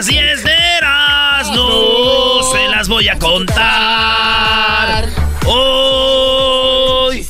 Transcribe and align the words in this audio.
las 0.00 0.06
10 0.06 0.44
de 0.44 0.52
Erasmo. 0.78 2.40
Se 2.54 2.68
las 2.68 2.88
voy 2.88 3.06
a 3.08 3.18
contar. 3.18 5.04
Hoy. 5.46 7.26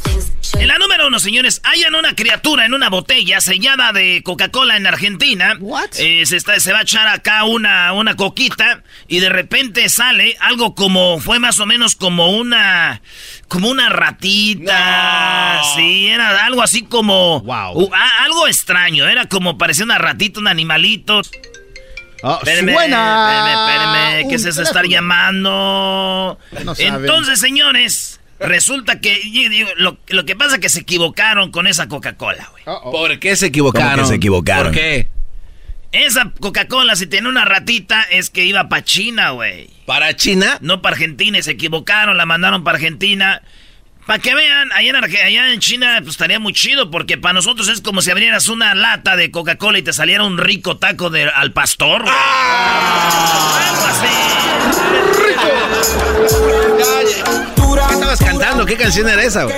En 0.60 0.68
la 0.68 0.78
número 0.78 1.08
uno, 1.08 1.18
señores, 1.18 1.60
hayan 1.64 1.96
una 1.96 2.14
criatura 2.14 2.66
en 2.66 2.74
una 2.74 2.88
botella 2.88 3.40
sellada 3.40 3.92
de 3.92 4.22
Coca-Cola 4.22 4.76
en 4.76 4.86
Argentina. 4.86 5.58
Eh, 5.98 6.24
se, 6.26 6.36
está, 6.36 6.60
se 6.60 6.72
va 6.72 6.78
a 6.80 6.82
echar 6.82 7.08
acá 7.08 7.42
una, 7.42 7.92
una 7.92 8.14
coquita 8.14 8.84
y 9.08 9.18
de 9.18 9.30
repente 9.30 9.88
sale 9.88 10.36
algo 10.38 10.76
como, 10.76 11.18
fue 11.18 11.40
más 11.40 11.58
o 11.58 11.66
menos 11.66 11.96
como 11.96 12.30
una, 12.30 13.02
como 13.48 13.68
una 13.68 13.88
ratita. 13.88 15.60
Sí, 15.74 16.06
era 16.06 16.44
algo 16.44 16.62
así 16.62 16.82
como, 16.84 17.38
uh, 17.38 17.52
a- 17.92 18.24
algo 18.24 18.46
extraño. 18.46 19.08
Era 19.08 19.26
como 19.26 19.58
parecía 19.58 19.84
una 19.84 19.98
ratita, 19.98 20.38
un 20.38 20.46
animalito. 20.46 21.22
Espéreme, 22.22 22.72
suena. 22.74 23.28
espéreme, 23.28 23.52
espéreme, 23.52 24.28
¿qué 24.28 24.28
Un 24.28 24.34
es 24.34 24.44
eso 24.44 24.62
estar 24.62 24.86
llamando? 24.86 26.38
No. 26.64 26.74
Entonces, 26.78 27.40
señores, 27.40 28.20
resulta 28.38 29.00
que 29.00 29.20
digo, 29.22 29.70
lo, 29.76 29.98
lo 30.08 30.24
que 30.24 30.36
pasa 30.36 30.56
es 30.56 30.60
que 30.60 30.68
se 30.68 30.80
equivocaron 30.80 31.50
con 31.50 31.66
esa 31.66 31.88
Coca-Cola, 31.88 32.50
güey. 32.50 32.64
¿Por 32.64 33.18
qué 33.18 33.36
se 33.36 33.46
equivocaron? 33.46 33.90
¿Cómo 33.92 34.02
que 34.02 34.08
se 34.08 34.14
equivocaron? 34.16 34.72
¿Por 34.72 34.74
qué? 34.74 35.08
Esa 35.92 36.30
Coca-Cola, 36.38 36.94
si 36.94 37.06
tenía 37.06 37.28
una 37.28 37.44
ratita, 37.44 38.02
es 38.10 38.30
que 38.30 38.44
iba 38.44 38.68
para 38.68 38.84
China, 38.84 39.30
güey. 39.30 39.68
¿Para 39.86 40.14
China? 40.14 40.56
No 40.60 40.82
para 40.82 40.94
Argentina, 40.94 41.38
y 41.38 41.42
se 41.42 41.52
equivocaron, 41.52 42.16
la 42.16 42.26
mandaron 42.26 42.62
para 42.62 42.76
Argentina. 42.76 43.42
Para 44.10 44.20
que 44.20 44.34
vean, 44.34 44.72
allá 44.72 44.90
en, 44.90 44.96
Arge- 44.96 45.22
allá 45.24 45.52
en 45.52 45.60
China 45.60 45.98
pues, 46.00 46.14
estaría 46.14 46.40
muy 46.40 46.52
chido, 46.52 46.90
porque 46.90 47.16
para 47.16 47.32
nosotros 47.32 47.68
es 47.68 47.80
como 47.80 48.02
si 48.02 48.10
abrieras 48.10 48.48
una 48.48 48.74
lata 48.74 49.14
de 49.14 49.30
Coca-Cola 49.30 49.78
y 49.78 49.82
te 49.82 49.92
saliera 49.92 50.24
un 50.24 50.36
rico 50.36 50.78
taco 50.78 51.10
de, 51.10 51.28
al 51.30 51.52
pastor. 51.52 52.02
güey. 52.02 52.12
Algo 52.12 53.86
así. 53.86 54.08
¿Qué 57.86 57.94
estabas 57.94 58.18
cantando? 58.18 58.66
¿Qué 58.66 58.76
canción 58.76 59.08
era 59.08 59.22
esa, 59.22 59.44
güey? 59.44 59.54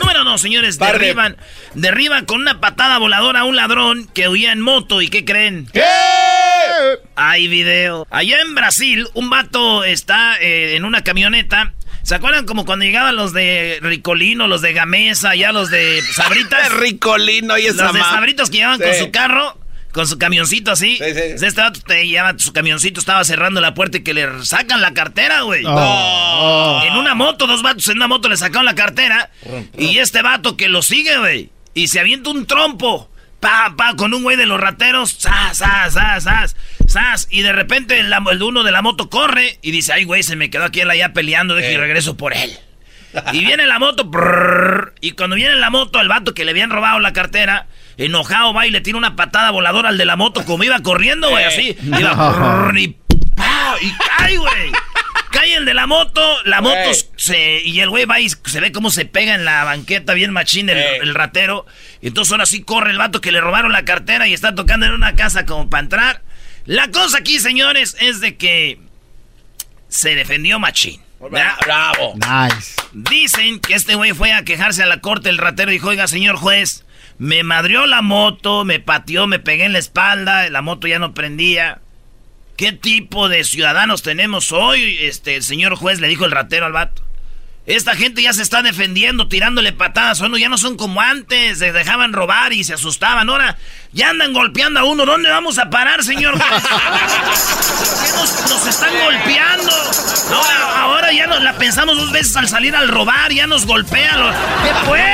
Número 0.00 0.22
no, 0.24 0.36
señores, 0.36 0.78
derriban, 0.78 1.38
derriban 1.72 2.26
con 2.26 2.42
una 2.42 2.60
patada 2.60 2.98
voladora 2.98 3.40
a 3.40 3.44
un 3.44 3.56
ladrón 3.56 4.06
que 4.12 4.28
huía 4.28 4.52
en 4.52 4.60
moto. 4.60 5.00
¿Y 5.00 5.08
qué 5.08 5.24
creen? 5.24 5.66
¿Qué? 5.72 5.82
Hay 7.16 7.48
video. 7.48 8.06
Allá 8.10 8.38
en 8.42 8.54
Brasil, 8.54 9.08
un 9.14 9.30
vato 9.30 9.82
está 9.84 10.36
eh, 10.42 10.76
en 10.76 10.84
una 10.84 11.02
camioneta. 11.02 11.72
¿Se 12.10 12.16
acuerdan 12.16 12.44
como 12.44 12.64
cuando 12.64 12.84
llegaban 12.84 13.14
los 13.14 13.32
de 13.32 13.78
Ricolino, 13.82 14.48
los 14.48 14.62
de 14.62 14.72
Gamesa, 14.72 15.36
ya 15.36 15.52
los 15.52 15.70
de 15.70 16.02
Sabritas? 16.02 16.72
Ricolino 16.80 17.56
y 17.56 17.66
esa 17.66 17.84
los 17.84 17.94
de 17.94 18.00
Sabritos 18.00 18.50
que 18.50 18.56
llegaban 18.56 18.80
con 18.80 18.92
su 18.96 19.12
carro, 19.12 19.56
con 19.92 20.08
su 20.08 20.18
camioncito 20.18 20.72
así. 20.72 20.96
Sí, 20.96 21.04
sí. 21.04 21.12
Pues 21.12 21.40
Este 21.40 21.60
vato 21.60 21.78
te 21.86 22.08
lleva 22.08 22.34
su 22.36 22.52
camioncito, 22.52 22.98
estaba 22.98 23.22
cerrando 23.22 23.60
la 23.60 23.74
puerta 23.74 23.98
y 23.98 24.02
que 24.02 24.12
le 24.12 24.44
sacan 24.44 24.80
la 24.80 24.92
cartera, 24.92 25.42
güey. 25.42 25.62
Oh. 25.64 26.82
En 26.84 26.96
una 26.96 27.14
moto, 27.14 27.46
dos 27.46 27.62
vatos 27.62 27.86
en 27.86 27.98
una 27.98 28.08
moto 28.08 28.28
le 28.28 28.36
sacaron 28.36 28.64
la 28.64 28.74
cartera. 28.74 29.30
Y 29.78 29.98
este 29.98 30.20
vato 30.20 30.56
que 30.56 30.68
lo 30.68 30.82
sigue, 30.82 31.16
güey. 31.16 31.50
Y 31.74 31.86
se 31.86 32.00
avienta 32.00 32.30
un 32.30 32.44
trompo. 32.44 33.08
Pa, 33.38 33.72
pa, 33.76 33.94
con 33.94 34.12
un 34.12 34.24
güey 34.24 34.36
de 34.36 34.46
los 34.46 34.58
rateros. 34.58 35.12
Sas, 35.12 35.58
sas, 35.58 35.94
sas, 35.94 36.24
sas. 36.24 36.56
Sas. 36.90 37.26
Y 37.30 37.42
de 37.42 37.52
repente 37.52 37.98
el, 38.00 38.12
el 38.12 38.42
uno 38.42 38.62
de 38.62 38.72
la 38.72 38.82
moto 38.82 39.08
corre 39.10 39.58
y 39.62 39.70
dice, 39.70 39.92
ay, 39.92 40.04
güey, 40.04 40.22
se 40.22 40.36
me 40.36 40.50
quedó 40.50 40.64
aquí 40.64 40.80
él 40.80 40.90
allá 40.90 41.12
peleando, 41.12 41.54
deje 41.54 41.72
y 41.72 41.76
regreso 41.76 42.16
por 42.16 42.34
él. 42.34 42.50
Y 43.32 43.40
viene 43.44 43.66
la 43.66 43.80
moto, 43.80 44.04
brrr, 44.04 44.94
y 45.00 45.12
cuando 45.12 45.34
viene 45.34 45.56
la 45.56 45.68
moto, 45.68 45.98
al 45.98 46.06
vato 46.06 46.32
que 46.32 46.44
le 46.44 46.52
habían 46.52 46.70
robado 46.70 47.00
la 47.00 47.12
cartera, 47.12 47.66
enojado 47.96 48.54
va 48.54 48.68
y 48.68 48.70
le 48.70 48.80
tira 48.82 48.96
una 48.98 49.16
patada 49.16 49.50
voladora 49.50 49.88
al 49.88 49.98
de 49.98 50.04
la 50.04 50.14
moto, 50.14 50.44
como 50.44 50.62
iba 50.62 50.78
corriendo, 50.78 51.28
güey, 51.28 51.44
así. 51.44 51.76
Iba, 51.82 52.14
brrr, 52.14 52.78
y, 52.78 52.96
¡pa! 53.34 53.74
y 53.82 53.90
cae, 54.16 54.36
güey. 54.36 54.70
Cae 55.32 55.54
el 55.56 55.64
de 55.64 55.74
la 55.74 55.88
moto, 55.88 56.22
la 56.44 56.60
moto 56.60 56.76
Güey. 56.84 56.94
se, 57.16 57.60
y 57.64 57.80
el 57.80 57.90
güey 57.90 58.04
va 58.04 58.20
y 58.20 58.28
se 58.28 58.60
ve 58.60 58.70
cómo 58.70 58.90
se 58.92 59.06
pega 59.06 59.34
en 59.34 59.44
la 59.44 59.64
banqueta 59.64 60.14
bien 60.14 60.32
machín 60.32 60.68
el, 60.68 60.78
Ey. 60.78 60.98
el 61.02 61.14
ratero. 61.14 61.66
Y 62.00 62.08
entonces 62.08 62.30
ahora 62.30 62.46
sí 62.46 62.62
corre 62.62 62.92
el 62.92 62.98
vato 62.98 63.20
que 63.20 63.32
le 63.32 63.40
robaron 63.40 63.72
la 63.72 63.84
cartera 63.84 64.28
y 64.28 64.34
está 64.34 64.54
tocando 64.54 64.86
en 64.86 64.92
una 64.92 65.16
casa 65.16 65.46
como 65.46 65.68
para 65.68 65.82
entrar. 65.82 66.22
La 66.70 66.88
cosa 66.92 67.18
aquí, 67.18 67.40
señores, 67.40 67.96
es 67.98 68.20
de 68.20 68.36
que 68.36 68.78
se 69.88 70.14
defendió 70.14 70.60
machín. 70.60 71.00
Bravo. 71.18 72.14
Nice. 72.14 72.76
Dicen 72.92 73.58
que 73.58 73.74
este 73.74 73.96
güey 73.96 74.12
fue 74.12 74.32
a 74.32 74.44
quejarse 74.44 74.84
a 74.84 74.86
la 74.86 75.00
corte. 75.00 75.30
El 75.30 75.38
ratero 75.38 75.72
dijo, 75.72 75.88
oiga, 75.88 76.06
señor 76.06 76.36
juez, 76.36 76.84
me 77.18 77.42
madrió 77.42 77.86
la 77.86 78.02
moto, 78.02 78.64
me 78.64 78.78
pateó, 78.78 79.26
me 79.26 79.40
pegué 79.40 79.64
en 79.64 79.72
la 79.72 79.80
espalda, 79.80 80.48
la 80.48 80.62
moto 80.62 80.86
ya 80.86 81.00
no 81.00 81.12
prendía. 81.12 81.80
¿Qué 82.56 82.70
tipo 82.70 83.28
de 83.28 83.42
ciudadanos 83.42 84.02
tenemos 84.02 84.52
hoy? 84.52 84.96
Este, 85.00 85.34
el 85.34 85.42
señor 85.42 85.74
juez 85.74 85.98
le 85.98 86.06
dijo 86.06 86.24
el 86.24 86.30
ratero 86.30 86.66
al 86.66 86.72
vato. 86.72 87.02
Esta 87.66 87.94
gente 87.94 88.22
ya 88.22 88.32
se 88.32 88.42
está 88.42 88.62
defendiendo, 88.62 89.28
tirándole 89.28 89.72
patadas. 89.72 90.18
Bueno, 90.18 90.36
ya 90.38 90.48
no 90.48 90.58
son 90.58 90.76
como 90.76 91.00
antes, 91.00 91.58
se 91.58 91.72
dejaban 91.72 92.12
robar 92.12 92.52
y 92.52 92.64
se 92.64 92.74
asustaban. 92.74 93.28
Ahora 93.28 93.58
ya 93.92 94.10
andan 94.10 94.32
golpeando 94.32 94.80
a 94.80 94.84
uno. 94.84 95.04
¿Dónde 95.06 95.28
vamos 95.30 95.58
a 95.58 95.70
parar, 95.70 96.02
señor 96.02 96.34
qué 96.38 98.12
nos, 98.16 98.50
nos 98.50 98.66
están 98.66 98.90
golpeando? 99.04 99.72
Ahora, 100.32 100.80
ahora 100.82 101.12
ya 101.12 101.26
nos 101.26 101.42
la 101.42 101.52
pensamos 101.58 101.96
dos 101.96 102.10
veces 102.12 102.34
al 102.36 102.48
salir 102.48 102.74
al 102.74 102.88
robar, 102.88 103.30
ya 103.32 103.46
nos 103.46 103.66
golpean. 103.66 104.18
los- 104.18 104.34
¿Qué 104.64 104.86
fue? 104.86 105.04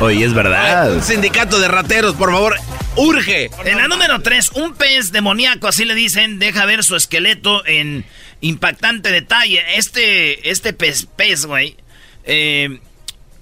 Oye, 0.00 0.24
es 0.24 0.34
verdad. 0.34 0.92
Un 0.92 1.02
sindicato 1.02 1.58
de 1.58 1.68
rateros, 1.68 2.14
por 2.14 2.30
favor. 2.32 2.56
Urge. 2.96 3.50
En 3.64 3.76
la 3.78 3.88
número 3.88 4.20
3, 4.20 4.52
un 4.54 4.74
pez 4.74 5.12
demoníaco, 5.12 5.68
así 5.68 5.84
le 5.84 5.94
dicen, 5.94 6.38
deja 6.38 6.64
ver 6.64 6.82
su 6.82 6.96
esqueleto 6.96 7.64
en 7.66 8.04
impactante 8.40 9.10
detalle. 9.10 9.62
Este, 9.76 10.50
este 10.50 10.72
pez, 10.72 11.06
pez, 11.16 11.46
güey, 11.46 11.76
eh, 12.24 12.80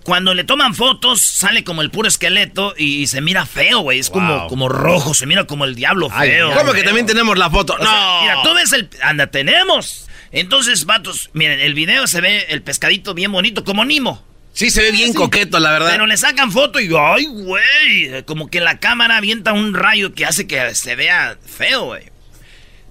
cuando 0.04 0.34
le 0.34 0.44
toman 0.44 0.74
fotos, 0.74 1.22
sale 1.22 1.64
como 1.64 1.80
el 1.80 1.90
puro 1.90 2.08
esqueleto 2.08 2.74
y, 2.76 3.06
se 3.06 3.22
mira 3.22 3.46
feo, 3.46 3.80
güey. 3.80 3.98
Es 3.98 4.10
como, 4.10 4.46
como 4.48 4.68
rojo, 4.68 5.14
se 5.14 5.26
mira 5.26 5.46
como 5.46 5.64
el 5.64 5.74
diablo 5.74 6.08
Ay, 6.12 6.30
feo. 6.30 6.52
¿Cómo 6.54 6.72
que 6.72 6.82
también 6.82 7.06
tenemos 7.06 7.38
la 7.38 7.48
foto? 7.50 7.74
O 7.74 7.78
sea, 7.78 7.86
No. 7.86 8.20
mira, 8.20 8.42
tú 8.42 8.54
ves 8.54 8.72
el... 8.72 8.90
Anda, 9.02 9.28
tenemos. 9.28 10.06
Entonces, 10.30 10.84
vatos, 10.84 11.30
miren, 11.32 11.58
el 11.60 11.72
video 11.74 12.06
se 12.06 12.20
ve 12.20 12.46
el 12.50 12.62
pescadito 12.62 13.14
bien 13.14 13.32
bonito, 13.32 13.64
como 13.64 13.84
Nimo. 13.84 14.22
Sí, 14.52 14.70
se 14.70 14.82
ve 14.82 14.92
bien 14.92 15.14
coqueto, 15.14 15.58
la 15.58 15.72
verdad. 15.72 15.90
Pero 15.90 16.06
le 16.06 16.16
sacan 16.16 16.52
foto 16.52 16.80
y, 16.80 16.88
ay, 16.96 17.26
güey, 17.26 18.22
como 18.24 18.50
que 18.50 18.60
la 18.60 18.78
cámara 18.78 19.16
avienta 19.16 19.52
un 19.52 19.74
rayo 19.74 20.12
que 20.14 20.26
hace 20.26 20.46
que 20.46 20.74
se 20.74 20.94
vea 20.96 21.38
feo, 21.44 21.86
güey. 21.86 22.04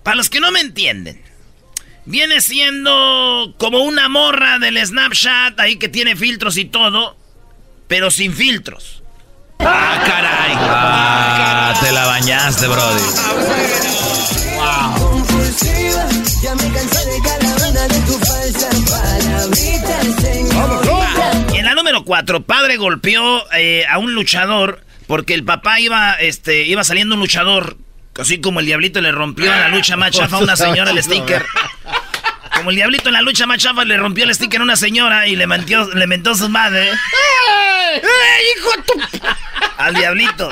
Para 0.03 0.16
los 0.16 0.30
que 0.30 0.40
no 0.40 0.52
me 0.52 0.59
entienden, 0.59 1.22
viene 2.06 2.41
siendo 2.41 3.53
como 3.58 3.80
una 3.80 4.09
morra 4.09 4.59
del 4.59 4.84
Snapchat 4.86 5.59
ahí 5.59 5.78
que 5.78 5.90
tiene 5.90 6.16
filtros 6.16 6.58
y 6.58 6.66
todo, 6.66 7.18
pero 7.88 8.12
sin 8.12 8.34
filtros. 8.34 9.03
Ah, 9.59 10.02
caray. 10.06 10.52
Ah, 10.56 11.80
te 11.81 11.91
la 11.91 12.06
bañaste, 12.06 12.68
brody. 12.68 13.02
Y 21.53 21.58
en 21.58 21.66
la 21.66 21.76
número 21.76 22.03
4, 22.03 22.44
padre 22.44 22.78
golpeó 22.78 23.44
eh, 23.53 23.85
a 23.90 23.97
un 23.97 24.14
luchador 24.14 24.84
porque 25.08 25.34
el 25.34 25.44
papá 25.44 25.79
iba, 25.79 26.14
este, 26.16 26.66
iba 26.66 26.84
saliendo 26.84 27.16
un 27.16 27.22
luchador, 27.22 27.78
así 28.17 28.41
como 28.41 28.59
el 28.59 28.65
diablito 28.65 29.01
le 29.01 29.11
rompió 29.11 29.51
en 29.51 29.59
la 29.59 29.69
lucha 29.69 29.95
más 29.97 30.11
chafa 30.11 30.37
a 30.37 30.39
una 30.39 30.55
señora 30.55 30.91
el 30.91 31.01
sticker. 31.01 31.45
Como 32.55 32.69
el 32.69 32.75
diablito 32.75 33.09
en 33.09 33.13
la 33.13 33.21
lucha 33.21 33.45
más 33.45 33.57
chafa 33.57 33.83
le 33.83 33.97
rompió 33.97 34.23
el 34.25 34.33
sticker 34.33 34.61
a 34.61 34.63
una 34.63 34.75
señora 34.75 35.27
y 35.27 35.35
le 35.35 35.47
mentió, 35.47 35.93
le 35.93 36.07
mentó 36.07 36.35
su 36.35 36.49
madre. 36.49 36.89
¡Ey, 36.89 38.01
hijo 38.57 38.69
de 38.71 38.83
tu-! 38.83 39.27
Al 39.77 39.95
diablito. 39.95 40.51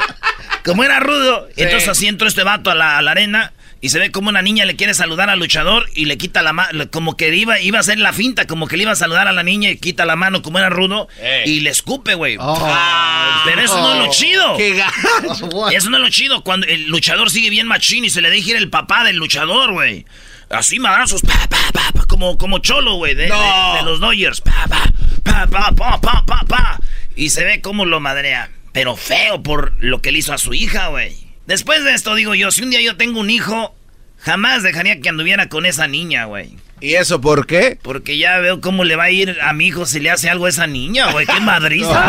Como 0.63 0.83
era 0.83 0.99
rudo. 0.99 1.47
Entonces 1.55 1.89
así 1.89 2.07
entró 2.07 2.27
este 2.27 2.43
vato 2.43 2.71
a 2.71 2.75
la, 2.75 2.97
a 2.97 3.01
la 3.01 3.11
arena 3.11 3.53
Y 3.83 3.89
se 3.89 3.98
ve 3.98 4.12
como 4.12 4.30
una 4.30 4.44
niña 4.44 4.66
le 4.66 4.75
quiere 4.75 4.94
saludar 4.94 5.31
al 5.31 5.39
luchador 5.39 5.89
y 5.95 6.06
le 6.06 6.16
quita 6.18 6.44
la 6.44 6.54
mano, 6.54 6.89
como 6.92 7.18
que 7.18 7.36
iba, 7.36 7.60
iba 7.60 7.80
a 7.80 7.81
hacer 7.81 7.98
la 7.98 8.13
finta, 8.13 8.45
como 8.45 8.68
que 8.68 8.78
le 8.78 8.83
iba 8.83 8.92
a 8.92 8.95
saludar 8.95 9.28
a 9.28 9.31
la 9.31 9.42
niña 9.42 9.72
y 9.72 9.78
quita 9.78 10.06
la 10.06 10.16
mano 10.16 10.44
como 10.44 10.60
era 10.60 10.69
rudo 10.69 11.07
y 11.45 11.62
le 11.62 11.72
escupe, 11.72 12.13
güey. 12.13 12.38
Oh. 12.39 13.42
Pero 13.45 13.62
eso 13.62 13.78
no 13.81 13.94
es 13.94 14.06
lo 14.06 14.12
chido. 14.13 14.56
¡Qué 14.57 14.75
gacho! 14.75 15.48
What? 15.48 15.74
Eso 15.74 15.89
no 15.89 15.98
es 15.98 16.04
lo 16.04 16.10
chido. 16.10 16.44
Cuando 16.44 16.68
el 16.68 16.86
luchador 16.89 17.31
sigue 17.31 17.50
bien 17.50 17.66
machín 17.66 18.06
y 18.06 18.12
se 18.12 18.22
le 18.22 18.30
deja 18.30 18.51
ir 18.51 18.56
el 18.56 18.69
papá 18.69 19.04
del 19.04 19.16
luchador, 19.16 19.72
güey. 19.72 20.06
Así 20.51 20.78
madrazos, 20.80 21.22
pa, 21.22 21.48
pa, 21.50 21.57
pa, 21.74 21.92
pa, 21.94 22.06
como, 22.06 22.38
como 22.38 22.60
cholo, 22.60 22.95
güey, 22.95 23.16
de, 23.16 23.30
No. 23.30 23.74
de- 23.74 23.80
de 23.80 23.83
los 23.86 24.00
Dodgers. 24.00 24.42
Pa, 24.42 24.68
pa, 24.69 24.83
pa, 25.24 25.48
pa, 25.48 25.72
pa, 25.72 26.00
pa, 26.01 26.25
pa, 26.25 26.45
pa. 26.48 26.80
Y 27.16 27.30
se 27.31 27.44
ve 27.45 27.62
cómo 27.62 27.86
lo 27.86 28.00
madrea. 28.00 28.51
Pero 28.74 28.95
feo 28.95 29.42
por 29.42 29.74
lo 29.80 30.01
que 30.01 30.12
le 30.12 30.19
hizo 30.19 30.33
a 30.33 30.38
su 30.38 30.54
hija, 30.54 30.88
güey. 30.89 31.16
Después 31.47 31.83
de 31.83 31.93
esto, 31.93 32.15
digo 32.15 32.35
yo, 32.35 32.51
si 32.51 32.63
un 32.63 32.69
día 32.69 32.81
yo 32.81 32.97
tengo 32.97 33.19
un 33.19 33.29
hijo, 33.29 33.75
jamás 34.19 34.63
dejaría 34.63 34.99
que 35.01 35.09
anduviera 35.09 35.49
con 35.49 35.65
esa 35.65 35.88
niña, 35.88 36.25
güey. 36.25 36.55
¿Y 36.81 36.95
eso 36.95 37.21
por 37.21 37.45
qué? 37.45 37.77
Porque 37.81 38.17
ya 38.17 38.39
veo 38.39 38.59
cómo 38.59 38.83
le 38.83 38.95
va 38.95 39.03
a 39.03 39.11
ir 39.11 39.38
a 39.43 39.53
mi 39.53 39.67
hijo 39.67 39.85
si 39.85 39.99
le 39.99 40.09
hace 40.09 40.31
algo 40.31 40.47
a 40.47 40.49
esa 40.49 40.65
niña, 40.65 41.11
güey. 41.11 41.27
¡Qué 41.27 41.39
madriza! 41.39 42.05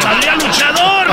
¡Se 0.20 0.46
luchador! 0.46 1.06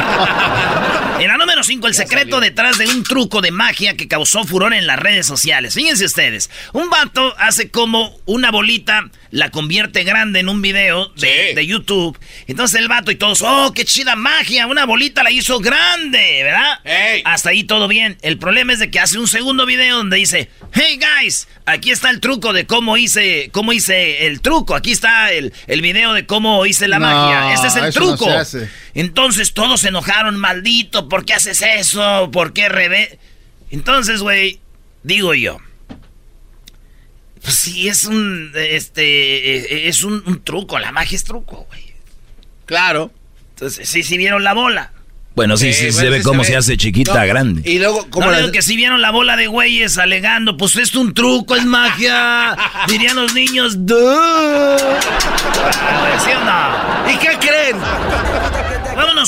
En 1.19 1.27
la 1.27 1.37
número 1.37 1.58
5, 1.63 1.87
el 1.87 1.93
secreto 1.93 2.39
detrás 2.39 2.77
de 2.77 2.87
un 2.87 3.03
truco 3.03 3.41
de 3.41 3.51
magia 3.51 3.95
que 3.95 4.07
causó 4.07 4.43
furor 4.43 4.73
en 4.73 4.87
las 4.87 4.99
redes 4.99 5.25
sociales. 5.25 5.73
Fíjense 5.75 6.05
ustedes, 6.05 6.49
un 6.73 6.89
vato 6.89 7.33
hace 7.37 7.69
como 7.69 8.17
una 8.25 8.51
bolita, 8.51 9.09
la 9.31 9.51
convierte 9.51 10.03
grande 10.03 10.39
en 10.39 10.49
un 10.49 10.61
video 10.61 11.09
de, 11.15 11.49
Sí. 11.49 11.55
de 11.55 11.67
YouTube. 11.67 12.17
Entonces 12.47 12.79
el 12.79 12.87
vato 12.87 13.11
y 13.11 13.15
todos, 13.15 13.41
¡oh, 13.43 13.71
qué 13.73 13.85
chida 13.85 14.15
magia! 14.15 14.65
Una 14.67 14.85
bolita 14.85 15.21
la 15.23 15.31
hizo 15.31 15.59
grande, 15.59 16.41
¿verdad? 16.43 16.79
Hasta 17.25 17.49
ahí 17.51 17.63
todo 17.63 17.87
bien. 17.87 18.17
El 18.21 18.37
problema 18.39 18.73
es 18.73 18.79
de 18.79 18.89
que 18.89 18.99
hace 18.99 19.19
un 19.19 19.27
segundo 19.27 19.65
video 19.65 19.97
donde 19.97 20.17
dice, 20.17 20.49
hey 20.73 20.99
guys, 21.21 21.47
aquí 21.65 21.91
está 21.91 22.09
el 22.09 22.19
truco 22.19 22.53
de 22.53 22.65
cómo 22.65 22.97
hice, 22.97 23.49
cómo 23.51 23.71
hice 23.73 24.25
el 24.25 24.41
truco. 24.41 24.75
Aquí 24.75 24.91
está 24.91 25.31
el, 25.31 25.53
el 25.67 25.81
video 25.81 26.13
de 26.13 26.25
cómo 26.25 26.65
hice 26.65 26.87
la 26.87 26.97
No, 26.99 27.05
magia. 27.07 27.53
Este 27.53 27.67
es 27.67 27.75
el 27.75 27.83
no 27.83 27.91
truco. 27.91 28.25
Entonces 28.93 29.53
todos 29.53 29.81
se 29.81 29.89
enojaron, 29.89 30.37
maldito, 30.37 31.07
¿por 31.09 31.25
qué 31.25 31.33
haces 31.33 31.61
eso? 31.61 32.29
¿Por 32.31 32.53
qué 32.53 32.69
revés? 32.69 33.17
Entonces, 33.71 34.21
güey, 34.21 34.59
digo 35.03 35.33
yo. 35.33 35.57
Pues 37.41 37.55
sí, 37.55 37.87
es 37.87 38.03
un, 38.05 38.51
este, 38.55 39.55
eh, 39.55 39.87
es 39.87 40.03
un, 40.03 40.21
un 40.25 40.43
truco, 40.43 40.77
la 40.79 40.91
magia 40.91 41.15
es 41.15 41.23
truco, 41.23 41.65
güey. 41.69 41.93
Claro. 42.65 43.11
Entonces, 43.55 43.87
sí, 43.87 44.03
sí 44.03 44.17
vieron 44.17 44.43
la 44.43 44.53
bola. 44.53 44.91
Bueno, 45.35 45.55
sí, 45.55 45.67
Eh, 45.69 45.73
sí, 45.73 45.83
bueno, 45.85 45.99
se 45.99 46.09
ve 46.09 46.17
sí 46.17 46.23
cómo 46.23 46.43
se 46.43 46.57
hace 46.57 46.75
chiquita, 46.75 47.13
No, 47.21 47.25
grande. 47.27 47.61
Y 47.69 47.79
luego, 47.79 48.09
¿cómo 48.09 48.25
no, 48.25 48.31
la- 48.33 48.39
digo 48.39 48.51
que 48.51 48.61
si 48.61 48.75
vieron 48.75 49.01
la 49.01 49.11
bola 49.11 49.37
de 49.37 49.47
güeyes 49.47 49.97
alegando, 49.97 50.57
pues 50.57 50.75
es 50.75 50.93
un 50.95 51.13
truco, 51.13 51.55
es 51.55 51.63
magia. 51.65 52.57
Dirían 52.89 53.15
los 53.15 53.33
niños, 53.33 53.85
"Duh". 53.85 53.95
¿Sí 56.25 56.31
o 56.31 56.43
no? 56.43 57.11
¿Y 57.11 57.17
qué 57.17 57.37
creen? 57.39 57.77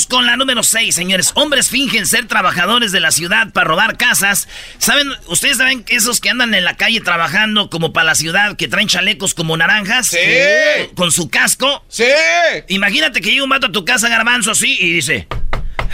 Con 0.06 0.26
la 0.26 0.36
número 0.36 0.62
6, 0.62 0.94
señores. 0.94 1.32
Hombres 1.34 1.68
fingen 1.68 2.06
ser 2.06 2.26
trabajadores 2.26 2.92
de 2.92 3.00
la 3.00 3.10
ciudad 3.10 3.52
para 3.52 3.68
robar 3.68 3.96
casas. 3.96 4.48
¿Saben? 4.78 5.08
¿Ustedes 5.26 5.58
saben 5.58 5.84
que 5.84 5.96
esos 5.96 6.20
que 6.20 6.30
andan 6.30 6.54
en 6.54 6.64
la 6.64 6.76
calle 6.76 7.00
trabajando 7.00 7.70
como 7.70 7.92
para 7.92 8.06
la 8.06 8.14
ciudad, 8.14 8.56
que 8.56 8.68
traen 8.68 8.88
chalecos 8.88 9.34
como 9.34 9.56
naranjas? 9.56 10.08
Sí. 10.08 10.18
Con 10.96 11.12
su 11.12 11.28
casco. 11.28 11.84
¡Sí! 11.88 12.04
Imagínate 12.68 13.20
que 13.20 13.30
llega 13.30 13.44
un 13.44 13.50
vato 13.50 13.68
a 13.68 13.72
tu 13.72 13.84
casa, 13.84 14.08
garbanzo, 14.08 14.52
así, 14.52 14.76
y 14.80 14.92
dice... 14.92 15.28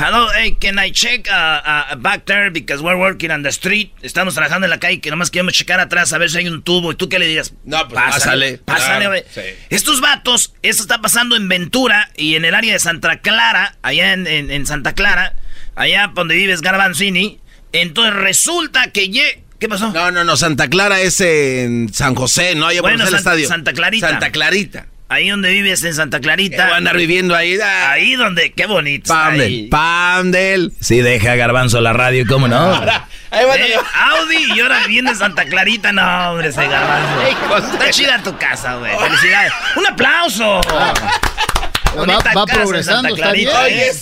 Hello, 0.01 0.29
hey, 0.33 0.57
can 0.61 0.79
I 0.79 0.93
check 0.93 1.27
uh, 1.29 1.61
uh, 1.93 1.97
back 1.97 2.25
there 2.27 2.51
because 2.53 2.81
we're 2.81 2.97
working 2.97 3.33
on 3.33 3.43
the 3.43 3.51
street? 3.51 3.91
Estamos 4.01 4.35
trabajando 4.35 4.65
en 4.67 4.71
la 4.71 4.79
calle 4.79 5.01
que 5.01 5.11
nomás 5.11 5.29
queremos 5.31 5.55
checar 5.55 5.81
atrás 5.81 6.13
a 6.13 6.19
ver 6.19 6.31
si 6.31 6.39
hay 6.39 6.47
un 6.49 6.63
tubo. 6.63 6.93
¿Y 6.93 6.95
tú 6.95 7.09
qué 7.09 7.19
le 7.19 7.27
dirías? 7.27 7.53
No, 7.65 7.89
pues, 7.89 8.01
pásale. 8.01 8.59
Pásale, 8.59 8.87
Claro, 9.07 9.09
güey. 9.11 9.25
sí. 9.29 9.41
Estos 9.71 10.01
vatos, 10.01 10.55
esto 10.63 10.83
está 10.83 11.01
pasando 11.01 11.35
en 11.35 11.49
Ventura 11.49 12.11
y 12.17 12.37
en 12.37 12.45
el 12.45 12.55
área 12.55 12.73
de 12.75 12.79
Santa 12.79 13.19
Clara, 13.19 13.77
allá 13.83 14.13
en, 14.13 14.29
en- 14.29 14.53
en 14.53 14.67
Santa 14.67 14.95
Clara, 14.95 15.35
allá 15.75 16.13
donde 16.15 16.37
vives 16.37 16.61
Garbanzini. 16.61 17.41
Entonces 17.73 18.15
resulta 18.15 18.93
que... 18.93 19.11
lle- 19.11 19.41
¿Qué 19.59 19.69
pasó? 19.69 19.91
No, 19.93 20.13
no, 20.13 20.23
no, 20.23 20.37
Santa 20.37 20.69
Clara 20.69 21.01
es 21.01 21.21
en 21.21 21.93
San 21.93 22.15
José, 22.15 22.55
¿no? 22.55 22.69
Allá 22.69 22.83
por 22.83 22.91
Bueno, 22.93 23.03
el 23.03 23.11
San- 23.11 23.19
estadio. 23.19 23.49
Santa 23.49 23.73
Clarita. 23.73 24.09
Santa 24.11 24.31
Clarita. 24.31 24.87
Ahí 25.11 25.31
donde 25.31 25.51
vives 25.51 25.83
en 25.85 25.95
Santa 25.95 26.19
¿Qué 26.19 26.25
Clarita. 26.25 26.67
va 26.69 26.75
a 26.75 26.77
andar 26.77 26.97
viviendo 26.97 27.35
ahí? 27.35 27.59
Ah, 27.63 27.93
Ahí 27.93 28.15
donde... 28.15 28.53
Qué 28.53 28.67
bonito. 28.67 29.05
está 29.05 29.29
ahí. 29.29 29.69
Pandel, 29.69 29.71
Pandel. 29.71 30.73
Sí, 30.81 31.01
deja 31.01 31.35
Garbanzo 31.35 31.81
la 31.81 31.95
radio, 31.95 32.25
¿cómo 32.29 32.47
no? 32.47 32.73
Ahí 33.31 33.45
va 33.47 33.57
Eh, 33.57 33.75
Audi 33.95 34.53
y 34.55 34.61
ahora 34.61 34.87
viene 34.87 35.15
Santa 35.15 35.47
Clarita. 35.47 35.93
No, 35.93 36.33
hombre, 36.33 36.49
ese 36.49 36.67
garbanzo. 36.69 37.73
Está 37.73 37.91
chida 37.91 38.23
tu 38.23 38.37
casa, 38.37 38.75
güey. 38.77 38.93
Felicidades. 38.99 39.53
¡Un 39.77 39.87
aplauso! 39.87 40.61
Va, 41.97 42.19
va 42.37 42.47
progresando, 42.47 43.15
está 43.15 43.33
bien. 43.33 43.49
¿eh? 43.67 43.93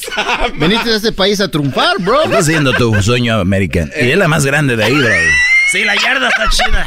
Veniste 0.55 0.91
a 0.93 0.97
este 0.97 1.13
país 1.13 1.41
a 1.41 1.49
triunfar, 1.49 1.97
bro. 2.01 2.25
Estás 2.25 2.41
haciendo 2.41 2.73
tu 2.73 3.01
sueño 3.03 3.39
americano. 3.39 3.93
Y 4.01 4.11
es 4.11 4.17
la 4.19 4.27
más 4.29 4.45
grande 4.45 4.75
de 4.77 4.85
ahí, 4.85 4.93
bro. 4.95 5.09
Sí, 5.71 5.85
la 5.85 5.95
yarda 5.95 6.29
está 6.29 6.49
chida. 6.51 6.87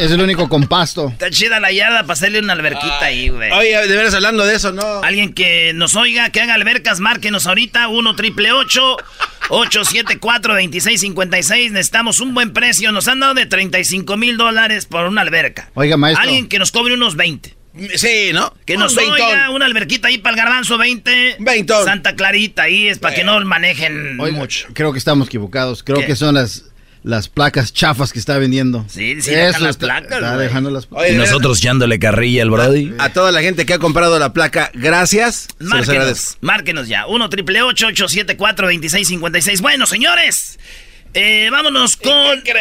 Es 0.00 0.10
el 0.10 0.20
único 0.20 0.48
con 0.48 0.66
pasto. 0.66 1.08
Está 1.08 1.30
chida 1.30 1.60
la 1.60 1.70
yarda 1.70 2.00
para 2.02 2.14
hacerle 2.14 2.40
una 2.40 2.54
alberquita 2.54 3.04
ahí, 3.04 3.28
güey. 3.28 3.50
Oye, 3.52 3.86
de 3.86 3.96
veras 3.96 4.12
hablando 4.14 4.44
de 4.44 4.56
eso, 4.56 4.72
¿no? 4.72 5.02
Alguien 5.02 5.32
que 5.32 5.72
nos 5.74 5.94
oiga, 5.96 6.30
que 6.30 6.40
haga 6.40 6.54
albercas, 6.54 7.00
márquenos 7.00 7.46
ahorita 7.46 7.88
1 7.88 8.16
triple 8.16 8.52
874 8.52 10.54
2656 10.54 11.72
Necesitamos 11.72 12.20
un 12.20 12.34
buen 12.34 12.52
precio. 12.52 12.92
Nos 12.92 13.08
han 13.08 13.20
dado 13.20 13.34
de 13.34 13.46
35 13.46 14.16
mil 14.16 14.36
dólares 14.36 14.86
por 14.86 15.06
una 15.06 15.22
alberca. 15.22 15.70
Oiga, 15.74 15.96
maestro. 15.96 16.24
Alguien 16.24 16.48
que 16.48 16.58
nos 16.58 16.72
cobre 16.72 16.94
unos 16.94 17.16
20. 17.16 17.54
Sí, 17.94 18.30
¿no? 18.32 18.52
Que 18.66 18.74
Un 18.74 18.80
nos 18.80 18.96
veintón. 18.96 19.20
oiga 19.20 19.50
una 19.50 19.66
alberquita 19.66 20.08
ahí 20.08 20.18
para 20.18 20.34
el 20.34 20.42
garbanzo 20.42 20.78
20. 20.78 21.36
Veintón. 21.38 21.84
Santa 21.84 22.16
Clarita 22.16 22.64
ahí 22.64 22.88
es 22.88 22.98
para 22.98 23.14
que 23.14 23.22
no 23.22 23.38
manejen 23.44 24.18
Oiga, 24.18 24.36
mucho. 24.36 24.66
Creo 24.74 24.92
que 24.92 24.98
estamos 24.98 25.28
equivocados. 25.28 25.84
Creo 25.84 26.00
¿Qué? 26.00 26.06
que 26.06 26.16
son 26.16 26.34
las, 26.34 26.64
las 27.02 27.28
placas 27.28 27.72
chafas 27.72 28.12
que 28.12 28.18
está 28.18 28.38
vendiendo. 28.38 28.84
Sí, 28.88 29.20
sí, 29.22 29.30
dejan 29.30 29.62
las 29.62 29.70
está- 29.76 29.86
placas, 29.86 30.12
Está 30.18 30.34
güey. 30.34 30.46
dejando 30.46 30.70
las 30.70 30.86
Oye, 30.90 31.12
Y 31.12 31.16
nosotros 31.16 31.58
echándole 31.58 31.98
carrilla 31.98 32.42
al 32.42 32.50
Brody. 32.50 32.94
A 32.98 33.10
toda 33.12 33.32
la 33.32 33.40
gente 33.40 33.64
que 33.66 33.74
ha 33.74 33.78
comprado 33.78 34.18
la 34.18 34.32
placa, 34.32 34.70
gracias. 34.74 35.48
Márquenos, 35.58 36.38
márquenos 36.40 36.88
ya. 36.88 37.06
1 37.06 37.28
triple 37.30 37.62
874 37.62 38.66
2656 38.66 39.60
Bueno, 39.60 39.86
señores, 39.86 40.58
eh, 41.14 41.48
vámonos 41.50 41.96
con. 41.96 42.42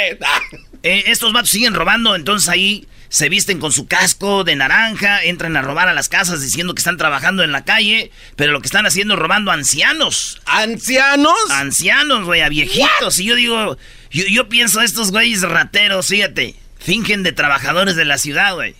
Eh, 0.83 1.05
estos 1.07 1.33
vatos 1.33 1.49
siguen 1.49 1.73
robando, 1.73 2.15
entonces 2.15 2.47
ahí 2.49 2.87
se 3.09 3.29
visten 3.29 3.59
con 3.59 3.71
su 3.71 3.87
casco 3.87 4.43
de 4.43 4.55
naranja, 4.55 5.23
entran 5.23 5.57
a 5.57 5.61
robar 5.63 5.87
a 5.89 5.93
las 5.93 6.07
casas 6.07 6.41
diciendo 6.41 6.75
que 6.75 6.79
están 6.79 6.97
trabajando 6.97 7.43
en 7.43 7.51
la 7.51 7.65
calle, 7.65 8.11
pero 8.35 8.51
lo 8.51 8.61
que 8.61 8.67
están 8.67 8.85
haciendo 8.85 9.15
es 9.15 9.19
robando 9.19 9.49
a 9.49 9.55
ancianos. 9.55 10.39
¿Ancianos? 10.45 11.33
Ancianos, 11.49 12.25
güey, 12.25 12.41
a 12.41 12.49
viejitos. 12.49 13.19
Y 13.19 13.25
yo 13.25 13.35
digo, 13.35 13.77
yo, 14.11 14.23
yo 14.29 14.49
pienso, 14.49 14.81
estos 14.81 15.11
güeyes 15.11 15.41
rateros, 15.41 16.07
fíjate, 16.07 16.55
fingen 16.79 17.23
de 17.23 17.31
trabajadores 17.31 17.95
de 17.95 18.05
la 18.05 18.17
ciudad, 18.17 18.55
güey. 18.55 18.75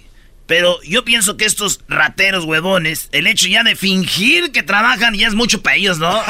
Pero 0.48 0.82
yo 0.84 1.04
pienso 1.04 1.36
que 1.36 1.44
estos 1.44 1.82
rateros 1.90 2.46
huevones, 2.46 3.10
el 3.12 3.28
hecho 3.28 3.48
ya 3.48 3.64
de 3.64 3.76
fingir 3.76 4.54
que 4.54 4.64
trabajan 4.64 5.14
ya 5.14 5.28
es 5.28 5.34
mucho 5.36 5.62
para 5.62 5.76
ellos, 5.76 5.98
¿no? 5.98 6.10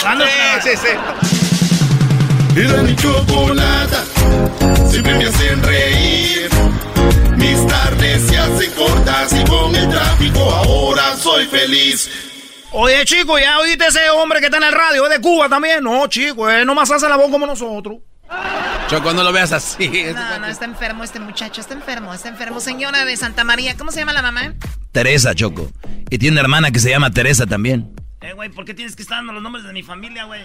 Trabajar. 0.00 0.62
sí, 0.62 0.70
sí. 0.76 0.88
Era 2.60 2.82
mi 2.82 2.94
chocolata, 2.94 4.04
siempre 4.90 5.14
me 5.14 5.24
hacen 5.24 5.62
reír. 5.62 6.48
Mis 7.36 7.66
tardes 7.66 8.22
se 8.28 8.38
hacen 8.38 8.70
cortas 8.72 9.32
y 9.32 9.44
con 9.44 9.74
el 9.74 9.88
tráfico 9.88 10.40
ahora 10.40 11.16
soy 11.16 11.46
feliz. 11.46 12.10
Oye, 12.72 13.04
chico, 13.04 13.38
¿ya 13.38 13.58
oíste 13.58 13.86
ese 13.86 14.10
hombre 14.10 14.40
que 14.40 14.46
está 14.46 14.58
en 14.58 14.64
el 14.64 14.72
radio? 14.72 15.06
¿Es 15.06 15.10
de 15.10 15.20
Cuba 15.20 15.48
también? 15.48 15.82
No, 15.82 16.06
chico, 16.06 16.50
él 16.50 16.66
nomás 16.66 16.90
hace 16.90 17.08
la 17.08 17.16
voz 17.16 17.30
como 17.30 17.46
nosotros. 17.46 17.98
Choco, 18.88 19.12
no 19.14 19.22
lo 19.22 19.32
veas 19.32 19.52
así. 19.52 19.88
No, 20.14 20.38
no, 20.38 20.46
está 20.46 20.66
enfermo 20.66 21.02
este 21.02 21.18
muchacho, 21.18 21.60
está 21.60 21.74
enfermo, 21.74 22.12
está 22.12 22.28
enfermo. 22.28 22.60
Señora 22.60 23.04
de 23.04 23.16
Santa 23.16 23.42
María, 23.44 23.76
¿cómo 23.76 23.90
se 23.90 24.00
llama 24.00 24.12
la 24.12 24.22
mamá? 24.22 24.54
Teresa, 24.92 25.34
Choco. 25.34 25.70
Y 26.10 26.18
tiene 26.18 26.34
una 26.34 26.42
hermana 26.42 26.70
que 26.70 26.78
se 26.78 26.90
llama 26.90 27.10
Teresa 27.10 27.46
también. 27.46 27.94
Eh, 28.20 28.32
güey, 28.34 28.50
¿por 28.50 28.64
qué 28.64 28.74
tienes 28.74 28.96
que 28.96 29.02
estar 29.02 29.18
dando 29.18 29.32
los 29.32 29.42
nombres 29.42 29.64
de 29.64 29.72
mi 29.72 29.82
familia, 29.82 30.24
güey? 30.24 30.42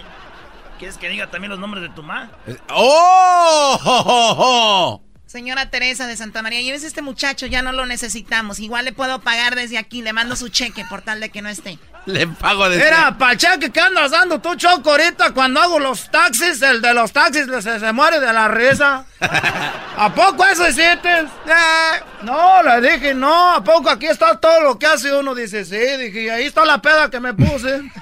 ¿Quieres 0.78 0.96
que 0.96 1.08
diga 1.08 1.30
también 1.30 1.50
los 1.50 1.60
nombres 1.60 1.82
de 1.82 1.90
tu 1.90 2.02
mamá? 2.02 2.32
¡Oh! 2.70 3.78
¡Oh, 3.84 4.02
oh, 4.06 4.36
oh! 4.38 5.04
Señora 5.26 5.68
Teresa 5.68 6.06
de 6.06 6.16
Santa 6.16 6.42
María, 6.42 6.60
llévese 6.60 6.86
este 6.86 7.02
muchacho, 7.02 7.46
ya 7.46 7.60
no 7.62 7.72
lo 7.72 7.86
necesitamos. 7.86 8.60
Igual 8.60 8.84
le 8.84 8.92
puedo 8.92 9.20
pagar 9.20 9.56
desde 9.56 9.78
aquí, 9.78 10.00
le 10.00 10.12
mando 10.12 10.36
su 10.36 10.48
cheque 10.48 10.84
por 10.88 11.02
tal 11.02 11.20
de 11.20 11.30
que 11.30 11.42
no 11.42 11.48
esté. 11.48 11.78
Le 12.06 12.26
pago 12.26 12.68
de 12.68 12.76
Mira, 12.76 13.16
pachaque, 13.16 13.72
¿qué 13.72 13.80
andas 13.80 14.10
dando 14.10 14.38
tú, 14.38 14.54
Choco, 14.56 14.90
ahorita 14.90 15.32
cuando 15.32 15.60
hago 15.60 15.78
los 15.78 16.10
taxis? 16.10 16.60
El 16.60 16.82
de 16.82 16.92
los 16.92 17.12
taxis 17.12 17.46
se, 17.62 17.80
se 17.80 17.92
muere 17.92 18.20
de 18.20 18.32
la 18.32 18.48
risa. 18.48 19.06
¿A 19.96 20.12
poco 20.14 20.44
eso 20.44 20.68
hiciste? 20.68 21.20
Eh, 21.20 22.02
no, 22.22 22.62
le 22.62 22.80
dije, 22.90 23.14
no, 23.14 23.54
¿a 23.54 23.64
poco 23.64 23.88
aquí 23.88 24.06
está 24.06 24.38
todo 24.38 24.60
lo 24.60 24.78
que 24.78 24.86
hace 24.86 25.12
uno? 25.14 25.34
Dice, 25.34 25.64
sí, 25.64 25.76
dije, 25.76 26.24
y 26.24 26.28
ahí 26.28 26.44
está 26.44 26.64
la 26.64 26.82
peda 26.82 27.08
que 27.10 27.20
me 27.20 27.32
puse. 27.32 27.82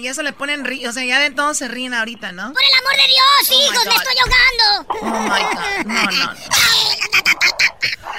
ya 0.00 0.14
se 0.14 0.22
le 0.22 0.32
ponen 0.32 0.64
ríos, 0.64 0.90
o 0.90 0.92
sea, 0.92 1.04
ya 1.04 1.18
de 1.18 1.30
todo 1.30 1.54
se 1.54 1.68
ríen 1.68 1.94
ahorita, 1.94 2.32
¿no? 2.32 2.52
Por 2.52 2.62
el 2.62 2.74
amor 2.80 2.92
de 2.92 3.06
Dios, 3.08 3.22
Oh, 3.50 3.62
hijos, 3.62 3.86
me 3.86 3.94
estoy 3.94 4.14
ahogando. 4.18 4.96
Oh 5.02 5.20
my 5.22 5.42
God. 5.42 5.86
No, 5.86 6.02
no. 6.26 6.32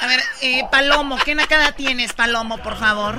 A 0.04 0.08
ver, 0.08 0.20
eh, 0.42 0.64
Palomo, 0.70 1.16
¿qué 1.24 1.34
nacada 1.34 1.72
tienes, 1.72 2.12
Palomo, 2.12 2.58
por 2.58 2.76
favor? 2.76 3.16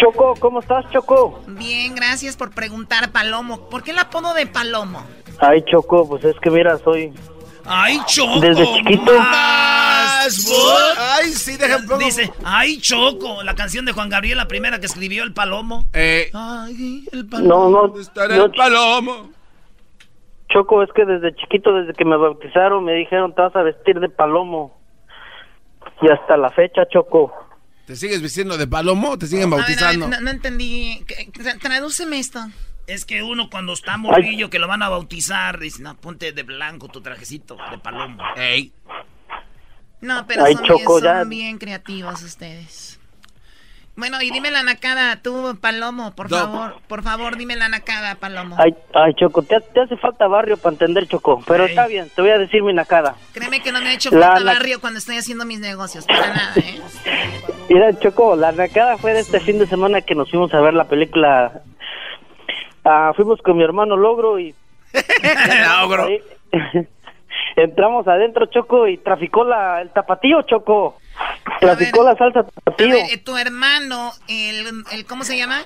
Choco, 0.00 0.34
¿cómo 0.40 0.58
estás, 0.58 0.84
Choco? 0.90 1.44
Bien, 1.46 1.94
gracias 1.94 2.36
por 2.36 2.50
preguntar, 2.50 3.12
Palomo. 3.12 3.68
¿Por 3.68 3.84
qué 3.84 3.92
el 3.92 3.98
apodo 4.00 4.34
de 4.34 4.48
Palomo? 4.48 5.00
Ay, 5.38 5.62
Choco, 5.70 6.08
pues 6.08 6.24
es 6.24 6.34
que 6.40 6.50
mira, 6.50 6.76
soy... 6.78 7.12
¡Ay, 7.66 8.00
Choco! 8.06 8.40
Desde 8.40 8.66
chiquito. 8.66 9.16
Más, 9.16 10.48
what? 10.50 10.98
Ay, 10.98 11.26
sí, 11.26 11.56
deja 11.56 11.78
Dice, 12.00 12.32
¡ay, 12.42 12.80
Choco! 12.80 13.44
La 13.44 13.54
canción 13.54 13.84
de 13.84 13.92
Juan 13.92 14.08
Gabriel, 14.08 14.38
la 14.38 14.48
primera 14.48 14.80
que 14.80 14.86
escribió 14.86 15.22
el 15.22 15.32
Palomo. 15.32 15.86
Eh, 15.92 16.32
Ay, 16.34 17.04
el 17.12 17.30
No, 17.30 17.68
no, 17.68 17.82
¿dónde 17.82 18.00
estará 18.00 18.36
no, 18.36 18.46
el 18.46 18.50
palomo? 18.50 19.30
Choco, 20.48 20.82
es 20.82 20.90
que 20.96 21.04
desde 21.04 21.32
chiquito, 21.36 21.72
desde 21.72 21.92
que 21.92 22.04
me 22.04 22.16
bautizaron, 22.16 22.82
me 22.82 22.94
dijeron, 22.94 23.32
te 23.36 23.42
vas 23.42 23.54
a 23.54 23.62
vestir 23.62 24.00
de 24.00 24.08
palomo. 24.08 24.79
Y 26.02 26.08
hasta 26.08 26.36
la 26.36 26.50
fecha, 26.50 26.82
Choco. 26.90 27.32
¿Te 27.86 27.96
sigues 27.96 28.22
vistiendo 28.22 28.56
de 28.56 28.66
palomo 28.66 29.10
o 29.10 29.18
te 29.18 29.26
siguen 29.26 29.52
A 29.52 29.56
ver, 29.56 29.64
a 29.64 29.66
ver, 29.66 29.76
bautizando? 29.76 30.08
no, 30.08 30.20
no 30.20 30.30
entendí. 30.30 31.04
¿Qué- 31.06 31.28
tra- 31.32 31.58
Tradúceme 31.60 32.18
esto. 32.18 32.40
Es 32.86 33.04
que 33.04 33.22
uno 33.22 33.48
cuando 33.50 33.72
está 33.72 33.96
morrillo 33.96 34.50
que 34.50 34.58
lo 34.58 34.66
van 34.66 34.82
a 34.82 34.88
bautizar, 34.88 35.58
dice, 35.60 35.82
no, 35.82 35.96
ponte 35.96 36.32
de 36.32 36.42
blanco 36.42 36.88
tu 36.88 37.00
trajecito 37.00 37.56
de 37.70 37.78
palomo. 37.78 38.22
Ey. 38.36 38.72
No, 40.00 40.26
pero 40.26 40.44
Ay, 40.44 40.54
son, 40.54 40.64
Choco, 40.64 40.94
bien, 41.00 41.04
ya- 41.04 41.20
son 41.20 41.28
bien 41.28 41.58
creativos 41.58 42.22
ustedes. 42.22 42.89
Bueno, 44.00 44.20
y 44.22 44.30
dime 44.30 44.50
la 44.50 44.62
nacada, 44.62 45.16
tú, 45.22 45.56
Palomo, 45.60 46.14
por 46.16 46.30
No. 46.30 46.38
favor. 46.38 46.74
Por 46.88 47.02
favor, 47.02 47.36
dime 47.36 47.54
la 47.54 47.68
nacada, 47.68 48.14
Palomo. 48.16 48.56
Ay, 48.58 48.74
ay, 48.94 49.12
Choco, 49.14 49.42
te, 49.42 49.60
te 49.60 49.80
hace 49.82 49.96
falta 49.98 50.26
barrio 50.26 50.56
para 50.56 50.72
entender, 50.72 51.06
Choco. 51.06 51.42
Pero 51.46 51.66
está 51.66 51.86
bien, 51.86 52.08
te 52.16 52.22
voy 52.22 52.30
a 52.30 52.38
decir 52.38 52.62
mi 52.62 52.72
nacada. 52.72 53.14
Créeme 53.34 53.60
que 53.60 53.70
no 53.72 53.80
me 53.82 53.90
ha 53.90 53.92
hecho 53.92 54.10
La- 54.10 54.28
falta 54.28 54.40
la- 54.40 54.54
barrio 54.54 54.80
cuando 54.80 54.98
estoy 54.98 55.18
haciendo 55.18 55.44
mis 55.44 55.60
negocios, 55.60 56.06
para 56.06 56.28
nada, 56.34 56.52
¿eh? 56.56 56.80
Mira, 57.68 57.92
Choco, 58.00 58.34
la 58.36 58.52
nacada 58.52 58.96
fue 58.96 59.12
de 59.12 59.20
este 59.20 59.38
fin 59.38 59.58
de 59.58 59.66
semana 59.66 60.00
que 60.00 60.14
nos 60.14 60.30
fuimos 60.30 60.52
a 60.54 60.60
ver 60.60 60.72
la 60.74 60.84
película. 60.88 61.60
Ah, 62.84 63.12
fuimos 63.14 63.40
con 63.42 63.58
mi 63.58 63.62
hermano 63.62 63.96
Logro 63.96 64.38
y 64.38 64.54
Logro. 65.80 66.08
Entramos 67.56 68.08
adentro, 68.08 68.46
Choco, 68.46 68.86
y 68.88 68.96
traficó 68.96 69.44
la, 69.44 69.82
el 69.82 69.90
tapatío, 69.90 70.40
Choco. 70.42 70.96
Traficó 71.60 72.04
ver, 72.04 72.12
la 72.12 72.18
salsa 72.18 72.42
tapatío. 72.44 72.88
ver, 72.88 73.06
eh, 73.12 73.18
tu 73.18 73.36
hermano, 73.36 74.12
el, 74.28 74.84
el 74.92 75.04
¿cómo 75.06 75.24
se 75.24 75.36
llama? 75.36 75.62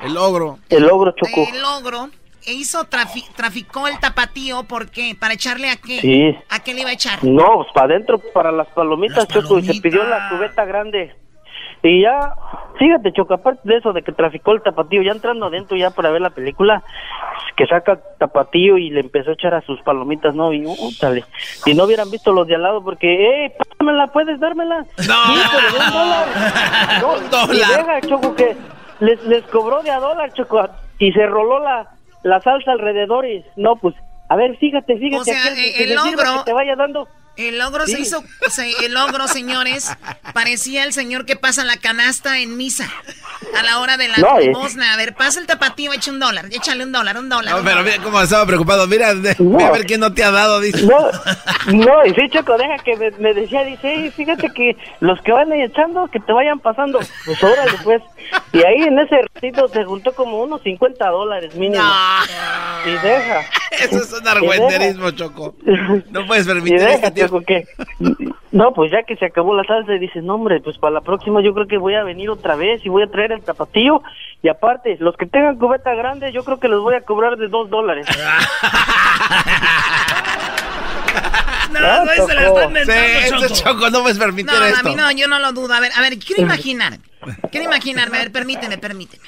El 0.00 0.16
ogro. 0.16 0.58
El 0.68 0.84
Logro, 0.84 1.12
Choco. 1.12 1.48
El 1.52 1.60
logro. 1.60 2.10
e 2.46 2.52
hizo, 2.52 2.84
trafi- 2.88 3.26
traficó 3.34 3.88
el 3.88 3.98
tapatío, 3.98 4.62
¿por 4.64 4.90
qué? 4.90 5.16
¿Para 5.18 5.34
echarle 5.34 5.70
a 5.70 5.76
qué? 5.76 6.00
Sí. 6.00 6.36
¿A 6.50 6.60
qué 6.62 6.72
le 6.72 6.82
iba 6.82 6.90
a 6.90 6.92
echar? 6.94 7.22
No, 7.24 7.56
pues 7.56 7.68
para 7.74 7.86
adentro, 7.94 8.18
para 8.32 8.52
las 8.52 8.68
palomitas, 8.68 9.18
Las 9.18 9.28
Choco, 9.28 9.58
y 9.58 9.64
se 9.66 9.80
pidió 9.80 10.04
la 10.04 10.10
palomitas. 10.28 10.38
cubeta 10.38 10.64
grande. 10.64 11.14
Y 11.82 12.02
ya, 12.02 12.32
fíjate, 12.78 13.12
Choco, 13.12 13.34
aparte 13.34 13.60
de 13.64 13.76
eso, 13.76 13.92
de 13.92 14.02
que 14.02 14.12
traficó 14.12 14.52
el 14.52 14.62
tapatío, 14.62 15.00
ya 15.02 15.12
entrando 15.12 15.46
adentro 15.46 15.76
ya 15.76 15.90
para 15.90 16.10
ver 16.10 16.20
la 16.20 16.30
película, 16.30 16.82
que 17.56 17.66
saca 17.66 17.92
el 17.92 17.98
tapatío 18.18 18.78
y 18.78 18.90
le 18.90 19.00
empezó 19.00 19.30
a 19.30 19.34
echar 19.34 19.54
a 19.54 19.60
sus 19.62 19.80
palomitas, 19.82 20.34
¿no? 20.34 20.52
Y, 20.52 20.66
útale. 20.66 21.24
Si 21.38 21.74
no 21.74 21.84
hubieran 21.84 22.10
visto 22.10 22.32
los 22.32 22.46
de 22.48 22.56
al 22.56 22.62
lado, 22.62 22.82
porque, 22.82 23.44
¡eh, 23.46 23.54
pásamela, 23.56 24.08
puedes 24.08 24.40
dármela! 24.40 24.78
No. 24.78 24.84
Sí, 24.86 25.40
pero 25.52 25.70
de 25.72 25.86
un 25.86 25.92
dólar. 25.92 26.26
No, 27.00 27.12
Un 27.14 27.30
dólar. 27.30 27.54
Y 27.54 27.58
deja, 27.58 28.00
Choco, 28.02 28.34
que 28.34 28.56
les, 29.00 29.22
les 29.24 29.44
cobró 29.46 29.82
de 29.82 29.90
a 29.92 30.00
dólar, 30.00 30.32
Choco, 30.32 30.68
y 30.98 31.12
se 31.12 31.26
roló 31.26 31.60
la, 31.60 31.88
la 32.24 32.40
salsa 32.40 32.72
alrededor 32.72 33.24
y, 33.24 33.44
no, 33.56 33.76
pues, 33.76 33.94
a 34.28 34.34
ver, 34.36 34.56
fíjate, 34.58 34.96
fíjate, 34.98 35.20
O 35.20 35.24
sea, 35.24 35.34
que 35.54 35.54
se 35.72 35.82
el 35.84 35.90
le 35.90 35.98
sirva 35.98 36.22
ogro- 36.24 36.38
que 36.38 36.44
te 36.46 36.52
vaya 36.52 36.74
dando... 36.76 37.06
El 37.38 37.56
logro 37.58 37.86
se 37.86 37.96
Sí. 37.96 38.02
hizo, 38.02 38.18
o 38.46 38.50
sea, 38.50 38.66
el 38.84 38.92
logro, 38.92 39.28
señores, 39.28 39.90
parecía 40.34 40.82
el 40.84 40.92
señor 40.92 41.24
que 41.24 41.36
pasa 41.36 41.64
la 41.64 41.76
canasta 41.76 42.38
en 42.40 42.56
misa 42.56 42.90
a 43.56 43.62
la 43.62 43.78
hora 43.78 43.96
de 43.96 44.08
la 44.08 44.16
No, 44.18 44.38
eh. 44.38 44.46
limosna. 44.46 44.92
A 44.92 44.96
ver, 44.96 45.14
pasa 45.14 45.38
el 45.38 45.46
tapatío, 45.46 45.92
echa 45.92 46.10
un 46.10 46.18
dólar, 46.18 46.46
échale 46.50 46.82
un 46.84 46.90
dólar, 46.92 47.16
un 47.16 47.28
dólar. 47.28 47.52
No, 47.54 47.58
un 47.60 47.64
pero 47.64 47.78
dólar. 47.78 47.92
mira 47.92 48.04
cómo 48.04 48.20
estaba 48.20 48.44
preocupado. 48.44 48.86
Mira, 48.88 49.14
de- 49.14 49.36
No. 49.38 49.56
ve 49.56 49.64
a 49.64 49.70
ver 49.70 49.86
quién 49.86 50.00
no 50.00 50.12
te 50.12 50.24
ha 50.24 50.32
dado, 50.32 50.60
dice. 50.60 50.82
No, 50.84 51.10
no, 51.72 52.04
y 52.06 52.10
sí, 52.14 52.28
Choco, 52.30 52.56
deja 52.58 52.76
que 52.82 52.96
me, 52.96 53.10
me 53.12 53.32
decía, 53.34 53.62
dice, 53.62 53.88
"Ey, 53.88 54.10
fíjate 54.10 54.50
que 54.52 54.76
los 54.98 55.20
que 55.22 55.30
van 55.30 55.52
ahí 55.52 55.62
echando, 55.62 56.08
que 56.08 56.18
te 56.18 56.32
vayan 56.32 56.58
pasando. 56.58 56.98
Pues 57.24 57.42
órale, 57.44 57.78
pues. 57.84 58.02
Y 58.52 58.58
ahí 58.64 58.82
en 58.82 58.98
ese 58.98 59.14
ratito 59.34 59.68
se 59.68 59.84
juntó 59.84 60.12
como 60.12 60.42
unos 60.42 60.60
50 60.62 61.08
dólares 61.08 61.54
mínimo. 61.54 61.84
Y 62.84 62.90
deja. 62.90 63.40
Eso 63.78 64.02
es 64.02 64.12
un 64.12 64.26
argüenderismo, 64.26 65.10
Choco. 65.12 65.54
No 66.10 66.26
puedes 66.26 66.46
permitir 66.46 66.80
este 66.82 67.10
tipo. 67.12 67.27
Que... 67.46 67.66
No, 68.50 68.72
pues 68.72 68.90
ya 68.90 69.02
que 69.02 69.16
se 69.16 69.26
acabó 69.26 69.54
la 69.54 69.64
salsa, 69.64 69.94
y 69.94 69.98
dices, 69.98 70.22
no, 70.24 70.34
hombre, 70.36 70.60
pues 70.60 70.78
para 70.78 70.94
la 70.94 71.00
próxima 71.00 71.40
yo 71.42 71.52
creo 71.54 71.66
que 71.66 71.76
voy 71.78 71.94
a 71.94 72.02
venir 72.04 72.30
otra 72.30 72.56
vez 72.56 72.84
y 72.84 72.88
voy 72.88 73.02
a 73.02 73.06
traer 73.10 73.32
el 73.32 73.42
tapatío. 73.42 74.02
Y 74.42 74.48
aparte, 74.48 74.96
los 75.00 75.16
que 75.16 75.26
tengan 75.26 75.56
cubeta 75.58 75.94
grande, 75.94 76.32
yo 76.32 76.44
creo 76.44 76.58
que 76.58 76.68
les 76.68 76.78
voy 76.78 76.94
a 76.94 77.02
cobrar 77.02 77.36
de 77.36 77.48
dos 77.48 77.68
dólares. 77.70 78.06
No, 81.72 81.80
No, 81.80 82.26
se 82.26 82.34
la 82.34 82.46
Choco. 82.46 82.60
está 82.60 82.84
Sí, 82.84 82.90
este 82.90 83.28
Choco. 83.54 83.54
Choco, 83.54 83.90
no 83.90 84.00
puedes 84.02 84.18
permitir 84.18 84.50
No, 84.52 84.58
a 84.62 84.68
esto. 84.70 84.88
mí 84.88 84.94
no, 84.96 85.10
yo 85.12 85.28
no 85.28 85.38
lo 85.38 85.52
dudo. 85.52 85.74
A 85.74 85.80
ver, 85.80 85.92
a 85.94 86.00
ver, 86.00 86.18
quiero 86.18 86.42
imaginar. 86.42 86.94
Quiero 87.50 87.66
imaginarme, 87.66 88.16
a 88.16 88.20
ver, 88.20 88.32
permíteme, 88.32 88.78
permíteme. 88.78 89.22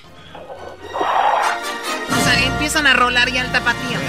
Empiezan 2.46 2.87
a 2.87 2.94
rolar 2.94 3.30
ya 3.30 3.42
el 3.42 3.52
tapatío. 3.52 3.80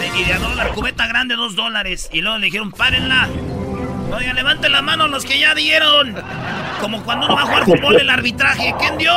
Sí, 0.00 0.20
y 0.20 0.24
de 0.24 0.32
a 0.34 0.38
dólar, 0.38 0.72
cubeta 0.74 1.06
grande, 1.06 1.34
dos 1.36 1.54
dólares. 1.54 2.08
Y 2.12 2.20
luego 2.20 2.38
le 2.38 2.46
dijeron, 2.46 2.70
párenla. 2.72 3.28
Oigan, 4.16 4.34
levanten 4.36 4.72
la 4.72 4.82
mano 4.82 5.06
los 5.08 5.24
que 5.24 5.38
ya 5.38 5.54
dieron. 5.54 6.14
Como 6.80 7.02
cuando 7.04 7.26
uno 7.26 7.34
va 7.36 7.42
a 7.42 7.46
jugar 7.46 7.64
fútbol, 7.64 7.96
el 8.00 8.08
arbitraje. 8.10 8.74
¿Quién 8.78 8.96
dio? 8.98 9.12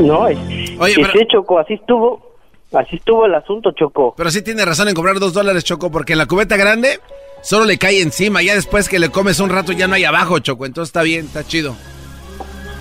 No, 0.00 0.30
y, 0.30 0.76
Oye, 0.78 0.92
y 0.92 1.02
pero- 1.02 1.12
sí, 1.12 1.18
Choco, 1.30 1.58
así 1.58 1.74
estuvo. 1.74 2.32
Así 2.72 2.96
estuvo 2.96 3.26
el 3.26 3.34
asunto, 3.34 3.72
Choco. 3.72 4.14
Pero 4.16 4.30
sí 4.30 4.40
tiene 4.42 4.64
razón 4.64 4.88
en 4.88 4.94
cobrar 4.94 5.18
dos 5.18 5.34
dólares, 5.34 5.62
Choco, 5.64 5.90
porque 5.90 6.12
en 6.12 6.18
la 6.18 6.26
cubeta 6.26 6.56
grande 6.56 7.00
solo 7.42 7.66
le 7.66 7.76
cae 7.76 8.00
encima. 8.00 8.42
Ya 8.42 8.54
después 8.54 8.88
que 8.88 8.98
le 8.98 9.10
comes 9.10 9.40
un 9.40 9.50
rato 9.50 9.72
ya 9.72 9.86
no 9.88 9.94
hay 9.94 10.04
abajo, 10.04 10.38
Choco. 10.38 10.64
Entonces 10.64 10.88
está 10.88 11.02
bien, 11.02 11.26
está 11.26 11.44
chido. 11.46 11.76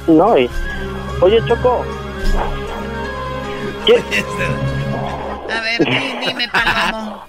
No, 0.08 0.38
y... 0.38 0.50
Oye, 1.22 1.40
Choco. 1.46 1.86
A 3.98 5.62
ver, 5.62 5.80
di- 5.86 6.26
dime, 6.28 6.48
Palomo. 6.50 7.24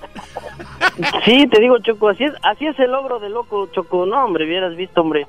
Sí, 1.25 1.47
te 1.49 1.61
digo, 1.61 1.79
Choco, 1.79 2.09
así 2.11 2.25
es, 2.25 2.33
así 2.43 2.67
es 2.67 2.79
el 2.79 2.91
logro 2.93 3.19
de 3.19 3.29
loco, 3.29 3.67
Choco. 3.73 4.07
No, 4.07 4.25
hombre, 4.25 4.45
hubieras 4.45 4.77
visto, 4.77 5.01
hombre. 5.01 5.27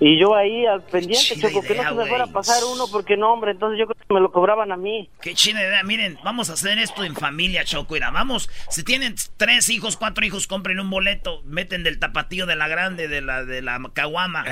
Y 0.00 0.18
yo 0.18 0.34
ahí 0.34 0.66
al 0.66 0.82
pendiente, 0.82 1.40
Choco, 1.40 1.62
que 1.62 1.74
no 1.74 1.82
se 1.82 1.94
me 1.94 2.06
fuera 2.06 2.24
a 2.24 2.26
pasar 2.26 2.62
uno, 2.64 2.86
porque 2.90 3.16
no, 3.16 3.32
hombre, 3.32 3.52
entonces 3.52 3.78
yo 3.78 3.86
creo 3.86 3.96
que 3.96 4.14
me 4.14 4.20
lo 4.20 4.32
cobraban 4.32 4.72
a 4.72 4.76
mí. 4.76 5.08
Qué 5.22 5.34
chida 5.34 5.62
idea. 5.62 5.82
Miren, 5.84 6.18
vamos 6.24 6.50
a 6.50 6.54
hacer 6.54 6.78
esto 6.78 7.04
en 7.04 7.14
familia, 7.14 7.64
Choco. 7.64 7.94
Mira, 7.94 8.10
vamos. 8.10 8.50
Si 8.70 8.82
tienen 8.82 9.14
tres 9.36 9.68
hijos, 9.68 9.96
cuatro 9.96 10.24
hijos, 10.26 10.46
compren 10.46 10.80
un 10.80 10.90
boleto. 10.90 11.42
Meten 11.44 11.84
del 11.84 11.98
tapatío 11.98 12.44
de 12.46 12.56
la 12.56 12.68
grande, 12.68 13.08
de 13.08 13.20
la 13.20 13.44
de 13.44 13.62
la 13.62 13.80
caguama. 13.92 14.44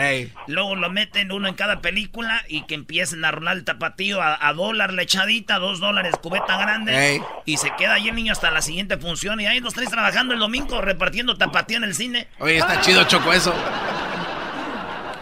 Luego 0.47 0.77
lo 0.77 0.91
meten 0.91 1.33
uno 1.33 1.49
en 1.49 1.55
cada 1.55 1.81
película 1.81 2.43
y 2.49 2.63
que 2.67 2.75
empiecen 2.75 3.25
a 3.25 3.31
rolar 3.33 3.57
el 3.57 3.65
tapatío 3.65 4.23
a, 4.23 4.47
a 4.47 4.53
dólar 4.53 4.93
la 4.93 5.03
echadita, 5.03 5.59
dos 5.59 5.81
dólares 5.81 6.15
cubeta 6.23 6.57
grande. 6.57 7.15
Ey. 7.15 7.23
Y 7.45 7.57
se 7.57 7.75
queda 7.77 7.95
ahí 7.95 8.09
el 8.09 8.15
niño 8.15 8.33
hasta 8.33 8.51
la 8.51 8.63
siguiente 8.63 8.97
función. 8.97 9.41
Y 9.41 9.47
ahí 9.47 9.61
los 9.61 9.75
tres 9.75 9.91
trabajando 9.91 10.35
el 10.35 10.41
domingo 10.41 10.81
repartiendo 10.81 11.37
tapatío 11.37 11.79
en 11.79 11.85
el 11.85 11.95
cine. 11.95 12.29
Oye, 12.39 12.59
está 12.59 12.81
chido, 12.81 13.05
Choco, 13.05 13.33
eso. 13.33 13.53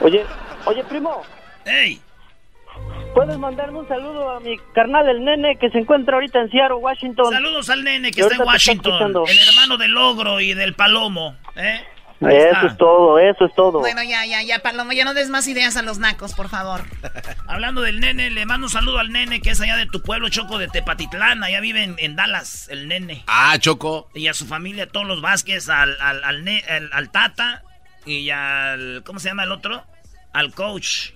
Oye, 0.01 0.25
oye, 0.65 0.85
primo, 0.85 1.23
¡Ey! 1.67 2.01
¿puedes 3.15 3.37
mandarme 3.39 3.81
un 3.81 3.89
saludo 3.89 4.31
a 4.31 4.41
mi 4.41 4.57
carnal, 4.75 5.09
el 5.09 5.25
nene, 5.25 5.57
que 5.57 5.69
se 5.71 5.79
encuentra 5.79 6.15
ahorita 6.15 6.41
en 6.41 6.51
Seattle, 6.51 6.77
Washington? 6.77 7.33
Saludos 7.33 7.69
al 7.71 7.85
nene 7.85 8.11
que 8.11 8.21
está 8.21 8.35
en 8.35 8.41
está 8.41 8.53
Washington. 8.53 9.15
El 9.29 9.49
hermano 9.49 9.77
del 9.77 9.97
ogro 9.97 10.41
y 10.41 10.55
del 10.55 10.75
palomo. 10.75 11.37
¿eh? 11.57 11.85
Ahí 12.23 12.37
Eso 12.37 12.47
está. 12.53 12.67
es 12.67 12.77
todo, 12.77 13.19
eso 13.19 13.45
es 13.47 13.55
todo. 13.55 13.79
Bueno, 13.81 14.03
ya, 14.03 14.27
ya, 14.27 14.43
ya, 14.43 14.59
Palomo, 14.59 14.93
ya 14.93 15.07
no 15.07 15.15
des 15.15 15.31
más 15.31 15.49
ideas 15.49 15.77
a 15.79 15.83
los 15.83 15.99
nacos, 15.99 16.35
por 16.35 16.51
favor. 16.51 16.83
Hablando 17.49 17.81
del 17.81 17.99
nene, 17.99 18.31
le 18.31 18.45
mando 18.45 18.67
un 18.67 18.71
saludo 18.71 18.99
al 18.99 19.11
nene 19.11 19.41
que 19.41 19.51
es 19.51 19.61
allá 19.63 19.77
de 19.77 19.87
tu 19.87 20.03
pueblo, 20.03 20.29
Choco, 20.29 20.59
de 20.59 20.69
Tepatitlán. 20.69 21.43
Allá 21.43 21.61
vive 21.61 21.83
en, 21.83 21.95
en 21.99 22.17
Dallas, 22.17 22.69
el 22.71 22.89
nene. 22.89 23.25
Ah, 23.27 23.57
Choco. 23.59 24.11
Y 24.15 24.29
a 24.29 24.35
su 24.35 24.47
familia, 24.47 24.87
todos 24.87 25.07
los 25.07 25.23
Vázquez, 25.23 25.71
al, 25.71 25.97
al, 26.01 26.23
al, 26.23 26.45
ne- 26.45 26.63
al- 26.69 26.91
al 26.93 27.11
Tata 27.11 27.63
y 28.07 28.31
al... 28.31 29.03
¿Cómo 29.05 29.19
se 29.19 29.29
llama 29.29 29.45
el 29.45 29.53
otro? 29.53 29.83
Al 30.33 30.53
coach. 30.55 31.11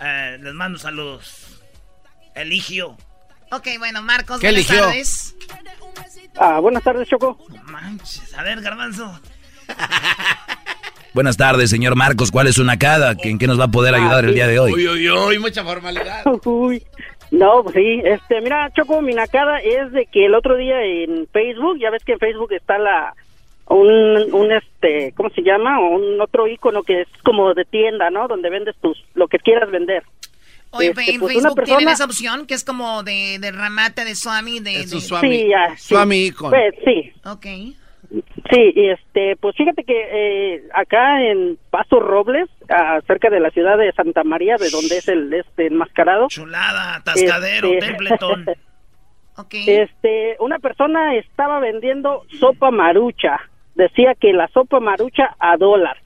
Eh, 0.00 0.38
les 0.40 0.54
mando 0.54 0.78
saludos. 0.78 1.62
Eligio. 2.34 2.96
Ok, 3.52 3.68
bueno, 3.78 4.02
Marcos, 4.02 4.40
¿Qué 4.40 4.48
buenas 4.48 4.68
eligió? 4.70 4.86
tardes. 4.86 5.36
Ah, 6.36 6.58
buenas 6.58 6.82
tardes, 6.82 7.08
Choco. 7.08 7.38
No 7.54 7.62
manches. 7.64 8.34
A 8.34 8.42
ver, 8.42 8.60
Garbanzo. 8.60 9.20
Buenas 11.14 11.36
tardes, 11.36 11.70
señor 11.70 11.94
Marcos. 11.94 12.32
¿Cuál 12.32 12.48
es 12.48 12.56
su 12.56 12.64
nacada? 12.64 13.14
¿En 13.22 13.38
qué 13.38 13.46
nos 13.46 13.58
va 13.60 13.64
a 13.66 13.70
poder 13.70 13.94
ayudar 13.94 14.24
el 14.24 14.34
día 14.34 14.48
de 14.48 14.58
hoy? 14.58 14.72
Uy, 14.72 14.88
uy, 14.88 15.08
uy, 15.10 15.38
mucha 15.38 15.62
formalidad. 15.62 16.24
Uy, 16.44 16.82
No, 17.30 17.62
pues 17.62 17.76
sí, 17.76 18.02
este, 18.04 18.40
mira, 18.40 18.68
Choco, 18.74 19.00
mi 19.00 19.14
nacada 19.14 19.58
es 19.60 19.92
de 19.92 20.06
que 20.06 20.26
el 20.26 20.34
otro 20.34 20.56
día 20.56 20.82
en 20.82 21.28
Facebook, 21.32 21.78
ya 21.80 21.90
ves 21.90 22.02
que 22.04 22.14
en 22.14 22.18
Facebook 22.18 22.52
está 22.52 22.78
la, 22.78 23.14
un, 23.68 24.32
un 24.34 24.52
este, 24.52 25.12
¿cómo 25.16 25.30
se 25.30 25.42
llama? 25.42 25.80
Un 25.80 26.20
otro 26.20 26.46
icono 26.46 26.82
que 26.82 27.02
es 27.02 27.08
como 27.24 27.54
de 27.54 27.64
tienda, 27.64 28.10
¿no? 28.10 28.28
Donde 28.28 28.50
vendes 28.50 28.76
tus, 28.82 29.02
lo 29.14 29.28
que 29.28 29.38
quieras 29.38 29.70
vender. 29.70 30.02
Oye, 30.70 30.88
Este, 30.88 31.12
en 31.12 31.20
pues, 31.20 31.36
una 31.36 31.42
Facebook 31.50 31.64
tienen 31.64 31.84
persona- 31.84 31.92
esa 31.92 32.04
opción 32.04 32.46
que 32.46 32.54
es 32.54 32.64
como 32.64 33.02
de, 33.04 33.38
de 33.40 33.52
ramate 33.52 34.04
de 34.04 34.14
Swami. 34.14 34.60
De, 34.60 34.72
de- 34.78 34.86
Swami, 34.88 35.28
Sí, 35.30 35.48
ya, 35.48 35.76
sí. 35.76 35.94
Swami 35.94 36.26
Icon. 36.26 36.50
Pues 36.50 36.74
sí, 36.84 37.12
Ok. 37.24 37.46
sí, 38.50 38.72
y 38.74 38.88
este, 38.90 39.36
pues 39.36 39.54
fíjate 39.56 39.84
que 39.84 39.94
eh, 40.56 40.62
acá 40.74 41.22
en 41.22 41.56
Paso 41.70 42.00
Robles, 42.00 42.48
ah, 42.68 43.00
cerca 43.06 43.30
de 43.30 43.40
la 43.40 43.50
ciudad 43.50 43.78
de 43.78 43.92
Santa 43.92 44.24
María, 44.24 44.56
de 44.56 44.68
donde 44.70 44.98
es 44.98 45.08
el 45.08 45.32
este 45.32 45.66
enmascarado, 45.68 46.26
Chulada, 46.28 47.00
Tascadero, 47.04 47.68
Este- 47.72 47.86
Templeton. 47.86 48.46
Ok. 49.36 49.52
este, 49.66 50.36
una 50.38 50.60
persona 50.60 51.16
estaba 51.16 51.58
vendiendo 51.58 52.22
sopa 52.38 52.70
marucha. 52.70 53.40
Decía 53.74 54.14
que 54.20 54.32
la 54.32 54.48
sopa 54.48 54.80
marucha 54.80 55.34
a 55.38 55.56
dólar. 55.56 55.96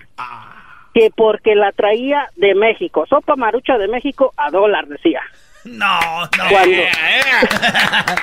Que 0.95 1.11
porque 1.15 1.55
la 1.55 1.73
traía 1.73 2.29
de 2.37 2.55
México. 2.55 3.05
Sopa 3.09 3.37
marucha 3.37 3.77
de 3.79 3.89
México 3.89 4.33
a 4.37 4.51
dólar, 4.51 4.87
decía. 4.89 5.21
No, 5.65 6.01
no. 6.23 6.29
Cuando, 6.51 6.59
A 6.59 6.67
ver, 6.67 8.19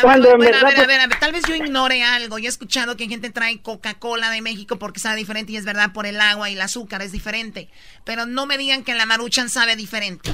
cuando 0.00 0.30
en 0.30 0.36
bueno, 0.38 0.56
a 0.56 0.60
verdad, 0.60 0.62
ver, 0.62 0.72
a 0.72 0.76
pues, 0.76 0.86
ver, 0.86 1.00
a 1.00 1.06
ver, 1.06 1.18
tal 1.18 1.32
vez 1.32 1.42
yo 1.46 1.54
ignore 1.54 2.02
algo. 2.02 2.38
Yo 2.38 2.46
he 2.46 2.48
escuchado 2.48 2.96
que 2.96 3.08
gente 3.08 3.30
trae 3.30 3.60
Coca-Cola 3.60 4.30
de 4.30 4.40
México 4.40 4.78
porque 4.78 5.00
sabe 5.00 5.16
diferente 5.16 5.52
y 5.52 5.56
es 5.56 5.64
verdad 5.64 5.92
por 5.92 6.06
el 6.06 6.20
agua 6.20 6.48
y 6.50 6.54
el 6.54 6.60
azúcar 6.60 7.02
es 7.02 7.12
diferente. 7.12 7.68
Pero 8.04 8.26
no 8.26 8.46
me 8.46 8.56
digan 8.58 8.84
que 8.84 8.94
la 8.94 9.06
maruchan 9.06 9.48
sabe 9.50 9.76
diferente. 9.76 10.30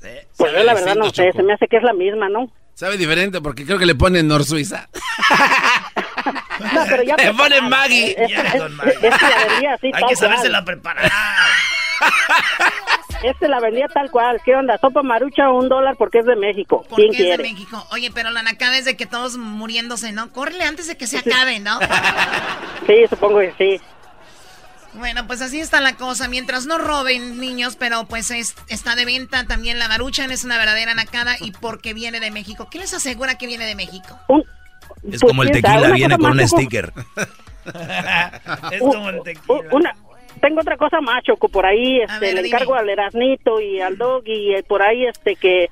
pues 0.00 0.52
yo 0.52 0.62
la 0.64 0.74
verdad 0.74 0.94
no 0.96 1.04
sé, 1.10 1.26
Choco. 1.26 1.36
se 1.38 1.42
me 1.42 1.52
hace 1.52 1.66
que 1.68 1.76
es 1.76 1.82
la 1.82 1.92
misma, 1.92 2.28
¿no? 2.28 2.50
Sabe 2.74 2.96
diferente 2.96 3.40
porque 3.42 3.66
creo 3.66 3.78
que 3.78 3.86
le 3.86 3.94
ponen 3.94 4.26
Nor 4.28 4.44
Suiza. 4.44 4.88
No, 6.72 6.84
pero 6.88 7.02
ya 7.02 7.16
Le 7.16 7.34
ponen 7.34 7.68
Maggie. 7.68 8.14
Es, 8.22 8.30
Ya, 8.30 8.54
don 8.58 8.74
Maggie. 8.76 8.92
es 9.02 9.18
que 9.18 9.28
la 9.28 9.44
vendía 9.48 9.74
así 9.74 9.90
Hay 9.92 10.04
que 10.08 10.16
sabérsela 10.16 10.64
preparar. 10.64 11.10
Este 13.22 13.48
la 13.48 13.60
vendía 13.60 13.86
tal 13.88 14.10
cual. 14.10 14.40
¿Qué 14.44 14.56
onda? 14.56 14.78
Sopa 14.78 15.02
marucha 15.02 15.50
un 15.50 15.68
dólar 15.68 15.96
porque 15.98 16.20
es 16.20 16.24
de 16.24 16.36
México. 16.36 16.86
Porque 16.88 17.08
¿Quién 17.08 17.12
es 17.12 17.18
de 17.18 17.24
quiere? 17.24 17.42
México. 17.52 17.86
Oye, 17.92 18.10
pero 18.14 18.30
la 18.30 18.42
nacada 18.42 18.78
es 18.78 18.86
de 18.86 18.96
que 18.96 19.04
todos 19.04 19.36
muriéndose, 19.36 20.10
¿no? 20.12 20.30
Córrele 20.32 20.64
antes 20.64 20.86
de 20.86 20.96
que 20.96 21.06
se 21.06 21.18
acabe, 21.18 21.60
¿no? 21.60 21.78
Sí, 22.86 22.94
supongo 23.10 23.40
que 23.40 23.54
sí. 23.58 23.80
Bueno, 24.94 25.26
pues 25.26 25.42
así 25.42 25.60
está 25.60 25.80
la 25.82 25.92
cosa. 25.96 26.28
Mientras 26.28 26.64
no 26.66 26.78
roben 26.78 27.38
niños, 27.38 27.76
pero 27.78 28.06
pues 28.06 28.30
es- 28.30 28.56
está 28.68 28.96
de 28.96 29.04
venta 29.04 29.44
también 29.44 29.78
la 29.78 29.86
maruchan, 29.88 30.30
es 30.32 30.42
una 30.44 30.56
verdadera 30.56 30.94
nacada 30.94 31.36
y 31.38 31.52
porque 31.52 31.92
viene 31.92 32.20
de 32.20 32.30
México. 32.30 32.68
¿Qué 32.70 32.78
les 32.78 32.94
asegura 32.94 33.36
que 33.36 33.46
viene 33.46 33.66
de 33.66 33.74
México? 33.74 34.18
Un- 34.28 34.44
Es 34.96 35.20
pues, 35.20 35.20
como 35.22 35.42
el 35.42 35.48
sabe, 35.48 35.62
tequila, 35.62 35.86
una 35.86 35.94
viene 35.94 36.18
con 36.18 36.32
un 36.32 36.48
sticker. 36.48 36.92
es 38.72 38.80
como 38.80 39.08
el 39.10 39.22
tequila. 39.22 39.60
una, 39.72 39.94
tengo 40.40 40.60
otra 40.60 40.76
cosa 40.76 41.00
más, 41.00 41.22
Choco, 41.22 41.48
por 41.48 41.66
ahí 41.66 42.00
este, 42.00 42.18
ver, 42.18 42.34
le 42.34 42.42
dime. 42.42 42.56
encargo 42.56 42.74
al 42.74 42.88
Erasnito 42.88 43.60
y 43.60 43.80
al 43.80 43.96
Dog 43.96 44.22
y 44.26 44.54
eh, 44.54 44.62
por 44.66 44.82
ahí 44.82 45.06
este 45.06 45.36
que, 45.36 45.68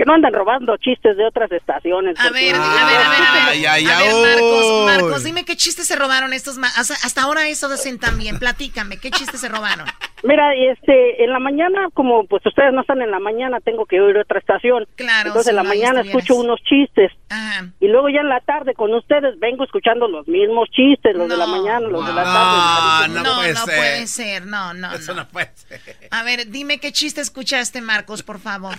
que 0.00 0.06
no 0.06 0.14
andan 0.14 0.32
robando 0.32 0.74
chistes 0.78 1.14
de 1.14 1.26
otras 1.26 1.52
estaciones. 1.52 2.18
A 2.18 2.30
ver, 2.30 2.54
a 2.54 2.58
ver, 2.58 2.78
a 2.78 2.86
ver, 2.86 2.96
a 2.96 3.10
ver. 3.10 3.20
Ay, 3.50 3.66
ay, 3.66 3.84
A 3.84 3.98
ver, 3.98 4.08
ay, 4.08 4.22
Marcos. 4.22 4.84
Marcos, 4.86 5.24
dime 5.24 5.44
qué 5.44 5.56
chistes 5.56 5.86
se 5.86 5.94
robaron 5.94 6.32
estos 6.32 6.54
sea, 6.84 6.96
hasta 7.04 7.20
ahora 7.22 7.46
eso 7.48 7.66
hacen 7.66 7.98
también. 7.98 8.38
Platícame, 8.38 8.96
¿qué 8.96 9.10
chistes 9.10 9.40
se 9.42 9.48
robaron? 9.50 9.86
Mira, 10.22 10.54
este, 10.54 11.22
en 11.22 11.30
la 11.32 11.38
mañana, 11.38 11.88
como 11.92 12.24
pues 12.26 12.44
ustedes 12.46 12.72
no 12.72 12.80
están 12.80 13.02
en 13.02 13.10
la 13.10 13.18
mañana, 13.18 13.58
tengo 13.60 13.84
que 13.84 14.00
oír 14.00 14.16
otra 14.16 14.38
estación. 14.38 14.86
Claro, 14.96 15.28
Entonces 15.28 15.44
si 15.44 15.50
en 15.50 15.56
la 15.56 15.62
no, 15.64 15.68
mañana 15.68 16.00
estuvieras. 16.00 16.22
escucho 16.24 16.40
unos 16.40 16.60
chistes. 16.62 17.12
Ajá. 17.28 17.66
Y 17.78 17.88
luego 17.88 18.08
ya 18.08 18.20
en 18.20 18.28
la 18.30 18.40
tarde 18.40 18.72
con 18.72 18.94
ustedes 18.94 19.38
vengo 19.38 19.64
escuchando 19.64 20.08
los 20.08 20.26
mismos 20.28 20.70
chistes, 20.70 21.14
los 21.14 21.28
de 21.28 21.36
la 21.36 21.46
mañana, 21.46 21.80
los 21.88 22.06
de 22.06 22.12
la 22.14 22.24
No, 22.24 22.32
tarde. 22.32 23.08
no 23.14 23.22
No, 23.22 23.36
puede 23.36 23.52
no 23.52 23.64
ser. 23.66 23.76
puede 23.76 24.06
ser, 24.06 24.46
no, 24.46 24.72
no, 24.72 24.92
Eso 24.94 25.14
no. 25.14 25.22
no 25.24 25.28
puede 25.28 25.50
ser. 25.54 25.80
A 26.10 26.22
ver, 26.22 26.46
dime 26.48 26.78
qué 26.78 26.90
chiste 26.90 27.20
escuchaste, 27.20 27.80
Marcos, 27.82 28.22
por 28.22 28.38
favor. 28.40 28.76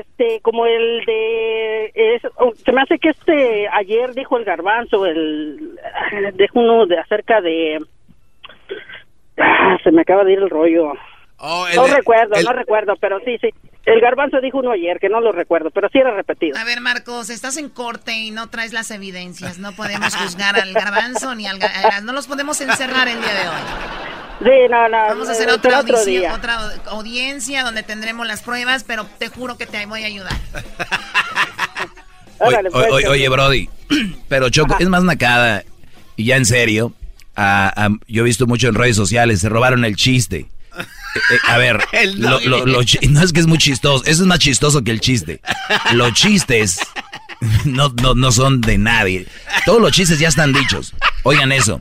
Este, 0.00 0.40
como 0.40 0.66
el 0.66 1.04
de, 1.04 1.92
es- 1.94 2.22
oh, 2.36 2.52
se 2.64 2.72
me 2.72 2.82
hace 2.82 2.98
que 2.98 3.10
este, 3.10 3.68
ayer 3.68 4.14
dijo 4.14 4.36
el 4.38 4.44
garbanzo, 4.44 5.04
el, 5.06 5.76
dijo 6.34 6.60
uno 6.60 6.86
de 6.86 6.98
acerca 6.98 7.40
de, 7.40 7.78
ah, 9.38 9.76
se 9.82 9.90
me 9.90 10.02
acaba 10.02 10.24
de 10.24 10.32
ir 10.32 10.38
el 10.38 10.50
rollo. 10.50 10.92
Oh, 11.38 11.66
el 11.68 11.76
No 11.76 11.86
recuerdo, 11.88 12.34
el- 12.36 12.44
no 12.44 12.52
recuerdo, 12.52 12.94
pero 13.00 13.18
sí, 13.24 13.36
sí. 13.40 13.48
El 13.84 14.00
garbanzo 14.00 14.40
dijo 14.40 14.58
uno 14.58 14.70
ayer, 14.70 14.98
que 14.98 15.10
no 15.10 15.20
lo 15.20 15.30
recuerdo, 15.30 15.70
pero 15.70 15.90
sí 15.90 15.98
era 15.98 16.10
repetido. 16.12 16.56
A 16.58 16.64
ver, 16.64 16.80
Marcos, 16.80 17.28
estás 17.28 17.58
en 17.58 17.68
corte 17.68 18.12
y 18.12 18.30
no 18.30 18.48
traes 18.48 18.72
las 18.72 18.90
evidencias. 18.90 19.58
No 19.58 19.72
podemos 19.72 20.16
juzgar 20.16 20.58
al 20.58 20.72
garbanzo 20.72 21.34
ni 21.34 21.46
al... 21.46 21.58
No 22.04 22.14
los 22.14 22.26
podemos 22.26 22.58
encerrar 22.62 23.08
el 23.08 23.20
día 23.20 23.34
de 23.34 23.48
hoy. 23.48 24.23
Sí, 24.40 24.50
no, 24.70 24.88
no. 24.88 24.96
Vamos 25.08 25.28
a 25.28 25.32
hacer 25.32 25.48
eh, 25.48 25.52
otra, 25.52 25.80
otro 25.80 25.96
audición- 25.98 26.20
día. 26.20 26.34
otra 26.34 26.58
audiencia 26.86 27.62
donde 27.64 27.82
tendremos 27.82 28.26
las 28.26 28.42
pruebas, 28.42 28.84
pero 28.84 29.06
te 29.18 29.28
juro 29.28 29.56
que 29.56 29.66
te 29.66 29.84
voy 29.86 30.02
a 30.02 30.06
ayudar. 30.06 30.36
Oye, 32.40 32.58
pues, 32.70 32.74
oye, 32.92 33.02
Choco. 33.02 33.12
oye, 33.12 33.28
Brody, 33.28 33.68
pero 34.28 34.50
Choco, 34.50 34.76
es 34.78 34.88
más 34.88 35.04
nacada, 35.04 35.62
y 36.16 36.24
ya 36.24 36.36
en 36.36 36.44
serio, 36.46 36.92
a- 37.36 37.72
a- 37.86 37.90
yo 38.08 38.22
he 38.22 38.24
visto 38.24 38.46
mucho 38.46 38.68
en 38.68 38.74
redes 38.74 38.96
sociales, 38.96 39.40
se 39.40 39.48
robaron 39.48 39.84
el 39.84 39.96
chiste. 39.96 40.46
Eh, 40.76 40.80
eh, 41.30 41.38
a 41.46 41.58
ver, 41.58 41.78
lo- 42.16 42.40
lo- 42.40 42.66
no 42.66 42.80
es 42.80 43.32
que 43.32 43.40
es 43.40 43.46
muy 43.46 43.58
chistoso, 43.58 44.04
eso 44.04 44.22
es 44.22 44.26
más 44.26 44.40
chistoso 44.40 44.82
que 44.82 44.90
el 44.90 45.00
chiste. 45.00 45.40
Los 45.92 46.12
chistes 46.14 46.80
no, 47.64 47.90
no, 48.02 48.14
no 48.14 48.32
son 48.32 48.60
de 48.60 48.78
nadie. 48.78 49.26
Todos 49.64 49.80
los 49.80 49.92
chistes 49.92 50.18
ya 50.18 50.28
están 50.28 50.52
dichos. 50.52 50.92
Oigan 51.22 51.52
eso. 51.52 51.78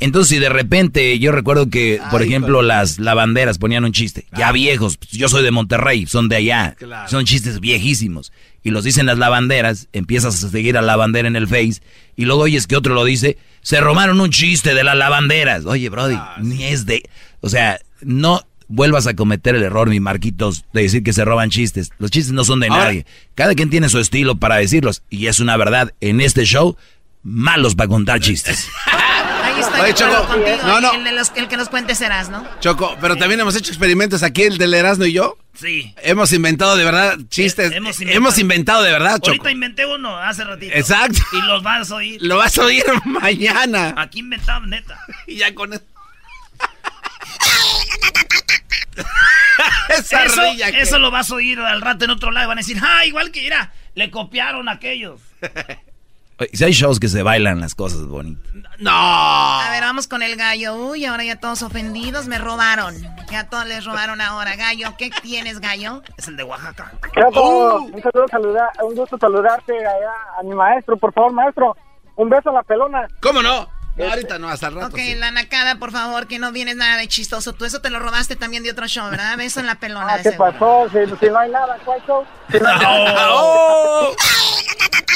Entonces, 0.00 0.30
si 0.30 0.38
de 0.38 0.48
repente, 0.48 1.18
yo 1.18 1.30
recuerdo 1.30 1.68
que, 1.68 2.00
por 2.10 2.22
Ay, 2.22 2.28
ejemplo, 2.28 2.62
las 2.62 2.98
lavanderas 2.98 3.58
ponían 3.58 3.84
un 3.84 3.92
chiste, 3.92 4.26
ya 4.36 4.50
viejos, 4.50 4.96
pues, 4.96 5.10
yo 5.12 5.28
soy 5.28 5.42
de 5.42 5.50
Monterrey, 5.50 6.06
son 6.06 6.28
de 6.28 6.36
allá, 6.36 6.74
Claro. 6.78 7.08
son 7.08 7.26
chistes 7.26 7.60
viejísimos, 7.60 8.32
y 8.62 8.70
los 8.70 8.82
dicen 8.84 9.04
las 9.06 9.18
lavanderas, 9.18 9.88
empiezas 9.92 10.42
a 10.42 10.48
seguir 10.48 10.78
a 10.78 10.80
la 10.80 10.88
lavandera 10.88 11.28
en 11.28 11.36
el 11.36 11.46
Face, 11.46 11.82
y 12.16 12.24
luego 12.24 12.42
oyes 12.42 12.66
que 12.66 12.76
otro 12.76 12.94
lo 12.94 13.04
dice, 13.04 13.36
se 13.60 13.80
robaron 13.80 14.20
un 14.20 14.30
chiste 14.30 14.74
de 14.74 14.84
las 14.84 14.96
lavanderas. 14.96 15.66
Oye, 15.66 15.88
Brody, 15.90 16.18
ni 16.40 16.64
es 16.64 16.86
de, 16.86 17.02
o 17.40 17.48
sea, 17.50 17.78
no 18.00 18.46
vuelvas 18.68 19.06
a 19.06 19.14
cometer 19.14 19.54
el 19.54 19.62
error, 19.64 19.90
mi 19.90 20.00
Marquitos, 20.00 20.64
de 20.72 20.82
decir 20.82 21.02
que 21.02 21.12
se 21.12 21.24
roban 21.26 21.50
chistes. 21.50 21.90
Los 21.98 22.10
chistes 22.10 22.32
no 22.32 22.44
son 22.44 22.60
de 22.60 22.68
Ahora- 22.68 22.84
nadie. 22.84 23.04
Cada 23.34 23.54
quien 23.54 23.68
tiene 23.68 23.88
su 23.90 23.98
estilo 23.98 24.36
para 24.36 24.56
decirlos, 24.56 25.02
y 25.10 25.26
es 25.26 25.40
una 25.40 25.56
verdad, 25.58 25.92
en 26.00 26.20
este 26.22 26.44
show, 26.46 26.76
malos 27.22 27.74
para 27.74 27.88
contar 27.88 28.20
chistes. 28.20 28.66
Estoy 29.72 29.80
Oye, 29.82 29.92
de 29.92 30.04
acuerdo 30.04 30.22
Choco, 30.22 30.32
contigo. 30.34 30.58
no, 30.66 30.80
no. 30.80 30.92
El, 30.94 31.04
de 31.04 31.12
los- 31.12 31.32
el 31.36 31.48
que 31.48 31.56
nos 31.56 31.68
cuente 31.68 31.94
serás, 31.94 32.28
¿no? 32.28 32.46
Choco, 32.60 32.96
pero 33.00 33.16
también 33.16 33.40
hemos 33.40 33.54
hecho 33.56 33.70
experimentos 33.70 34.22
aquí, 34.22 34.42
el 34.42 34.58
del 34.58 34.74
Erasmo 34.74 35.04
y 35.06 35.12
yo. 35.12 35.36
Sí. 35.54 35.94
Hemos 36.02 36.32
inventado 36.32 36.76
de 36.76 36.84
verdad 36.84 37.18
chistes. 37.28 37.70
Eh, 37.72 37.76
hemos 37.76 38.00
Hemos 38.00 38.38
inventado. 38.38 38.82
de 38.82 38.92
verdad, 38.92 39.16
Choco. 39.16 39.28
Ahorita 39.28 39.50
inventé 39.50 39.86
uno 39.86 40.16
hace 40.16 40.44
ratito. 40.44 40.72
Exacto. 40.74 41.18
Y 41.32 41.42
los 41.42 41.62
vas 41.62 41.90
a 41.90 41.94
oír. 41.96 42.18
Lo 42.22 42.36
vas 42.38 42.56
a 42.58 42.62
oír 42.64 42.84
mañana. 43.04 43.94
Aquí 43.96 44.20
inventamos, 44.20 44.68
neta. 44.68 44.98
Y 45.26 45.36
ya 45.36 45.54
con 45.54 45.72
eso. 45.74 45.82
Esa 49.90 50.24
Eso, 50.24 50.40
rilla 50.42 50.70
que- 50.72 50.80
eso 50.80 50.98
lo 50.98 51.10
vas 51.10 51.30
a 51.30 51.34
oír 51.34 51.58
al 51.60 51.80
rato 51.80 52.04
en 52.04 52.10
otro 52.10 52.30
lado. 52.30 52.48
Van 52.48 52.58
a 52.58 52.62
decir, 52.62 52.78
ah, 52.82 53.04
igual 53.04 53.30
que 53.30 53.46
era. 53.46 53.72
Le 53.94 54.10
copiaron 54.10 54.68
a 54.68 54.72
aquellos. 54.72 55.20
Si 56.52 56.64
hay 56.64 56.72
shows 56.72 56.98
que 56.98 57.08
se 57.08 57.22
bailan 57.22 57.60
las 57.60 57.74
cosas 57.74 58.06
bonitas. 58.06 58.42
No. 58.78 58.90
A 58.92 59.68
ver, 59.70 59.82
vamos 59.82 60.06
con 60.08 60.22
el 60.22 60.36
gallo. 60.36 60.74
Uy, 60.74 61.04
ahora 61.04 61.24
ya 61.24 61.36
todos 61.38 61.62
ofendidos, 61.62 62.26
me 62.28 62.38
robaron. 62.38 62.94
Ya 63.30 63.48
todos 63.48 63.66
les 63.66 63.84
robaron 63.84 64.20
ahora. 64.20 64.56
Gallo, 64.56 64.94
¿qué 64.98 65.10
tienes, 65.22 65.60
gallo? 65.60 66.02
Es 66.16 66.28
el 66.28 66.36
de 66.36 66.44
Oaxaca. 66.44 66.92
Chapo, 67.14 67.76
un 67.80 68.02
saludo, 68.02 68.26
saludar, 68.30 68.70
un 68.82 68.94
gusto 68.94 69.18
saludarte 69.18 69.72
allá 69.78 70.12
a 70.38 70.42
mi 70.42 70.54
maestro, 70.54 70.96
por 70.96 71.12
favor, 71.12 71.32
maestro. 71.32 71.76
Un 72.16 72.28
beso 72.30 72.50
a 72.50 72.54
la 72.54 72.62
pelona. 72.62 73.06
¿Cómo 73.20 73.42
no? 73.42 73.68
No, 73.96 74.08
ahorita 74.08 74.38
no, 74.38 74.48
hasta 74.48 74.68
el 74.68 74.76
rato. 74.76 74.86
Ok, 74.88 74.96
sí. 74.98 75.14
la 75.16 75.30
nacada, 75.30 75.74
por 75.76 75.90
favor, 75.90 76.26
que 76.26 76.38
no 76.38 76.52
vienes 76.52 76.76
nada 76.76 76.96
de 76.96 77.06
chistoso. 77.08 77.52
Tú 77.52 77.64
eso 77.66 77.80
te 77.82 77.90
lo 77.90 77.98
robaste 77.98 78.36
también 78.36 78.62
de 78.62 78.70
otro 78.70 78.86
show, 78.86 79.10
¿verdad? 79.10 79.36
Beso 79.36 79.60
en 79.60 79.66
la 79.66 79.74
pelona. 79.74 80.14
Ah, 80.14 80.16
¿Qué 80.22 80.30
seguro. 80.30 80.52
pasó? 80.52 80.88
Si, 80.90 81.16
si 81.18 81.26
no 81.30 81.38
hay 81.38 81.50
nada, 81.50 81.76
¿cuál 81.84 82.00
show? 82.06 82.24
Si 82.50 82.58
no, 82.58 82.68
hay 82.68 82.78
nada. 83.04 83.26
¡Oh! 83.32 84.14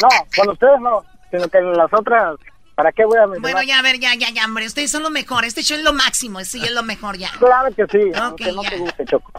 no, 0.03 0.09
con 0.37 0.49
ustedes 0.51 0.81
no, 0.81 1.03
sino 1.31 1.49
que 1.49 1.59
en 1.59 1.73
las 1.73 1.93
otras, 1.93 2.37
¿para 2.75 2.93
qué 2.93 3.05
voy 3.05 3.19
a 3.19 3.27
mencionar? 3.27 3.53
Bueno, 3.53 3.63
ya, 3.63 3.79
a 3.79 3.83
ver, 3.83 3.99
ya, 3.99 4.15
ya, 4.15 4.31
ya, 4.31 4.45
hombre. 4.45 4.67
Ustedes 4.67 4.91
son 4.91 5.03
lo 5.03 5.11
mejor. 5.11 5.45
Este 5.45 5.63
show 5.63 5.77
es 5.77 5.85
lo 5.85 5.93
máximo. 5.93 6.41
Sí, 6.45 6.63
es 6.65 6.73
lo 6.73 6.83
mejor 6.83 7.17
ya. 7.17 7.31
Claro 7.39 7.75
que 7.75 7.87
sí, 7.87 8.11
Ok, 8.11 8.17
aunque 8.17 8.53
no 8.53 8.63
ya. 8.63 8.71
te 8.71 8.79
guste, 8.79 9.05
Choco. 9.07 9.33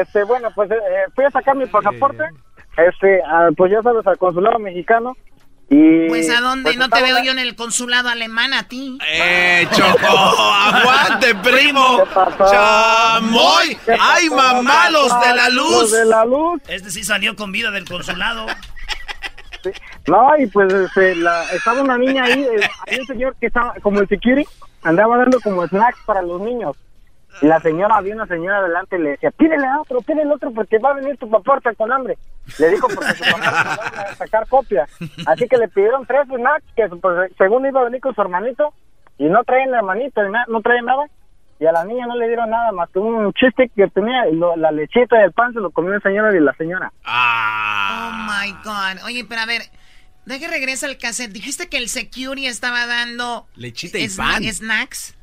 Este, 0.00 0.24
bueno, 0.24 0.50
pues 0.54 0.70
eh, 0.70 0.76
fui 1.14 1.24
a 1.24 1.30
sacar 1.30 1.56
mi 1.56 1.66
pasaporte, 1.66 2.24
este, 2.76 3.20
ah, 3.26 3.48
pues 3.56 3.70
ya 3.72 3.80
sabes, 3.82 4.06
al 4.06 4.18
consulado 4.18 4.58
mexicano, 4.58 5.16
Y, 5.70 6.06
Pues 6.08 6.28
a 6.28 6.40
dónde? 6.42 6.64
pues, 6.64 6.76
no 6.76 6.90
te 6.90 7.00
veo 7.02 7.22
yo 7.24 7.32
en 7.32 7.38
el 7.38 7.56
consulado 7.56 8.10
alemán 8.10 8.52
a 8.52 8.64
ti. 8.68 8.98
¡Eh, 9.08 9.66
Choco! 9.72 10.06
¡Aguante, 10.06 11.34
primo! 11.36 12.02
¡Chamoy! 12.50 13.76
¿Qué 13.86 13.96
¡Ay, 13.98 14.28
pasó? 14.28 14.36
mamá, 14.62 14.90
los 14.90 15.08
de 15.20 15.34
la 15.34 15.48
Los 15.48 15.70
luz! 15.82 15.92
de 15.92 16.04
la 16.04 16.24
luz. 16.26 16.60
Este 16.68 16.90
sí 16.90 17.02
salió 17.04 17.34
con 17.36 17.52
vida 17.52 17.70
del 17.70 17.86
consulado. 17.86 18.44
No, 20.06 20.36
y 20.38 20.46
pues 20.48 20.72
este, 20.72 21.14
la- 21.16 21.44
estaba 21.52 21.80
una 21.82 21.96
niña 21.98 22.24
ahí, 22.24 22.42
eh, 22.42 22.60
hay 22.88 22.98
un 23.00 23.06
señor 23.06 23.36
que 23.40 23.46
estaba 23.46 23.74
como 23.82 24.00
el 24.00 24.08
security, 24.08 24.48
andaba 24.82 25.16
dando 25.16 25.40
como 25.40 25.66
snacks 25.66 25.98
para 26.04 26.22
los 26.22 26.40
niños. 26.40 26.76
Y 27.40 27.46
la 27.46 27.60
señora, 27.60 27.96
había 27.96 28.14
una 28.14 28.26
señora 28.26 28.58
adelante 28.58 28.98
le 28.98 29.10
decía, 29.10 29.30
pídele 29.30 29.66
a 29.66 29.80
otro, 29.80 30.00
pídele 30.02 30.30
otro 30.32 30.50
porque 30.52 30.78
va 30.78 30.90
a 30.90 30.94
venir 30.94 31.16
tu 31.16 31.30
papá 31.30 31.52
ahorita 31.52 31.74
con 31.74 31.90
hambre. 31.90 32.18
Le 32.58 32.68
dijo 32.70 32.88
porque 32.94 33.12
su 33.14 33.24
papá 33.24 33.78
va 33.96 34.02
a 34.02 34.14
sacar 34.16 34.46
copia. 34.48 34.86
Así 35.26 35.48
que 35.48 35.56
le 35.56 35.68
pidieron 35.68 36.04
tres 36.04 36.26
snacks 36.26 36.64
que 36.76 36.88
pues, 36.88 37.32
según 37.38 37.64
iba 37.66 37.80
a 37.80 37.84
venir 37.84 38.00
con 38.02 38.14
su 38.14 38.20
hermanito 38.20 38.74
y 39.18 39.24
no 39.24 39.42
traen 39.44 39.72
hermanito, 39.72 40.22
ni 40.22 40.30
na- 40.30 40.44
no 40.48 40.60
traen 40.60 40.84
nada. 40.84 41.04
Y 41.58 41.64
a 41.66 41.72
la 41.72 41.84
niña 41.84 42.06
no 42.06 42.16
le 42.16 42.26
dieron 42.26 42.50
nada 42.50 42.70
más 42.72 42.90
que 42.90 42.98
un 42.98 43.32
chiste 43.32 43.70
que 43.74 43.86
tenía 43.88 44.24
la 44.56 44.70
lechita 44.72 45.18
y 45.20 45.24
el 45.24 45.32
pan 45.32 45.52
se 45.54 45.60
lo 45.60 45.70
comió 45.70 45.94
el 45.94 46.02
señor 46.02 46.34
y 46.34 46.40
la 46.40 46.52
señora. 46.54 46.92
Oh 47.06 48.10
my 48.12 48.52
God. 48.64 49.04
Oye, 49.06 49.24
pero 49.28 49.40
a 49.42 49.46
ver, 49.46 49.62
deje 50.26 50.48
regresa 50.48 50.86
el 50.86 50.98
cassette. 50.98 51.32
Dijiste 51.32 51.68
que 51.68 51.78
el 51.78 51.88
security 51.88 52.46
estaba 52.46 52.86
dando 52.86 53.46
Lechita 53.56 53.98
y 53.98 54.08
pan. 54.08 54.42
snacks. 54.44 55.14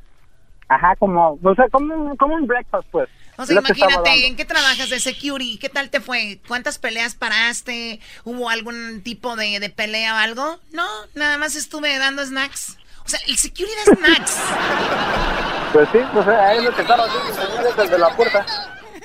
Ajá, 0.68 0.94
como, 0.96 1.38
o 1.42 1.54
sea, 1.54 1.68
como, 1.70 1.94
un- 1.94 2.16
como 2.16 2.34
un 2.34 2.46
breakfast, 2.46 2.86
pues. 2.90 3.08
O 3.36 3.46
sea, 3.46 3.60
que 3.62 3.72
imagínate. 3.72 4.26
¿en 4.26 4.36
qué 4.36 4.44
trabajas 4.44 4.90
de 4.90 5.00
security? 5.00 5.56
¿Qué 5.58 5.68
tal 5.70 5.88
te 5.90 6.00
fue? 6.00 6.40
¿Cuántas 6.46 6.78
peleas 6.78 7.14
paraste? 7.14 7.98
¿Hubo 8.24 8.50
algún 8.50 9.00
tipo 9.02 9.34
de, 9.34 9.58
de 9.60 9.70
pelea 9.70 10.14
o 10.14 10.18
algo? 10.18 10.60
No, 10.72 10.86
nada 11.14 11.38
más 11.38 11.56
estuve 11.56 11.96
dando 11.98 12.24
snacks. 12.24 12.76
O 13.04 13.08
sea, 13.08 13.18
el 13.26 13.36
security 13.38 13.74
da 13.86 13.96
snacks. 13.96 14.36
Pues 15.72 15.88
sí, 15.92 15.98
pues 16.12 16.26
ahí 16.26 16.58
es 16.58 16.64
lo 16.64 16.74
que 16.74 16.82
estaba 16.82 17.04
haciendo 17.04 17.28
el 17.28 17.34
señor 17.34 17.76
desde 17.76 17.96
la 17.96 18.16
puerta. 18.16 18.44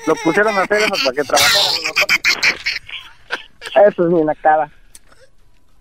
Lo 0.07 0.15
pusieron 0.15 0.57
a 0.57 0.63
hacer 0.63 0.77
eso 0.81 0.95
para 1.03 1.15
que 1.15 1.23
trabajara. 1.23 1.59
Eso 3.87 4.03
es 4.07 4.09
mi 4.11 4.23
nacada. 4.23 4.71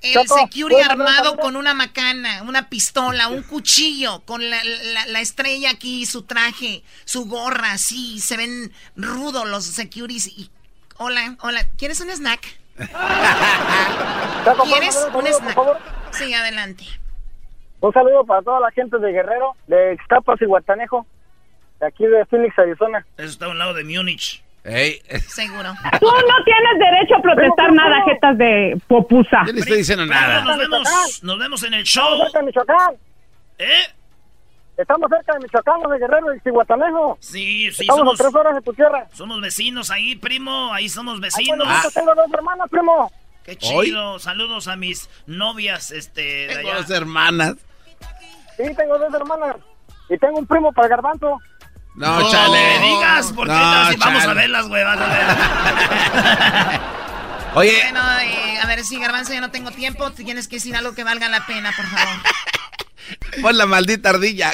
El 0.04 0.12
Choco, 0.14 0.38
security 0.38 0.74
¿puedo 0.74 0.90
hablar 0.90 1.08
armado 1.16 1.36
con 1.38 1.56
una 1.56 1.72
macana, 1.74 2.42
una 2.42 2.68
pistola, 2.68 3.28
un 3.28 3.42
cuchillo, 3.42 4.20
con 4.26 4.48
la, 4.50 4.62
la- 4.62 5.06
la 5.06 5.20
estrella 5.20 5.70
aquí, 5.70 6.04
su 6.06 6.22
traje, 6.24 6.82
su 7.04 7.26
gorra, 7.26 7.72
así, 7.72 8.20
se 8.20 8.36
ven 8.36 8.72
rudos 8.96 9.48
los 9.48 9.64
securities. 9.64 10.26
Y, 10.26 10.50
hola, 10.98 11.36
hola, 11.40 11.66
¿quieres 11.78 12.00
un 12.00 12.10
snack? 12.10 12.58
Choco, 14.44 14.64
¿puedo 14.64 14.72
¿Quieres 14.72 14.96
un 14.96 15.02
un 15.04 15.12
saludo, 15.12 15.12
por 15.12 15.26
snack? 15.40 15.54
favor? 15.54 15.78
Sí, 16.12 16.34
adelante. 16.34 16.84
Un 17.80 17.92
saludo 17.92 18.24
para 18.24 18.42
toda 18.42 18.60
la 18.60 18.70
gente 18.70 18.98
de 18.98 19.12
Guerrero, 19.12 19.56
de 19.66 19.94
Ixtapas 19.94 20.40
y 20.40 20.44
Guatanejo, 20.46 21.06
de 21.80 21.86
aquí 21.86 22.04
de 22.06 22.24
Phoenix, 22.26 22.58
Arizona. 22.58 23.06
Eso 23.16 23.28
está 23.28 23.46
a 23.46 23.48
un 23.50 23.58
lado 23.58 23.74
de 23.74 23.84
Múnich. 23.84 24.42
Ey, 24.64 24.98
Seguro. 25.28 25.74
Tú 26.00 26.06
no 26.06 26.44
tienes 26.44 26.78
derecho 26.78 27.16
a 27.16 27.20
protestar 27.22 27.72
nada, 27.74 28.02
jetas 28.06 28.38
de 28.38 28.80
popusa. 28.88 29.42
yo 29.46 29.52
no 29.52 29.58
estoy 29.58 29.76
diciendo 29.78 30.04
Primo, 30.04 30.18
nada. 30.20 30.40
nos 30.44 30.58
vemos, 30.58 31.22
nos 31.22 31.38
vemos 31.38 31.62
en 31.64 31.74
el 31.74 31.84
show. 31.84 32.04
Estamos 32.04 32.24
cerca 32.32 32.38
de 32.40 32.46
Michoacán. 32.46 32.94
¿Eh? 33.58 33.82
Estamos 34.78 35.10
cerca 35.10 35.32
de 35.34 35.40
Michoacán, 35.40 35.80
los 35.82 35.92
de 35.92 35.98
Guerrero 35.98 36.26
y 36.34 36.50
Guatanejo. 36.50 37.18
Sí, 37.20 37.70
sí, 37.72 37.82
Estamos 37.82 37.98
somos, 37.98 38.20
a 38.20 38.24
tres 38.24 38.34
horas 38.34 38.54
de 38.54 38.62
tu 38.62 38.72
tierra. 38.72 39.06
somos 39.12 39.40
vecinos 39.42 39.90
ahí, 39.90 40.16
primo. 40.16 40.72
Ahí 40.72 40.88
somos 40.88 41.16
Ay, 41.16 41.20
vecinos. 41.20 41.58
bueno, 41.58 41.82
yo 41.84 41.90
tengo 41.90 42.14
dos 42.14 42.32
hermanas, 42.32 42.68
primo. 42.70 43.12
Qué 43.44 43.58
¿Hoy? 43.74 43.86
chido. 43.88 44.18
Saludos 44.18 44.66
a 44.68 44.76
mis 44.76 45.10
novias, 45.26 45.90
este, 45.90 46.22
de 46.22 46.54
Tengo 46.56 46.70
allá. 46.70 46.80
dos 46.80 46.90
hermanas. 46.90 47.54
Sí, 48.56 48.62
tengo 48.74 48.98
dos 48.98 49.12
hermanas. 49.12 49.56
Y 50.08 50.16
tengo 50.18 50.38
un 50.38 50.46
primo 50.46 50.72
para 50.72 50.86
el 50.86 50.90
garbanzo. 50.90 51.38
No, 51.94 52.18
No 52.20 52.30
chale. 52.30 52.78
me 52.80 52.86
digas, 52.88 53.32
porque 53.34 53.52
No, 53.52 53.90
sí 53.90 53.96
vamos 53.98 54.24
a 54.24 54.34
verlas, 54.34 54.66
güey. 54.66 54.82
vas 54.84 54.98
a 55.00 55.06
ver. 55.06 56.80
Oye, 57.54 57.78
Bueno, 57.84 58.18
eh, 58.20 58.58
a 58.60 58.66
ver 58.66 58.84
si 58.84 58.98
Garbanzo 58.98 59.32
ya 59.32 59.40
no 59.40 59.50
tengo 59.52 59.70
tiempo. 59.70 60.10
Tienes 60.10 60.48
que 60.48 60.56
decir 60.56 60.74
algo 60.74 60.94
que 60.94 61.04
valga 61.04 61.28
la 61.28 61.46
pena, 61.46 61.72
por 61.76 61.86
favor. 61.86 62.16
pon 63.42 63.56
la 63.56 63.66
maldita 63.66 64.10
ardilla. 64.10 64.50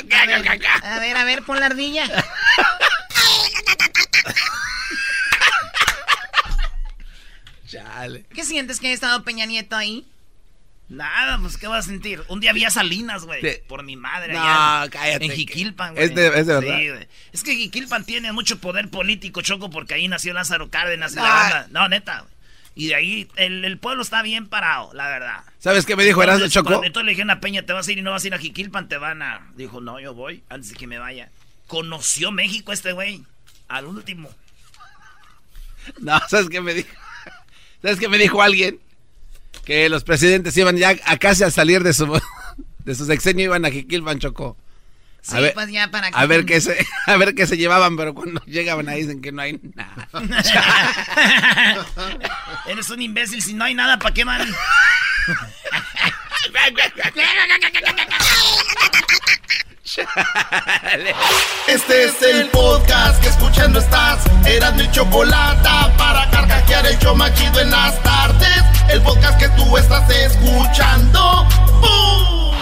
A 0.83 0.99
ver, 0.99 1.17
a 1.17 1.25
ver, 1.25 1.43
pon 1.43 1.59
la 1.61 1.67
ardilla. 1.67 2.05
Chale. 7.67 8.25
¿Qué 8.35 8.45
sientes 8.45 8.81
que 8.81 8.87
haya 8.89 8.95
estado 8.95 9.23
Peña 9.23 9.47
Nieto 9.47 9.77
ahí? 9.77 10.07
Nada, 10.91 11.39
pues, 11.39 11.57
¿qué 11.57 11.69
vas 11.69 11.87
a 11.87 11.89
sentir? 11.89 12.23
Un 12.29 12.41
día 12.41 12.53
vi 12.53 12.65
a 12.65 12.71
Salinas, 12.71 13.25
güey. 13.25 13.41
Sí. 13.41 13.61
Por 13.69 13.85
mi 13.85 13.95
madre. 13.97 14.33
No, 14.35 14.41
allá 14.43 14.91
cállate, 14.91 15.25
En 15.27 15.31
Jiquilpan, 15.31 15.95
güey. 15.95 16.05
¿Es 16.05 16.15
de- 16.15 16.27
es 16.27 16.47
de 16.47 16.55
verdad? 16.55 16.79
Sí, 16.79 16.89
güey. 16.91 17.09
Es 17.33 17.43
que 17.45 17.55
Jiquilpan 17.55 18.05
tiene 18.05 18.33
mucho 18.33 18.59
poder 18.59 18.91
político, 18.91 19.41
Choco, 19.41 19.71
porque 19.71 19.95
ahí 19.95 20.09
nació 20.09 20.35
Lázaro 20.35 20.69
Cárdenas 20.69 21.13
y 21.13 21.17
la 21.17 21.23
Ah. 21.25 21.43
banda. 21.51 21.67
No, 21.71 21.89
neta, 21.89 22.21
güey. 22.21 22.33
Y 22.75 22.89
de 22.89 22.95
ahí 22.97 23.29
el, 23.37 23.65
el 23.65 23.79
pueblo 23.79 24.03
está 24.03 24.23
bien 24.23 24.49
parado, 24.49 24.93
la 24.95 25.07
verdad. 25.09 25.45
¿Sabes 25.59 25.87
qué 25.87 25.95
me 25.97 26.05
dijo 26.05 26.23
Erasmo 26.23 26.49
Choco? 26.49 26.83
Entonces 26.85 27.05
le 27.05 27.11
dijeron 27.13 27.31
a 27.31 27.41
Peña, 27.41 27.63
te 27.65 27.73
vas 27.73 27.87
a 27.87 27.93
ir 27.93 27.99
y 27.99 28.03
no 28.03 28.11
vas 28.13 28.25
a 28.25 28.27
ir 28.29 28.35
a 28.35 28.39
Jiquilpan, 28.39 28.89
te 28.89 28.97
van 28.97 29.23
a... 29.23 29.49
Dijo, 29.55 29.81
no, 29.81 30.01
yo 30.01 30.15
voy, 30.15 30.43
antes 30.49 30.71
de 30.71 30.77
que 30.77 30.87
me 30.87 30.99
vaya. 30.99 31.31
Conoció 31.67 32.33
México 32.33 32.73
este 32.73 32.93
güey, 32.93 33.23
al 33.69 33.87
último. 33.87 34.31
No, 36.01 36.19
¿sabes 36.29 36.49
qué 36.49 36.61
me 36.61 36.75
dijo? 36.75 36.89
¿Sabes 37.83 37.99
qué 37.99 38.09
me 38.09 38.19
dijo 38.19 38.43
alguien? 38.43 38.79
Que 39.65 39.89
los 39.89 40.05
presidentes 40.05 40.57
iban 40.57 40.77
ya 40.77 40.95
a 41.05 41.17
casi 41.17 41.45
a 41.45 41.51
salir 41.51 41.83
de 41.83 41.93
su 41.93 42.21
de 42.85 42.95
su 42.95 43.07
sexenio 43.07 43.45
iban 43.45 43.65
a 43.65 43.71
Jiquilpan 43.71 44.19
Choco. 44.19 44.57
Sí, 45.23 45.37
A 45.37 45.41
ver, 45.41 45.53
pues 45.53 45.71
ya 45.71 45.91
para 45.91 46.09
a 46.09 46.27
ver 46.27 46.47
qué 46.47 46.63
se 46.63 46.87
a 47.07 47.17
ver 47.17 47.35
qué 47.35 47.47
se 47.47 47.59
llevaban, 47.59 47.97
pero 47.97 48.15
cuando 48.15 48.41
llegaban 48.47 48.89
ahí 48.89 49.03
dicen 49.03 49.21
que 49.21 49.33
no 49.33 49.43
hay 49.43 49.61
nada. 49.75 50.09
Eres 52.67 52.89
un 52.89 53.03
imbécil, 53.03 53.43
si 53.43 53.53
no 53.53 53.65
hay 53.65 53.75
nada, 53.75 53.99
¿para 53.99 54.15
qué 54.15 54.25
van? 54.25 54.49
Este 61.67 62.05
es 62.05 62.23
el 62.23 62.49
podcast 62.49 63.21
que 63.23 63.29
escuchando 63.29 63.81
estás. 63.81 64.25
Eran 64.47 64.77
mi 64.77 64.91
chocolate 64.91 65.69
para 65.99 66.31
carcajear 66.31 66.87
el 66.87 66.99
show 66.99 67.15
más 67.17 67.35
chido 67.35 67.61
en 67.61 67.71
las 67.71 68.01
tardes. 68.03 68.60
El 68.93 69.03
podcast 69.03 69.39
que 69.39 69.49
tú 69.51 69.77
estás 69.77 70.09
escuchando. 70.11 71.47
¡Bum! 71.81 72.55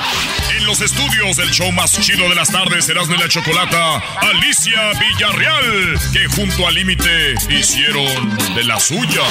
En 0.56 0.66
los 0.66 0.80
estudios 0.80 1.36
del 1.36 1.50
show 1.50 1.72
más 1.72 1.92
chido 1.92 2.28
de 2.28 2.34
las 2.34 2.50
tardes, 2.50 2.88
Erasmo 2.88 3.14
y 3.14 3.18
la 3.18 3.28
Chocolata, 3.28 4.02
Alicia 4.20 4.92
Villarreal, 4.98 5.98
que 6.12 6.26
junto 6.36 6.66
al 6.66 6.74
límite 6.74 7.34
hicieron 7.48 8.36
de 8.54 8.64
las 8.64 8.82
suyas. 8.84 9.24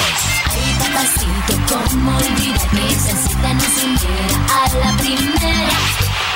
A 4.50 4.68
la 4.76 4.96
primera. 4.96 5.68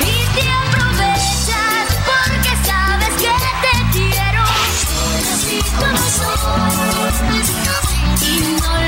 Y 0.01 0.25
te 0.35 0.49
aprovechas 0.49 1.87
porque 2.07 2.53
sabes 2.65 3.15
que 3.19 3.33
te 3.63 3.75
quiero. 3.93 4.45
Y 8.23 8.61
no 8.61 8.82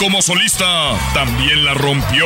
como 0.00 0.22
solista, 0.22 0.98
también 1.12 1.62
la 1.62 1.74
rompió. 1.74 2.24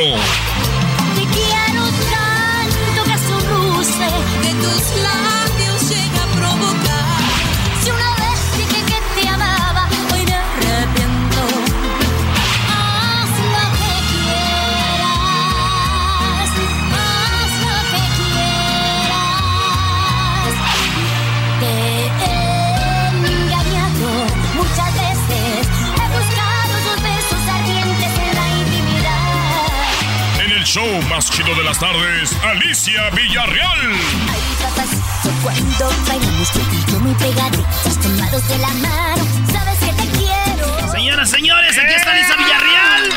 Show 30.74 31.02
más 31.02 31.30
chido 31.30 31.54
de 31.54 31.62
las 31.62 31.78
tardes, 31.78 32.32
Alicia 32.42 33.08
Villarreal. 33.10 33.92
Ay, 34.28 34.40
papacito, 34.60 35.30
cuando 35.40 35.88
bailamos 36.08 36.50
tú 36.50 36.58
y 36.58 36.90
yo 36.90 36.98
muy 36.98 37.14
pegaditos, 37.14 38.00
tomados 38.02 38.48
de 38.48 38.58
la 38.58 38.68
mano, 38.70 39.22
sabes 39.52 39.78
que 39.78 40.02
te 40.02 40.18
quiero. 40.18 40.90
Señoras, 40.90 41.30
señores, 41.30 41.78
aquí 41.78 41.94
está 41.94 42.10
Alicia 42.10 42.37
Villarreal. 42.37 43.10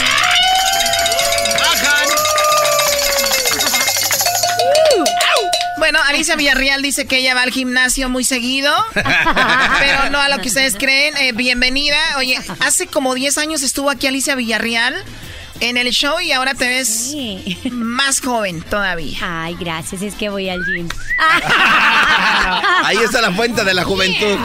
Alicia 6.08 6.36
Villarreal 6.36 6.82
dice 6.82 7.06
que 7.06 7.18
ella 7.18 7.34
va 7.34 7.42
al 7.42 7.52
gimnasio 7.52 8.10
muy 8.10 8.24
seguido, 8.24 8.74
pero 8.94 10.10
no 10.10 10.20
a 10.20 10.30
lo 10.30 10.40
que 10.40 10.48
ustedes 10.48 10.76
creen. 10.76 11.16
Eh, 11.18 11.32
bienvenida. 11.32 11.98
Oye, 12.18 12.40
hace 12.60 12.88
como 12.88 13.14
10 13.14 13.38
años 13.38 13.62
estuvo 13.62 13.90
aquí 13.90 14.08
Alicia 14.08 14.36
Villarreal 14.36 14.96
en 15.60 15.78
el 15.78 15.90
show 15.92 16.20
y 16.20 16.32
ahora 16.32 16.54
te 16.54 16.68
ves 16.68 17.16
más 17.72 18.22
joven 18.22 18.62
todavía. 18.62 19.18
Ay, 19.22 19.56
gracias, 19.60 20.02
es 20.02 20.16
que 20.16 20.30
voy 20.30 20.50
al 20.50 20.60
gym. 20.66 20.88
Ahí 22.84 22.98
está 22.98 23.22
la 23.22 23.32
fuente 23.32 23.64
de 23.64 23.74
la 23.74 23.84
juventud. 23.84 24.38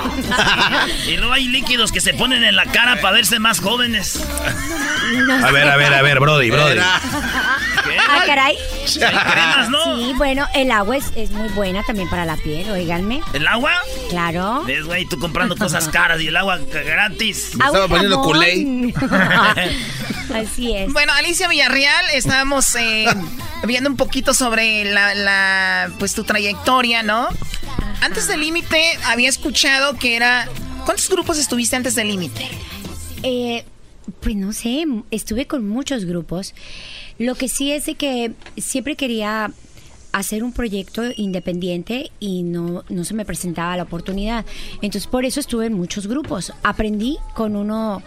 y 1.07 1.17
luego 1.17 1.33
hay 1.33 1.47
líquidos 1.47 1.93
que 1.93 2.01
se 2.01 2.15
ponen 2.15 2.45
en 2.45 2.57
la 2.57 2.67
cara 2.67 3.01
para 3.01 3.15
verse 3.15 3.39
más 3.39 3.61
jóvenes. 3.61 4.19
A 5.43 5.51
ver, 5.51 5.69
a 5.69 5.77
ver, 5.77 5.95
a 5.95 6.03
ver, 6.03 6.21
Brody, 6.21 6.51
Brody. 6.51 6.79
Ah, 8.01 8.23
caray. 8.27 8.57
cremas, 8.99 9.69
¿no? 9.69 9.97
Sí, 9.97 10.13
bueno, 10.17 10.47
el 10.55 10.71
agua 10.71 10.97
es, 10.97 11.13
es 11.17 11.31
muy 11.31 11.49
buena 11.51 11.83
también 11.83 12.09
para 12.09 12.25
la 12.25 12.37
piel, 12.37 12.71
oíganme. 12.71 13.21
¿El 13.33 13.47
agua? 13.47 13.73
Claro. 14.11 14.63
¿Ves, 14.67 14.85
güey? 14.85 15.07
Tú 15.07 15.19
comprando 15.19 15.57
cosas 15.57 15.89
caras 15.89 16.21
y 16.21 16.29
el 16.29 16.37
agua 16.37 16.59
gratis. 16.59 17.55
Me 17.57 17.65
estaba 17.65 17.89
poniendo 17.89 18.23
culé. 18.23 18.93
Así 20.35 20.75
es. 20.75 20.93
Bueno, 20.93 21.13
Alicia 21.13 21.49
Villarreal, 21.49 22.05
estábamos 22.15 22.75
eh, 22.77 23.07
viendo 23.65 23.91
un 23.91 23.97
poquito 23.97 24.35
sobre 24.35 24.85
la, 24.85 25.15
la, 25.15 25.91
pues 25.99 26.15
tu 26.15 26.25
trayectoria, 26.25 27.03
¿no? 27.03 27.29
Antes 28.01 28.27
del 28.29 28.41
límite 28.41 28.83
había 29.07 29.29
escuchado 29.29 29.97
que 29.97 30.17
era... 30.17 30.49
¿Cuántos 30.85 31.09
grupos 31.09 31.39
estuviste 31.39 31.77
antes 31.77 31.95
del 31.95 32.09
límite? 32.09 32.49
Eh, 33.23 33.65
pues 34.21 34.35
no 34.35 34.53
sé, 34.53 34.85
estuve 35.11 35.47
con 35.47 35.69
muchos 35.69 36.05
grupos. 36.05 36.55
Lo 37.19 37.35
que 37.35 37.49
sí 37.49 37.73
es 37.73 37.87
de 37.87 37.95
que 37.95 38.33
siempre 38.57 38.97
quería 38.97 39.53
hacer 40.13 40.45
un 40.45 40.53
proyecto 40.53 41.03
independiente 41.17 42.11
y 42.21 42.43
no, 42.43 42.85
no 42.89 43.05
se 43.05 43.15
me 43.15 43.25
presentaba 43.25 43.77
la 43.77 43.85
oportunidad. 43.85 44.45
Entonces 44.83 45.07
por 45.07 45.25
eso 45.25 45.41
estuve 45.41 45.67
en 45.67 45.73
muchos 45.73 46.07
grupos. 46.07 46.53
Aprendí 46.63 47.19
con 47.35 47.57
uno 47.57 48.03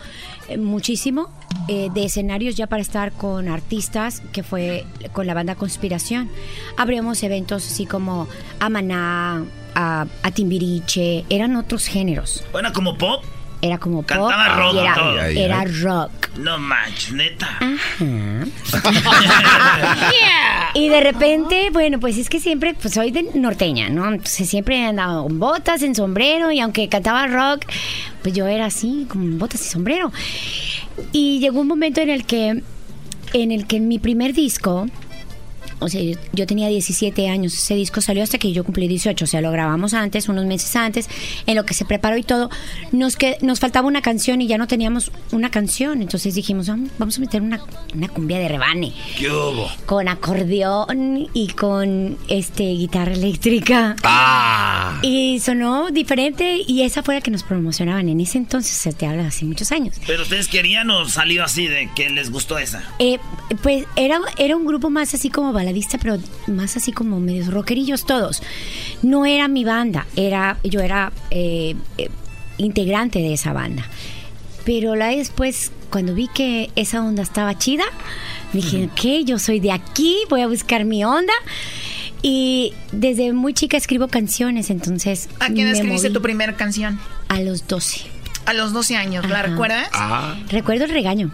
eh, 0.48 0.58
muchísimo 0.58 1.30
eh, 1.68 1.90
de 1.94 2.06
escenarios 2.06 2.56
ya 2.56 2.68
para 2.68 2.82
estar 2.82 3.12
con 3.12 3.48
artistas, 3.48 4.22
que 4.32 4.44
fue 4.44 4.86
con 5.14 5.28
la 5.28 5.34
banda 5.34 5.56
Conspiración. 5.56 6.30
Abrimos 6.78 7.24
eventos 7.24 7.66
así 7.66 7.86
como 7.86 8.28
a 8.60 8.70
Maná, 8.70 9.44
a, 9.74 10.06
a 10.22 10.32
Timbiriche, 10.32 11.26
eran 11.30 11.56
otros 11.56 11.88
géneros. 11.88 12.44
Bueno, 12.52 12.72
como 12.72 12.98
pop. 12.98 13.24
Era 13.66 13.80
como 13.80 14.04
pop 14.04 14.08
Cantaba 14.30 14.58
rock 14.58 14.74
y 14.76 14.78
era, 14.78 14.94
todo. 14.94 15.20
era 15.22 15.66
rock. 15.82 16.12
No 16.38 16.60
manches, 16.60 17.14
neta. 17.14 17.58
Y 20.76 20.90
de 20.90 21.00
repente, 21.00 21.70
bueno, 21.72 22.00
pues 22.02 22.18
es 22.18 22.30
que 22.30 22.40
siempre, 22.42 22.74
pues 22.74 22.94
soy 22.94 23.10
de 23.12 23.24
norteña, 23.34 23.88
¿no? 23.90 24.08
Entonces 24.10 24.50
siempre 24.50 24.78
he 24.78 24.86
andado 24.86 25.24
con 25.24 25.40
botas, 25.40 25.82
en 25.82 25.96
sombrero, 25.96 26.52
y 26.52 26.60
aunque 26.60 26.90
cantaba 26.90 27.28
rock, 27.28 27.66
pues 28.22 28.36
yo 28.36 28.46
era 28.46 28.66
así, 28.66 29.08
con 29.10 29.40
botas 29.40 29.62
y 29.62 29.70
sombrero. 29.70 30.12
Y 31.14 31.40
llegó 31.40 31.62
un 31.62 31.68
momento 31.68 32.02
en 32.02 32.10
el 32.10 32.26
que, 32.26 32.62
en 33.34 33.52
el 33.52 33.66
que 33.68 33.78
en 33.78 33.88
mi 33.88 34.00
primer 34.00 34.34
disco, 34.34 34.86
o 35.80 35.90
sea, 35.90 36.02
yo, 36.02 36.18
yo 36.34 36.46
tenía 36.48 36.68
17 36.68 37.28
años, 37.30 37.54
ese 37.54 37.76
disco 37.76 38.02
salió 38.02 38.24
hasta 38.24 38.38
que 38.38 38.52
yo 38.52 38.64
cumplí 38.64 38.88
18, 38.88 39.26
o 39.26 39.28
sea, 39.28 39.42
lo 39.42 39.52
grabamos 39.52 39.94
antes, 39.94 40.30
unos 40.30 40.46
meses 40.46 40.76
antes, 40.76 41.10
en 41.46 41.56
lo 41.56 41.66
que 41.66 41.74
se 41.74 41.86
preparó 41.86 42.18
y 42.18 42.24
todo, 42.24 42.50
nos, 42.92 43.16
que, 43.16 43.38
nos 43.42 43.60
faltaba 43.60 43.88
una 43.88 44.02
canción 44.02 44.42
y 44.42 44.48
ya 44.48 44.58
no 44.58 44.68
teníamos 44.68 45.12
una 45.32 45.50
canción, 45.52 46.02
entonces 46.02 46.36
dijimos, 46.36 46.68
"Vamos- 46.68 46.90
vamos 46.98 47.18
a 47.18 47.22
meter 47.22 47.42
una, 47.42 47.60
una 47.94 48.08
cumbia 48.08 48.40
de 48.40 48.48
rebane 48.48 48.94
¿Qué 49.18 49.30
hubo? 49.30 49.70
con 49.86 50.08
acordeón 50.08 51.28
y 51.34 51.48
con 51.50 52.18
este 52.28 52.64
guitarra 52.64 53.14
eléctrica. 53.14 53.96
Ah. 54.04 55.00
Y 55.02 55.40
sonó 55.40 55.90
diferente 55.92 56.62
y 56.66 56.82
esa 56.84 57.04
fue 57.04 57.16
la 57.16 57.22
que 57.22 57.32
nos 57.32 57.44
promocionaban 57.44 58.10
en 58.10 58.20
ese 58.20 58.38
entonces, 58.38 58.72
se 58.72 58.94
te 58.94 59.06
habla 59.06 59.28
hace 59.28 59.46
muchos 59.46 59.72
años. 59.72 59.96
¿Pero 60.08 60.24
ustedes 60.24 60.48
querían 60.48 60.90
o 60.90 61.06
salió 61.08 61.44
así 61.44 61.68
de 61.68 61.90
que 61.96 62.10
les 62.10 62.32
gustó 62.32 62.58
esa? 62.58 62.84
Eh, 63.00 63.20
pues 63.62 63.86
era, 63.96 64.20
era 64.38 64.56
un 64.56 64.66
grupo 64.66 64.90
más 64.90 65.14
así 65.14 65.30
como 65.30 65.54
baladista, 65.66 65.98
pero 65.98 66.18
más 66.48 66.78
así 66.78 66.92
como 66.92 67.20
medios 67.20 67.48
rockerillos 67.48 68.06
todos. 68.06 68.42
No 69.02 69.26
era 69.26 69.48
mi 69.48 69.64
banda, 69.64 70.06
era, 70.16 70.58
yo 70.64 70.82
era 70.82 71.12
eh, 71.32 71.76
eh, 71.98 72.10
integrante 72.58 73.20
de 73.20 73.34
esa 73.34 73.52
banda. 73.54 73.88
Pero 74.66 74.96
la 74.96 75.08
después, 75.08 75.72
cuando 75.90 76.14
vi 76.14 76.28
que 76.28 76.70
esa 76.76 77.04
onda 77.04 77.24
estaba 77.24 77.58
chida, 77.58 77.84
dije, 78.54 78.90
ok, 78.92 79.26
yo 79.26 79.38
soy 79.40 79.60
de 79.60 79.72
aquí, 79.72 80.18
voy 80.30 80.42
a 80.42 80.48
buscar 80.48 80.86
mi 80.86 81.04
onda. 81.04 81.34
Y 82.22 82.74
desde 82.92 83.34
muy 83.34 83.54
chica 83.54 83.78
escribo 83.78 84.08
canciones, 84.08 84.72
entonces... 84.72 85.30
¿A 85.40 85.48
quién 85.48 85.68
me 85.68 85.72
escribiste 85.72 86.10
moví 86.10 86.14
tu 86.14 86.22
primera 86.24 86.56
canción? 86.56 87.00
A 87.28 87.40
los 87.42 87.68
12. 87.68 88.02
A 88.48 88.54
los 88.54 88.74
12 88.74 88.98
años, 88.98 89.30
¿la 89.30 89.40
Ajá. 89.42 89.48
recuerdas? 89.48 89.90
Recuerdo 90.50 90.86
el 90.86 90.92
regaño. 90.92 91.30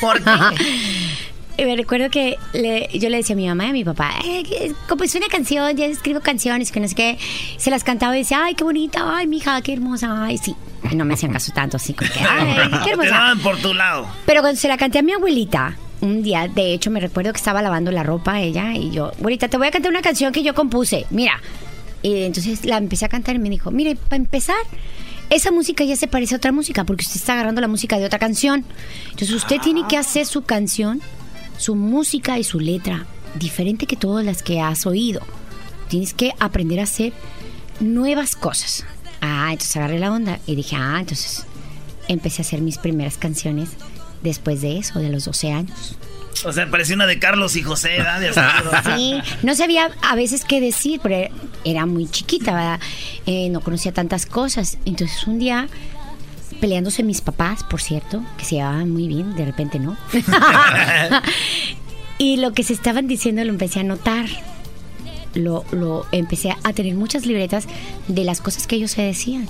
¿Por 0.00 0.22
qué? 0.22 0.30
Y 1.58 1.64
me 1.64 1.76
recuerdo 1.76 2.08
que 2.10 2.38
le- 2.54 2.88
yo 2.94 3.08
le 3.10 3.18
decía 3.18 3.34
a 3.34 3.36
mi 3.36 3.46
mamá 3.46 3.66
y 3.66 3.70
a 3.70 3.72
mi 3.72 3.84
papá, 3.84 4.10
eh, 4.24 4.72
compuse 4.88 5.18
una 5.18 5.28
canción, 5.28 5.76
ya 5.76 5.84
escribo 5.86 6.20
canciones, 6.20 6.72
que 6.72 6.80
no 6.80 6.88
sé 6.88 6.94
qué. 6.94 7.18
Se 7.58 7.70
las 7.70 7.84
cantaba 7.84 8.16
y 8.16 8.20
decía, 8.20 8.42
ay, 8.44 8.54
qué 8.54 8.64
bonita, 8.64 9.16
ay, 9.16 9.26
mija, 9.26 9.60
qué 9.60 9.74
hermosa, 9.74 10.24
ay, 10.24 10.38
sí. 10.38 10.54
No 10.94 11.04
me 11.04 11.14
hacían 11.14 11.32
caso 11.32 11.52
tanto, 11.54 11.76
así 11.76 11.92
como 11.94 12.10
que, 12.10 12.20
ay, 12.20 12.70
qué 12.78 12.84
Te 12.84 12.90
hermosa. 12.92 13.10
daban 13.10 13.38
por 13.40 13.58
tu 13.58 13.74
lado. 13.74 14.08
Pero 14.26 14.40
cuando 14.40 14.58
se 14.58 14.66
la 14.68 14.76
canté 14.78 14.98
a 14.98 15.02
mi 15.02 15.12
abuelita, 15.12 15.76
un 16.00 16.22
día, 16.22 16.48
de 16.48 16.72
hecho, 16.72 16.90
me 16.90 17.00
recuerdo 17.00 17.32
que 17.32 17.36
estaba 17.38 17.62
lavando 17.62 17.90
la 17.92 18.02
ropa 18.02 18.40
ella 18.40 18.72
y 18.74 18.90
yo, 18.90 19.12
abuelita, 19.18 19.48
te 19.48 19.56
voy 19.58 19.66
a 19.68 19.70
cantar 19.70 19.90
una 19.92 20.02
canción 20.02 20.32
que 20.32 20.42
yo 20.42 20.54
compuse, 20.54 21.06
mira. 21.10 21.40
Y 22.02 22.22
entonces 22.22 22.64
la 22.64 22.78
empecé 22.78 23.04
a 23.04 23.08
cantar 23.08 23.36
y 23.36 23.38
me 23.38 23.48
dijo, 23.50 23.70
mire, 23.70 23.94
para 23.94 24.16
empezar, 24.16 24.56
esa 25.30 25.52
música 25.52 25.84
ya 25.84 25.94
se 25.96 26.08
parece 26.08 26.34
a 26.34 26.38
otra 26.38 26.50
música 26.50 26.82
porque 26.84 27.04
usted 27.04 27.16
está 27.16 27.34
agarrando 27.34 27.60
la 27.60 27.68
música 27.68 27.98
de 27.98 28.06
otra 28.06 28.18
canción. 28.18 28.64
Entonces 29.10 29.30
usted 29.30 29.60
tiene 29.60 29.86
que 29.86 29.96
hacer 29.96 30.26
su 30.26 30.42
canción, 30.42 31.00
su 31.58 31.74
música 31.74 32.38
y 32.38 32.44
su 32.44 32.58
letra 32.60 33.06
diferente 33.34 33.86
que 33.86 33.96
todas 33.96 34.24
las 34.24 34.42
que 34.42 34.60
has 34.60 34.86
oído. 34.86 35.20
Tienes 35.88 36.14
que 36.14 36.32
aprender 36.40 36.80
a 36.80 36.84
hacer 36.84 37.12
nuevas 37.80 38.36
cosas. 38.36 38.84
Ah, 39.20 39.48
entonces 39.52 39.76
agarré 39.76 39.98
la 39.98 40.12
onda 40.12 40.38
y 40.46 40.54
dije, 40.56 40.76
ah, 40.76 40.96
entonces 41.00 41.44
empecé 42.08 42.42
a 42.42 42.44
hacer 42.44 42.60
mis 42.60 42.78
primeras 42.78 43.16
canciones 43.16 43.70
después 44.22 44.60
de 44.60 44.78
eso, 44.78 44.98
de 44.98 45.10
los 45.10 45.24
12 45.24 45.52
años. 45.52 45.96
O 46.44 46.52
sea, 46.52 46.68
parecía 46.70 46.96
una 46.96 47.06
de 47.06 47.18
Carlos 47.20 47.54
y 47.56 47.62
José, 47.62 47.90
¿verdad? 47.98 48.82
Sí, 48.96 49.20
no 49.42 49.54
sabía 49.54 49.90
a 50.02 50.16
veces 50.16 50.44
qué 50.44 50.60
decir, 50.60 50.98
pero 51.02 51.14
era- 51.16 51.30
era 51.64 51.86
muy 51.86 52.08
chiquita, 52.08 52.52
¿verdad? 52.52 52.80
Eh, 53.26 53.48
no 53.50 53.60
conocía 53.60 53.92
tantas 53.92 54.26
cosas. 54.26 54.78
Entonces 54.84 55.24
un 55.26 55.38
día, 55.38 55.68
peleándose 56.62 57.02
mis 57.02 57.20
papás, 57.20 57.64
por 57.64 57.82
cierto, 57.82 58.22
que 58.38 58.44
se 58.44 58.54
llevaban 58.54 58.88
muy 58.88 59.08
bien, 59.08 59.34
de 59.34 59.44
repente 59.44 59.80
no. 59.80 59.96
y 62.18 62.36
lo 62.36 62.52
que 62.52 62.62
se 62.62 62.72
estaban 62.72 63.08
diciendo 63.08 63.42
lo 63.42 63.50
empecé 63.50 63.80
a 63.80 63.82
notar. 63.82 64.26
Lo, 65.34 65.64
lo 65.72 66.06
empecé 66.12 66.54
a 66.62 66.72
tener 66.72 66.94
muchas 66.94 67.26
libretas 67.26 67.66
de 68.06 68.22
las 68.22 68.40
cosas 68.40 68.68
que 68.68 68.76
ellos 68.76 68.92
se 68.92 69.02
decían. 69.02 69.48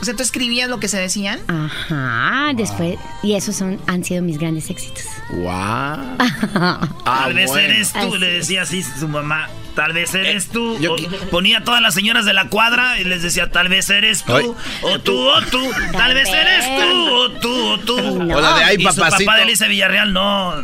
O 0.00 0.04
sea, 0.04 0.14
¿tú 0.14 0.22
escribías 0.22 0.68
lo 0.68 0.78
que 0.78 0.86
se 0.86 0.98
decían? 0.98 1.40
Ajá, 1.48 2.52
después, 2.54 2.96
y 3.24 3.34
esos 3.34 3.56
son, 3.56 3.80
han 3.88 4.04
sido 4.04 4.22
mis 4.22 4.38
grandes 4.38 4.70
éxitos. 4.70 5.02
¡Wow! 5.30 5.42
Tal 7.04 7.34
vez 7.34 7.50
bueno. 7.50 7.72
eres 7.72 7.92
tú, 7.92 7.98
Así 7.98 8.18
le 8.18 8.32
decía 8.34 8.62
así 8.62 8.84
su 8.84 9.08
mamá. 9.08 9.48
Tal 9.74 9.92
vez 9.94 10.14
eres 10.14 10.48
tú. 10.48 10.78
yo 10.78 10.92
O 10.94 10.96
qui- 10.98 11.08
ponía 11.30 11.58
a 11.58 11.64
todas 11.64 11.80
las 11.80 11.94
señoras 11.94 12.24
de 12.26 12.34
la 12.34 12.48
cuadra 12.48 13.00
y 13.00 13.04
les 13.04 13.22
decía, 13.22 13.50
tal 13.50 13.68
vez 13.68 13.88
eres 13.90 14.22
tú. 14.24 14.34
Ay. 14.36 14.46
O 14.82 14.98
tú, 14.98 15.18
o 15.28 15.40
tú. 15.42 15.60
Tal 15.92 16.12
vez 16.14 16.28
eres 16.28 16.64
tú. 16.78 17.08
O 17.14 17.30
tú, 17.40 17.66
o 17.72 17.78
tú. 17.78 18.24
No. 18.24 18.36
O 18.36 18.40
la 18.40 18.56
de 18.58 18.64
ay, 18.64 18.76
Y 18.78 18.82
su 18.82 18.84
papacito. 18.96 19.24
papá 19.24 19.36
de 19.38 19.42
Elisa 19.44 19.66
Villarreal, 19.68 20.12
no. 20.12 20.54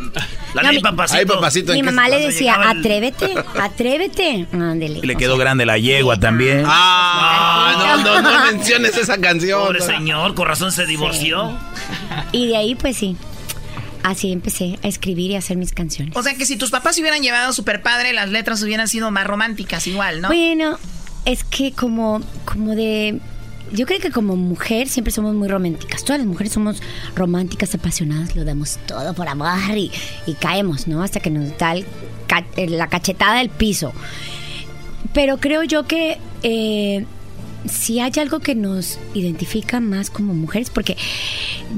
La 0.53 0.61
No, 0.63 0.69
de 0.69 0.75
mi- 0.75 0.79
papacito. 0.81 1.19
Ay, 1.19 1.25
papacito. 1.25 1.73
Mi 1.73 1.79
¿en 1.79 1.85
qué 1.85 1.91
mamá 1.91 2.07
se 2.07 2.19
le 2.19 2.25
decía, 2.27 2.55
atrévete, 2.69 3.33
atrévete. 3.61 4.47
Ándele. 4.53 4.99
Y 5.01 5.05
le 5.07 5.15
quedó 5.15 5.37
grande 5.37 5.65
la 5.65 5.77
yegua 5.77 6.17
también. 6.17 6.63
Ah, 6.67 7.97
no, 8.03 8.21
no, 8.21 8.21
no 8.21 8.45
menciones 8.51 8.95
esa 8.97 9.19
canción. 9.19 9.61
Pobre 9.61 9.81
señor, 9.81 10.33
con 10.35 10.47
razón 10.47 10.71
se 10.71 10.85
divorció. 10.85 11.57
Y 12.31 12.47
de 12.47 12.57
ahí, 12.57 12.75
pues 12.75 12.97
sí. 12.97 13.15
Así 14.03 14.31
empecé 14.31 14.79
a 14.83 14.87
escribir 14.87 15.31
y 15.31 15.35
a 15.35 15.39
hacer 15.39 15.57
mis 15.57 15.73
canciones. 15.73 16.15
O 16.15 16.23
sea, 16.23 16.35
que 16.35 16.45
si 16.45 16.57
tus 16.57 16.71
papás 16.71 16.95
se 16.95 17.01
hubieran 17.01 17.21
llevado 17.21 17.51
super 17.53 17.81
padre, 17.81 18.13
las 18.13 18.29
letras 18.29 18.61
hubieran 18.63 18.87
sido 18.87 19.11
más 19.11 19.27
románticas 19.27 19.87
igual, 19.87 20.21
¿no? 20.21 20.29
Bueno, 20.29 20.77
es 21.25 21.43
que 21.43 21.71
como, 21.71 22.21
como 22.45 22.75
de. 22.75 23.19
Yo 23.71 23.85
creo 23.85 23.99
que 23.99 24.09
como 24.09 24.35
mujer 24.35 24.89
siempre 24.89 25.11
somos 25.11 25.35
muy 25.35 25.47
románticas. 25.47 26.03
Todas 26.03 26.19
las 26.19 26.27
mujeres 26.27 26.53
somos 26.53 26.81
románticas, 27.15 27.75
apasionadas, 27.75 28.35
lo 28.35 28.43
damos 28.43 28.79
todo 28.87 29.13
por 29.13 29.27
amor 29.27 29.77
y, 29.77 29.91
y 30.25 30.33
caemos, 30.33 30.87
¿no? 30.87 31.03
Hasta 31.03 31.19
que 31.19 31.29
nos 31.29 31.55
da 31.57 31.73
el 31.73 31.85
la 32.67 32.87
cachetada 32.87 33.37
del 33.37 33.49
piso. 33.49 33.93
Pero 35.13 35.37
creo 35.39 35.63
yo 35.63 35.87
que 35.87 36.17
eh, 36.43 37.05
si 37.67 37.99
hay 37.99 38.11
algo 38.19 38.39
que 38.39 38.55
nos 38.55 38.99
identifica 39.13 39.79
más 39.79 40.09
como 40.09 40.33
mujeres, 40.33 40.69
porque 40.69 40.97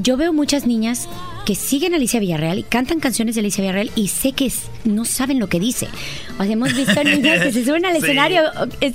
yo 0.01 0.17
veo 0.17 0.33
muchas 0.33 0.65
niñas 0.65 1.07
que 1.45 1.55
siguen 1.55 1.93
a 1.93 1.97
Alicia 1.97 2.19
Villarreal 2.19 2.59
y 2.59 2.63
cantan 2.63 2.99
canciones 2.99 3.35
de 3.35 3.41
Alicia 3.41 3.61
Villarreal 3.61 3.91
y 3.95 4.07
sé 4.09 4.31
que 4.33 4.45
es- 4.45 4.63
no 4.83 5.05
saben 5.05 5.39
lo 5.39 5.47
que 5.49 5.59
dice. 5.59 5.87
O 6.39 6.43
sea, 6.43 6.51
hemos 6.53 6.73
visto 6.75 7.03
niños 7.03 7.39
que 7.41 7.51
se 7.51 7.65
suben 7.65 7.85
al 7.85 7.93
Sí. 7.97 8.03
escenario 8.03 8.43
es- 8.79 8.93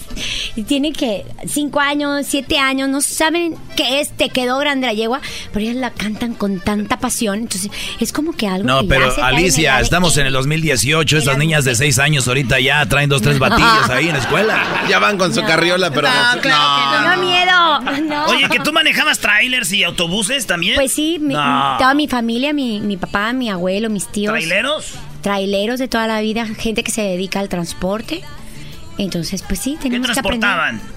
y 0.56 0.62
tienen 0.62 0.92
que 0.92 1.24
cinco 1.46 1.80
años, 1.80 2.24
siete 2.28 2.58
años, 2.58 2.88
no 2.88 3.00
saben 3.00 3.54
qué 3.76 4.00
es, 4.00 4.10
te 4.10 4.28
quedó 4.30 4.58
grande 4.58 4.86
la 4.86 4.92
yegua, 4.94 5.20
pero 5.52 5.64
ellas 5.64 5.76
la 5.76 5.90
cantan 5.90 6.34
con 6.34 6.60
tanta 6.60 6.98
pasión. 6.98 7.40
Entonces, 7.40 7.70
es 8.00 8.12
como 8.12 8.32
que 8.32 8.46
algo 8.48 8.66
No, 8.66 8.80
que 8.80 8.86
ya 8.86 8.94
pero 8.94 9.14
en 9.16 9.24
Alicia, 9.24 9.80
estamos 9.80 10.16
en 10.16 10.26
el 10.26 10.32
2018. 10.32 11.18
Estas 11.18 11.38
niñas 11.38 11.64
de 11.64 11.74
6 11.74 11.98
años 11.98 12.26
ahorita 12.28 12.58
ya 12.60 12.84
traen 12.86 13.08
dos, 13.08 13.22
tres 13.22 13.38
batillas 13.38 13.90
ahí 13.90 14.06
en 14.06 14.12
la 14.14 14.20
escuela. 14.20 14.62
Ya 14.88 14.98
van 15.00 15.18
con 15.18 15.34
su 15.34 15.42
carriola, 15.42 15.90
pero... 15.90 16.08
No, 16.08 16.40
claro 16.40 17.16
No, 17.16 17.22
miedo. 17.22 18.02
No. 18.08 18.26
Oye, 18.26 18.48
que 18.48 18.60
tú 18.60 18.72
manejabas 18.72 19.18
trailers 19.18 19.72
y 19.72 19.82
autobuses 19.82 20.46
también. 20.46 20.76
Pues 20.76 20.92
sí, 20.92 21.18
mi- 21.20 21.34
No. 21.34 21.76
toda 21.78 21.92
mi 21.94 22.06
familia, 22.06 22.35
mi, 22.52 22.80
mi 22.80 22.96
papá, 22.96 23.32
mi 23.32 23.50
abuelo, 23.50 23.90
mis 23.90 24.06
tíos. 24.08 24.32
¿Traileros? 24.32 24.92
Traileros 25.22 25.78
de 25.78 25.88
toda 25.88 26.06
la 26.06 26.20
vida, 26.20 26.46
gente 26.46 26.82
que 26.84 26.90
se 26.92 27.02
dedica 27.02 27.40
al 27.40 27.48
transporte. 27.48 28.22
Entonces, 28.98 29.42
pues 29.42 29.60
sí, 29.60 29.72
¿Qué 29.76 29.84
tenemos 29.88 30.10
que 30.10 30.20
aprender. 30.20 30.40
transportaban? 30.48 30.96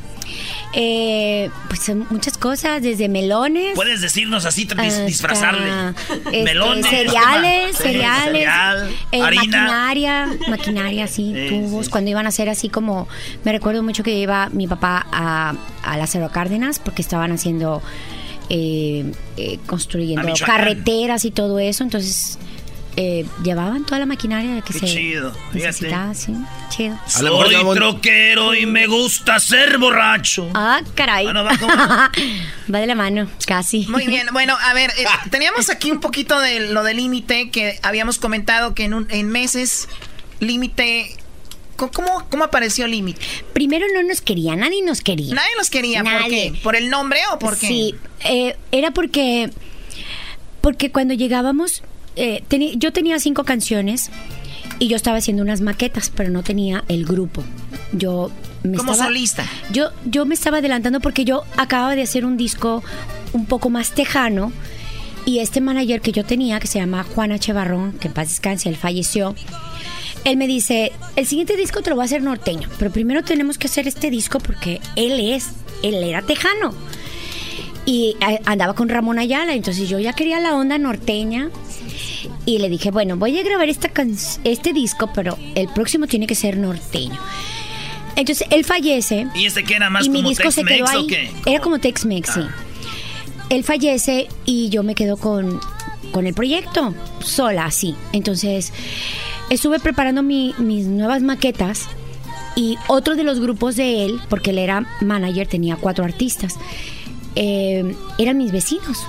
Eh, 0.74 1.50
pues 1.68 1.92
muchas 2.12 2.38
cosas, 2.38 2.84
desde 2.84 3.10
melones. 3.10 3.74
Puedes 3.74 4.02
decirnos 4.02 4.46
así, 4.46 4.68
hasta, 4.70 5.06
disfrazarle. 5.06 5.68
este, 6.26 6.44
Melones. 6.44 6.86
cereales, 6.86 7.76
Sí, 7.76 7.84
cereales, 7.84 8.24
cereal, 8.34 8.90
eh, 9.12 9.22
harina. 9.24 9.42
maquinaria, 9.64 10.30
maquinaria, 10.48 11.08
sí, 11.08 11.34
Sí, 11.36 11.48
tubos. 11.50 11.90
Cuando 11.90 12.12
iban 12.12 12.28
a 12.28 12.30
hacer 12.30 12.50
así 12.50 12.70
como, 12.70 13.08
me 13.44 13.52
recuerdo 13.52 13.82
mucho 13.82 14.04
que 14.04 14.14
iba 14.14 14.50
mi 14.50 14.68
papá 14.68 15.08
a, 15.12 15.56
a 15.84 15.98
Lázaro 15.98 16.30
Cárdenas 16.30 16.78
porque 16.78 17.02
estaban 17.02 17.32
haciendo, 17.32 17.82
eh, 18.50 19.12
eh, 19.38 19.60
A 19.64 19.68
construyendo 19.68 20.34
carreteras 20.46 21.26
y 21.26 21.32
todo 21.32 21.60
eso. 21.60 21.84
Entonces 21.84 22.38
eh, 22.96 23.26
llevaban 23.44 23.86
toda 23.86 24.00
la 24.00 24.06
maquinaria 24.06 24.60
que 24.62 24.74
Qué 24.74 24.80
se 24.80 24.86
chido, 24.88 25.34
necesitaba, 25.54 26.14
sí, 26.14 26.34
chido. 26.70 27.00
Soy 27.08 27.56
troquero 27.76 28.54
y 28.56 28.66
me 28.66 28.88
gusta 28.88 29.40
ser 29.40 29.78
borracho. 29.78 30.50
Ah, 30.54 30.82
caray. 30.96 31.28
Ah, 31.28 31.34
no, 31.34 31.44
va 31.46 31.58
como- 31.58 31.74
Va 32.74 32.80
de 32.80 32.88
la 32.88 32.96
mano, 32.96 33.30
casi. 33.48 33.86
Muy 33.88 34.06
bien, 34.06 34.28
bueno, 34.34 34.58
a 34.62 34.74
ver, 34.74 34.90
eh, 34.98 35.06
teníamos 35.32 35.70
aquí 35.70 35.92
un 35.92 36.02
poquito 36.02 36.40
de 36.40 36.72
lo 36.72 36.84
del 36.84 36.98
límite 36.98 37.52
que 37.52 37.80
habíamos 37.84 38.18
comentado 38.18 38.74
que 38.76 38.84
en, 38.86 38.94
un- 38.94 39.08
en 39.10 39.28
meses, 39.30 39.88
límite, 40.40 41.16
¿cómo, 41.88 42.26
cómo, 42.30 42.44
apareció 42.44 42.86
límite? 42.88 43.22
Primero 43.54 43.86
no 43.94 44.04
nos 44.04 44.22
quería, 44.22 44.56
nadie 44.56 44.82
nos 44.84 45.02
quería. 45.02 45.34
Nadie 45.34 45.50
nos 45.58 45.70
quería, 45.70 46.04
¿por 46.04 46.28
qué? 46.30 46.54
¿Por 46.62 46.76
el 46.76 46.90
nombre 46.90 47.20
o 47.34 47.40
por 47.40 47.58
qué? 47.58 47.68
Sí, 47.68 47.96
eh, 48.26 48.56
era 48.72 48.92
porque, 48.92 49.50
porque 50.62 50.92
cuando 50.92 51.14
llegábamos, 51.14 51.84
eh, 52.16 52.44
teni- 52.50 52.74
yo 52.78 52.92
tenía 52.92 53.20
cinco 53.20 53.44
canciones 53.46 54.10
y 54.80 54.88
yo 54.88 54.96
estaba 54.96 55.18
haciendo 55.18 55.44
unas 55.44 55.62
maquetas, 55.62 56.12
pero 56.14 56.30
no 56.30 56.44
tenía 56.44 56.84
el 56.88 57.06
grupo. 57.06 57.44
Yo 57.92 58.32
me 58.64 58.78
Como 58.78 58.92
estaba, 58.92 59.08
solista. 59.10 59.46
Yo, 59.72 59.90
yo 60.06 60.26
me 60.26 60.36
estaba 60.36 60.58
adelantando 60.58 61.00
porque 61.00 61.26
yo 61.26 61.44
acababa 61.58 61.96
de 61.96 62.02
hacer 62.04 62.26
un 62.26 62.38
disco 62.38 62.84
un 63.34 63.46
poco 63.46 63.70
más 63.70 63.92
tejano 63.92 64.52
y 65.26 65.40
este 65.40 65.62
manager 65.62 66.02
que 66.02 66.12
yo 66.12 66.24
tenía, 66.26 66.60
que 66.60 66.68
se 66.68 66.80
llama 66.80 67.04
Juan 67.04 67.32
H. 67.32 67.52
Barrón, 67.54 67.94
que 68.00 68.08
en 68.08 68.14
paz 68.14 68.30
descanse, 68.30 68.70
él 68.70 68.76
falleció. 68.78 69.36
Él 70.26 70.38
me 70.38 70.48
dice, 70.48 70.92
el 71.16 71.26
siguiente 71.26 71.56
disco 71.58 71.82
te 71.82 71.90
lo 71.90 71.96
voy 71.96 72.04
a 72.04 72.06
hacer 72.06 72.22
norteño, 72.22 72.68
pero 72.78 72.92
primero 72.92 73.24
tenemos 73.24 73.58
que 73.58 73.68
hacer 73.68 73.88
este 73.88 74.10
disco 74.12 74.40
porque 74.40 74.80
él 74.96 75.20
es, 75.34 75.48
él 75.84 75.96
era 75.96 76.22
tejano. 76.22 76.74
Y 77.86 78.16
andaba 78.46 78.74
con 78.76 78.90
Ramón 78.90 79.18
Ayala, 79.18 79.54
entonces 79.54 79.90
yo 79.90 79.98
ya 80.00 80.14
quería 80.14 80.40
la 80.40 80.56
onda 80.56 80.78
norteña. 80.78 81.50
Y 82.46 82.60
le 82.60 82.70
dije, 82.70 82.92
bueno, 82.92 83.16
voy 83.18 83.38
a 83.40 83.44
grabar 83.44 83.70
esta 83.70 83.90
can- 83.90 84.16
este 84.44 84.74
disco, 84.74 85.10
pero 85.16 85.38
el 85.56 85.68
próximo 85.70 86.06
tiene 86.08 86.28
que 86.28 86.36
ser 86.36 86.58
norteño. 86.58 87.18
Entonces 88.16 88.46
él 88.52 88.66
fallece 88.66 89.28
¿Y 89.34 89.46
este 89.46 89.64
que 89.64 89.76
era 89.76 89.90
más 89.90 90.06
y 90.06 90.10
mi 90.10 90.22
disco 90.22 90.52
se 90.52 90.64
quedó 90.64 90.86
ahí. 90.88 91.08
Era 91.46 91.62
como 91.62 91.80
Tex-Mex, 91.80 92.34
sí. 92.34 92.42
Él 93.50 93.64
fallece 93.64 94.28
y 94.46 94.70
yo 94.70 94.84
me 94.84 94.94
quedo 94.94 95.16
con, 95.18 95.60
con 96.12 96.28
el 96.28 96.34
proyecto, 96.34 96.94
sola, 97.24 97.66
así. 97.66 97.96
Entonces, 98.12 98.74
estuve 99.50 99.80
preparando 99.80 100.24
mi- 100.24 100.54
mis 100.58 100.86
nuevas 100.88 101.22
maquetas 101.22 101.88
y 102.56 102.78
otro 102.88 103.16
de 103.16 103.24
los 103.24 103.40
grupos 103.40 103.76
de 103.76 104.06
él, 104.06 104.20
porque 104.30 104.52
él 104.52 104.58
era 104.58 104.86
manager, 105.02 105.48
tenía 105.48 105.76
cuatro 105.76 106.04
artistas, 106.04 106.56
eh, 107.36 107.96
eran 108.18 108.38
mis 108.38 108.52
vecinos, 108.52 109.04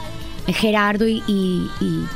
Gerardo 0.47 1.07
y 1.07 1.21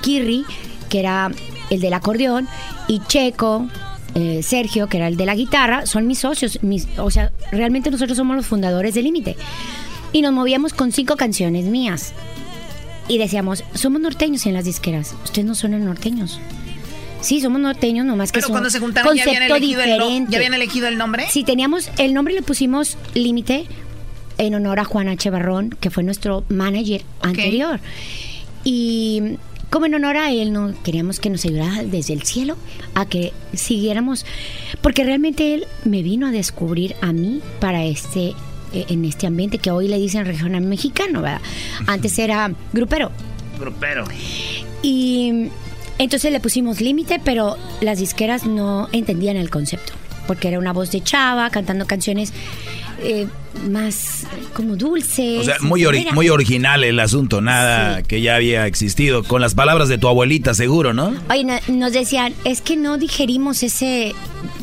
Kirri, 0.00 0.44
que 0.88 1.00
era 1.00 1.30
el 1.70 1.80
del 1.80 1.92
acordeón, 1.94 2.48
y 2.88 3.00
Checo, 3.06 3.66
eh, 4.14 4.42
Sergio, 4.42 4.87
que 4.88 4.98
era 4.98 5.08
el 5.08 5.16
de 5.16 5.26
la 5.26 5.34
guitarra, 5.34 5.87
son 5.87 6.06
mis 6.06 6.20
socios. 6.20 6.62
Mis, 6.62 6.87
o 6.98 7.10
sea, 7.10 7.32
realmente 7.50 7.90
nosotros 7.90 8.16
somos 8.16 8.37
los 8.37 8.46
fundadores 8.46 8.94
de 8.94 9.02
Límite. 9.02 9.37
Y 10.12 10.22
nos 10.22 10.32
movíamos 10.32 10.72
con 10.72 10.92
cinco 10.92 11.16
canciones 11.16 11.64
mías. 11.64 12.12
Y 13.08 13.18
decíamos, 13.18 13.64
somos 13.74 14.00
norteños 14.00 14.46
en 14.46 14.54
las 14.54 14.64
disqueras. 14.64 15.14
Ustedes 15.24 15.46
no 15.46 15.54
son 15.56 15.84
norteños. 15.84 16.38
Sí, 17.24 17.40
somos 17.40 17.60
norteños, 17.60 18.04
nomás 18.04 18.32
que 18.32 18.40
Pero 18.40 18.50
cuando 18.50 18.70
se 18.70 18.80
juntaron 18.80 19.16
ya 19.16 19.24
habían, 19.24 19.42
elegido 19.44 19.80
el. 19.80 20.26
¿ya 20.28 20.38
habían 20.38 20.54
elegido 20.54 20.88
el 20.88 20.98
nombre. 20.98 21.26
Sí, 21.30 21.42
teníamos, 21.42 21.90
el 21.98 22.12
nombre 22.12 22.34
le 22.34 22.42
pusimos 22.42 22.98
Límite 23.14 23.66
en 24.38 24.54
honor 24.54 24.80
a 24.80 24.84
Juan 24.84 25.08
H. 25.08 25.30
Barrón, 25.30 25.70
que 25.80 25.90
fue 25.90 26.02
nuestro 26.02 26.44
manager 26.48 27.02
anterior. 27.22 27.80
Y 28.62 29.38
como 29.70 29.87
en 29.87 29.94
honor 29.94 30.16
a 30.16 30.30
él, 30.30 30.52
no 30.52 30.74
queríamos 30.82 31.18
que 31.18 31.30
nos 31.30 31.44
ayudara 31.44 31.82
desde 31.82 32.12
el 32.12 32.22
cielo 32.22 32.56
a 32.94 33.06
que 33.06 33.32
siguiéramos, 33.54 34.24
porque 34.82 35.04
realmente 35.04 35.54
él 35.54 35.66
me 35.84 36.02
vino 36.02 36.26
a 36.26 36.30
descubrir 36.30 36.94
a 37.00 37.12
mí 37.12 37.40
para 37.58 37.84
este 37.84 38.34
eh, 38.72 38.87
en 38.88 39.04
este 39.04 39.26
ambiente 39.26 39.58
que 39.58 39.70
hoy 39.70 39.88
le 39.88 39.98
dicen 39.98 40.26
regional 40.26 40.62
mexicano, 40.62 41.22
¿verdad? 41.22 41.40
Antes 41.87 42.18
era 42.18 42.52
grupero. 42.72 43.10
Grupero. 43.58 44.04
Y 44.82 45.48
entonces 45.98 46.33
le 46.33 46.40
pusimos 46.40 46.80
límite, 46.80 47.20
pero 47.24 47.57
las 47.80 47.98
disqueras 47.98 48.46
no 48.46 48.88
entendían 48.92 49.37
el 49.37 49.50
concepto, 49.50 49.92
porque 50.26 50.48
era 50.48 50.59
una 50.59 50.72
voz 50.72 50.90
de 50.90 51.02
chava 51.02 51.50
cantando 51.50 51.87
canciones 51.87 52.33
eh, 53.04 53.26
más 53.68 54.26
como 54.54 54.76
dulces. 54.76 55.40
O 55.40 55.44
sea, 55.44 55.56
muy, 55.60 55.82
ori- 55.82 56.10
muy 56.12 56.28
original 56.28 56.82
el 56.84 56.98
asunto, 57.00 57.40
nada 57.40 58.02
que 58.02 58.20
ya 58.20 58.36
había 58.36 58.66
existido. 58.66 59.22
Con 59.24 59.40
las 59.40 59.54
palabras 59.54 59.88
de 59.88 59.98
tu 59.98 60.08
abuelita, 60.08 60.54
seguro, 60.54 60.92
¿no? 60.92 61.14
Oye, 61.30 61.44
no- 61.44 61.60
nos 61.68 61.92
decían, 61.92 62.34
es 62.44 62.60
que 62.60 62.76
no 62.76 62.98
digerimos 62.98 63.62
ese 63.62 64.14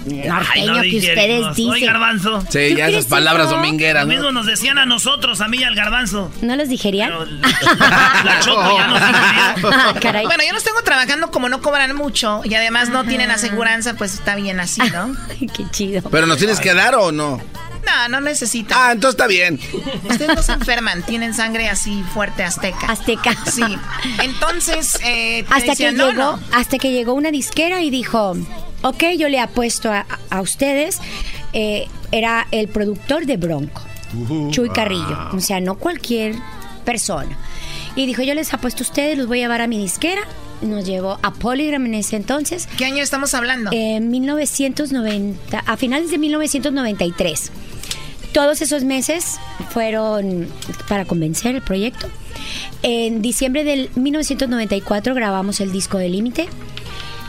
norteño 0.05 0.41
Ay, 0.53 0.65
no 0.67 0.81
que 0.81 0.97
ustedes 0.97 1.55
dicen. 1.55 1.71
Oye, 1.71 1.85
garbanzo. 1.85 2.41
Sí, 2.49 2.69
¿Tú 2.71 2.77
ya 2.77 2.87
esas 2.89 3.05
palabras 3.05 3.49
domingueras, 3.49 4.05
Lo 4.05 4.13
¿no? 4.13 4.17
mismo 4.19 4.31
nos 4.31 4.45
decían 4.47 4.77
a 4.77 4.85
nosotros, 4.85 5.39
a 5.41 5.47
mí 5.47 5.57
y 5.59 5.63
al 5.63 5.75
garbanzo. 5.75 6.31
¿No 6.41 6.55
los 6.55 6.67
digerían? 6.69 7.11
La 7.79 8.39
Choco 8.43 8.77
ya 8.77 8.87
nos. 8.87 9.01
Ah, 9.73 9.93
caray. 10.01 10.25
Bueno, 10.25 10.43
yo 10.45 10.53
los 10.53 10.63
tengo 10.63 10.81
trabajando 10.83 11.29
como 11.31 11.47
no 11.49 11.61
cobran 11.61 11.95
mucho 11.95 12.41
y 12.43 12.53
además 12.55 12.89
no 12.89 13.03
tienen 13.05 13.29
aseguranza, 13.31 13.95
pues 13.95 14.13
está 14.15 14.35
bien 14.35 14.59
así, 14.59 14.81
¿no? 14.91 15.15
Ay, 15.29 15.47
qué 15.55 15.63
chido. 15.71 16.01
¿Pero 16.09 16.25
nos 16.27 16.37
tienes 16.37 16.59
que 16.59 16.73
dar 16.73 16.95
o 16.95 17.11
no? 17.11 17.39
No, 17.85 18.07
no 18.09 18.21
necesitan. 18.21 18.77
Ah, 18.79 18.91
entonces 18.91 19.15
está 19.15 19.27
bien. 19.27 19.59
Ustedes 20.09 20.35
no 20.35 20.43
se 20.43 20.51
enferman, 20.53 21.03
tienen 21.03 21.33
sangre 21.33 21.69
así 21.69 22.03
fuerte 22.13 22.43
azteca. 22.43 22.87
Azteca. 22.87 23.35
Sí. 23.51 23.63
Entonces, 24.21 24.99
eh, 25.03 25.45
hasta 25.49 25.75
que 25.75 25.91
no, 25.91 26.09
llegó, 26.11 26.21
no. 26.21 26.39
hasta 26.53 26.77
que 26.77 26.91
llegó 26.91 27.13
una 27.13 27.31
disquera 27.31 27.81
y 27.81 27.89
dijo, 27.89 28.37
ok, 28.81 29.03
yo 29.17 29.29
le 29.29 29.39
apuesto 29.39 29.91
a, 29.91 30.05
a 30.29 30.41
ustedes. 30.41 30.99
Eh, 31.53 31.87
era 32.11 32.47
el 32.51 32.67
productor 32.67 33.25
de 33.25 33.37
Bronco, 33.37 33.81
Chuy 34.51 34.69
Carrillo. 34.69 35.17
O 35.33 35.39
sea, 35.39 35.59
no 35.61 35.75
cualquier 35.75 36.35
persona. 36.85 37.37
Y 37.95 38.05
dijo, 38.05 38.21
yo 38.21 38.33
les 38.33 38.53
apuesto 38.53 38.83
a 38.83 38.87
ustedes, 38.87 39.17
los 39.17 39.27
voy 39.27 39.39
a 39.39 39.43
llevar 39.43 39.61
a 39.61 39.67
mi 39.67 39.77
disquera. 39.77 40.21
Nos 40.61 40.85
llevó 40.85 41.17
a 41.23 41.33
Polygram 41.33 41.85
en 41.87 41.95
ese 41.95 42.15
entonces. 42.15 42.67
¿Qué 42.77 42.85
año 42.85 43.01
estamos 43.03 43.33
hablando? 43.33 43.71
En 43.73 44.09
1990, 44.11 45.59
a 45.59 45.77
finales 45.77 46.11
de 46.11 46.17
1993. 46.19 47.51
Todos 48.33 48.61
esos 48.61 48.83
meses 48.83 49.37
fueron 49.71 50.47
para 50.87 51.05
convencer 51.05 51.55
el 51.55 51.61
proyecto. 51.61 52.07
En 52.83 53.21
diciembre 53.21 53.63
del 53.63 53.89
1994 53.95 55.13
grabamos 55.15 55.59
el 55.59 55.71
disco 55.71 55.97
de 55.97 56.09
Límite. 56.09 56.47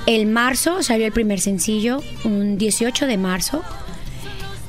El 0.06 0.26
marzo 0.26 0.82
salió 0.82 1.06
el 1.06 1.12
primer 1.12 1.40
sencillo, 1.40 2.02
un 2.24 2.58
18 2.58 3.06
de 3.06 3.16
marzo. 3.18 3.62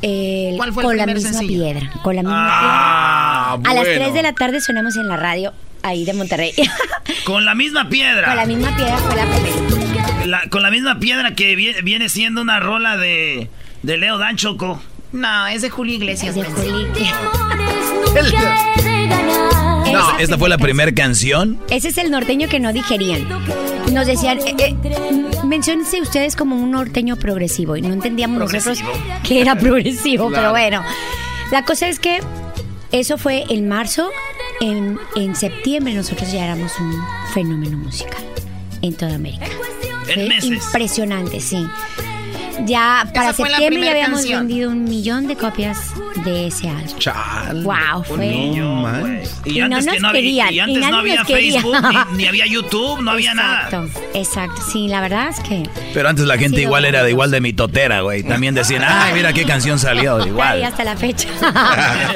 El- 0.02 0.58
¿Cuál 0.58 0.74
fue 0.74 0.84
el 0.84 0.88
con 0.90 0.98
la 0.98 1.06
misma 1.06 1.32
sencillo? 1.34 1.64
piedra. 1.64 1.92
Con 2.04 2.16
la 2.16 2.22
misma 2.24 2.48
Ah, 2.50 3.56
piedra. 3.58 3.72
A 3.72 3.74
las 3.76 3.84
bueno. 3.86 4.02
3 4.06 4.14
de 4.14 4.22
la 4.24 4.34
tarde 4.34 4.62
sonamos 4.62 4.96
en 4.98 5.08
la 5.08 5.18
radio 5.18 5.54
ahí 5.84 6.06
de 6.06 6.14
Monterrey. 6.14 6.54
Con 7.26 7.46
la 7.46 7.54
misma 7.56 7.90
piedra. 7.90 8.28
con 8.28 8.36
la 8.38 8.46
misma 8.46 8.76
piedra 8.76 8.98
fue 8.98 9.16
la 9.16 9.26
primera. 9.26 10.26
La- 10.26 10.50
con 10.50 10.62
la 10.64 10.72
misma 10.72 11.00
piedra 11.00 11.36
que 11.36 11.56
vie- 11.58 11.84
viene 11.84 12.10
siendo 12.10 12.42
una 12.42 12.60
rola 12.60 12.98
de, 12.98 13.50
de 13.84 13.98
Leo 13.98 14.18
Dan 14.18 14.36
Choco. 14.38 14.82
No, 15.12 15.48
es 15.48 15.62
de 15.62 15.70
Julio 15.70 15.96
Iglesias. 15.96 16.36
Es 16.36 16.44
de 16.44 16.52
Juli. 16.52 16.86
Nunca 16.86 18.74
he 18.78 18.82
de 18.82 19.08
ganar. 19.08 19.92
No, 19.94 20.18
esta 20.20 20.38
fue 20.38 20.50
la 20.50 20.58
primera 20.58 20.92
canción. 20.94 21.60
Ese 21.70 21.90
es 21.90 21.98
el 21.98 22.10
norteño 22.10 22.48
que 22.50 22.60
no 22.60 22.74
digerían. 22.74 23.28
Nos 23.92 24.08
decían, 24.08 24.40
eh, 24.40 24.56
eh, 24.58 24.76
menciónense 25.46 26.02
ustedes 26.02 26.36
como 26.36 26.56
un 26.56 26.72
norteño 26.72 27.16
progresivo. 27.18 27.76
Y 27.78 27.82
no 27.82 27.94
entendíamos 27.94 28.40
nosotros 28.40 28.80
que 29.24 29.42
era 29.42 29.56
progresivo, 29.56 30.32
pero 30.32 30.50
bueno. 30.52 30.82
La 31.52 31.64
cosa 31.64 31.88
es 31.90 32.00
que 32.00 32.20
eso 32.92 33.18
fue 33.18 33.44
en 33.50 33.68
marzo. 33.68 34.10
En, 34.64 34.98
en 35.18 35.36
septiembre 35.36 35.94
nosotros 35.94 36.32
ya 36.32 36.46
éramos 36.46 36.72
un 36.80 36.96
fenómeno 37.34 37.78
musical 37.78 38.24
en 38.82 38.94
toda 38.94 39.16
América. 39.16 39.48
En 40.08 40.14
Fue 40.14 40.28
meses. 40.30 40.52
Impresionante, 40.52 41.42
sí. 41.42 41.68
Ya 42.66 43.08
para 43.14 43.34
septiembre 43.34 43.84
ya 43.84 43.92
habíamos 43.92 44.20
canción. 44.20 44.48
vendido 44.48 44.70
un 44.70 44.84
millón 44.84 45.28
de 45.28 45.36
copias 45.36 45.92
de 46.24 46.48
ese 46.48 46.70
álbum. 46.70 46.98
Chal. 47.00 47.64
Wow, 47.64 48.04
fue. 48.04 48.28
Y, 48.28 48.58
Y 49.56 49.60
no 49.60 49.66
antes, 49.66 49.86
nos 49.86 49.96
que 49.96 50.00
no 50.00 50.08
había, 50.10 50.22
querían, 50.22 50.50
y 50.52 50.56
y 50.56 50.60
antes 50.60 50.80
nadie 50.80 50.92
no 50.92 50.98
había. 50.98 51.26
Facebook, 51.26 51.78
ni, 52.12 52.18
ni 52.18 52.28
había 52.28 52.46
YouTube, 52.46 53.02
no 53.02 53.12
había 53.12 53.34
nada. 53.34 53.66
Exacto, 53.70 54.02
exacto. 54.14 54.62
Sí, 54.72 54.88
la 54.88 55.02
verdad 55.02 55.30
es 55.30 55.40
que. 55.42 55.68
Pero 55.94 56.10
antes 56.10 56.26
la 56.26 56.38
gente 56.38 56.62
igual 56.62 56.86
era 56.86 57.04
de 57.04 57.10
igual 57.10 57.32
de 57.32 57.42
mitotera, 57.42 58.02
güey. 58.02 58.24
También 58.24 58.54
decían, 58.56 58.84
ay, 58.86 59.14
mira 59.14 59.34
qué 59.34 59.46
canción 59.46 59.80
salió. 59.80 60.26
Igual. 60.26 60.64
hasta 60.64 60.84
la 60.84 60.96
fecha. 60.96 61.28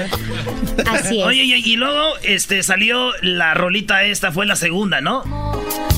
Así 0.92 1.20
es. 1.20 1.26
Oye, 1.26 1.44
y, 1.44 1.54
y 1.56 1.76
luego 1.76 2.14
este 2.24 2.62
salió 2.64 3.12
la 3.22 3.54
rolita 3.54 4.04
esta, 4.04 4.32
fue 4.32 4.46
la 4.46 4.56
segunda, 4.56 5.02
¿no? 5.02 5.24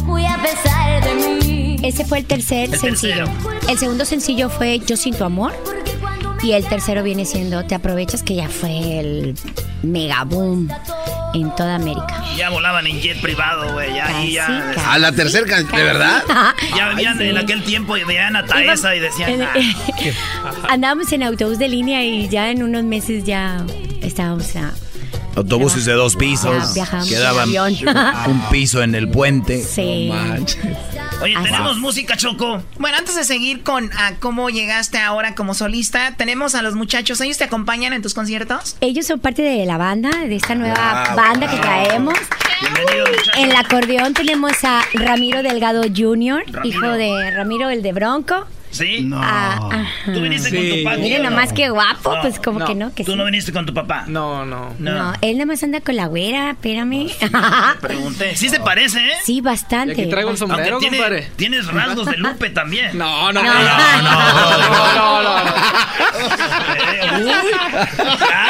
Muy 0.05 0.25
a 0.25 0.37
pesar 0.37 1.03
de 1.03 1.13
mí. 1.15 1.48
Ese 1.89 2.05
fue 2.05 2.19
el 2.19 2.25
tercer 2.25 2.69
El 2.71 2.79
sencillo. 2.79 3.25
El 3.67 3.77
segundo 3.79 4.05
sencillo 4.05 4.49
fue 4.49 4.77
Yo 4.79 4.95
sin 4.95 5.15
tu 5.15 5.23
amor. 5.23 5.53
Y 6.43 6.51
el 6.51 6.63
tercero 6.67 7.01
viene 7.01 7.25
siendo 7.25 7.65
Te 7.65 7.73
aprovechas, 7.73 8.21
que 8.21 8.35
ya 8.35 8.47
fue 8.47 8.99
el 8.99 9.35
mega 9.81 10.23
boom 10.23 10.69
en 11.33 11.53
toda 11.55 11.75
América. 11.75 12.23
Y 12.33 12.37
Ya 12.37 12.49
volaban 12.51 12.85
en 12.85 13.01
jet 13.01 13.19
privado, 13.21 13.73
güey. 13.73 13.93
Ya, 13.95 14.05
ahí 14.19 14.33
ya. 14.33 14.71
A 14.87 14.99
la 14.99 15.11
tercera 15.11 15.47
canción, 15.47 15.75
¿de 15.77 15.83
verdad? 15.83 16.23
Ya 16.77 16.89
veían 16.89 17.19
en 17.21 17.37
aquel 17.39 17.63
tiempo 17.63 17.97
y 17.97 18.03
veían 18.03 18.35
a 18.35 18.45
Taesa 18.45 18.95
y 18.95 18.99
decían. 18.99 19.41
"Ah, 19.41 19.53
Andábamos 20.69 21.11
en 21.11 21.23
autobús 21.23 21.57
de 21.57 21.69
línea 21.69 22.03
y 22.05 22.29
ya 22.29 22.51
en 22.51 22.61
unos 22.61 22.83
meses 22.83 23.23
ya 23.23 23.63
estábamos 24.01 24.55
a. 24.55 24.73
Autobuses 25.39 25.85
de 25.85 25.93
dos 25.93 26.15
pisos. 26.17 26.75
Ya 26.75 26.83
en 26.91 27.07
Quedaban 27.07 27.49
un 28.27 28.41
piso 28.49 28.83
en 28.83 28.93
el 28.93 29.09
puente. 29.09 29.63
Sí. 29.63 30.11
Oye, 31.21 31.35
Así 31.35 31.45
tenemos 31.45 31.77
música, 31.77 32.17
Choco. 32.17 32.61
Bueno, 32.77 32.97
antes 32.97 33.15
de 33.15 33.23
seguir 33.23 33.63
con 33.63 33.89
ah, 33.97 34.13
cómo 34.19 34.49
llegaste 34.49 34.97
ahora 34.99 35.35
como 35.35 35.53
solista, 35.53 36.15
tenemos 36.17 36.55
a 36.55 36.61
los 36.61 36.75
muchachos. 36.75 37.19
¿Ellos 37.21 37.37
te 37.37 37.45
acompañan 37.45 37.93
en 37.93 38.01
tus 38.01 38.13
conciertos? 38.13 38.75
Ellos 38.81 39.05
son 39.05 39.19
parte 39.19 39.41
de 39.41 39.65
la 39.65 39.77
banda, 39.77 40.09
de 40.09 40.35
esta 40.35 40.55
nueva 40.55 41.05
Wow, 41.07 41.15
banda 41.15 41.49
que 41.49 41.57
traemos. 41.57 42.15
En 43.37 43.49
el 43.49 43.55
acordeón 43.55 44.13
tenemos 44.13 44.51
a 44.63 44.81
Ramiro 44.93 45.41
Delgado 45.41 45.83
Jr., 45.83 46.43
hijo 46.63 46.87
de 46.87 47.31
Ramiro 47.31 47.69
el 47.69 47.81
de 47.81 47.93
Bronco. 47.93 48.45
¿Sí? 48.71 49.01
No. 49.01 49.21
ajá. 49.21 49.85
¿Tú 50.05 50.21
viniste 50.21 50.49
con 50.55 50.69
tu 50.69 50.83
papá? 50.83 50.97
Miren 50.97 51.23
nomás 51.23 51.51
qué 51.53 51.69
guapo, 51.69 52.15
pues 52.21 52.39
como 52.39 52.63
que 52.65 52.75
no, 52.75 52.93
que 52.93 53.03
¿Tú 53.03 53.13
sí. 53.13 53.17
no 53.17 53.25
viniste 53.25 53.51
con 53.51 53.65
tu 53.65 53.73
papá? 53.73 54.03
No, 54.07 54.45
no. 54.45 54.73
No, 54.79 55.13
él 55.21 55.37
nada 55.37 55.45
más 55.47 55.63
anda 55.63 55.81
con 55.81 55.95
la 55.95 56.05
güera, 56.05 56.51
espérame. 56.51 57.09
Pregunté. 57.81 58.35
Sí 58.35 58.49
se 58.49 58.59
parece, 58.59 58.99
¿eh? 58.99 59.13
Sí, 59.23 59.41
bastante. 59.41 59.95
Y 59.95 60.01
aquí 60.01 60.09
traigo 60.09 60.29
el 60.31 60.37
sombrero, 60.37 60.75
Aunque 60.75 60.89
tiene- 60.89 60.97
compadre. 60.97 61.27
Tienes 61.35 61.67
rasgos 61.67 62.05
de 62.05 62.17
Lupe 62.17 62.49
también. 62.51 62.97
No, 62.97 63.33
no, 63.33 63.41
No. 63.43 63.53
no, 63.53 63.59
no, 63.59 64.01
no, 64.01 64.11
no, 64.95 65.23
no, 65.23 65.43
no. 65.43 65.51
Uy, 67.25 67.31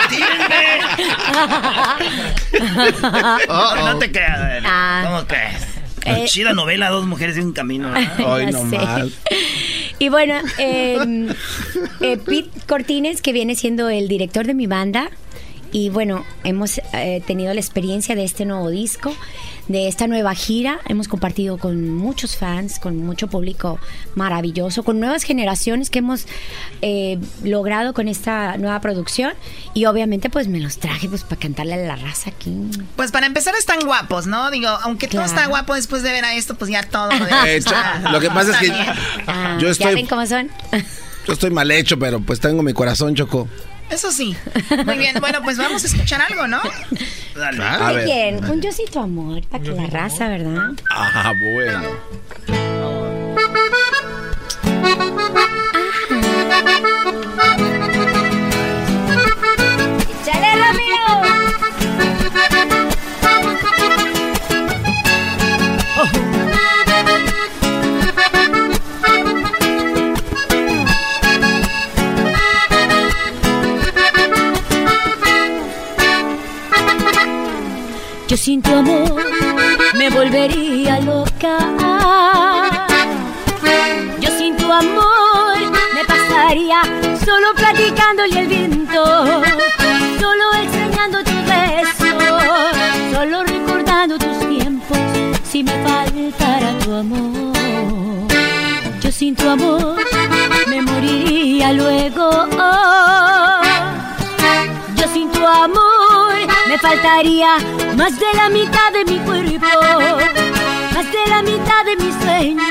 ¡Atiende! 0.03 0.65
No 3.83 3.97
te 3.97 4.11
creas. 4.11 4.63
Ah. 4.65 5.01
¿Cómo 5.05 5.25
crees? 5.27 5.67
Eh. 6.17 6.25
Chida 6.25 6.53
novela, 6.53 6.89
dos 6.89 7.05
mujeres 7.05 7.37
y 7.37 7.41
un 7.41 7.53
camino. 7.53 7.91
Ya 8.19 8.51
sé. 8.51 9.11
Y 9.99 10.07
bueno, 10.07 10.35
eh, 10.57 11.27
eh, 11.99 12.17
Pete 12.17 12.49
Cortines, 12.67 13.21
que 13.21 13.33
viene 13.33 13.55
siendo 13.55 13.89
el 13.89 14.07
director 14.07 14.47
de 14.47 14.53
mi 14.53 14.65
banda, 14.65 15.11
y 15.71 15.89
bueno, 15.89 16.25
hemos 16.43 16.79
eh, 16.93 17.21
tenido 17.27 17.53
la 17.53 17.59
experiencia 17.59 18.15
de 18.15 18.23
este 18.23 18.45
nuevo 18.45 18.69
disco, 18.69 19.13
de 19.69 19.87
esta 19.87 20.07
nueva 20.07 20.35
gira. 20.35 20.79
Hemos 20.89 21.07
compartido 21.07 21.57
con 21.57 21.93
muchos 21.95 22.35
fans, 22.35 22.79
con 22.79 22.97
mucho 22.97 23.27
público 23.27 23.79
maravilloso, 24.15 24.83
con 24.83 24.99
nuevas 24.99 25.23
generaciones 25.23 25.89
que 25.89 25.99
hemos 25.99 26.25
eh, 26.81 27.17
logrado 27.43 27.93
con 27.93 28.09
esta 28.09 28.57
nueva 28.57 28.81
producción. 28.81 29.31
Y 29.73 29.85
obviamente, 29.85 30.29
pues 30.29 30.47
me 30.49 30.59
los 30.59 30.79
traje 30.79 31.07
pues 31.07 31.23
para 31.23 31.39
cantarle 31.39 31.75
a 31.75 31.77
la 31.77 31.95
raza 31.95 32.31
aquí. 32.31 32.53
Pues 32.97 33.11
para 33.11 33.25
empezar 33.27 33.55
están 33.55 33.79
guapos, 33.85 34.27
¿no? 34.27 34.51
Digo, 34.51 34.67
aunque 34.83 35.07
todo 35.07 35.21
Claro. 35.23 35.33
está 35.37 35.47
guapo 35.47 35.75
después 35.75 36.03
de 36.03 36.11
ver 36.11 36.25
a 36.25 36.33
esto, 36.35 36.55
pues 36.55 36.69
ya 36.69 36.83
todo 36.83 37.09
cha- 37.63 38.11
lo 38.11 38.19
que 38.19 38.29
pasa 38.29 38.51
es 38.51 38.57
que. 38.57 38.71
Ah, 39.27 39.55
yo 39.59 39.67
¿Ya 39.67 39.71
estoy, 39.71 39.95
ven 39.95 40.07
cómo 40.07 40.25
son? 40.25 40.49
yo 41.27 41.33
estoy 41.33 41.51
mal 41.51 41.69
hecho, 41.71 41.97
pero 41.99 42.19
pues 42.19 42.39
tengo 42.39 42.63
mi 42.63 42.73
corazón, 42.73 43.13
Choco. 43.15 43.47
Eso 43.89 44.11
sí. 44.11 44.35
Muy 44.85 44.97
bien. 44.97 45.15
Bueno, 45.19 45.41
pues 45.43 45.57
vamos 45.57 45.83
a 45.83 45.87
escuchar 45.87 46.21
algo, 46.21 46.47
¿no? 46.47 46.61
Dale. 47.35 47.63
A 47.63 47.87
¿De 47.89 47.95
ver. 47.95 48.05
quién? 48.05 48.45
Un 48.45 48.61
yo 48.61 48.71
sí 48.71 48.85
tu 48.91 48.99
amor, 48.99 49.41
para 49.47 49.63
que 49.63 49.71
la 49.71 49.87
raza, 49.87 50.27
¿verdad? 50.29 50.71
Ah, 50.91 51.33
bueno. 51.53 53.28
Yo 78.29 78.37
sin 78.37 78.61
tu 78.61 78.71
amor 78.75 79.25
me 79.95 80.07
volvería 80.11 80.99
loca. 80.99 81.57
Yo 84.19 84.29
sin 84.37 84.55
tu 84.55 84.71
amor 84.71 85.57
me 85.95 86.05
pasaría 86.05 86.79
solo 87.25 87.55
platicándole 87.55 88.37
al 88.37 88.45
viento, 88.45 89.03
solo 90.19 90.43
extrañando 90.61 91.23
tu 91.23 91.37
beso, 91.49 92.19
solo 93.11 93.43
recordando 93.45 94.19
tus 94.19 94.37
tiempos 94.47 94.99
si 95.43 95.63
me 95.63 95.71
faltara 95.83 96.77
tu 96.83 96.93
amor. 96.93 98.27
Yo 99.01 99.11
sin 99.11 99.35
tu 99.35 99.49
amor 99.49 99.95
me 100.67 100.83
moriría 100.83 101.73
luego. 101.73 102.47
Yo 102.51 102.98
faltaría 106.81 107.57
más 107.95 108.17
de 108.19 108.33
la 108.35 108.49
mitad 108.49 108.91
de 108.93 109.05
mi 109.05 109.19
cuerpo, 109.19 109.67
más 110.93 111.11
de 111.11 111.27
la 111.27 111.41
mitad 111.41 111.85
de 111.85 111.95
mi 111.97 112.11
sueño, 112.23 112.63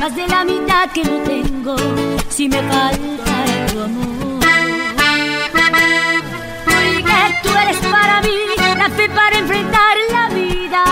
más 0.00 0.14
de 0.14 0.28
la 0.28 0.44
mitad 0.44 0.90
que 0.90 1.04
no 1.04 1.16
tengo 1.22 1.76
si 2.28 2.48
me 2.48 2.58
faltara 2.62 3.66
tu 3.72 3.80
amor. 3.80 4.40
Porque 6.64 7.38
tú 7.42 7.48
eres 7.62 7.78
para 7.90 8.20
mí 8.22 8.36
la 8.76 8.90
fe 8.90 9.08
para 9.08 9.38
enfrentar 9.38 9.96
la 10.10 10.28
vida. 10.28 10.84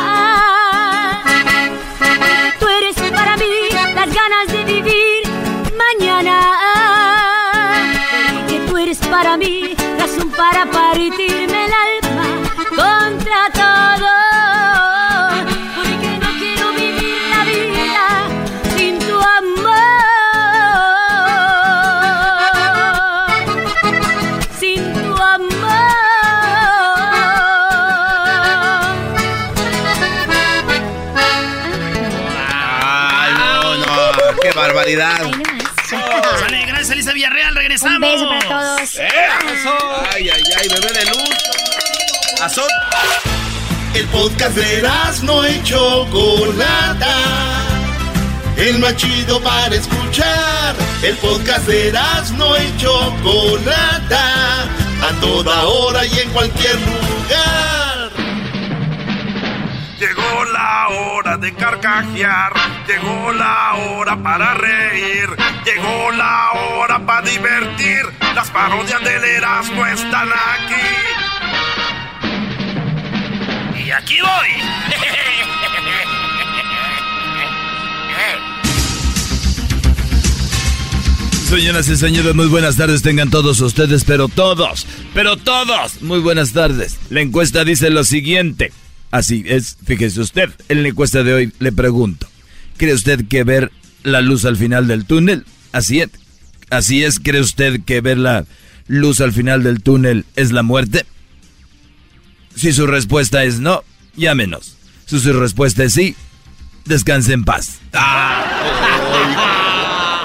Barbaridad. 34.73 35.31
Sale, 35.85 36.64
gracias 36.64 36.91
Elisa 36.93 37.12
Villarreal, 37.12 37.55
regresamos. 37.55 37.97
Un 37.97 38.01
beso 38.01 38.27
para 38.27 38.49
todos. 38.49 38.99
Ay, 40.14 40.31
ay, 40.31 40.43
ay, 40.59 40.68
bebé 40.68 40.93
de 40.99 41.05
luz. 41.11 41.31
Azul. 42.41 42.64
El 43.93 44.07
podcast 44.07 44.57
de 44.57 44.83
no 45.25 45.47
y 45.47 45.62
Chocolata. 45.62 47.16
El 48.57 48.79
más 48.79 48.97
chido 48.97 49.43
para 49.43 49.75
escuchar. 49.75 50.75
El 51.03 51.16
podcast 51.18 51.66
de 51.66 51.93
no 52.39 52.57
y 52.57 52.75
Chocolata. 52.79 54.62
A 54.62 55.20
toda 55.20 55.64
hora 55.64 56.07
y 56.07 56.18
en 56.18 56.31
cualquier 56.31 56.77
lugar. 56.77 58.11
Llegó 59.99 60.41
hora 60.93 61.36
de 61.36 61.53
carcajear, 61.55 62.53
llegó 62.86 63.32
la 63.32 63.74
hora 63.74 64.22
para 64.22 64.55
reír, 64.55 65.28
llegó 65.64 66.11
la 66.12 66.51
hora 66.53 67.05
para 67.05 67.28
divertir. 67.28 68.03
Las 68.34 68.51
parodias 68.51 69.03
del 69.03 69.24
Erasmo 69.24 69.86
están 69.86 70.28
aquí. 70.28 70.88
Y 73.84 73.90
aquí 73.90 74.18
voy. 74.20 74.72
Señoras 81.53 81.86
y 81.88 81.97
señores, 81.97 82.34
muy 82.34 82.47
buenas 82.47 82.76
tardes 82.76 83.03
tengan 83.03 83.28
todos 83.28 83.61
ustedes, 83.61 84.05
pero 84.05 84.28
todos, 84.28 84.86
pero 85.12 85.36
todos, 85.36 86.01
muy 86.01 86.18
buenas 86.20 86.53
tardes. 86.53 86.99
La 87.11 87.20
encuesta 87.20 87.62
dice 87.62 87.90
lo 87.90 88.05
siguiente. 88.05 88.72
Así 89.13 89.45
es, 89.47 89.77
fíjese 89.85 90.23
usted, 90.23 90.51
en 90.71 90.83
la 90.83 90.89
encuesta 90.89 91.23
de 91.23 91.35
hoy 91.35 91.53
le 91.59 91.71
pregunto, 91.71 92.27
¿cree 92.79 92.95
usted 92.95 93.27
que 93.29 93.45
ver 93.45 93.71
la 94.03 94.23
luz 94.23 94.47
al 94.47 94.57
final 94.57 94.89
del 94.89 95.05
túnel? 95.05 95.45
Así 95.71 96.01
es, 96.01 96.09
así 96.71 97.05
es, 97.05 97.21
¿cree 97.21 97.43
usted 97.43 97.83
que 97.85 98.01
ver 98.01 98.17
la 98.17 98.47
luz 98.89 99.21
al 99.21 99.33
final 99.33 99.63
del 99.63 99.83
túnel 99.83 100.25
es 100.35 100.51
la 100.51 100.63
muerte? 100.63 101.05
Si 102.57 102.73
su 102.73 102.87
respuesta 102.87 103.45
es 103.45 103.61
no, 103.61 103.85
llámenos. 104.17 104.77
Si 105.05 105.21
su 105.21 105.35
respuesta 105.35 105.85
es 105.85 105.93
sí, 105.93 106.17
descanse 106.87 107.35
en 107.35 107.45
paz. 107.45 107.81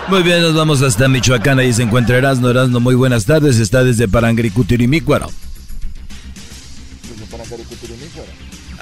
Muy 0.08 0.24
bien, 0.24 0.42
nos 0.42 0.56
vamos 0.56 0.82
hasta 0.82 1.10
Michoacán. 1.10 1.60
Ahí 1.60 1.74
se 1.74 1.84
encuentra 1.84 2.18
Erasno. 2.18 2.50
Erasno, 2.50 2.80
muy 2.80 2.96
buenas 2.96 3.26
tardes. 3.26 3.60
Está 3.60 3.84
desde 3.84 4.08
Parangricutirimícuaro. 4.08 5.30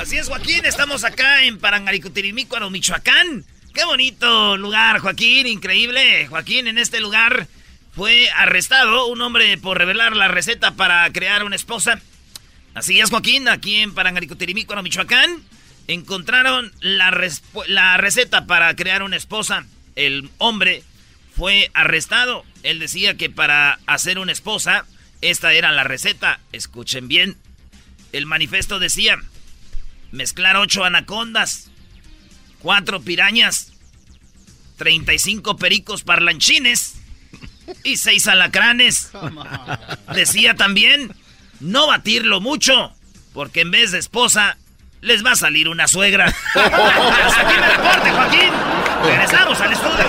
Así 0.05 0.19
es, 0.19 0.27
Joaquín. 0.27 0.63
Estamos 0.65 1.03
acá 1.03 1.45
en 1.45 1.57
Parangaricutirimícuaro, 1.57 2.69
Michoacán. 2.69 3.43
Qué 3.73 3.83
bonito 3.85 4.55
lugar, 4.55 4.99
Joaquín. 4.99 5.47
Increíble. 5.47 6.27
Joaquín, 6.27 6.67
en 6.67 6.77
este 6.77 6.99
lugar 6.99 7.47
fue 7.95 8.29
arrestado 8.29 9.07
un 9.07 9.19
hombre 9.21 9.57
por 9.57 9.79
revelar 9.79 10.15
la 10.15 10.27
receta 10.27 10.75
para 10.75 11.11
crear 11.11 11.43
una 11.43 11.55
esposa. 11.55 11.99
Así 12.75 12.99
es, 12.99 13.09
Joaquín. 13.09 13.47
Aquí 13.47 13.77
en 13.77 13.95
Parangaricutirimícuaro, 13.95 14.83
Michoacán, 14.83 15.41
encontraron 15.87 16.71
la, 16.81 17.11
la 17.65 17.97
receta 17.97 18.45
para 18.45 18.75
crear 18.75 19.01
una 19.01 19.15
esposa. 19.15 19.65
El 19.95 20.29
hombre 20.37 20.83
fue 21.35 21.71
arrestado. 21.73 22.45
Él 22.61 22.77
decía 22.77 23.17
que 23.17 23.31
para 23.31 23.79
hacer 23.87 24.19
una 24.19 24.33
esposa, 24.33 24.85
esta 25.21 25.51
era 25.53 25.71
la 25.71 25.83
receta. 25.83 26.41
Escuchen 26.51 27.07
bien. 27.07 27.37
El 28.11 28.27
manifiesto 28.27 28.77
decía, 28.77 29.17
mezclar 30.15 30.55
ocho 30.57 30.83
anacondas, 30.83 31.69
cuatro 32.59 33.01
pirañas, 33.01 33.73
35 34.77 35.57
pericos 35.57 36.03
parlanchines 36.03 36.95
y 37.83 37.97
seis 37.97 38.27
alacranes. 38.27 39.11
Decía 40.13 40.55
también, 40.55 41.13
no 41.59 41.87
batirlo 41.87 42.41
mucho, 42.41 42.93
porque 43.33 43.61
en 43.61 43.71
vez 43.71 43.91
de 43.91 43.99
esposa, 43.99 44.57
les 45.01 45.23
va 45.23 45.33
a 45.33 45.35
salir 45.35 45.67
una 45.67 45.87
suegra. 45.87 46.27
Aquí 46.27 47.59
me 47.59 47.67
reporte, 47.77 48.11
Joaquín. 48.11 48.49
Al 49.05 49.71
estudio. 49.71 50.05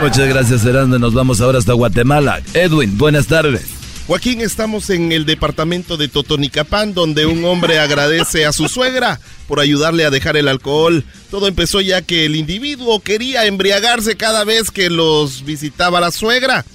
Muchas 0.00 0.28
gracias, 0.28 0.64
Erasno. 0.64 0.98
Nos 0.98 1.12
vamos 1.12 1.40
ahora 1.40 1.58
hasta 1.58 1.72
Guatemala. 1.72 2.40
Edwin, 2.54 2.96
buenas 2.96 3.26
tardes. 3.26 3.81
Joaquín, 4.12 4.42
estamos 4.42 4.90
en 4.90 5.10
el 5.10 5.24
departamento 5.24 5.96
de 5.96 6.06
Totonicapán, 6.06 6.92
donde 6.92 7.24
un 7.24 7.46
hombre 7.46 7.78
agradece 7.78 8.44
a 8.44 8.52
su 8.52 8.68
suegra 8.68 9.18
por 9.48 9.58
ayudarle 9.58 10.04
a 10.04 10.10
dejar 10.10 10.36
el 10.36 10.48
alcohol. 10.48 11.02
Todo 11.30 11.48
empezó 11.48 11.80
ya 11.80 12.02
que 12.02 12.26
el 12.26 12.36
individuo 12.36 13.00
quería 13.00 13.46
embriagarse 13.46 14.18
cada 14.18 14.44
vez 14.44 14.70
que 14.70 14.90
los 14.90 15.46
visitaba 15.46 15.98
la 15.98 16.10
suegra, 16.10 16.66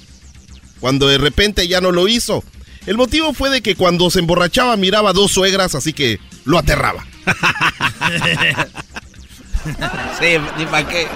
cuando 0.80 1.06
de 1.06 1.18
repente 1.18 1.68
ya 1.68 1.80
no 1.80 1.92
lo 1.92 2.08
hizo. 2.08 2.42
El 2.86 2.96
motivo 2.96 3.32
fue 3.32 3.50
de 3.50 3.62
que 3.62 3.76
cuando 3.76 4.10
se 4.10 4.18
emborrachaba 4.18 4.76
miraba 4.76 5.12
dos 5.12 5.30
suegras, 5.30 5.76
así 5.76 5.92
que 5.92 6.18
lo 6.44 6.58
aterraba. 6.58 7.06
Sí, 10.18 10.36
ni 10.56 10.64
para 10.64 10.88
qué. 10.88 11.06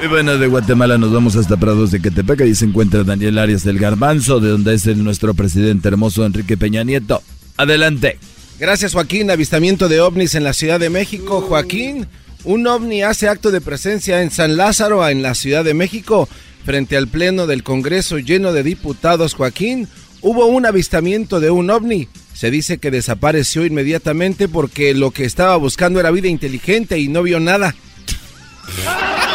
Y 0.00 0.06
bueno, 0.06 0.38
de 0.38 0.46
Guatemala 0.46 0.96
nos 0.96 1.12
vamos 1.12 1.34
hasta 1.34 1.56
Prados 1.56 1.90
de 1.90 2.00
Quetepeca 2.00 2.46
y 2.46 2.54
se 2.54 2.64
encuentra 2.64 3.02
Daniel 3.02 3.36
Arias 3.36 3.64
del 3.64 3.80
Garbanzo, 3.80 4.38
de 4.38 4.50
donde 4.50 4.74
es 4.74 4.86
el 4.86 5.02
nuestro 5.02 5.34
presidente 5.34 5.88
hermoso 5.88 6.24
Enrique 6.24 6.56
Peña 6.56 6.84
Nieto. 6.84 7.20
Adelante. 7.56 8.16
Gracias, 8.60 8.92
Joaquín. 8.92 9.28
Avistamiento 9.28 9.88
de 9.88 10.00
ovnis 10.00 10.36
en 10.36 10.44
la 10.44 10.52
Ciudad 10.52 10.78
de 10.78 10.88
México. 10.88 11.40
Joaquín, 11.40 12.06
un 12.44 12.66
ovni 12.68 13.02
hace 13.02 13.28
acto 13.28 13.50
de 13.50 13.60
presencia 13.60 14.22
en 14.22 14.30
San 14.30 14.56
Lázaro, 14.56 15.06
en 15.08 15.20
la 15.20 15.34
Ciudad 15.34 15.64
de 15.64 15.74
México, 15.74 16.28
frente 16.64 16.96
al 16.96 17.08
Pleno 17.08 17.48
del 17.48 17.64
Congreso 17.64 18.18
lleno 18.18 18.52
de 18.52 18.62
diputados. 18.62 19.34
Joaquín, 19.34 19.88
hubo 20.20 20.46
un 20.46 20.64
avistamiento 20.64 21.40
de 21.40 21.50
un 21.50 21.70
ovni. 21.70 22.08
Se 22.34 22.52
dice 22.52 22.78
que 22.78 22.92
desapareció 22.92 23.66
inmediatamente 23.66 24.46
porque 24.46 24.94
lo 24.94 25.10
que 25.10 25.24
estaba 25.24 25.56
buscando 25.56 25.98
era 25.98 26.12
vida 26.12 26.28
inteligente 26.28 27.00
y 27.00 27.08
no 27.08 27.24
vio 27.24 27.40
nada. 27.40 27.74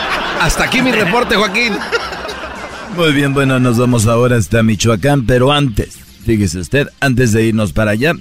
Hasta 0.43 0.65
aquí 0.65 0.81
mi 0.81 0.91
reporte, 0.91 1.37
Joaquín. 1.37 1.71
Muy 2.97 3.13
bien, 3.13 3.33
bueno, 3.33 3.61
nos 3.61 3.77
vamos 3.77 4.07
ahora 4.07 4.35
hasta 4.35 4.61
Michoacán, 4.61 5.25
pero 5.25 5.53
antes, 5.53 5.97
fíjese 6.25 6.59
usted, 6.59 6.89
antes 6.99 7.31
de 7.31 7.45
irnos 7.45 7.71
para 7.71 7.91
allá, 7.91 8.11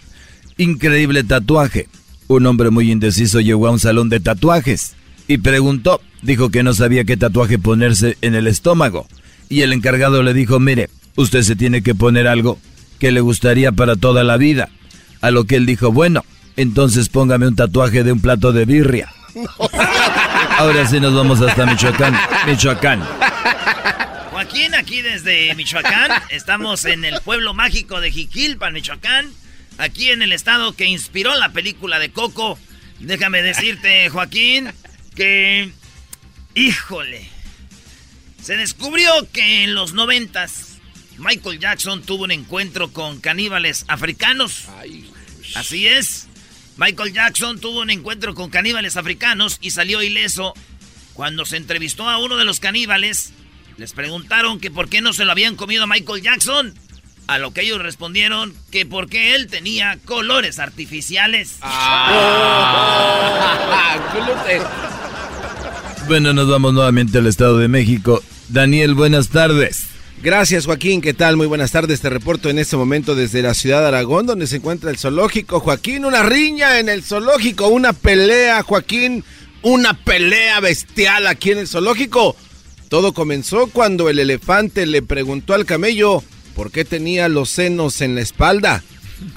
increíble 0.57 1.25
tatuaje. 1.25 1.89
Un 2.29 2.47
hombre 2.47 2.70
muy 2.70 2.93
indeciso 2.93 3.41
llegó 3.41 3.66
a 3.66 3.73
un 3.73 3.81
salón 3.81 4.09
de 4.09 4.20
tatuajes 4.20 4.95
y 5.27 5.39
preguntó, 5.39 6.01
dijo 6.23 6.51
que 6.51 6.62
no 6.62 6.75
sabía 6.75 7.03
qué 7.03 7.16
tatuaje 7.16 7.59
ponerse 7.59 8.16
en 8.20 8.37
el 8.37 8.47
estómago. 8.47 9.09
Y 9.49 9.62
el 9.62 9.73
encargado 9.73 10.23
le 10.23 10.33
dijo, 10.33 10.61
mire, 10.61 10.91
usted 11.16 11.43
se 11.43 11.57
tiene 11.57 11.83
que 11.83 11.97
poner 11.97 12.29
algo 12.29 12.57
que 13.01 13.11
le 13.11 13.20
gustaría 13.20 13.73
para 13.73 13.97
toda 13.97 14.23
la 14.23 14.37
vida. 14.37 14.68
A 15.23 15.33
lo 15.33 15.43
que 15.43 15.57
él 15.57 15.66
dijo, 15.66 15.91
bueno, 15.91 16.25
entonces 16.55 17.09
póngame 17.09 17.49
un 17.49 17.57
tatuaje 17.57 18.05
de 18.05 18.12
un 18.12 18.20
plato 18.20 18.53
de 18.53 18.64
birria. 18.64 19.12
Ahora 20.62 20.86
sí 20.86 21.00
nos 21.00 21.12
vamos 21.12 21.40
hasta 21.40 21.66
Michoacán. 21.66 22.16
Michoacán. 22.46 23.02
Joaquín, 24.30 24.76
aquí 24.76 25.02
desde 25.02 25.52
Michoacán. 25.56 26.22
Estamos 26.28 26.84
en 26.84 27.04
el 27.04 27.20
pueblo 27.20 27.52
mágico 27.52 28.00
de 28.00 28.12
Jiquilpan, 28.12 28.72
Michoacán. 28.72 29.32
Aquí 29.78 30.12
en 30.12 30.22
el 30.22 30.30
estado 30.30 30.72
que 30.74 30.84
inspiró 30.84 31.34
la 31.34 31.48
película 31.48 31.98
de 31.98 32.12
Coco. 32.12 32.60
Déjame 33.00 33.42
decirte, 33.42 34.08
Joaquín, 34.08 34.70
que... 35.16 35.72
Híjole. 36.54 37.28
Se 38.40 38.56
descubrió 38.56 39.10
que 39.32 39.64
en 39.64 39.74
los 39.74 39.94
noventas 39.94 40.78
Michael 41.18 41.58
Jackson 41.58 42.02
tuvo 42.02 42.22
un 42.22 42.30
encuentro 42.30 42.92
con 42.92 43.20
caníbales 43.20 43.84
africanos. 43.88 44.66
Así 45.56 45.88
es. 45.88 46.28
Michael 46.77 47.12
Jackson 47.12 47.61
tuvo 47.61 47.81
un 47.81 47.91
encuentro 47.91 48.35
con 48.35 48.51
caníbales 48.51 48.97
africanos 48.97 49.59
y 49.61 49.70
salió 49.70 50.03
ileso. 50.03 50.55
Cuando 51.12 51.45
se 51.45 51.57
entrevistó 51.59 52.09
a 52.09 52.18
uno 52.18 52.37
de 52.37 52.45
los 52.45 52.61
caníbales, 52.61 53.33
les 53.77 53.93
preguntaron 53.93 54.59
que 54.61 54.70
por 54.70 54.89
qué 54.89 55.01
no 55.01 55.12
se 55.12 55.25
lo 55.25 55.33
habían 55.33 55.57
comido 55.57 55.85
a 55.85 55.87
Michael 55.87 56.23
Jackson. 56.23 56.75
A 57.29 57.39
lo 57.39 57.53
que 57.53 57.62
ellos 57.62 57.81
respondieron 57.81 58.53
que 58.70 58.85
porque 58.85 59.35
él 59.35 59.47
tenía 59.47 59.99
colores 60.05 60.59
artificiales. 60.59 61.59
Bueno, 66.09 66.33
nos 66.33 66.49
vamos 66.49 66.75
nuevamente 66.75 67.18
al 67.18 67.29
Estado 67.29 67.59
de 67.59 67.68
México. 67.68 68.25
Daniel, 68.49 68.95
buenas 68.95 69.29
tardes. 69.29 69.91
Gracias 70.23 70.66
Joaquín, 70.66 71.01
¿qué 71.01 71.14
tal? 71.14 71.37
Muy 71.37 71.49
buenas 71.49 71.73
tardes, 71.73 72.01
te 72.01 72.09
reporto 72.09 72.49
en 72.49 72.61
este 72.61 72.77
momento 72.77 73.16
desde 73.16 73.43
la 73.43 73.55
ciudad 73.55 73.81
de 73.81 73.89
Aragón, 73.89 74.25
donde 74.25 74.47
se 74.47 74.57
encuentra 74.57 74.89
el 74.89 74.97
zoológico. 74.97 75.59
Joaquín, 75.59 76.05
una 76.05 76.23
riña 76.23 76.79
en 76.79 76.89
el 76.89 77.03
zoológico, 77.03 77.66
una 77.66 77.93
pelea, 77.93 78.62
Joaquín, 78.62 79.25
una 79.62 79.95
pelea 79.95 80.61
bestial 80.61 81.27
aquí 81.27 81.51
en 81.51 81.59
el 81.59 81.66
zoológico. 81.66 82.37
Todo 82.89 83.12
comenzó 83.12 83.66
cuando 83.66 84.09
el 84.09 84.20
elefante 84.20 84.87
le 84.87 85.03
preguntó 85.03 85.55
al 85.55 85.66
camello 85.66 86.23
por 86.55 86.70
qué 86.70 86.85
tenía 86.85 87.29
los 87.29 87.51
senos 87.51 88.01
en 88.01 88.14
la 88.14 88.20
espalda. 88.20 88.85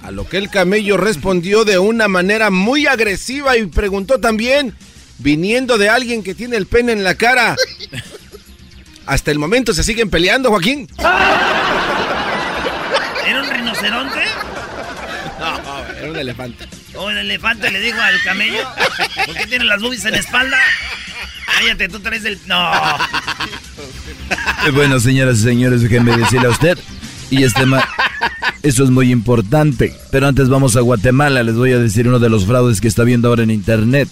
A 0.04 0.12
lo 0.12 0.30
que 0.30 0.38
el 0.38 0.52
camello 0.52 0.98
respondió 0.98 1.66
de 1.66 1.80
una 1.80 2.08
manera 2.08 2.52
muy 2.52 2.86
agresiva 2.86 3.58
y 3.58 3.66
preguntó 3.66 4.20
también, 4.20 4.76
viniendo 5.18 5.80
de 5.80 5.90
alguien 5.90 6.22
que 6.22 6.36
tiene 6.36 6.58
el 6.58 6.68
pene 6.68 6.92
en 6.92 7.04
la 7.04 7.16
cara. 7.16 7.56
Hasta 9.06 9.32
el 9.32 9.39
momento 9.39 9.74
se 9.74 9.84
siguen 9.84 10.10
peleando, 10.10 10.49
Joaquín. 10.49 10.88
¿Era 13.28 13.41
un 13.43 13.49
rinoceronte? 13.49 14.20
No, 15.39 15.86
era 15.97 16.10
un 16.12 16.16
elefante. 16.18 16.66
O 16.95 17.10
el 17.10 17.18
elefante 17.20 17.70
le 17.72 17.80
dijo 17.82 17.99
al 17.99 18.22
camello, 18.24 18.64
¿por 19.26 19.36
qué 19.36 19.45
tiene 19.47 19.66
las 19.66 19.82
boobies 19.82 20.06
en 20.06 20.12
la 20.14 20.20
espalda? 20.20 20.58
Cállate, 21.60 21.89
tú 21.89 21.99
traes 21.99 22.24
el... 22.26 22.39
No. 22.47 22.72
Eh, 24.66 24.72
Bueno, 24.74 24.99
señoras 24.99 25.39
y 25.39 25.43
señores, 25.43 25.82
déjenme 25.82 26.18
decirle 26.18 26.47
a 26.47 26.51
usted. 26.51 26.78
Y 27.30 27.43
este, 27.43 27.66
ma- 27.66 27.88
Eso 28.64 28.84
es 28.84 28.89
muy 28.89 29.12
importante. 29.12 29.93
Pero 30.12 30.28
antes 30.28 30.49
vamos 30.49 30.76
a 30.78 30.82
Guatemala. 30.82 31.43
Les 31.43 31.56
voy 31.56 31.72
a 31.74 31.80
decir 31.80 32.08
uno 32.08 32.20
de 32.20 32.30
los 32.30 32.45
fraudes 32.45 32.82
que 32.82 32.88
está 32.88 33.03
viendo 33.03 33.28
ahora 33.30 33.43
en 33.43 33.51
internet. 33.51 34.10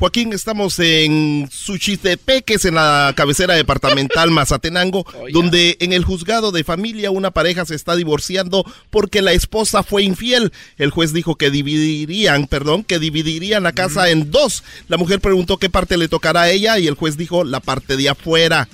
Joaquín, 0.00 0.32
estamos 0.32 0.78
en 0.78 1.50
Suchitepeques, 1.52 2.64
en 2.64 2.76
la 2.76 3.12
cabecera 3.14 3.52
departamental 3.52 4.30
Mazatenango, 4.30 5.04
donde 5.30 5.76
en 5.80 5.92
el 5.92 6.06
juzgado 6.06 6.52
de 6.52 6.64
familia 6.64 7.10
una 7.10 7.32
pareja 7.32 7.66
se 7.66 7.74
está 7.74 7.94
divorciando 7.96 8.64
porque 8.88 9.20
la 9.20 9.32
esposa 9.32 9.82
fue 9.82 10.02
infiel. 10.02 10.54
El 10.78 10.88
juez 10.90 11.12
dijo 11.12 11.36
que 11.36 11.50
dividirían, 11.50 12.46
perdón, 12.46 12.82
que 12.82 12.98
dividirían 12.98 13.62
la 13.62 13.72
casa 13.72 14.08
en 14.08 14.30
dos. 14.30 14.64
La 14.88 14.96
mujer 14.96 15.20
preguntó 15.20 15.58
qué 15.58 15.68
parte 15.68 15.98
le 15.98 16.08
tocará 16.08 16.42
a 16.44 16.50
ella 16.50 16.78
y 16.78 16.86
el 16.86 16.94
juez 16.94 17.18
dijo 17.18 17.44
la 17.44 17.60
parte 17.60 17.98
de 17.98 18.08
afuera. 18.08 18.70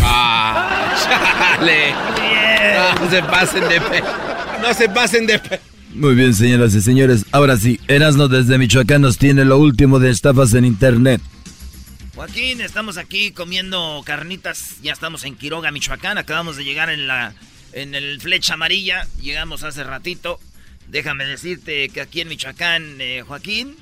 Ah, 0.00 0.96
chale. 1.58 1.92
No 2.98 3.10
se 3.10 3.22
pasen 3.22 3.68
de 3.68 3.80
pe. 3.82 4.02
No 4.62 4.72
se 4.72 4.88
pasen 4.88 5.26
de 5.26 5.38
pe. 5.40 5.60
Muy 5.94 6.14
bien, 6.14 6.34
señoras 6.34 6.74
y 6.74 6.80
señores. 6.80 7.26
Ahora 7.32 7.56
sí, 7.56 7.80
Erasmo 7.88 8.28
desde 8.28 8.58
Michoacán 8.58 9.02
nos 9.02 9.18
tiene 9.18 9.44
lo 9.44 9.58
último 9.58 9.98
de 9.98 10.10
estafas 10.10 10.54
en 10.54 10.64
internet. 10.64 11.20
Joaquín, 12.14 12.60
estamos 12.60 12.96
aquí 12.96 13.32
comiendo 13.32 14.02
carnitas. 14.04 14.76
Ya 14.82 14.92
estamos 14.92 15.24
en 15.24 15.36
Quiroga, 15.36 15.72
Michoacán. 15.72 16.16
Acabamos 16.16 16.56
de 16.56 16.64
llegar 16.64 16.90
en 16.90 17.08
la 17.08 17.34
en 17.72 17.94
el 17.94 18.20
flecha 18.20 18.54
amarilla. 18.54 19.06
Llegamos 19.20 19.64
hace 19.64 19.82
ratito. 19.82 20.38
Déjame 20.88 21.24
decirte 21.24 21.88
que 21.88 22.00
aquí 22.00 22.20
en 22.20 22.28
Michoacán, 22.28 23.00
eh, 23.00 23.22
Joaquín, 23.26 23.76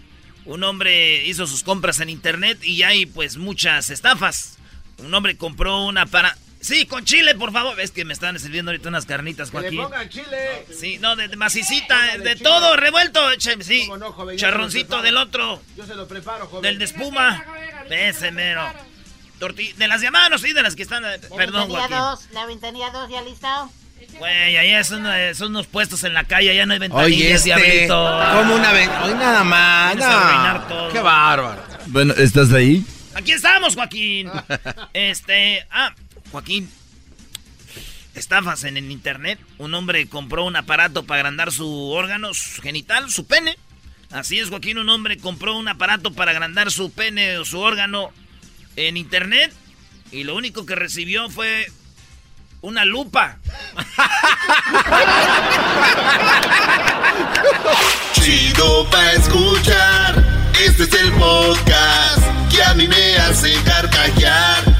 un 0.45 0.65
hombre 0.65 1.27
hizo 1.27 1.47
sus 1.47 1.63
compras 1.63 2.01
en 2.01 2.09
internet 2.09 2.59
y 2.63 2.83
hay 2.85 3.05
pues 3.07 3.37
muchas 3.37 3.91
estafas. 3.91 4.59
Un 4.99 5.13
hombre 5.13 5.37
compró 5.37 5.85
una 5.85 6.07
para... 6.07 6.37
Sí, 6.61 6.87
con 6.87 7.05
chile, 7.05 7.35
por 7.35 7.53
favor. 7.53 7.77
Ves 7.77 7.91
que 7.93 8.05
me 8.05 8.13
están 8.13 8.39
sirviendo 8.39 8.71
ahorita 8.73 8.89
unas 8.89 9.07
carnitas, 9.07 9.51
Que 9.51 9.57
le 9.59 9.63
Joaquín. 9.63 9.83
pongan 9.83 10.09
chile. 10.09 10.67
Sí, 10.79 10.99
no, 10.99 11.15
de, 11.17 11.29
de 11.29 11.37
macicita, 11.37 12.19
de, 12.19 12.37
todo 12.37 12.77
revuelto. 12.77 13.21
Sí, 13.61 13.89
charroncito 14.37 15.01
del 15.03 15.17
otro, 15.17 15.63
Yo 15.77 15.87
se 15.87 15.95
lo 15.95 16.09
preparo, 16.09 16.47
joven. 16.47 16.63
del 16.63 16.79
de 16.79 16.85
espuma. 16.85 17.45
Ese 17.89 18.33
mero. 18.33 18.63
Torti- 19.39 19.73
de 19.75 19.87
las 19.87 20.03
mano, 20.11 20.37
sí, 20.39 20.53
de 20.53 20.63
las 20.63 20.75
que 20.75 20.83
están... 20.83 21.05
eh, 21.05 21.19
Perdón, 21.37 21.69
Ventanilla 21.69 21.79
Joaquín. 21.79 21.97
2, 21.97 22.29
la 22.33 22.47
ventanilla 22.47 22.91
2 22.91 23.11
ya 23.11 23.23
listado. 23.23 23.71
Güey, 24.19 24.57
ahí 24.57 24.85
son, 24.85 25.07
eh, 25.07 25.33
son 25.35 25.51
unos 25.51 25.67
puestos 25.69 26.03
en 26.05 26.13
la 26.15 26.25
calle, 26.25 26.51
allá 26.51 26.67
no 26.67 26.73
hay 26.73 26.79
Oye, 26.81 26.89
ventanillas, 26.89 27.37
este, 27.37 27.45
diablito. 27.45 28.21
como 28.35 28.55
una 28.57 28.73
ven... 28.73 28.91
Hoy 29.05 29.15
nada 29.15 29.45
más. 29.45 29.97
No. 29.97 30.89
Qué 30.93 30.99
bárbaro. 31.01 31.63
Bueno, 31.87 32.15
¿estás 32.17 32.53
ahí? 32.53 32.85
Aquí 33.15 33.33
estamos, 33.33 33.75
Joaquín. 33.77 34.31
Este, 34.93 35.65
ah, 35.71 35.95
Joaquín. 36.33 36.71
Estafas 38.15 38.65
en 38.65 38.77
el 38.77 38.91
internet. 38.91 39.39
Un 39.59 39.75
hombre 39.75 40.09
compró 40.09 40.45
un 40.45 40.57
aparato 40.57 41.05
para 41.05 41.21
agrandar 41.21 41.53
su 41.53 41.91
órgano 41.91 42.35
su 42.35 42.61
genital, 42.63 43.11
su 43.11 43.27
pene. 43.27 43.57
Así 44.11 44.39
es, 44.39 44.49
Joaquín. 44.49 44.79
Un 44.79 44.89
hombre 44.89 45.19
compró 45.19 45.57
un 45.57 45.69
aparato 45.69 46.13
para 46.13 46.33
agrandar 46.33 46.71
su 46.71 46.91
pene 46.91 47.39
o 47.39 47.45
su 47.45 47.61
órgano 47.61 48.11
en 48.77 48.97
internet. 48.97 49.53
Y 50.11 50.25
lo 50.25 50.35
único 50.35 50.67
que 50.67 50.75
recibió 50.75 51.29
fue 51.29 51.71
una 52.61 52.85
lupa. 52.85 53.39
Chido 58.15 58.89
pa' 58.91 59.13
escuchar. 59.13 60.25
Este 60.61 60.83
es 60.85 60.93
el 60.95 61.13
podcast 61.13 62.23
que 62.51 62.63
a 62.63 62.75
mí 62.75 62.89
me 62.89 63.17
hace 63.19 63.55
carcajear. 63.63 64.68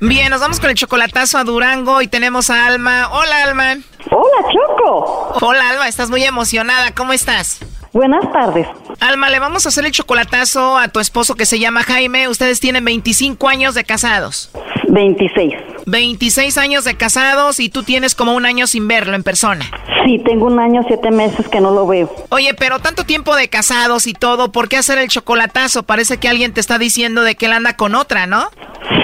Bien, 0.00 0.28
nos 0.30 0.40
vamos 0.40 0.60
con 0.60 0.68
el 0.68 0.76
chocolatazo 0.76 1.38
a 1.38 1.44
Durango 1.44 2.02
y 2.02 2.08
tenemos 2.08 2.50
a 2.50 2.66
Alma. 2.66 3.08
Hola, 3.12 3.44
Alma. 3.44 3.76
Hola, 4.10 4.48
Choco. 4.52 5.38
Hola, 5.40 5.70
Alma, 5.70 5.88
estás 5.88 6.10
muy 6.10 6.22
emocionada. 6.22 6.92
¿Cómo 6.94 7.14
estás? 7.14 7.60
Buenas 7.92 8.30
tardes. 8.30 8.66
Alma, 9.00 9.30
le 9.30 9.38
vamos 9.38 9.64
a 9.64 9.70
hacer 9.70 9.86
el 9.86 9.92
chocolatazo 9.92 10.76
a 10.76 10.88
tu 10.88 11.00
esposo 11.00 11.34
que 11.34 11.46
se 11.46 11.58
llama 11.58 11.82
Jaime. 11.82 12.28
Ustedes 12.28 12.60
tienen 12.60 12.84
25 12.84 13.48
años 13.48 13.74
de 13.74 13.84
casados. 13.84 14.50
26. 14.88 15.54
26 15.86 16.58
años 16.58 16.84
de 16.84 16.96
casados 16.96 17.58
y 17.58 17.70
tú 17.70 17.82
tienes 17.82 18.14
como 18.14 18.34
un 18.34 18.44
año 18.44 18.66
sin 18.66 18.86
verlo 18.88 19.14
en 19.14 19.22
persona. 19.22 19.64
Sí, 20.04 20.18
tengo 20.24 20.46
un 20.46 20.60
año, 20.60 20.82
siete 20.86 21.10
meses 21.10 21.48
que 21.48 21.60
no 21.60 21.70
lo 21.70 21.86
veo. 21.86 22.14
Oye, 22.28 22.52
pero 22.54 22.80
tanto 22.80 23.04
tiempo 23.04 23.34
de 23.34 23.48
casados 23.48 24.06
y 24.06 24.12
todo, 24.12 24.52
¿por 24.52 24.68
qué 24.68 24.76
hacer 24.76 24.98
el 24.98 25.08
chocolatazo? 25.08 25.84
Parece 25.84 26.18
que 26.18 26.28
alguien 26.28 26.52
te 26.52 26.60
está 26.60 26.78
diciendo 26.78 27.22
de 27.22 27.34
que 27.34 27.46
él 27.46 27.52
anda 27.52 27.76
con 27.76 27.94
otra, 27.94 28.26
¿no? 28.26 28.50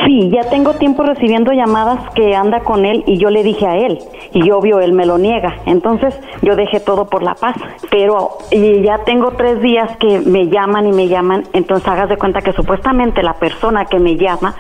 Sí, 0.05 0.31
ya 0.31 0.49
tengo 0.51 0.75
tiempo 0.75 1.05
recibiendo 1.05 1.53
llamadas 1.53 2.11
que 2.15 2.35
anda 2.35 2.61
con 2.61 2.85
él 2.85 3.05
y 3.07 3.19
yo 3.19 3.31
le 3.31 3.43
dije 3.43 3.67
a 3.67 3.77
él 3.77 3.99
y 4.33 4.51
obvio 4.51 4.81
él 4.81 4.93
me 4.93 5.07
lo 5.07 5.17
niega. 5.17 5.57
Entonces 5.67 6.19
yo 6.43 6.57
dejé 6.57 6.81
todo 6.81 7.07
por 7.07 7.23
la 7.23 7.35
paz. 7.35 7.55
Pero 7.91 8.39
y 8.51 8.83
ya 8.83 8.99
tengo 9.05 9.33
tres 9.33 9.61
días 9.61 9.97
que 9.99 10.21
me 10.21 10.49
llaman 10.49 10.87
y 10.89 10.93
me 10.93 11.09
llaman. 11.09 11.45
Entonces 11.53 11.87
hagas 11.87 12.09
de 12.09 12.17
cuenta 12.17 12.41
que 12.41 12.53
supuestamente 12.53 13.23
la 13.23 13.35
persona 13.35 13.85
que 13.85 14.01
me 14.01 14.17
llama, 14.17 14.57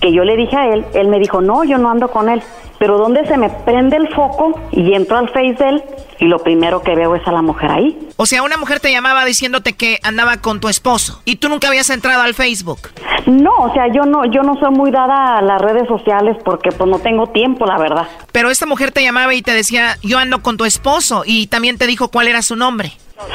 que 0.00 0.12
yo 0.12 0.24
le 0.24 0.36
dije 0.36 0.56
a 0.56 0.68
él, 0.68 0.84
él 0.94 1.08
me 1.08 1.18
dijo, 1.18 1.40
no, 1.40 1.64
yo 1.64 1.78
no 1.78 1.90
ando 1.90 2.08
con 2.08 2.28
él. 2.28 2.42
Pero 2.78 2.98
donde 2.98 3.26
se 3.26 3.38
me 3.38 3.48
prende 3.48 3.96
el 3.96 4.08
foco 4.08 4.60
y 4.70 4.92
entro 4.92 5.16
al 5.16 5.28
face 5.28 5.56
de 5.58 5.68
él 5.70 5.82
y 6.18 6.26
lo 6.26 6.38
primero 6.38 6.82
que 6.82 6.94
veo 6.94 7.14
es 7.14 7.26
a 7.26 7.32
la 7.32 7.42
mujer 7.42 7.70
ahí. 7.70 7.98
O 8.16 8.26
sea, 8.26 8.42
una 8.42 8.56
mujer 8.56 8.80
te 8.80 8.90
llamaba 8.90 9.24
diciéndote 9.24 9.72
que 9.72 9.98
andaba 10.02 10.38
con 10.38 10.60
tu 10.60 10.68
esposo 10.68 11.22
y 11.24 11.36
tú 11.36 11.48
nunca 11.48 11.68
habías 11.68 11.88
entrado 11.90 12.22
al 12.22 12.34
Facebook. 12.34 12.90
No, 13.26 13.52
o 13.58 13.72
sea, 13.72 13.88
yo 13.92 14.04
no, 14.04 14.24
yo 14.26 14.42
no 14.42 14.58
soy 14.60 14.70
muy 14.70 14.90
dada 14.90 15.38
a 15.38 15.42
las 15.42 15.60
redes 15.60 15.88
sociales 15.88 16.36
porque 16.44 16.70
pues 16.70 16.88
no 16.88 16.98
tengo 16.98 17.28
tiempo, 17.28 17.66
la 17.66 17.78
verdad. 17.78 18.06
Pero 18.32 18.50
esta 18.50 18.66
mujer 18.66 18.92
te 18.92 19.02
llamaba 19.02 19.34
y 19.34 19.42
te 19.42 19.52
decía, 19.52 19.96
yo 20.02 20.18
ando 20.18 20.42
con 20.42 20.56
tu 20.56 20.64
esposo 20.64 21.22
y 21.24 21.46
también 21.46 21.78
te 21.78 21.86
dijo 21.86 22.08
cuál 22.08 22.28
era 22.28 22.42
su 22.42 22.56
nombre. 22.56 22.92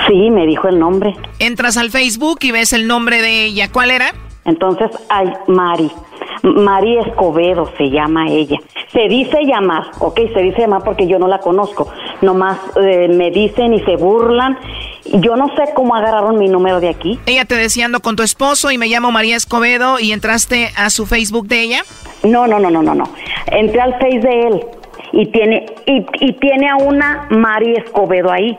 Sí, 0.07 0.29
me 0.29 0.45
dijo 0.45 0.67
el 0.67 0.79
nombre. 0.79 1.15
Entras 1.39 1.77
al 1.77 1.89
Facebook 1.89 2.39
y 2.41 2.51
ves 2.51 2.73
el 2.73 2.87
nombre 2.87 3.21
de 3.21 3.45
ella. 3.45 3.71
¿Cuál 3.71 3.91
era? 3.91 4.13
Entonces, 4.45 4.89
ay, 5.09 5.27
Mari. 5.47 5.91
Mari 6.43 6.97
Escobedo 6.97 7.71
se 7.77 7.89
llama 7.89 8.27
ella. 8.29 8.57
Se 8.91 9.07
dice 9.07 9.37
llamar, 9.45 9.91
ok, 9.99 10.19
se 10.33 10.41
dice 10.41 10.61
llamar 10.61 10.83
porque 10.83 11.07
yo 11.07 11.19
no 11.19 11.27
la 11.27 11.39
conozco. 11.39 11.87
Nomás 12.21 12.57
eh, 12.81 13.07
me 13.07 13.31
dicen 13.31 13.73
y 13.73 13.79
se 13.81 13.95
burlan. 13.95 14.57
Yo 15.05 15.35
no 15.35 15.47
sé 15.55 15.73
cómo 15.73 15.95
agarraron 15.95 16.37
mi 16.37 16.47
número 16.47 16.79
de 16.79 16.89
aquí. 16.89 17.19
Ella 17.25 17.45
te 17.45 17.55
decía 17.55 17.85
ando 17.85 18.01
con 18.01 18.15
tu 18.15 18.23
esposo 18.23 18.71
y 18.71 18.77
me 18.77 18.87
llamo 18.87 19.11
María 19.11 19.35
Escobedo 19.35 19.99
y 19.99 20.11
entraste 20.11 20.69
a 20.75 20.89
su 20.89 21.05
Facebook 21.05 21.47
de 21.47 21.61
ella. 21.61 21.81
No, 22.23 22.47
no, 22.47 22.59
no, 22.59 22.69
no, 22.69 22.83
no, 22.83 22.93
no. 22.93 23.05
Entré 23.47 23.81
al 23.81 23.93
Face 23.93 24.19
de 24.19 24.47
él 24.47 24.65
y 25.11 25.27
tiene 25.27 25.65
y, 25.85 26.05
y 26.19 26.33
tiene 26.33 26.69
a 26.69 26.75
una 26.75 27.27
Mari 27.29 27.75
Escobedo 27.75 28.31
ahí, 28.31 28.57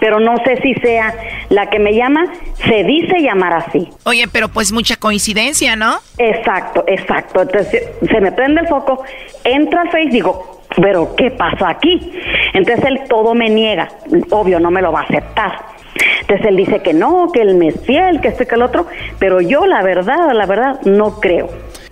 pero 0.00 0.20
no 0.20 0.36
sé 0.44 0.56
si 0.62 0.74
sea 0.74 1.14
la 1.48 1.70
que 1.70 1.78
me 1.78 1.94
llama. 1.94 2.26
Se 2.66 2.84
dice 2.84 3.20
llamar 3.20 3.54
así. 3.54 3.88
Oye, 4.04 4.26
pero 4.32 4.48
pues 4.48 4.72
mucha 4.72 4.96
coincidencia, 4.96 5.76
¿no? 5.76 5.98
Exacto, 6.18 6.84
exacto. 6.86 7.42
Entonces 7.42 7.90
se 8.08 8.20
me 8.20 8.32
prende 8.32 8.62
el 8.62 8.68
foco, 8.68 9.04
entra 9.44 9.82
al 9.82 9.90
Face, 9.90 10.10
digo, 10.10 10.62
pero 10.80 11.14
¿qué 11.16 11.30
pasa 11.30 11.68
aquí? 11.68 12.12
Entonces 12.52 12.84
él 12.84 13.00
todo 13.08 13.34
me 13.34 13.48
niega, 13.48 13.88
obvio 14.30 14.60
no 14.60 14.70
me 14.70 14.82
lo 14.82 14.92
va 14.92 15.00
a 15.00 15.04
aceptar. 15.04 15.74
Entonces 16.22 16.46
él 16.46 16.56
dice 16.56 16.80
que 16.80 16.92
no, 16.92 17.30
que 17.32 17.42
él 17.42 17.54
me 17.54 17.68
es 17.68 17.80
fiel, 17.84 18.20
que 18.20 18.28
este 18.28 18.46
que 18.46 18.54
el 18.54 18.62
otro, 18.62 18.86
pero 19.18 19.40
yo 19.40 19.66
la 19.66 19.82
verdad, 19.82 20.32
la 20.32 20.46
verdad 20.46 20.80
no 20.84 21.20
creo. 21.20 21.48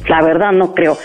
La 0.08 0.20
verdad 0.20 0.52
no 0.52 0.74
creo. 0.74 0.98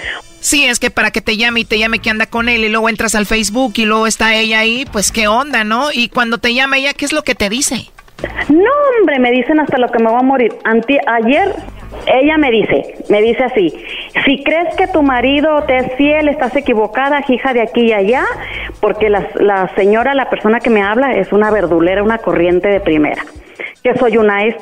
Sí, 0.48 0.64
es 0.64 0.80
que 0.80 0.90
para 0.90 1.12
que 1.12 1.20
te 1.20 1.36
llame 1.36 1.60
y 1.60 1.66
te 1.66 1.78
llame 1.78 2.00
que 2.00 2.10
anda 2.10 2.26
con 2.26 2.48
él 2.48 2.64
y 2.64 2.70
luego 2.70 2.88
entras 2.88 3.16
al 3.16 3.26
Facebook 3.26 3.74
y 3.76 3.84
luego 3.84 4.08
está 4.08 4.34
ella 4.34 4.60
ahí, 4.60 4.86
pues 4.94 5.12
qué 5.12 5.28
onda, 5.28 5.66
¿no? 5.66 5.92
Y 5.92 6.08
cuando 6.08 6.38
te 6.38 6.54
llama 6.54 6.78
ella, 6.78 6.94
¿qué 6.94 7.04
es 7.04 7.12
lo 7.12 7.24
que 7.24 7.36
te 7.36 7.50
dice? 7.50 7.92
No, 8.48 8.72
hombre, 8.98 9.20
me 9.20 9.30
dicen 9.32 9.60
hasta 9.60 9.78
lo 9.78 9.90
que 9.90 10.02
me 10.02 10.10
va 10.10 10.20
a 10.20 10.24
morir. 10.24 10.56
Ayer 10.64 11.54
ella 12.06 12.38
me 12.38 12.50
dice, 12.50 12.96
me 13.10 13.22
dice 13.22 13.44
así, 13.44 13.74
si 14.26 14.42
crees 14.42 14.74
que 14.78 14.88
tu 14.88 15.02
marido 15.02 15.64
te 15.64 15.80
es 15.80 15.92
fiel, 15.98 16.30
estás 16.30 16.56
equivocada, 16.56 17.22
hija 17.28 17.52
de 17.52 17.64
aquí 17.64 17.82
y 17.82 17.92
allá, 17.92 18.24
porque 18.80 19.10
la, 19.10 19.28
la 19.42 19.70
señora, 19.76 20.14
la 20.14 20.30
persona 20.30 20.62
que 20.62 20.70
me 20.70 20.82
habla, 20.82 21.18
es 21.18 21.34
una 21.34 21.52
verdulera, 21.52 22.04
una 22.04 22.20
corriente 22.20 22.70
de 22.70 22.80
primera. 22.80 23.22
Que 23.84 23.96
soy 23.98 24.18
una 24.18 24.46
est, 24.46 24.60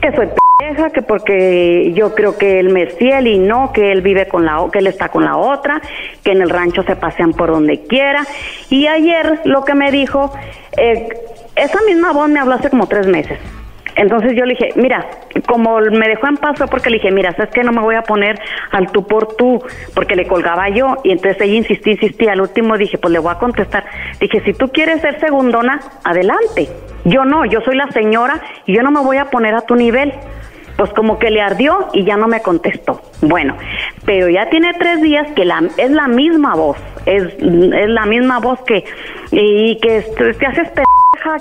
que 0.00 0.12
soy 0.12 0.28
pendeja, 0.58 0.90
que 0.90 1.02
porque 1.02 1.92
yo 1.94 2.14
creo 2.14 2.36
que 2.36 2.60
él 2.60 2.70
me 2.70 2.82
es 2.84 2.94
fiel 2.94 3.26
y 3.26 3.38
no, 3.38 3.72
que 3.72 3.92
él 3.92 4.02
vive 4.02 4.28
con 4.28 4.44
la, 4.44 4.66
que 4.72 4.78
él 4.78 4.86
está 4.86 5.08
con 5.08 5.24
la 5.24 5.36
otra, 5.36 5.80
que 6.22 6.32
en 6.32 6.42
el 6.42 6.50
rancho 6.50 6.82
se 6.82 6.96
pasean 6.96 7.32
por 7.32 7.50
donde 7.50 7.82
quiera. 7.82 8.26
Y 8.70 8.86
ayer 8.86 9.40
lo 9.44 9.64
que 9.64 9.74
me 9.74 9.90
dijo, 9.90 10.32
eh, 10.76 11.08
esa 11.56 11.80
misma 11.82 12.12
voz 12.12 12.28
me 12.28 12.40
habló 12.40 12.54
hace 12.54 12.70
como 12.70 12.86
tres 12.86 13.06
meses. 13.06 13.38
Entonces 13.98 14.32
yo 14.36 14.44
le 14.44 14.54
dije, 14.54 14.70
mira, 14.76 15.04
como 15.48 15.80
me 15.80 16.08
dejó 16.08 16.28
en 16.28 16.36
paz 16.36 16.56
fue 16.56 16.68
porque 16.68 16.88
le 16.88 16.98
dije, 16.98 17.10
mira, 17.10 17.32
sabes 17.32 17.50
que 17.52 17.64
no 17.64 17.72
me 17.72 17.80
voy 17.80 17.96
a 17.96 18.02
poner 18.02 18.40
al 18.70 18.92
tú 18.92 19.04
por 19.04 19.34
tú, 19.36 19.60
porque 19.92 20.14
le 20.14 20.26
colgaba 20.26 20.68
yo, 20.68 20.98
y 21.02 21.10
entonces 21.10 21.42
ella 21.42 21.56
insistía, 21.56 21.94
insistía, 21.94 22.32
al 22.32 22.40
último 22.40 22.78
dije, 22.78 22.96
pues 22.96 23.12
le 23.12 23.18
voy 23.18 23.32
a 23.32 23.38
contestar, 23.38 23.84
dije, 24.20 24.40
si 24.44 24.52
tú 24.52 24.68
quieres 24.68 25.00
ser 25.00 25.18
segundona, 25.18 25.80
adelante, 26.04 26.68
yo 27.04 27.24
no, 27.24 27.44
yo 27.44 27.60
soy 27.62 27.76
la 27.76 27.88
señora 27.90 28.40
y 28.66 28.76
yo 28.76 28.82
no 28.82 28.92
me 28.92 29.00
voy 29.00 29.16
a 29.16 29.26
poner 29.26 29.54
a 29.56 29.62
tu 29.62 29.74
nivel, 29.74 30.12
pues 30.76 30.90
como 30.90 31.18
que 31.18 31.30
le 31.30 31.40
ardió 31.40 31.88
y 31.92 32.04
ya 32.04 32.16
no 32.16 32.28
me 32.28 32.40
contestó. 32.40 33.00
Bueno, 33.20 33.56
pero 34.06 34.28
ya 34.28 34.48
tiene 34.48 34.74
tres 34.78 35.02
días 35.02 35.26
que 35.32 35.44
la, 35.44 35.60
es 35.76 35.90
la 35.90 36.06
misma 36.06 36.54
voz, 36.54 36.78
es, 37.04 37.34
la 37.40 38.06
misma 38.06 38.38
voz 38.38 38.60
que, 38.62 38.84
y 39.32 39.76
que 39.80 40.02
te 40.16 40.34
te 40.34 40.46
haces 40.46 40.70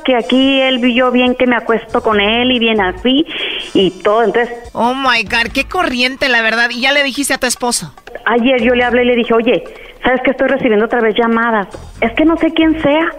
que 0.03 0.15
aquí 0.15 0.59
él 0.61 0.79
vio 0.79 1.11
bien 1.11 1.35
que 1.35 1.47
me 1.47 1.55
acuesto 1.55 2.01
con 2.01 2.19
él 2.19 2.51
y 2.51 2.59
bien 2.59 2.81
así 2.81 3.25
y 3.73 3.91
todo, 4.01 4.23
entonces... 4.23 4.53
Oh 4.73 4.93
my 4.93 5.23
God, 5.23 5.51
qué 5.53 5.65
corriente, 5.65 6.29
la 6.29 6.41
verdad. 6.41 6.69
Y 6.69 6.81
ya 6.81 6.91
le 6.91 7.03
dijiste 7.03 7.33
a 7.33 7.37
tu 7.37 7.47
esposo. 7.47 7.93
Ayer 8.25 8.61
yo 8.61 8.73
le 8.75 8.83
hablé 8.83 9.03
y 9.03 9.07
le 9.07 9.15
dije, 9.15 9.33
oye, 9.33 9.63
¿sabes 10.03 10.21
que 10.23 10.31
estoy 10.31 10.47
recibiendo 10.47 10.85
otra 10.85 11.01
vez 11.01 11.15
llamadas? 11.15 11.67
Es 12.01 12.11
que 12.13 12.25
no 12.25 12.37
sé 12.37 12.51
quién 12.53 12.81
sea. 12.81 13.09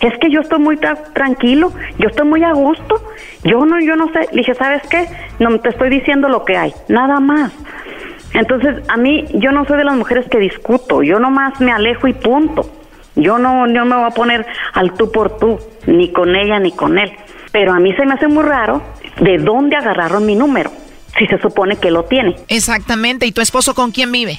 Es 0.00 0.12
que 0.18 0.30
yo 0.30 0.40
estoy 0.40 0.58
muy 0.58 0.76
tra- 0.76 1.12
tranquilo, 1.12 1.72
yo 1.98 2.08
estoy 2.08 2.26
muy 2.26 2.42
a 2.42 2.52
gusto. 2.52 3.00
Yo 3.44 3.64
no, 3.64 3.80
yo 3.80 3.94
no 3.96 4.12
sé. 4.12 4.20
Le 4.32 4.38
dije, 4.38 4.54
¿sabes 4.54 4.82
qué? 4.88 5.06
No 5.38 5.60
te 5.60 5.68
estoy 5.68 5.88
diciendo 5.90 6.28
lo 6.28 6.44
que 6.44 6.56
hay, 6.56 6.74
nada 6.88 7.20
más. 7.20 7.52
Entonces, 8.34 8.82
a 8.88 8.96
mí, 8.96 9.24
yo 9.34 9.52
no 9.52 9.64
soy 9.64 9.78
de 9.78 9.84
las 9.84 9.96
mujeres 9.96 10.26
que 10.28 10.38
discuto, 10.38 11.02
yo 11.02 11.18
nomás 11.20 11.58
me 11.60 11.70
alejo 11.72 12.08
y 12.08 12.12
punto. 12.12 12.68
Yo 13.16 13.38
no, 13.38 13.66
no 13.66 13.84
me 13.84 13.96
voy 13.96 14.04
a 14.04 14.10
poner 14.10 14.46
al 14.74 14.92
tú 14.94 15.10
por 15.10 15.38
tú, 15.38 15.58
ni 15.86 16.12
con 16.12 16.36
ella 16.36 16.58
ni 16.60 16.72
con 16.72 16.98
él. 16.98 17.12
Pero 17.52 17.72
a 17.72 17.80
mí 17.80 17.92
se 17.94 18.04
me 18.06 18.14
hace 18.14 18.28
muy 18.28 18.44
raro 18.44 18.82
de 19.20 19.38
dónde 19.38 19.76
agarraron 19.76 20.24
mi 20.26 20.36
número, 20.36 20.70
si 21.18 21.26
se 21.26 21.38
supone 21.38 21.76
que 21.76 21.90
lo 21.90 22.04
tiene. 22.04 22.36
Exactamente. 22.48 23.26
¿Y 23.26 23.32
tu 23.32 23.40
esposo 23.40 23.74
con 23.74 23.90
quién 23.90 24.12
vive? 24.12 24.38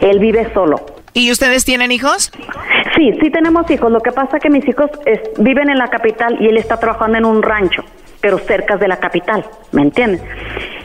Él 0.00 0.18
vive 0.18 0.52
solo. 0.52 0.84
¿Y 1.14 1.30
ustedes 1.32 1.64
tienen 1.64 1.90
hijos? 1.90 2.30
Sí, 2.96 3.10
sí 3.20 3.30
tenemos 3.30 3.68
hijos. 3.70 3.90
Lo 3.90 4.00
que 4.00 4.12
pasa 4.12 4.36
es 4.36 4.42
que 4.42 4.50
mis 4.50 4.66
hijos 4.68 4.90
es- 5.06 5.20
viven 5.38 5.70
en 5.70 5.78
la 5.78 5.88
capital 5.88 6.36
y 6.40 6.46
él 6.48 6.56
está 6.58 6.78
trabajando 6.78 7.18
en 7.18 7.24
un 7.24 7.42
rancho, 7.42 7.82
pero 8.20 8.38
cerca 8.38 8.76
de 8.76 8.88
la 8.88 8.98
capital, 8.98 9.44
¿me 9.72 9.82
entiendes? 9.82 10.22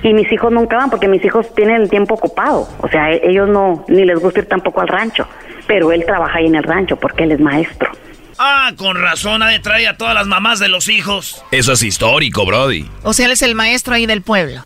Y 0.03 0.13
mis 0.13 0.31
hijos 0.31 0.51
nunca 0.51 0.77
van 0.77 0.89
porque 0.89 1.07
mis 1.07 1.23
hijos 1.25 1.53
tienen 1.55 1.81
el 1.81 1.89
tiempo 1.89 2.15
ocupado. 2.15 2.67
O 2.81 2.87
sea, 2.87 3.11
e- 3.11 3.21
ellos 3.29 3.49
no, 3.49 3.83
ni 3.87 4.05
les 4.05 4.19
gusta 4.19 4.39
ir 4.39 4.47
tampoco 4.47 4.81
al 4.81 4.87
rancho. 4.87 5.27
Pero 5.67 5.91
él 5.91 6.03
trabaja 6.05 6.37
ahí 6.37 6.45
en 6.45 6.55
el 6.55 6.63
rancho 6.63 6.95
porque 6.97 7.23
él 7.23 7.31
es 7.31 7.39
maestro. 7.39 7.91
Ah, 8.37 8.71
con 8.77 9.01
razón 9.01 9.41
ha 9.41 9.47
de 9.47 9.59
traer 9.59 9.87
a 9.87 9.97
todas 9.97 10.13
las 10.13 10.27
mamás 10.27 10.59
de 10.59 10.67
los 10.67 10.89
hijos. 10.89 11.43
Eso 11.51 11.73
es 11.73 11.81
histórico, 11.83 12.45
Brody. 12.45 12.85
O 13.03 13.13
sea, 13.13 13.25
él 13.25 13.31
es 13.31 13.41
el 13.41 13.55
maestro 13.55 13.95
ahí 13.95 14.05
del 14.05 14.21
pueblo. 14.21 14.63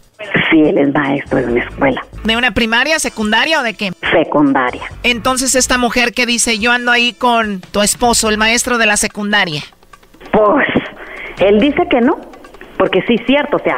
Sí, 0.52 0.60
él 0.60 0.78
es 0.78 0.94
maestro 0.94 1.38
de 1.38 1.46
una 1.46 1.64
escuela 1.64 2.02
¿De 2.26 2.36
una 2.36 2.52
primaria, 2.52 3.00
secundaria 3.00 3.62
o 3.62 3.64
de 3.64 3.76
qué? 3.76 3.94
secundaria. 4.12 4.82
Entonces 5.04 5.56
esta 5.56 5.78
mujer 5.78 6.14
que 6.14 6.26
dice, 6.26 6.60
yo 6.60 6.72
ando 6.74 6.92
ahí 6.92 7.14
con 7.14 7.62
tu 7.62 7.82
esposo, 7.82 8.28
el 8.30 8.38
maestro 8.38 8.78
de 8.78 8.86
la 8.88 8.98
secundaria. 8.98 9.62
Pues 10.34 10.68
él 11.40 11.60
dice 11.62 11.84
que 11.90 12.02
no, 12.02 12.20
porque 12.80 13.02
sí 13.06 13.16
es 13.16 13.26
cierto, 13.26 13.58
o 13.58 13.60
sea, 13.60 13.78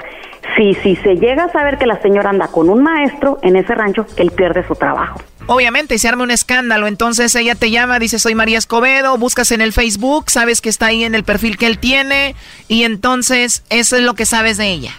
si, 0.55 0.75
si 0.75 0.95
se 0.97 1.15
llega 1.15 1.45
a 1.45 1.51
saber 1.51 1.79
que 1.79 1.87
la 1.87 1.99
señora 2.03 2.29
anda 2.29 2.47
con 2.47 2.69
un 2.69 2.83
maestro 2.83 3.39
en 3.41 3.55
ese 3.55 3.73
rancho, 3.73 4.05
él 4.15 4.29
pierde 4.29 4.65
su 4.67 4.75
trabajo. 4.75 5.19
Obviamente, 5.47 5.97
se 5.97 6.07
arma 6.07 6.23
un 6.23 6.29
escándalo. 6.29 6.85
Entonces 6.85 7.33
ella 7.35 7.55
te 7.55 7.71
llama, 7.71 7.97
dice, 7.97 8.19
soy 8.19 8.35
María 8.35 8.59
Escobedo, 8.59 9.17
buscas 9.17 9.51
en 9.51 9.61
el 9.61 9.73
Facebook, 9.73 10.29
sabes 10.29 10.61
que 10.61 10.69
está 10.69 10.85
ahí 10.85 11.03
en 11.03 11.15
el 11.15 11.23
perfil 11.23 11.57
que 11.57 11.65
él 11.65 11.79
tiene, 11.79 12.35
y 12.67 12.83
entonces 12.83 13.63
eso 13.71 13.95
es 13.95 14.03
lo 14.03 14.13
que 14.13 14.27
sabes 14.27 14.57
de 14.57 14.69
ella. 14.69 14.91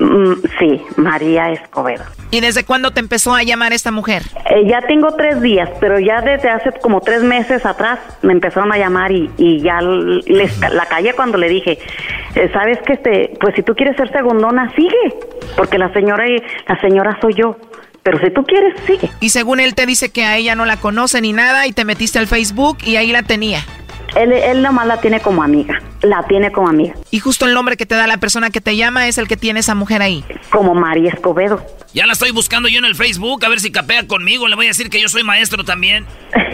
Mm, 0.00 0.32
sí, 0.58 0.82
María 0.96 1.50
Escobedo. 1.50 2.04
¿Y 2.30 2.40
desde 2.40 2.64
cuándo 2.64 2.90
te 2.90 3.00
empezó 3.00 3.34
a 3.34 3.42
llamar 3.42 3.74
esta 3.74 3.90
mujer? 3.90 4.22
Eh, 4.48 4.66
ya 4.66 4.80
tengo 4.88 5.14
tres 5.14 5.42
días, 5.42 5.68
pero 5.78 5.98
ya 6.00 6.22
desde 6.22 6.48
hace 6.48 6.72
como 6.80 7.02
tres 7.02 7.22
meses 7.22 7.66
atrás 7.66 7.98
me 8.22 8.32
empezaron 8.32 8.72
a 8.72 8.78
llamar 8.78 9.12
y, 9.12 9.30
y 9.36 9.60
ya 9.60 9.80
les, 9.82 10.58
la 10.58 10.86
callé 10.86 11.12
cuando 11.12 11.36
le 11.36 11.50
dije, 11.50 11.78
eh, 12.34 12.50
sabes 12.52 12.78
que 12.86 12.94
este, 12.94 13.34
pues 13.40 13.54
si 13.54 13.62
tú 13.62 13.74
quieres 13.74 13.94
ser 13.96 14.10
segundona, 14.10 14.72
sigue, 14.74 15.18
porque 15.54 15.76
la 15.76 15.92
señora, 15.92 16.24
la 16.66 16.80
señora 16.80 17.18
soy 17.20 17.34
yo. 17.34 17.56
Pero 18.02 18.18
si 18.20 18.30
tú 18.30 18.42
quieres, 18.44 18.80
sigue. 18.86 19.10
Y 19.20 19.28
según 19.28 19.60
él 19.60 19.74
te 19.74 19.84
dice 19.84 20.10
que 20.10 20.24
a 20.24 20.38
ella 20.38 20.54
no 20.54 20.64
la 20.64 20.78
conoce 20.78 21.20
ni 21.20 21.34
nada 21.34 21.66
y 21.66 21.72
te 21.72 21.84
metiste 21.84 22.18
al 22.18 22.26
Facebook 22.26 22.78
y 22.86 22.96
ahí 22.96 23.12
la 23.12 23.22
tenía. 23.22 23.60
Él, 24.16 24.32
él 24.32 24.62
nomás 24.62 24.86
la 24.86 25.00
tiene 25.00 25.20
como 25.20 25.42
amiga, 25.42 25.80
la 26.02 26.22
tiene 26.26 26.52
como 26.52 26.68
amiga, 26.68 26.94
Y 27.10 27.20
justo 27.20 27.46
el 27.46 27.54
nombre 27.54 27.76
que 27.76 27.86
te 27.86 27.94
da 27.94 28.06
la 28.06 28.18
persona 28.18 28.50
que 28.50 28.60
te 28.60 28.76
llama 28.76 29.08
es 29.08 29.18
el 29.18 29.28
que 29.28 29.36
tiene 29.36 29.60
esa 29.60 29.74
mujer 29.74 30.02
ahí. 30.02 30.24
como 30.50 30.74
María 30.74 31.10
Escobedo. 31.12 31.64
Ya 31.94 32.06
la 32.06 32.12
estoy 32.12 32.30
buscando 32.30 32.68
yo 32.68 32.78
en 32.78 32.84
el 32.84 32.94
Facebook 32.94 33.44
a 33.44 33.48
ver 33.48 33.60
si 33.60 33.72
capea 33.72 34.06
conmigo. 34.06 34.46
Le 34.48 34.56
voy 34.56 34.66
a 34.66 34.68
decir 34.68 34.90
que 34.90 35.00
yo 35.00 35.08
soy 35.08 35.24
maestro 35.24 35.64
también. 35.64 36.06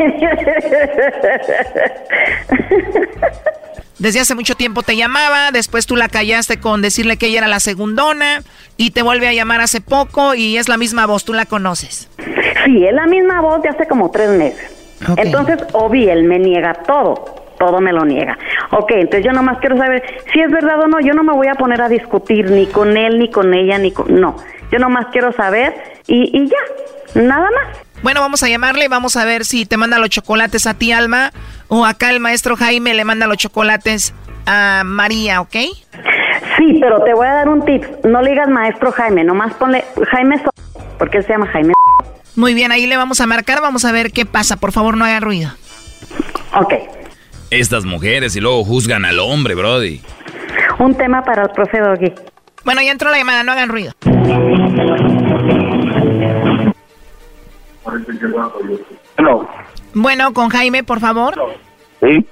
Desde 3.99 4.21
hace 4.21 4.35
mucho 4.35 4.55
tiempo 4.55 4.83
te 4.83 4.95
llamaba, 4.95 5.51
después 5.53 5.87
tú 5.87 5.97
la 5.97 6.09
callaste 6.09 6.61
con 6.61 6.83
decirle 6.83 7.17
que 7.17 7.29
ella 7.29 7.39
era 7.39 7.49
la 7.49 7.61
segundona 7.61 8.43
y 8.77 8.91
te 8.91 9.01
vuelve 9.01 9.27
a 9.27 9.33
llamar 9.33 9.63
hace 9.63 9.81
poco 9.81 10.35
y 10.35 10.59
es 10.59 10.69
la 10.69 10.77
misma 10.77 11.07
voz, 11.07 11.25
tú 11.25 11.33
la 11.33 11.47
conoces. 11.47 12.11
Sí, 12.67 12.85
es 12.85 12.93
la 12.93 13.07
misma 13.07 13.41
voz 13.41 13.63
de 13.63 13.71
hace 13.71 13.87
como 13.87 14.11
tres 14.11 14.29
meses. 14.31 14.71
Entonces, 15.17 15.59
Obi, 15.73 16.11
él 16.11 16.25
me 16.25 16.39
niega 16.39 16.75
todo. 16.87 17.46
Todo 17.59 17.81
me 17.81 17.93
lo 17.93 18.05
niega. 18.05 18.37
Ok, 18.71 18.91
entonces 18.93 19.25
yo 19.25 19.33
nomás 19.33 19.59
quiero 19.59 19.77
saber 19.77 20.03
si 20.33 20.41
es 20.41 20.51
verdad 20.51 20.81
o 20.81 20.87
no. 20.87 21.01
Yo 21.01 21.15
no 21.15 21.23
me 21.23 21.33
voy 21.33 21.49
a 21.49 21.55
poner 21.55 21.81
a 21.81 21.89
discutir 21.89 22.51
ni 22.51 22.67
con 22.67 22.97
él, 22.97 23.19
ni 23.19 23.31
con 23.31 23.55
ella, 23.55 23.79
ni 23.79 23.93
con... 23.93 24.21
No, 24.21 24.37
yo 24.71 24.79
nomás 24.79 25.07
quiero 25.13 25.33
saber 25.33 25.75
y, 26.07 26.31
y 26.39 26.49
ya, 26.49 27.23
nada 27.23 27.49
más. 27.51 27.79
Bueno, 28.03 28.21
vamos 28.21 28.43
a 28.43 28.49
llamarle 28.49 28.85
y 28.85 28.89
vamos 28.89 29.17
a 29.17 29.25
ver 29.25 29.45
si 29.47 29.65
te 29.65 29.77
manda 29.79 29.99
los 29.99 30.11
chocolates 30.11 30.67
a 30.67 30.75
ti, 30.75 30.93
Alma, 30.93 31.33
o 31.69 31.87
acá 31.87 32.11
el 32.11 32.21
maestro 32.21 32.57
Jaime 32.57 32.93
le 32.95 33.05
manda 33.05 33.27
los 33.27 33.39
chocolates 33.39 34.13
a 34.45 34.83
María, 34.85 35.41
¿ok? 35.41 35.57
Sí, 36.59 36.79
pero 36.81 37.03
te 37.03 37.15
voy 37.15 37.27
a 37.27 37.33
dar 37.33 37.49
un 37.49 37.65
tip. 37.65 37.85
No 38.05 38.21
le 38.23 38.31
digas 38.31 38.49
maestro 38.49 38.93
Jaime, 38.93 39.25
nomás 39.25 39.55
ponle 39.55 39.85
Jaime 40.11 40.39
So- 40.43 40.51
porque 40.99 41.19
él 41.19 41.25
se 41.27 41.33
llama 41.33 41.47
Jaime. 41.49 41.73
Muy 42.37 42.53
bien, 42.55 42.71
ahí 42.71 42.87
le 42.87 42.97
vamos 42.99 43.21
a 43.23 43.27
marcar, 43.27 43.61
vamos 43.63 43.85
a 43.87 43.93
ver 43.93 44.13
qué 44.13 44.27
pasa. 44.27 44.57
Por 44.57 44.73
favor, 44.73 44.97
no 44.97 45.05
haga 45.07 45.21
ruido. 45.21 45.51
Ok, 46.55 46.75
Estas 47.51 47.85
mujeres 47.85 48.35
y 48.37 48.41
luego 48.41 48.65
juzgan 48.65 49.05
al 49.05 49.19
hombre, 49.19 49.55
Brody. 49.55 50.01
un 50.79 50.95
tema 50.97 51.23
para 51.25 51.45
el 51.45 51.51
profe 51.51 51.79
Doggy. 51.81 52.13
Bueno, 52.65 52.83
ya 52.83 52.91
entró 52.91 53.11
la 53.11 53.19
llamada, 53.19 53.43
no 53.45 53.53
hagan 53.53 53.69
ruido. 53.69 53.93
No. 59.19 59.49
Bueno, 59.95 60.33
con 60.33 60.49
Jaime, 60.51 60.85
por 60.85 61.01
favor. 61.01 61.35
Sí. 62.01 62.27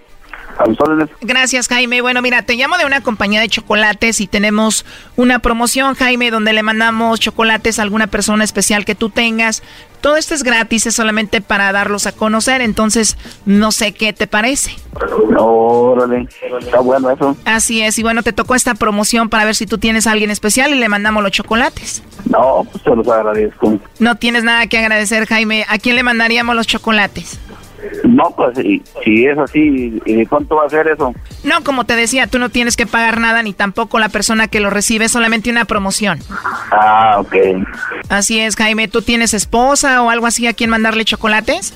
A 0.58 0.66
sus 0.66 0.80
órdenes. 0.80 1.08
Gracias, 1.20 1.68
Jaime. 1.68 2.00
Bueno, 2.00 2.22
mira, 2.22 2.42
te 2.42 2.54
llamo 2.54 2.78
de 2.78 2.86
una 2.86 3.02
compañía 3.02 3.40
de 3.40 3.48
chocolates 3.48 4.20
y 4.20 4.26
tenemos 4.26 4.84
una 5.16 5.38
promoción, 5.40 5.94
Jaime, 5.94 6.30
donde 6.30 6.52
le 6.52 6.62
mandamos 6.62 7.20
chocolates 7.20 7.78
a 7.78 7.82
alguna 7.82 8.06
persona 8.06 8.44
especial 8.44 8.84
que 8.84 8.94
tú 8.94 9.10
tengas. 9.10 9.62
Todo 10.00 10.16
esto 10.16 10.34
es 10.34 10.42
gratis, 10.42 10.86
es 10.86 10.94
solamente 10.94 11.40
para 11.40 11.72
darlos 11.72 12.06
a 12.06 12.12
conocer, 12.12 12.60
entonces 12.60 13.16
no 13.46 13.72
sé 13.72 13.94
qué 13.94 14.12
te 14.12 14.26
parece. 14.26 14.76
Órale. 15.38 16.28
Está 16.60 16.80
bueno 16.80 17.10
eso. 17.10 17.34
Así 17.46 17.80
es, 17.80 17.98
y 17.98 18.02
bueno, 18.02 18.22
te 18.22 18.34
tocó 18.34 18.54
esta 18.54 18.74
promoción 18.74 19.30
para 19.30 19.46
ver 19.46 19.54
si 19.54 19.66
tú 19.66 19.78
tienes 19.78 20.06
a 20.06 20.12
alguien 20.12 20.30
especial 20.30 20.74
y 20.74 20.78
le 20.78 20.90
mandamos 20.90 21.22
los 21.22 21.32
chocolates. 21.32 22.02
No, 22.26 22.66
pues 22.70 22.84
se 22.84 22.94
los 22.94 23.08
agradezco. 23.08 23.78
No 23.98 24.16
tienes 24.16 24.44
nada 24.44 24.66
que 24.66 24.76
agradecer, 24.76 25.26
Jaime. 25.26 25.64
¿A 25.70 25.78
quién 25.78 25.96
le 25.96 26.02
mandaríamos 26.02 26.54
los 26.54 26.66
chocolates? 26.66 27.40
No, 28.04 28.30
pues 28.36 28.56
si, 28.58 28.82
si 29.02 29.26
es 29.26 29.38
así, 29.38 30.00
¿y 30.04 30.26
cuánto 30.26 30.56
va 30.56 30.66
a 30.66 30.70
ser 30.70 30.88
eso? 30.88 31.14
No, 31.42 31.62
como 31.64 31.84
te 31.84 31.96
decía, 31.96 32.26
tú 32.26 32.38
no 32.38 32.48
tienes 32.48 32.76
que 32.76 32.86
pagar 32.86 33.20
nada 33.20 33.42
ni 33.42 33.52
tampoco 33.52 33.98
la 33.98 34.08
persona 34.08 34.48
que 34.48 34.60
lo 34.60 34.70
recibe, 34.70 35.08
solamente 35.08 35.50
una 35.50 35.64
promoción. 35.64 36.20
Ah, 36.70 37.16
ok. 37.18 37.34
Así 38.08 38.40
es, 38.40 38.56
Jaime. 38.56 38.88
¿Tú 38.88 39.02
tienes 39.02 39.34
esposa 39.34 40.02
o 40.02 40.10
algo 40.10 40.26
así 40.26 40.46
a 40.46 40.52
quien 40.52 40.70
mandarle 40.70 41.04
chocolates? 41.04 41.74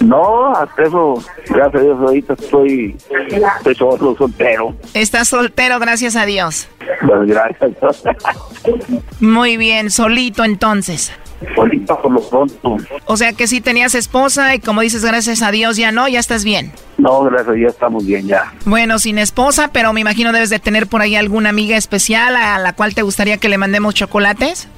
No, 0.00 0.52
hasta 0.52 0.82
eso, 0.82 1.22
gracias 1.48 1.74
a 1.74 1.84
Dios, 1.84 1.98
ahorita 2.00 2.34
estoy, 2.34 2.96
estoy 3.58 3.74
solo, 3.74 4.16
soltero. 4.16 4.74
Estás 4.92 5.28
soltero, 5.28 5.78
gracias 5.78 6.16
a 6.16 6.26
Dios. 6.26 6.68
Pues 7.06 7.26
gracias. 7.26 7.72
Muy 9.20 9.56
bien, 9.56 9.90
solito 9.90 10.44
entonces. 10.44 11.12
Ahorita 11.56 11.96
por 12.00 12.12
lo 12.12 12.20
pronto. 12.28 12.76
O 13.06 13.16
sea 13.16 13.32
que 13.32 13.46
sí 13.46 13.60
tenías 13.60 13.94
esposa 13.94 14.54
y 14.54 14.60
como 14.60 14.80
dices, 14.80 15.04
gracias 15.04 15.42
a 15.42 15.50
Dios 15.50 15.76
ya 15.76 15.92
no, 15.92 16.08
ya 16.08 16.20
estás 16.20 16.44
bien. 16.44 16.72
No, 16.98 17.22
gracias, 17.24 17.56
ya 17.60 17.68
estamos 17.68 18.06
bien 18.06 18.26
ya. 18.26 18.52
Bueno, 18.64 18.98
sin 18.98 19.18
esposa, 19.18 19.70
pero 19.72 19.92
me 19.92 20.00
imagino 20.00 20.32
debes 20.32 20.50
de 20.50 20.58
tener 20.58 20.86
por 20.86 21.02
ahí 21.02 21.16
alguna 21.16 21.50
amiga 21.50 21.76
especial 21.76 22.36
a 22.36 22.58
la 22.58 22.72
cual 22.72 22.94
te 22.94 23.02
gustaría 23.02 23.38
que 23.38 23.48
le 23.48 23.58
mandemos 23.58 23.94
chocolates. 23.94 24.68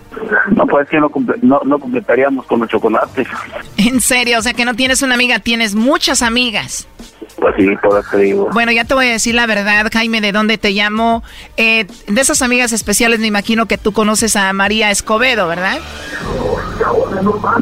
No, 0.50 0.66
pues 0.66 0.84
es 0.84 0.90
que 0.90 1.00
no, 1.00 1.10
no, 1.42 1.60
no 1.64 1.78
completaríamos 1.78 2.46
con 2.46 2.60
los 2.60 2.68
chocolates. 2.68 3.28
En 3.76 4.00
serio, 4.00 4.38
o 4.38 4.42
sea 4.42 4.54
que 4.54 4.64
no 4.64 4.74
tienes 4.74 5.02
una 5.02 5.14
amiga, 5.14 5.38
tienes 5.38 5.74
muchas 5.74 6.22
amigas. 6.22 6.88
Pues 7.36 7.54
sí, 7.58 7.66
todo 7.82 8.02
te 8.10 8.18
digo. 8.18 8.48
Bueno, 8.52 8.72
ya 8.72 8.84
te 8.84 8.94
voy 8.94 9.06
a 9.06 9.10
decir 9.10 9.34
la 9.34 9.46
verdad, 9.46 9.86
Jaime, 9.92 10.20
de 10.20 10.32
dónde 10.32 10.56
te 10.58 10.70
llamo. 10.70 11.22
Eh, 11.56 11.86
de 12.06 12.20
esas 12.20 12.40
amigas 12.40 12.72
especiales 12.72 13.20
me 13.20 13.26
imagino 13.26 13.66
que 13.66 13.76
tú 13.76 13.92
conoces 13.92 14.36
a 14.36 14.52
María 14.52 14.90
Escobedo, 14.90 15.46
¿verdad? 15.46 15.78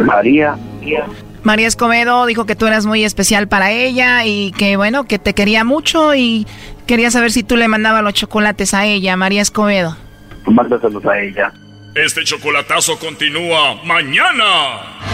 María. 0.05 0.57
María 1.43 1.67
Escobedo 1.67 2.27
dijo 2.27 2.47
que 2.47 2.57
tú 2.57 2.67
eras 2.67 2.87
muy 2.87 3.05
especial 3.05 3.49
para 3.49 3.71
ella 3.71 4.25
y 4.25 4.53
que 4.53 4.77
bueno, 4.77 5.05
que 5.05 5.19
te 5.19 5.35
quería 5.35 5.65
mucho 5.65 6.15
y 6.15 6.47
quería 6.87 7.11
saber 7.11 7.33
si 7.33 7.43
tú 7.43 7.57
le 7.57 7.69
mandabas 7.69 8.03
los 8.03 8.15
chocolates 8.15 8.75
a 8.75 8.87
ella, 8.87 9.17
María 9.17 9.43
Escobedo. 9.43 9.97
Mándaselos 10.47 11.05
a 11.05 11.21
ella. 11.21 11.53
Este 11.95 12.25
chocolatazo 12.25 12.99
continúa 12.99 13.77
mañana. 13.85 15.14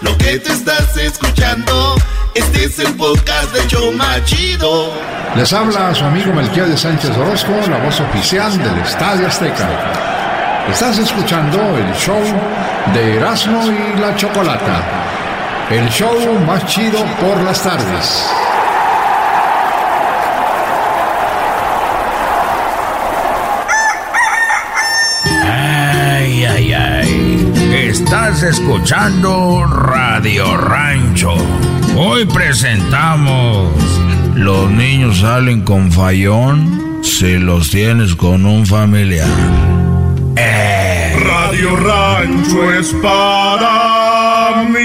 Lo 0.00 0.16
que 0.16 0.38
te 0.38 0.52
estás 0.52 0.96
escuchando, 0.96 1.94
este 2.34 2.64
es 2.64 2.78
el 2.78 2.94
podcast 2.94 3.52
de 3.52 3.66
Choma 3.66 4.24
Chido. 4.24 4.92
Les 5.36 5.52
habla 5.52 5.94
su 5.94 6.04
amigo 6.04 6.32
Melquiades 6.32 6.80
Sánchez 6.80 7.10
Orozco, 7.18 7.52
la 7.68 7.76
voz 7.78 8.00
oficial 8.00 8.56
del 8.56 8.78
Estadio 8.78 9.26
Azteca. 9.26 9.68
Estás 10.70 10.98
escuchando 10.98 11.58
el 11.76 11.94
show 11.94 12.22
de 12.94 13.16
Erasmo 13.16 13.62
y 13.66 14.00
la 14.00 14.16
Chocolata, 14.16 14.82
el 15.68 15.86
show 15.90 16.38
más 16.46 16.64
chido 16.64 17.04
por 17.20 17.42
las 17.42 17.62
tardes. 17.62 18.26
Estás 28.12 28.42
escuchando 28.42 29.64
Radio 29.66 30.56
Rancho. 30.56 31.32
Hoy 31.96 32.24
presentamos. 32.24 33.72
Los 34.34 34.68
niños 34.68 35.20
salen 35.20 35.62
con 35.62 35.92
fallón 35.92 37.04
si 37.04 37.38
los 37.38 37.70
tienes 37.70 38.16
con 38.16 38.46
un 38.46 38.66
familiar. 38.66 39.28
Eh. 40.34 41.16
Radio 41.22 41.76
Rancho 41.76 42.72
es 42.72 42.92
para 42.94 44.64
mí. 44.68 44.80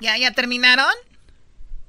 ¿Ya, 0.00 0.16
ya 0.16 0.32
terminaron? 0.32 0.94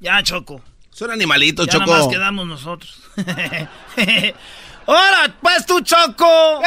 Ya, 0.01 0.21
Choco. 0.21 0.61
Son 0.91 1.11
animalitos, 1.11 1.65
ya 1.67 1.71
Choco. 1.71 1.85
nada 1.85 1.99
más 1.99 2.07
quedamos 2.09 2.45
nosotros. 2.45 3.01
¡Hola! 4.88 5.35
Pues 5.41 5.65
tú, 5.65 5.81
Choco. 5.81 6.61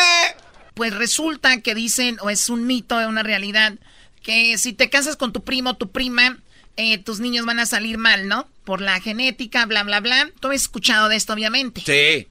Pues 0.74 0.94
resulta 0.94 1.60
que 1.62 1.74
dicen, 1.74 2.18
o 2.20 2.30
es 2.30 2.48
un 2.48 2.66
mito, 2.66 3.00
es 3.00 3.06
una 3.06 3.22
realidad, 3.22 3.74
que 4.22 4.56
si 4.58 4.72
te 4.72 4.88
casas 4.90 5.16
con 5.16 5.32
tu 5.32 5.42
primo 5.42 5.70
o 5.70 5.74
tu 5.74 5.90
prima, 5.90 6.38
eh, 6.76 6.98
tus 6.98 7.18
niños 7.20 7.46
van 7.46 7.58
a 7.60 7.66
salir 7.66 7.98
mal, 7.98 8.28
¿no? 8.28 8.48
Por 8.64 8.80
la 8.80 9.00
genética, 9.00 9.64
bla, 9.66 9.82
bla, 9.84 10.00
bla. 10.00 10.30
Tú 10.40 10.48
has 10.48 10.56
escuchado 10.62 11.08
de 11.08 11.16
esto, 11.16 11.32
obviamente. 11.32 11.80
Sí. 11.84 12.28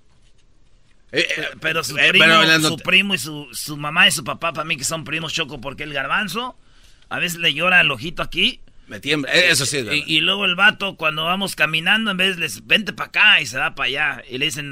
pero 1.60 1.84
su 1.84 1.98
eh, 1.98 2.10
primo, 2.10 2.26
pero 2.26 2.38
hablando- 2.38 2.70
su 2.70 2.78
primo 2.78 3.16
y 3.16 3.18
su, 3.18 3.48
su 3.52 3.76
mamá 3.76 4.08
y 4.08 4.12
su 4.12 4.24
papá, 4.24 4.54
para 4.54 4.66
mí 4.66 4.78
que 4.78 4.84
son 4.84 5.04
primos 5.04 5.34
Choco, 5.34 5.60
porque 5.60 5.84
el 5.84 5.94
garbanzo 5.94 6.56
a 7.10 7.18
veces 7.18 7.40
le 7.40 7.54
llora 7.54 7.82
el 7.82 7.90
ojito 7.92 8.22
aquí. 8.22 8.62
Me 8.88 9.00
tiembla, 9.00 9.32
eh, 9.34 9.50
eso 9.50 9.66
sí 9.66 9.78
es 9.78 9.86
verdad. 9.86 10.04
Y, 10.06 10.18
y 10.18 10.22
luego 10.22 10.46
el 10.46 10.56
vato, 10.56 10.96
cuando 10.98 11.26
vamos 11.26 11.56
caminando, 11.56 12.12
en 12.12 12.18
vez 12.18 12.38
les 12.38 12.66
vente 12.66 12.94
para 12.94 13.08
acá 13.10 13.42
y 13.42 13.46
se 13.48 13.58
va 13.58 13.74
para 13.76 13.88
allá. 13.88 14.24
Y 14.30 14.38
le 14.38 14.46
dicen, 14.46 14.72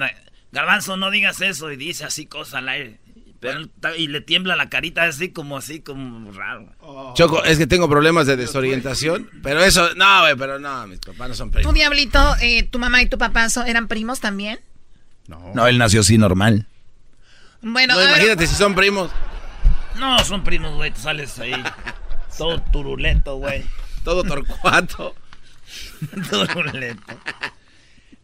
garbanzo, 0.51 0.97
no 0.97 1.11
digas 1.11 1.41
eso. 1.41 1.71
Y 1.71 1.77
dice 1.77 2.05
así 2.05 2.25
cosas 2.25 2.55
al 2.55 2.69
aire. 2.69 2.99
Pero 3.39 3.61
y 3.97 4.07
le 4.07 4.21
tiembla 4.21 4.55
la 4.55 4.67
carita 4.67 5.03
así 5.03 5.29
como 5.29 5.57
así, 5.57 5.81
como 5.81 6.31
raro. 6.31 6.73
Choco, 7.13 7.43
es 7.43 7.59
que 7.59 7.67
tengo 7.67 7.87
problemas 7.87 8.25
de 8.25 8.35
desorientación, 8.35 9.29
pero 9.43 9.63
eso, 9.63 9.93
no, 9.93 10.21
güey, 10.21 10.35
pero 10.35 10.57
no, 10.57 10.87
mis 10.87 10.99
papás 10.99 11.29
no 11.29 11.35
son 11.35 11.49
¿Tú, 11.49 11.57
primos. 11.57 11.73
Diablito, 11.75 12.35
eh, 12.41 12.63
tu 12.63 12.79
mamá 12.79 12.99
y 13.03 13.05
tu 13.05 13.19
papá 13.19 13.47
so- 13.49 13.63
eran 13.63 13.87
primos 13.87 14.19
también? 14.21 14.59
No, 15.27 15.67
él 15.67 15.77
nació 15.77 15.99
así 15.99 16.17
normal. 16.17 16.65
Bueno, 17.61 17.93
No, 17.93 17.99
ver, 17.99 18.09
imagínate 18.09 18.47
si 18.47 18.55
son 18.55 18.73
primos. 18.73 19.11
No, 19.99 20.17
son 20.25 20.43
primos, 20.43 20.73
güey, 20.75 20.89
tú 20.91 21.01
sales 21.01 21.37
ahí. 21.37 21.51
Todo 22.39 22.59
turulento, 22.71 23.35
güey. 23.35 23.63
Todo 24.03 24.23
torcuato. 24.23 25.13
turulento. 26.31 27.13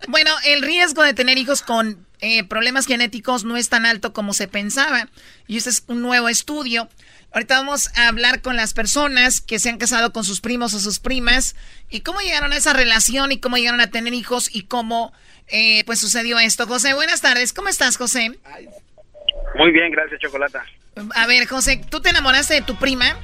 Bueno, 0.07 0.31
el 0.45 0.61
riesgo 0.61 1.03
de 1.03 1.13
tener 1.13 1.37
hijos 1.37 1.61
con 1.61 2.05
eh, 2.19 2.43
problemas 2.43 2.85
genéticos 2.85 3.43
no 3.43 3.57
es 3.57 3.69
tan 3.69 3.85
alto 3.85 4.13
como 4.13 4.33
se 4.33 4.47
pensaba. 4.47 5.09
Y 5.47 5.57
este 5.57 5.69
es 5.69 5.83
un 5.87 6.01
nuevo 6.01 6.29
estudio. 6.29 6.89
Ahorita 7.31 7.57
vamos 7.57 7.89
a 7.97 8.07
hablar 8.07 8.41
con 8.41 8.55
las 8.55 8.73
personas 8.73 9.41
que 9.41 9.59
se 9.59 9.69
han 9.69 9.77
casado 9.77 10.13
con 10.13 10.23
sus 10.23 10.39
primos 10.39 10.73
o 10.73 10.79
sus 10.79 10.99
primas 10.99 11.55
y 11.89 12.01
cómo 12.01 12.21
llegaron 12.21 12.53
a 12.53 12.57
esa 12.57 12.73
relación 12.73 13.31
y 13.31 13.39
cómo 13.39 13.57
llegaron 13.57 13.81
a 13.81 13.89
tener 13.89 14.13
hijos 14.13 14.53
y 14.53 14.63
cómo 14.63 15.11
eh, 15.47 15.83
pues 15.85 15.99
sucedió 15.99 16.37
esto. 16.39 16.67
José, 16.67 16.93
buenas 16.93 17.21
tardes. 17.21 17.51
¿Cómo 17.51 17.69
estás, 17.69 17.97
José? 17.97 18.39
Muy 19.55 19.71
bien, 19.71 19.91
gracias, 19.91 20.19
Chocolata. 20.21 20.63
A 21.15 21.27
ver, 21.27 21.47
José, 21.47 21.81
¿tú 21.89 22.01
te 22.01 22.09
enamoraste 22.09 22.53
de 22.53 22.61
tu 22.61 22.75
prima? 22.75 23.17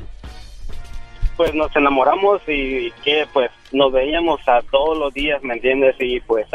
Pues 1.40 1.56
nos 1.56 1.74
enamoramos 1.74 2.42
y 2.50 2.92
que 3.02 3.26
pues 3.32 3.50
nos 3.72 3.94
veíamos 3.94 4.46
a 4.46 4.62
todos 4.70 4.98
los 4.98 5.14
días, 5.14 5.42
¿me 5.42 5.54
entiendes? 5.54 5.96
Y 5.98 6.20
pues 6.20 6.46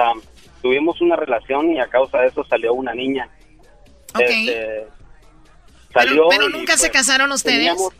tuvimos 0.61 1.01
una 1.01 1.16
relación 1.16 1.72
y 1.72 1.80
a 1.80 1.87
causa 1.87 2.18
de 2.18 2.26
eso 2.26 2.45
salió 2.45 2.74
una 2.74 2.93
niña. 2.93 3.26
Ok. 4.14 4.20
Este, 4.20 4.87
salió 5.91 6.28
Pero 6.28 6.51
nunca 6.51 6.76
se 6.76 6.89
pues, 6.91 6.99
casaron 6.99 7.32
ustedes. 7.32 7.57
teníamos- 7.61 7.95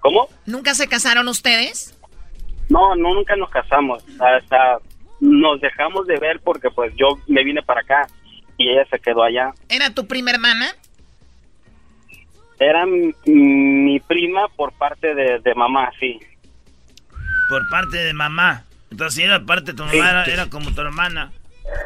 ¿Cómo? 0.00 0.28
¿Nunca 0.46 0.72
se 0.74 0.88
casaron 0.88 1.28
ustedes? 1.28 1.94
No, 2.70 2.96
no, 2.96 3.12
nunca 3.12 3.36
nos 3.36 3.50
casamos. 3.50 4.02
Hasta 4.18 4.78
nos 5.20 5.60
dejamos 5.60 6.06
de 6.06 6.18
ver 6.18 6.40
porque 6.42 6.70
pues 6.70 6.90
yo 6.96 7.18
me 7.26 7.44
vine 7.44 7.62
para 7.62 7.82
acá 7.82 8.06
y 8.56 8.70
ella 8.70 8.86
se 8.90 8.98
quedó 8.98 9.22
allá. 9.22 9.52
¿Era 9.68 9.90
tu 9.90 10.06
prima 10.06 10.30
hermana? 10.30 10.74
Era 12.60 12.84
mi, 12.86 13.12
mi 13.26 13.98
prima 14.00 14.42
por 14.54 14.72
parte 14.74 15.14
de, 15.14 15.38
de 15.40 15.54
mamá, 15.54 15.90
sí. 15.98 16.20
Por 17.48 17.68
parte 17.70 17.96
de 17.96 18.12
mamá. 18.12 18.64
Entonces, 18.90 19.14
si 19.14 19.22
era 19.22 19.40
parte 19.40 19.72
de 19.72 19.76
tu 19.78 19.82
mamá, 19.84 19.92
Sí, 19.92 19.98
era, 19.98 20.24
sí. 20.26 20.30
era 20.30 20.46
como 20.46 20.70
tu 20.72 20.80
hermana. 20.82 21.32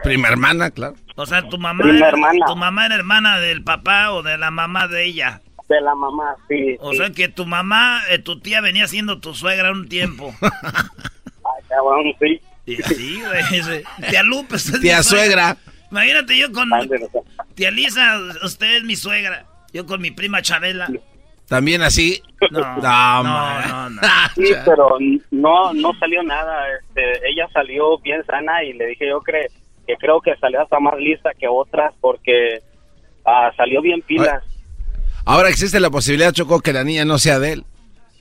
Prima 0.03 0.29
hermana, 0.29 0.71
claro. 0.71 0.95
O 1.17 1.27
sea, 1.27 1.43
tu 1.49 1.59
mamá, 1.59 1.83
Prima 1.85 1.99
era, 1.99 2.09
hermana. 2.09 2.47
tu 2.47 2.57
mamá 2.57 2.87
era 2.87 2.95
hermana 2.97 3.39
del 3.39 3.63
papá 3.63 4.11
o 4.13 4.23
de 4.23 4.37
la 4.37 4.51
mamá 4.51 4.89
de 4.89 5.05
ella. 5.05 5.41
De 5.69 5.81
la 5.81 5.95
mamá, 5.95 6.35
sí. 6.49 6.77
O 6.81 6.91
sí. 6.93 6.99
sea 6.99 7.11
que 7.11 7.29
tu 7.29 7.47
mamá, 7.47 8.03
eh, 8.11 8.19
tu 8.19 8.41
tía 8.41 8.61
venía 8.61 8.87
siendo 8.89 9.21
tu 9.21 9.35
suegra 9.35 9.71
un 9.73 9.89
tiempo. 9.89 10.35
Cabrón, 11.69 12.05
sí. 12.21 12.41
Y 12.67 12.83
así, 12.83 13.21
güey. 13.23 13.85
Tía 14.11 14.23
Lupe, 14.23 14.57
usted 14.57 14.75
es 14.75 14.81
Tía 14.81 14.99
mi 14.99 15.03
suegra. 15.05 15.57
Imagínate 15.91 16.37
yo 16.39 16.51
con 16.51 16.73
Ándale, 16.73 17.07
tía 17.55 17.71
Lisa, 17.71 18.19
usted 18.43 18.79
es 18.79 18.85
mi 18.85 18.97
suegra. 18.97 19.45
Yo 19.75 19.85
con 19.85 20.01
mi 20.01 20.13
prima 20.13 20.41
Chabela. 20.41 20.89
También 21.49 21.83
así. 21.83 22.23
No, 22.51 22.61
No, 22.61 23.23
no, 23.23 23.91
no. 23.91 24.01
Sí, 24.37 24.53
pero 24.65 24.97
no 25.33 25.75
no 25.75 25.93
salió 25.99 26.23
nada. 26.23 26.65
Este, 26.79 27.29
ella 27.29 27.49
salió 27.53 27.99
bien 27.99 28.25
sana 28.25 28.63
y 28.63 28.73
le 28.73 28.87
dije 28.87 29.09
yo 29.09 29.21
cre 29.21 29.49
que 29.87 29.97
creo 29.97 30.21
que 30.21 30.35
salió 30.37 30.63
hasta 30.63 30.79
más 30.79 30.95
lista 30.97 31.33
que 31.39 31.47
otras 31.49 31.93
porque 32.01 32.63
ah, 33.27 33.51
salió 33.57 33.83
bien 33.83 34.01
pilas. 34.01 34.45
Ahora 35.27 35.49
existe 35.49 35.81
la 35.81 35.91
posibilidad, 35.91 36.33
Choco, 36.33 36.61
que 36.61 36.73
la 36.73 36.85
niña 36.85 37.05
no 37.05 37.19
sea 37.19 37.39
de 37.41 37.55
él. 37.55 37.65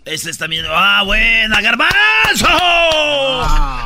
Este 0.05 0.31
está 0.31 0.47
viendo. 0.47 0.69
¡Ah, 0.71 1.03
buena, 1.05 1.61
garbanzo! 1.61 2.47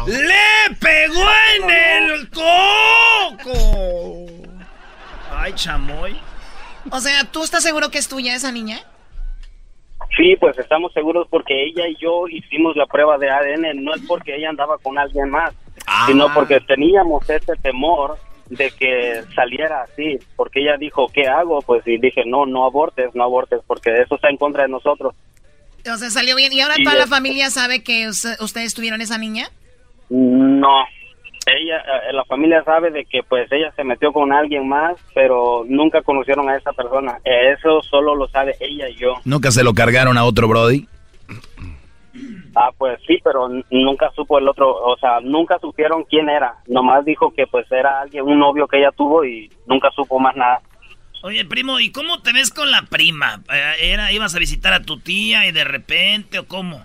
¡Le 0.07 0.75
pegó 0.79 1.25
en 1.55 1.69
el 1.69 2.29
coco! 2.29 4.25
Ay, 5.31 5.53
chamoy. 5.53 6.15
O 6.91 6.99
sea, 6.99 7.23
¿tú 7.31 7.43
estás 7.43 7.63
seguro 7.63 7.89
que 7.91 7.97
es 7.97 8.07
tuya 8.07 8.35
esa 8.35 8.51
niña? 8.51 8.79
Sí, 10.15 10.35
pues 10.39 10.57
estamos 10.57 10.93
seguros 10.93 11.27
porque 11.29 11.65
ella 11.65 11.87
y 11.87 11.95
yo 11.97 12.27
hicimos 12.27 12.75
la 12.75 12.85
prueba 12.85 13.17
de 13.17 13.29
ADN, 13.29 13.83
no 13.83 13.93
es 13.93 14.01
porque 14.07 14.35
ella 14.35 14.49
andaba 14.49 14.77
con 14.77 14.97
alguien 14.97 15.29
más, 15.29 15.53
sino 16.07 16.33
porque 16.33 16.59
teníamos 16.61 17.29
ese 17.29 17.53
temor 17.61 18.17
de 18.49 18.71
que 18.71 19.23
saliera 19.35 19.81
así, 19.81 20.17
porque 20.35 20.61
ella 20.61 20.77
dijo, 20.77 21.07
¿qué 21.13 21.27
hago? 21.27 21.61
Pues 21.61 21.85
y 21.85 21.97
dije, 21.97 22.23
no, 22.25 22.45
no 22.45 22.65
abortes, 22.65 23.13
no 23.13 23.23
abortes, 23.23 23.59
porque 23.67 23.91
eso 24.01 24.15
está 24.15 24.29
en 24.29 24.37
contra 24.37 24.63
de 24.63 24.69
nosotros. 24.69 25.13
O 25.91 25.97
sea, 25.97 26.09
salió 26.09 26.35
bien. 26.35 26.51
¿Y 26.53 26.61
ahora 26.61 26.75
Y 26.77 26.83
toda 26.83 26.95
la 26.95 27.07
familia 27.07 27.49
sabe 27.49 27.83
que 27.83 28.07
us- 28.07 28.37
ustedes 28.39 28.73
tuvieron 28.73 29.01
esa 29.01 29.17
niña? 29.17 29.49
No, 30.09 30.83
ella, 31.47 31.77
eh, 31.77 32.13
la 32.13 32.25
familia 32.25 32.63
sabe 32.63 32.91
de 32.91 33.05
que 33.05 33.23
pues 33.23 33.51
ella 33.51 33.71
se 33.75 33.83
metió 33.83 34.11
con 34.11 34.33
alguien 34.33 34.67
más, 34.67 34.97
pero 35.13 35.65
nunca 35.67 36.01
conocieron 36.01 36.49
a 36.49 36.55
esa 36.55 36.73
persona. 36.73 37.19
Eso 37.23 37.81
solo 37.81 38.15
lo 38.15 38.27
sabe 38.27 38.55
ella 38.59 38.89
y 38.89 38.95
yo. 38.95 39.15
¿Nunca 39.25 39.51
se 39.51 39.63
lo 39.63 39.73
cargaron 39.73 40.17
a 40.17 40.25
otro 40.25 40.47
Brody? 40.47 40.87
Ah, 42.55 42.71
pues 42.77 42.99
sí, 43.05 43.19
pero 43.23 43.47
nunca 43.69 44.09
supo 44.15 44.39
el 44.39 44.47
otro, 44.47 44.73
o 44.73 44.97
sea, 44.97 45.19
nunca 45.21 45.59
supieron 45.59 46.03
quién 46.05 46.27
era. 46.27 46.55
Nomás 46.67 47.05
dijo 47.05 47.31
que 47.31 47.45
pues 47.45 47.71
era 47.71 48.01
alguien, 48.01 48.23
un 48.23 48.39
novio 48.39 48.67
que 48.67 48.79
ella 48.79 48.91
tuvo 48.91 49.23
y 49.23 49.49
nunca 49.67 49.91
supo 49.91 50.19
más 50.19 50.35
nada. 50.35 50.61
Oye, 51.23 51.45
primo, 51.45 51.79
¿y 51.79 51.91
cómo 51.91 52.21
te 52.21 52.33
ves 52.33 52.51
con 52.51 52.71
la 52.71 52.83
prima? 52.83 53.41
Eh, 53.51 53.91
¿Era, 53.91 54.11
¿Ibas 54.11 54.35
a 54.35 54.39
visitar 54.39 54.73
a 54.73 54.81
tu 54.81 54.99
tía 54.99 55.47
y 55.47 55.51
de 55.51 55.63
repente 55.63 56.39
o 56.39 56.47
cómo? 56.47 56.81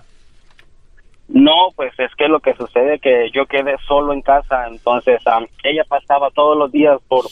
No, 1.28 1.68
pues 1.76 1.92
es 1.98 2.14
que 2.16 2.28
lo 2.28 2.40
que 2.40 2.54
sucede 2.54 2.98
que 2.98 3.30
yo 3.32 3.46
quedé 3.46 3.76
solo 3.86 4.12
en 4.12 4.22
casa, 4.22 4.66
entonces 4.68 5.20
ella 5.64 5.84
pasaba 5.88 6.30
todos 6.30 6.56
los 6.58 6.70
días 6.70 7.00
por 7.08 7.24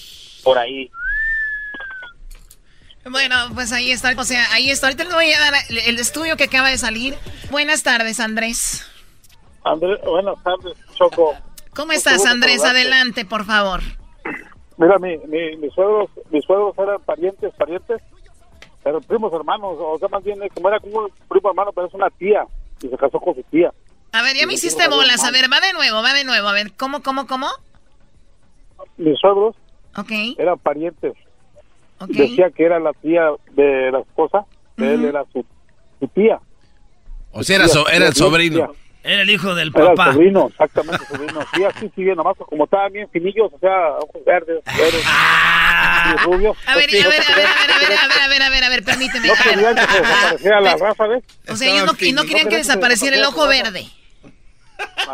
por 0.43 0.59
ahí. 0.59 0.91
Bueno, 3.09 3.37
pues 3.55 3.73
ahí 3.73 3.91
está. 3.91 4.13
O 4.19 4.25
sea, 4.25 4.45
ahí 4.53 4.71
está. 4.71 4.87
Ahorita 4.89 5.05
les 5.05 5.15
voy 5.15 5.33
a 5.33 5.39
dar 5.39 5.55
el, 5.69 5.99
estudio 5.99 6.37
que 6.37 6.45
acaba 6.45 6.69
de 6.69 6.79
salir. 6.79 7.15
Buenas 7.51 7.83
tardes, 7.83 8.21
Andrés. 8.21 8.87
Andrés, 9.65 9.99
buenas 10.05 10.43
tardes, 10.43 10.75
Choco. 10.95 11.35
¿Cómo 11.75 11.93
estás, 11.93 12.27
Andrés? 12.27 12.65
Adelante, 12.65 13.25
por 13.25 13.45
favor. 13.45 13.81
Mira, 14.77 14.99
mi, 14.99 15.19
mi, 15.29 15.57
mis 15.59 15.73
suegros, 15.75 16.11
mis 16.31 16.45
suegros 16.45 16.77
eran 16.79 17.01
parientes, 17.03 17.53
parientes, 17.55 18.01
pero 18.83 19.01
primos 19.01 19.33
hermanos, 19.33 19.77
o 19.79 19.99
sea, 19.99 20.09
más 20.09 20.25
bien, 20.25 20.39
como 20.55 20.69
era 20.69 20.81
como 20.81 21.01
un 21.01 21.11
primo 21.29 21.51
hermano, 21.51 21.71
pero 21.73 21.87
es 21.87 21.95
una 21.95 22.09
tía, 22.09 22.47
y 22.83 22.89
se 22.89 22.97
casó 22.97 23.19
con 23.21 23.35
su 23.35 23.43
tía. 23.45 23.73
A 24.13 24.23
ver, 24.23 24.37
ya 24.37 24.47
me 24.47 24.55
hiciste 24.55 24.89
bolas. 24.89 25.23
A 25.25 25.31
ver, 25.31 25.51
va 25.53 25.61
de 25.61 25.73
nuevo, 25.73 26.03
va 26.03 26.13
de 26.15 26.25
nuevo. 26.25 26.49
A 26.49 26.53
ver, 26.53 26.73
¿cómo, 26.77 27.03
cómo, 27.03 27.27
cómo? 27.27 27.47
Mis 28.97 29.19
suegros 29.19 29.57
Ok. 29.97 30.11
eran 30.39 30.59
parientes. 30.59 31.13
Decía 32.09 32.51
que 32.51 32.65
era 32.65 32.79
la 32.81 32.93
tía 32.95 33.25
de 33.53 33.91
la 33.93 34.01
esposa, 34.01 34.47
de 34.77 34.95
él 34.95 35.05
era 35.05 35.25
su, 35.33 35.45
su 36.01 36.09
tía. 36.09 36.41
O 37.33 37.43
sea, 37.43 37.57
era, 37.57 37.69
so- 37.69 37.89
era 37.89 38.07
el 38.09 38.15
sobrino. 38.15 38.73
Era 39.03 39.23
el 39.23 39.31
hijo 39.31 39.55
del 39.55 39.73
papá. 39.73 39.93
Era 39.93 40.05
el 40.05 40.13
sobrino, 40.13 40.49
exactamente, 40.49 41.05
sobrino. 41.07 41.41
Sí, 41.55 41.65
así 41.65 41.91
sigue, 41.95 42.15
nomás 42.15 42.37
como 42.37 42.65
estaban 42.65 42.93
bien 42.93 43.09
finillos, 43.11 43.51
o 43.53 43.59
sea, 43.59 43.93
ojos 43.97 44.25
verdes, 44.27 44.63
verdes. 44.65 45.05
Ah, 45.07 46.17
rubios. 46.25 46.57
A 46.67 46.77
ver, 46.77 46.91
a 46.91 46.93
ver, 46.93 47.05
a 47.05 47.09
ver, 47.09 47.21
a 47.21 47.37
ver, 47.37 47.47
a 47.47 47.79
ver, 47.79 47.93
a 47.93 48.29
ver, 48.29 48.43
a 48.43 48.51
ver, 48.51 48.65
a 48.65 48.69
ver, 48.69 48.85
permíteme. 48.85 49.29
No 49.29 49.35
querían 49.43 49.75
que 49.75 49.81
desapareciera 49.81 50.61
la 50.61 50.77
raza, 50.77 51.07
¿ves? 51.07 51.25
O 51.49 51.57
sea, 51.57 51.73
ellos 51.73 51.87
no, 51.87 52.25
querían 52.25 52.49
que 52.49 52.57
desapareciera 52.57 53.17
el 53.17 53.25
ojo 53.25 53.47
verde. 53.47 53.87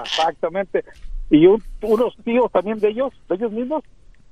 Exactamente. 0.04 0.84
Y 1.30 1.46
un, 1.46 1.62
unos 1.82 2.16
tíos 2.24 2.50
también 2.52 2.78
de 2.80 2.88
ellos, 2.88 3.12
de 3.28 3.34
ellos 3.34 3.52
mismos, 3.52 3.82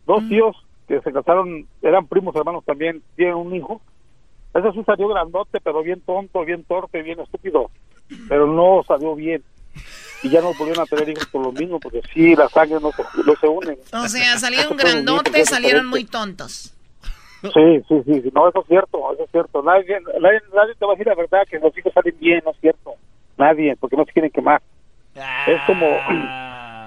dos 0.06 0.22
mm. 0.22 0.28
tíos 0.28 0.56
que 0.86 1.00
se 1.00 1.12
casaron, 1.12 1.66
eran 1.82 2.06
primos 2.06 2.34
hermanos 2.36 2.64
también, 2.64 3.02
tienen 3.16 3.34
un 3.34 3.54
hijo. 3.54 3.80
Ese 4.54 4.70
sí 4.72 4.82
salió 4.84 5.08
grandote, 5.08 5.60
pero 5.60 5.82
bien 5.82 6.00
tonto, 6.00 6.44
bien 6.44 6.64
torpe, 6.64 7.02
bien 7.02 7.18
estúpido. 7.18 7.70
Pero 8.28 8.46
no 8.46 8.82
salió 8.86 9.14
bien. 9.14 9.42
Y 10.22 10.30
ya 10.30 10.40
no 10.40 10.54
volvieron 10.54 10.82
a 10.82 10.86
tener 10.86 11.08
hijos 11.10 11.26
por 11.26 11.42
lo 11.42 11.52
mismo, 11.52 11.78
porque 11.78 12.00
sí, 12.12 12.34
la 12.34 12.48
sangre 12.48 12.78
no 12.80 12.90
se, 12.92 13.02
no 13.02 13.34
se 13.38 13.46
unen. 13.46 13.78
O 13.92 14.08
sea, 14.08 14.38
salieron 14.38 14.76
grandotes, 14.76 15.34
es 15.34 15.48
salieron 15.48 15.86
muy 15.86 16.04
tontos. 16.04 16.74
Sí, 17.42 17.82
sí, 17.88 18.02
sí, 18.06 18.22
sí. 18.22 18.30
No, 18.34 18.48
eso 18.48 18.60
es 18.60 18.66
cierto, 18.68 19.12
eso 19.12 19.24
es 19.24 19.30
cierto. 19.30 19.62
Nadie, 19.62 20.00
nadie, 20.20 20.40
nadie 20.54 20.74
te 20.78 20.86
va 20.86 20.92
a 20.92 20.96
decir 20.96 21.08
la 21.08 21.14
verdad 21.14 21.42
que 21.48 21.58
los 21.58 21.76
hijos 21.76 21.92
salen 21.92 22.16
bien, 22.18 22.40
no 22.44 22.52
es 22.52 22.60
cierto. 22.60 22.94
Nadie, 23.36 23.76
porque 23.76 23.96
no 23.96 24.04
se 24.06 24.12
quieren 24.12 24.30
quemar. 24.30 24.62
Es 25.46 25.60
como, 25.66 25.86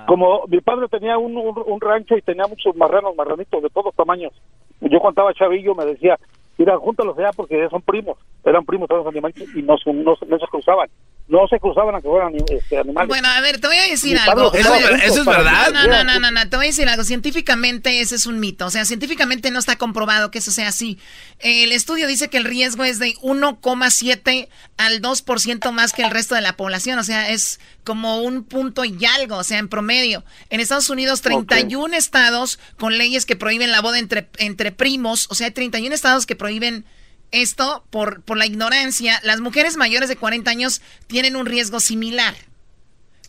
como 0.08 0.46
mi 0.48 0.60
padre 0.62 0.88
tenía 0.90 1.18
un, 1.18 1.38
un, 1.38 1.64
un 1.66 1.82
rancho 1.82 2.18
y 2.18 2.22
tenía 2.22 2.48
muchos 2.48 2.76
marranos, 2.76 3.16
marranitos 3.16 3.62
de 3.62 3.70
todos 3.70 3.94
tamaños. 3.96 4.34
Yo 4.82 5.00
contaba 5.00 5.34
chavillo, 5.34 5.76
me 5.76 5.86
decía, 5.86 6.20
mira, 6.58 6.78
júntalos 6.78 7.18
allá 7.18 7.32
porque 7.36 7.68
son 7.70 7.82
primos, 7.82 8.18
eran 8.44 8.66
primos 8.66 8.88
todos 8.88 9.06
los 9.06 9.12
animales 9.12 9.36
y 9.56 9.62
no 9.62 9.78
se 9.78 10.48
cruzaban. 10.50 10.90
No 11.30 11.46
se 11.50 11.60
cruzaban 11.60 11.94
aunque 11.94 12.08
fueran 12.08 12.34
este, 12.50 12.78
animales. 12.78 13.10
Bueno, 13.10 13.28
a 13.28 13.42
ver, 13.42 13.60
te 13.60 13.68
voy 13.68 13.76
a 13.76 13.88
decir 13.88 14.18
algo. 14.18 14.50
padre 14.50 14.62
A 14.62 14.70
los 14.70 14.80
ver, 14.80 14.94
usaba 14.94 15.08
juntos 15.08 15.26
para 15.26 15.70
No, 15.72 15.82
que- 15.82 15.88
no, 15.90 16.04
no, 16.06 16.20
no, 16.20 16.32
no, 16.32 16.50
te 16.50 16.56
voy 16.56 16.68
a 16.68 16.70
decir 16.70 16.88
algo. 16.88 17.04
Científicamente 17.04 18.00
ese 18.00 18.16
es 18.16 18.26
un 18.28 18.40
mito. 18.40 18.66
O 18.66 18.70
sea, 18.70 18.86
científicamente 18.86 19.52
no 19.52 19.60
está 19.60 19.76
comprobado 19.76 20.32
que 20.32 20.40
eso 20.40 20.52
sea 20.52 20.70
así. 20.70 21.00
El 21.40 21.74
estudio 21.74 22.08
dice 22.08 22.30
que 22.30 22.38
el 22.38 22.46
riesgo 22.46 22.86
es 22.86 23.00
de 23.00 23.14
1,7 23.22 24.48
al 24.78 25.02
2% 25.02 25.72
más 25.74 25.92
que 25.92 26.04
el 26.04 26.12
resto 26.12 26.34
de 26.36 26.42
la 26.42 26.56
población. 26.56 26.98
O 26.98 27.04
sea, 27.04 27.30
es 27.30 27.60
como 27.84 28.20
un 28.22 28.44
punto 28.46 28.86
y 28.86 28.98
algo, 29.06 29.36
o 29.38 29.44
sea, 29.44 29.58
en 29.60 29.68
promedio. 29.68 30.24
En 30.50 30.62
Estados 30.62 30.90
Unidos, 30.90 31.22
31 31.22 31.94
estados 31.94 32.58
con 32.78 32.98
leyes 32.98 33.26
que 33.26 33.36
prohíben 33.36 33.72
la 33.72 33.82
boda 33.82 34.00
entre, 34.00 34.30
entre 34.38 34.72
primos. 34.72 35.28
O 35.30 35.36
sea, 35.36 35.48
hay 35.48 35.52
31 35.54 35.94
estados 35.94 36.26
que 36.26 36.38
prohíben 36.38 36.86
esto 37.32 37.86
por, 37.90 38.22
por 38.22 38.38
la 38.38 38.46
ignorancia. 38.46 39.20
Las 39.24 39.40
mujeres 39.40 39.78
mayores 39.78 40.10
de 40.10 40.16
40 40.16 40.50
años 40.50 40.82
tienen 41.08 41.36
un 41.36 41.46
riesgo 41.46 41.80
similar. 41.80 42.36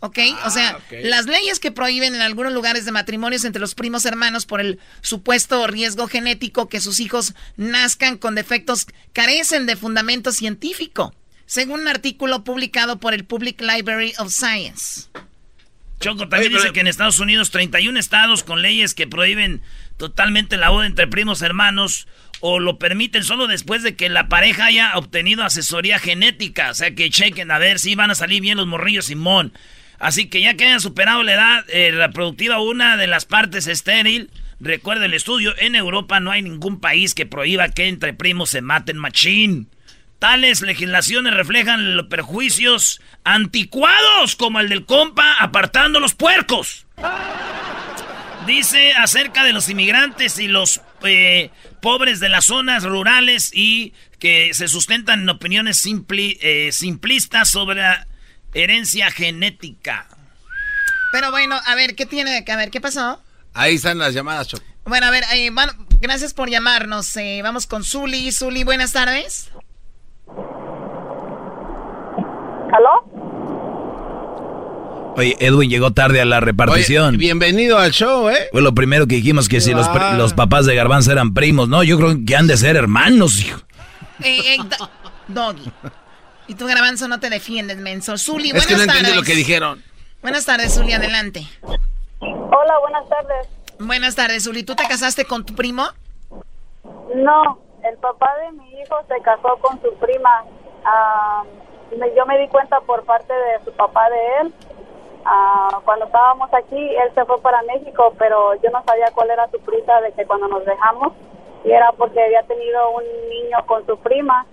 ¿Ok? 0.00 0.18
o 0.44 0.50
sea, 0.50 0.76
ok. 0.76 0.98
las 1.02 1.26
leyes 1.26 1.58
que 1.58 1.72
prohíben 1.72 2.14
en 2.14 2.20
algunos 2.20 2.52
lugares 2.52 2.84
de 2.84 2.92
matrimonios 2.92 3.44
entre 3.44 3.60
los 3.60 3.74
primos 3.74 4.04
hermanos 4.04 4.46
por 4.46 4.60
el 4.60 4.78
supuesto 5.00 5.66
riesgo 5.66 6.06
genético 6.06 6.68
que 6.68 6.80
sus 6.80 7.00
hijos 7.00 7.34
nazcan 7.56 8.16
con 8.16 8.36
defectos 8.36 8.86
carecen 9.12 9.66
de 9.66 9.74
fundamento 9.74 10.30
científico, 10.30 11.14
según 11.46 11.80
un 11.80 11.88
artículo 11.88 12.44
publicado 12.44 13.00
por 13.00 13.12
el 13.12 13.24
Public 13.24 13.60
Library 13.60 14.14
of 14.18 14.32
Science. 14.32 15.08
Choco 16.00 16.28
también 16.28 16.52
dice 16.52 16.72
que 16.72 16.80
en 16.80 16.86
Estados 16.86 17.18
Unidos 17.18 17.50
31 17.50 17.98
estados 17.98 18.44
con 18.44 18.62
leyes 18.62 18.94
que 18.94 19.08
prohíben 19.08 19.62
totalmente 19.96 20.56
la 20.56 20.70
boda 20.70 20.86
entre 20.86 21.08
primos 21.08 21.42
hermanos 21.42 22.06
o 22.40 22.60
lo 22.60 22.78
permiten 22.78 23.24
solo 23.24 23.46
después 23.46 23.82
de 23.82 23.96
que 23.96 24.08
la 24.08 24.28
pareja 24.28 24.66
haya 24.66 24.96
obtenido 24.96 25.44
asesoría 25.44 25.98
genética. 25.98 26.70
O 26.70 26.74
sea, 26.74 26.94
que 26.94 27.10
chequen 27.10 27.50
a 27.50 27.58
ver 27.58 27.78
si 27.78 27.94
van 27.94 28.10
a 28.10 28.14
salir 28.14 28.40
bien 28.40 28.58
los 28.58 28.66
morrillos 28.66 29.06
Simón. 29.06 29.52
Así 29.98 30.28
que 30.28 30.40
ya 30.40 30.54
que 30.54 30.64
hayan 30.64 30.80
superado 30.80 31.22
la 31.22 31.34
edad 31.34 31.64
eh, 31.68 31.90
reproductiva, 31.90 32.60
una 32.60 32.96
de 32.96 33.08
las 33.08 33.24
partes 33.24 33.66
estéril, 33.66 34.30
recuerda 34.60 35.06
el 35.06 35.14
estudio, 35.14 35.54
en 35.58 35.74
Europa 35.74 36.20
no 36.20 36.30
hay 36.30 36.42
ningún 36.42 36.80
país 36.80 37.14
que 37.14 37.26
prohíba 37.26 37.68
que 37.68 37.88
entre 37.88 38.14
primos 38.14 38.50
se 38.50 38.62
maten 38.62 38.96
machín. 38.96 39.68
Tales 40.20 40.62
legislaciones 40.62 41.34
reflejan 41.34 41.96
los 41.96 42.06
perjuicios 42.06 43.00
anticuados 43.22 44.34
como 44.34 44.58
el 44.58 44.68
del 44.68 44.84
compa 44.84 45.34
apartando 45.38 46.00
los 46.00 46.14
puercos. 46.14 46.86
Dice 48.46 48.94
acerca 48.94 49.44
de 49.44 49.52
los 49.52 49.68
inmigrantes 49.68 50.38
y 50.38 50.48
los 50.48 50.80
eh, 51.04 51.50
pobres 51.82 52.20
de 52.20 52.28
las 52.28 52.46
zonas 52.46 52.84
rurales 52.84 53.50
y 53.54 53.92
que 54.18 54.52
se 54.54 54.68
sustentan 54.68 55.20
en 55.22 55.28
opiniones 55.28 55.84
simpli- 55.84 56.38
eh, 56.40 56.70
simplistas 56.72 57.48
sobre 57.48 57.80
la 57.80 58.06
herencia 58.54 59.10
genética. 59.10 60.06
Pero 61.12 61.30
bueno, 61.30 61.56
a 61.64 61.74
ver, 61.74 61.94
¿qué 61.94 62.06
tiene 62.06 62.44
que 62.44 62.56
ver? 62.56 62.70
¿Qué 62.70 62.80
pasó? 62.80 63.22
Ahí 63.54 63.76
están 63.76 63.98
las 63.98 64.12
llamadas, 64.14 64.48
Choco. 64.48 64.64
Bueno, 64.84 65.06
a 65.06 65.10
ver, 65.10 65.24
eh, 65.34 65.50
bueno, 65.50 65.72
gracias 66.00 66.34
por 66.34 66.48
llamarnos. 66.50 67.16
eh, 67.16 67.40
vamos 67.42 67.66
con 67.66 67.84
Zuli. 67.84 68.30
Zuli, 68.32 68.64
buenas 68.64 68.92
tardes. 68.92 69.50
¿Aló? 72.72 73.27
Oye, 75.18 75.36
Edwin 75.40 75.68
llegó 75.68 75.90
tarde 75.92 76.20
a 76.20 76.24
la 76.24 76.38
repartición. 76.40 77.16
bienvenido 77.18 77.76
al 77.78 77.90
show, 77.90 78.28
¿eh? 78.28 78.48
Fue 78.52 78.62
lo 78.62 78.72
primero 78.72 79.06
que 79.08 79.16
dijimos 79.16 79.48
que 79.48 79.60
si 79.60 79.72
los, 79.74 79.88
Ah. 79.88 80.16
papás 80.36 80.64
de 80.64 80.74
Garbanzo 80.76 81.10
eran 81.10 81.34
primos. 81.34 81.68
No, 81.68 81.82
yo 81.82 81.96
creo 81.98 82.14
que 82.24 82.36
han 82.36 82.46
de 82.46 82.56
ser 82.56 82.76
hermanos, 82.76 83.40
hijo. 83.40 83.60
Eh, 84.22 84.54
eh, 84.54 84.58
Do- 84.78 84.90
Doggy. 85.28 85.70
Y 86.46 86.54
tú, 86.54 86.66
Garbanzo, 86.66 87.08
no 87.08 87.18
te 87.20 87.30
defiendes, 87.30 87.78
menso. 87.78 88.16
Zuli, 88.16 88.50
Es 88.50 88.52
buenas 88.52 88.66
que 88.68 88.72
no 88.74 88.78
tardes. 88.86 88.96
entendí 89.00 89.16
lo 89.16 89.22
que 89.24 89.34
dijeron. 89.34 89.82
Buenas 90.22 90.46
tardes, 90.46 90.74
Zuli, 90.74 90.92
adelante. 90.92 91.46
Hola, 92.20 92.74
buenas 92.80 93.08
tardes. 93.08 93.48
Buenas 93.80 94.14
tardes, 94.14 94.44
Zuli. 94.44 94.62
¿Tú 94.62 94.74
te 94.76 94.84
casaste 94.88 95.24
con 95.24 95.44
tu 95.44 95.54
primo? 95.54 95.84
No, 97.16 97.58
el 97.84 97.96
papá 97.98 98.30
de 98.44 98.52
mi 98.56 98.68
hijo 98.80 98.96
se 99.08 99.22
casó 99.24 99.56
con 99.60 99.80
su 99.82 99.92
prima. 99.98 100.30
Ah, 100.84 101.42
me- 101.98 102.14
yo 102.16 102.24
me 102.26 102.38
di 102.38 102.46
cuenta 102.48 102.80
por 102.86 103.04
parte 103.04 103.32
de 103.32 103.64
su 103.64 103.72
papá 103.76 104.02
de 104.10 104.46
él. 104.48 104.54
Ah, 105.30 105.80
cuando 105.84 106.06
estábamos 106.06 106.48
aquí, 106.54 106.96
él 106.96 107.10
se 107.14 107.22
fue 107.26 107.38
para 107.42 107.60
México, 107.64 108.14
pero 108.18 108.54
yo 108.62 108.70
no 108.70 108.82
sabía 108.84 109.10
cuál 109.14 109.28
era 109.28 109.46
su 109.50 109.60
prisa 109.60 110.00
de 110.00 110.10
que 110.12 110.24
cuando 110.24 110.48
nos 110.48 110.64
dejamos 110.64 111.12
y 111.64 111.70
era 111.70 111.92
porque 111.92 112.22
había 112.22 112.42
tenido 112.44 112.90
un 112.92 113.04
niño 113.28 113.58
con 113.66 113.84
su 113.84 113.98
prima 113.98 114.46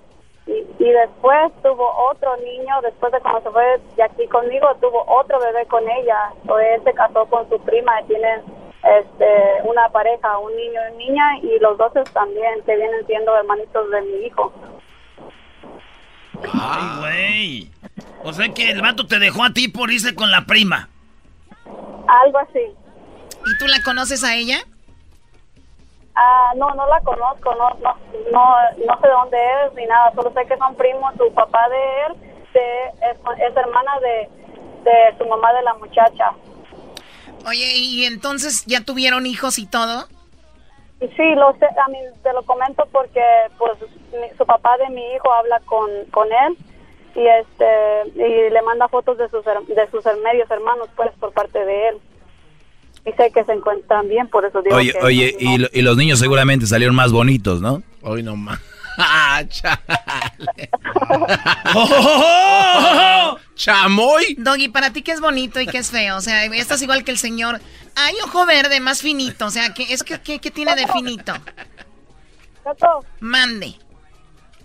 y, 0.45 0.65
y 0.77 0.91
después 0.91 1.53
tuvo 1.63 1.89
otro 2.11 2.35
niño, 2.37 2.81
después 2.81 3.09
de 3.13 3.21
cuando 3.21 3.39
se 3.41 3.51
fue 3.51 3.79
de 3.95 4.03
aquí 4.03 4.27
conmigo, 4.27 4.67
tuvo 4.81 5.05
otro 5.07 5.39
bebé 5.39 5.65
con 5.67 5.89
ella. 5.89 6.33
O 6.45 6.59
él 6.59 6.81
se 6.83 6.93
casó 6.93 7.25
con 7.27 7.47
su 7.49 7.57
prima 7.61 8.01
y 8.01 8.07
tienen 8.07 8.41
este, 8.83 9.61
una 9.63 9.87
pareja, 9.89 10.37
un 10.39 10.53
niño 10.57 10.81
y 10.91 10.97
niña, 10.97 11.37
y 11.41 11.57
los 11.59 11.77
dos 11.77 11.93
también, 12.11 12.61
que 12.65 12.75
vienen 12.75 13.07
siendo 13.07 13.33
hermanitos 13.33 13.89
de 13.91 14.01
mi 14.01 14.17
hijo. 14.25 14.51
Ay. 16.53 17.71
O 18.27 18.33
sea 18.33 18.49
que 18.49 18.71
el 18.71 18.81
vato 18.81 19.05
te 19.05 19.19
dejó 19.19 19.43
a 19.43 19.51
ti 19.53 19.67
por 19.67 19.91
irse 19.91 20.15
con 20.15 20.31
la 20.31 20.45
prima. 20.45 20.89
Algo 22.07 22.39
así. 22.39 22.59
¿Y 23.45 23.57
tú 23.59 23.67
la 23.67 23.81
conoces 23.83 24.23
a 24.23 24.35
ella? 24.35 24.57
Ah, 26.15 26.51
no, 26.55 26.73
no 26.73 26.87
la 26.87 26.99
conozco, 27.01 27.53
no, 27.55 27.69
no, 27.81 27.93
no, 28.31 28.55
no 28.87 28.99
sé 29.01 29.07
de 29.07 29.13
dónde 29.13 29.37
es 29.67 29.73
ni 29.75 29.85
nada, 29.85 30.11
solo 30.15 30.31
sé 30.33 30.47
que 30.47 30.57
son 30.57 30.73
primos, 30.75 31.13
su 31.17 31.31
papá 31.33 31.59
de 31.69 32.05
él 32.07 32.13
de, 32.53 32.87
es, 33.11 33.17
es 33.49 33.55
hermana 33.57 33.91
de, 33.99 34.29
de 34.89 35.17
su 35.19 35.25
mamá 35.27 35.53
de 35.53 35.61
la 35.61 35.73
muchacha. 35.75 36.31
Oye, 37.45 37.75
¿y 37.75 38.05
entonces 38.05 38.65
ya 38.65 38.81
tuvieron 38.81 39.25
hijos 39.27 39.59
y 39.59 39.67
todo? 39.67 40.07
Sí, 40.99 41.35
lo 41.35 41.53
sé, 41.59 41.65
a 41.65 41.89
mí 41.89 41.99
te 42.23 42.31
lo 42.33 42.41
comento 42.43 42.87
porque 42.91 43.21
pues 43.59 43.73
mi- 44.13 44.35
su 44.37 44.45
papá 44.45 44.77
de 44.77 44.89
mi 44.89 45.01
hijo 45.13 45.31
habla 45.31 45.59
con, 45.65 45.89
con 46.11 46.27
él 46.31 46.57
y 47.15 47.25
este 47.27 47.65
y 48.15 48.49
le 48.51 48.61
manda 48.63 48.87
fotos 48.87 49.17
de 49.17 49.29
sus 49.29 49.43
de 49.45 49.89
sus 49.91 50.03
medios 50.23 50.49
hermanos 50.51 50.89
pues 50.95 51.11
por 51.19 51.31
parte 51.33 51.59
de 51.65 51.89
él. 51.89 51.97
Y 53.07 53.11
sé 53.13 53.31
que 53.31 53.43
se 53.45 53.51
encuentran 53.53 54.07
bien, 54.09 54.27
por 54.29 54.45
eso 54.45 54.61
digo 54.63 54.75
Oye, 54.77 54.91
que 54.91 54.99
oye, 54.99 55.35
y, 55.39 55.57
lo- 55.59 55.67
y 55.71 55.81
los 55.83 55.95
niños 55.95 56.17
seguramente 56.19 56.65
salieron 56.65 56.95
más 56.95 57.11
bonitos, 57.11 57.61
¿no? 57.61 57.83
Hoy 58.01 58.23
no 58.23 58.35
más. 58.35 58.59
¡Chamoy! 63.55 64.35
Doggy, 64.37 64.69
¿para 64.69 64.91
ti 64.91 65.01
qué 65.01 65.11
es 65.11 65.21
bonito 65.21 65.59
y 65.59 65.67
qué 65.67 65.77
es 65.79 65.91
feo? 65.91 66.17
O 66.17 66.21
sea, 66.21 66.45
estás 66.45 66.81
igual 66.81 67.03
que 67.03 67.11
el 67.11 67.17
señor. 67.17 67.59
Ay, 67.95 68.13
ojo 68.25 68.45
verde, 68.45 68.79
más 68.79 69.01
finito. 69.01 69.45
O 69.45 69.49
sea, 69.49 69.73
¿qué, 69.73 69.83
es 69.93 70.03
que, 70.03 70.19
qué, 70.21 70.39
qué 70.39 70.51
tiene 70.51 70.75
de 70.75 70.87
finito? 70.87 71.33
Mande. 73.19 73.75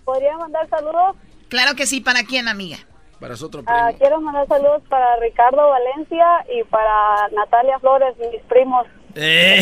¿Podría 0.05 0.37
mandar 0.39 0.69
saludos? 0.69 1.17
Claro 1.51 1.75
que 1.75 1.87
sí, 1.87 2.01
¿para 2.01 2.23
quién, 2.25 2.49
amiga? 2.49 2.79
Para 3.21 3.37
su 3.37 3.47
otro 3.47 3.63
Ah, 3.67 3.91
quiero 3.99 4.19
mandar 4.21 4.49
saludos 4.49 4.83
para 4.89 5.17
Ricardo 5.17 5.69
Valencia 5.69 6.27
y 6.59 6.65
para 6.65 7.29
Natalia 7.37 7.79
Flores, 7.81 8.15
mis 8.33 8.41
primos. 8.49 8.87
¡Eh! 9.15 9.61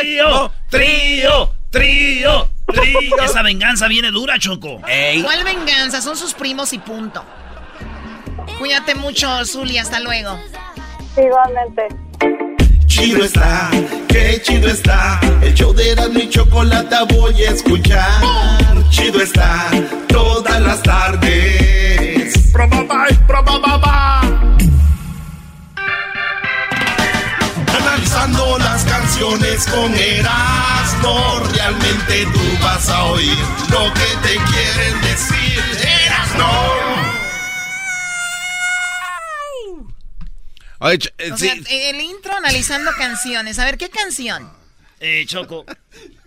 ¡Trío! 0.00 0.52
¡Trío! 0.68 1.50
¡Trío! 1.70 2.48
¡Trío! 2.66 3.24
Esa 3.24 3.42
venganza 3.42 3.88
viene 3.88 4.10
dura, 4.10 4.38
Choco. 4.38 4.80
¿Cuál 5.22 5.44
venganza? 5.44 6.02
Son 6.02 6.16
sus 6.16 6.34
primos 6.34 6.72
y 6.74 6.78
punto. 6.78 7.24
Cuídate 8.58 8.94
mucho, 8.96 9.44
Zuli, 9.46 9.78
hasta 9.78 10.00
luego. 10.00 10.38
Igualmente. 11.16 11.88
Chido 13.00 13.24
está, 13.24 13.70
qué 14.08 14.42
chido 14.42 14.68
está. 14.68 15.18
El 15.40 15.54
show 15.54 15.72
de 15.72 15.92
Erasmo 15.92 16.18
y 16.18 16.28
Chocolata 16.28 17.04
voy 17.04 17.34
a 17.44 17.50
escuchar. 17.50 18.20
Chido 18.90 19.22
está, 19.22 19.70
todas 20.06 20.60
las 20.60 20.82
tardes. 20.82 22.52
Probaba, 22.52 23.06
probaba. 23.26 24.20
Analizando 27.80 28.58
las 28.58 28.84
canciones 28.84 29.66
con 29.68 29.94
Erasmo, 29.94 31.40
realmente 31.54 32.26
tú 32.34 32.62
vas 32.62 32.86
a 32.90 33.04
oír 33.04 33.38
lo 33.70 33.94
que 33.94 34.28
te 34.28 34.34
quieren 34.34 35.00
decir. 35.00 35.64
Erasmo. 36.04 36.79
Oye, 40.80 40.98
eh, 41.18 41.32
O 41.32 41.36
sí. 41.36 41.46
sea, 41.48 41.90
el 41.90 42.00
intro 42.00 42.34
analizando 42.34 42.90
canciones. 42.98 43.58
A 43.58 43.64
ver, 43.64 43.78
¿qué 43.78 43.88
canción? 43.90 44.50
Eh, 44.98 45.24
Choco. 45.26 45.64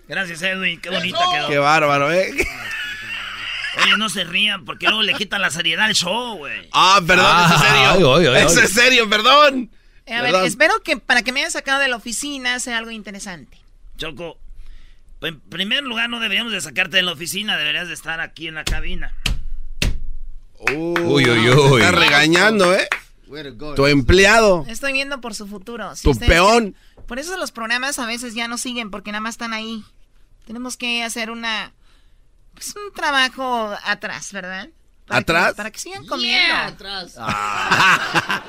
Gracias, 0.07 0.41
Edwin. 0.43 0.79
Qué 0.79 0.89
bonita 0.89 1.19
quedó. 1.31 1.47
Qué 1.47 1.57
bárbaro, 1.57 2.11
¿eh? 2.11 2.31
Oye, 3.83 3.97
no 3.97 4.09
se 4.09 4.23
rían 4.23 4.65
porque 4.65 4.85
luego 4.85 5.01
le 5.01 5.13
quitan 5.15 5.41
la 5.41 5.49
seriedad 5.49 5.85
al 5.85 5.95
show, 5.95 6.37
güey. 6.37 6.69
Ah, 6.71 7.01
perdón, 7.05 7.25
eso 7.45 7.55
es 7.55 7.61
serio. 7.61 8.15
ay, 8.15 8.25
ay. 8.27 8.45
Eso 8.45 8.61
es 8.61 8.73
serio, 8.73 9.09
perdón. 9.09 9.71
Eh, 10.05 10.13
a 10.13 10.21
ver, 10.21 10.35
espero 10.45 10.73
que 10.83 10.97
para 10.97 11.23
que 11.23 11.31
me 11.31 11.39
hayan 11.39 11.51
sacado 11.51 11.79
de 11.79 11.87
la 11.87 11.95
oficina 11.95 12.59
sea 12.59 12.77
algo 12.77 12.91
interesante. 12.91 13.57
Choco, 13.97 14.37
en 15.21 15.39
primer 15.39 15.83
lugar 15.83 16.09
no 16.09 16.19
deberíamos 16.19 16.51
de 16.53 16.61
sacarte 16.61 16.97
de 16.97 17.03
la 17.03 17.13
oficina, 17.13 17.57
deberías 17.57 17.87
de 17.87 17.93
estar 17.95 18.19
aquí 18.19 18.47
en 18.47 18.55
la 18.55 18.63
cabina. 18.65 19.15
Uy, 20.71 21.25
uy, 21.29 21.49
uy. 21.49 21.81
Está 21.81 21.91
regañando, 21.91 22.73
¿eh? 22.75 22.87
Tu 23.75 23.87
empleado. 23.87 24.65
Estoy 24.67 24.93
viendo 24.93 25.19
por 25.21 25.33
su 25.35 25.47
futuro. 25.47 25.95
Si 25.95 26.03
Tu 26.03 26.17
peón. 26.19 26.73
quieren- 26.73 27.05
Por 27.07 27.19
eso 27.19 27.35
los 27.37 27.51
programas 27.51 27.97
a 27.99 28.05
veces 28.05 28.33
ya 28.35 28.47
no 28.47 28.57
siguen 28.57 28.91
porque 28.91 29.11
nada 29.11 29.21
más 29.21 29.33
están 29.35 29.53
ahí. 29.53 29.83
Tenemos 30.45 30.77
que 30.77 31.03
hacer 31.03 31.31
una 31.31 31.73
pues 32.53 32.75
un 32.75 32.93
trabajo 32.93 33.75
atrás, 33.83 34.31
¿verdad? 34.31 34.69
Para 35.07 35.19
¿Atrás? 35.21 35.49
que- 35.49 35.55
para 35.55 35.71
que 35.71 35.79
sigan 35.79 36.05
comiendo. 36.05 36.55
atrás. 36.55 37.15
A 37.17 38.43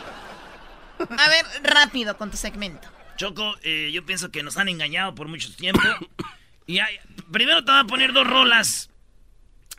ver, 1.29 1.45
rápido 1.63 2.17
con 2.17 2.31
tu 2.31 2.37
segmento. 2.37 2.89
Choco, 3.17 3.55
eh, 3.63 3.91
yo 3.93 4.05
pienso 4.05 4.31
que 4.31 4.43
nos 4.43 4.57
han 4.57 4.69
engañado 4.69 5.15
por 5.15 5.29
mucho 5.29 5.55
tiempo. 5.55 5.83
y 6.67 6.79
hay- 6.79 6.99
primero 7.33 7.65
te 7.65 7.71
voy 7.73 7.81
a 7.81 7.85
poner 7.85 8.13
dos 8.13 8.27
rolas. 8.27 8.91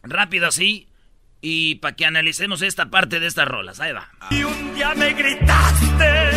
Rápido 0.04 0.48
así. 0.48 0.88
Y 1.42 1.76
para 1.76 1.96
que 1.96 2.06
analicemos 2.06 2.62
esta 2.62 2.88
parte 2.88 3.20
de 3.20 3.28
estas 3.28 3.48
rolas. 3.48 3.80
Ahí 3.80 3.92
va. 3.92 4.10
Y 4.32 4.44
un 4.44 4.76
día 4.76 4.94
me 4.96 5.14
gritaste, 5.14 6.32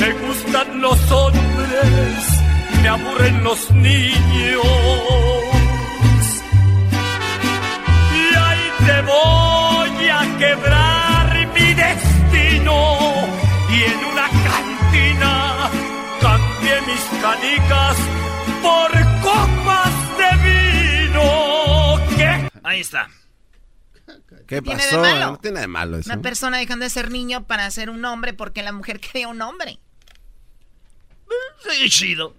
me 0.00 0.12
gustan 0.26 0.80
los 0.80 1.10
hombres, 1.10 2.42
me 2.82 2.88
aburren 2.88 3.44
los 3.44 3.70
niños. 3.72 4.64
Y 8.14 8.34
ahí 8.34 8.70
te 8.86 9.02
voy 9.02 10.08
a 10.08 10.38
quebrar 10.38 11.48
mi 11.54 11.74
destino. 11.74 13.28
Y 13.70 13.82
en 13.82 14.04
una 14.12 14.28
cantina 14.48 15.70
cambié 16.20 16.80
mis 16.82 17.04
canicas 17.20 17.96
por 18.62 18.90
copas 19.22 19.92
de 20.18 21.10
vino. 21.10 22.00
¿Qué? 22.16 22.50
Ahí 22.62 22.80
está. 22.80 23.08
¿Qué 24.54 24.62
tiene 24.62 24.84
de 24.84 24.90
pasó? 24.90 25.00
malo? 25.00 25.30
No 25.32 25.38
tiene 25.38 25.60
de 25.60 25.66
malo 25.66 25.98
eso. 25.98 26.10
Una 26.12 26.22
persona 26.22 26.58
dejando 26.58 26.84
de 26.84 26.90
ser 26.90 27.10
niño 27.10 27.46
para 27.46 27.70
ser 27.70 27.90
un 27.90 28.04
hombre 28.04 28.32
porque 28.32 28.62
la 28.62 28.72
mujer 28.72 29.00
quería 29.12 29.28
un 29.28 29.40
hombre. 29.42 29.78
Sí, 31.68 31.88
chido. 31.90 32.34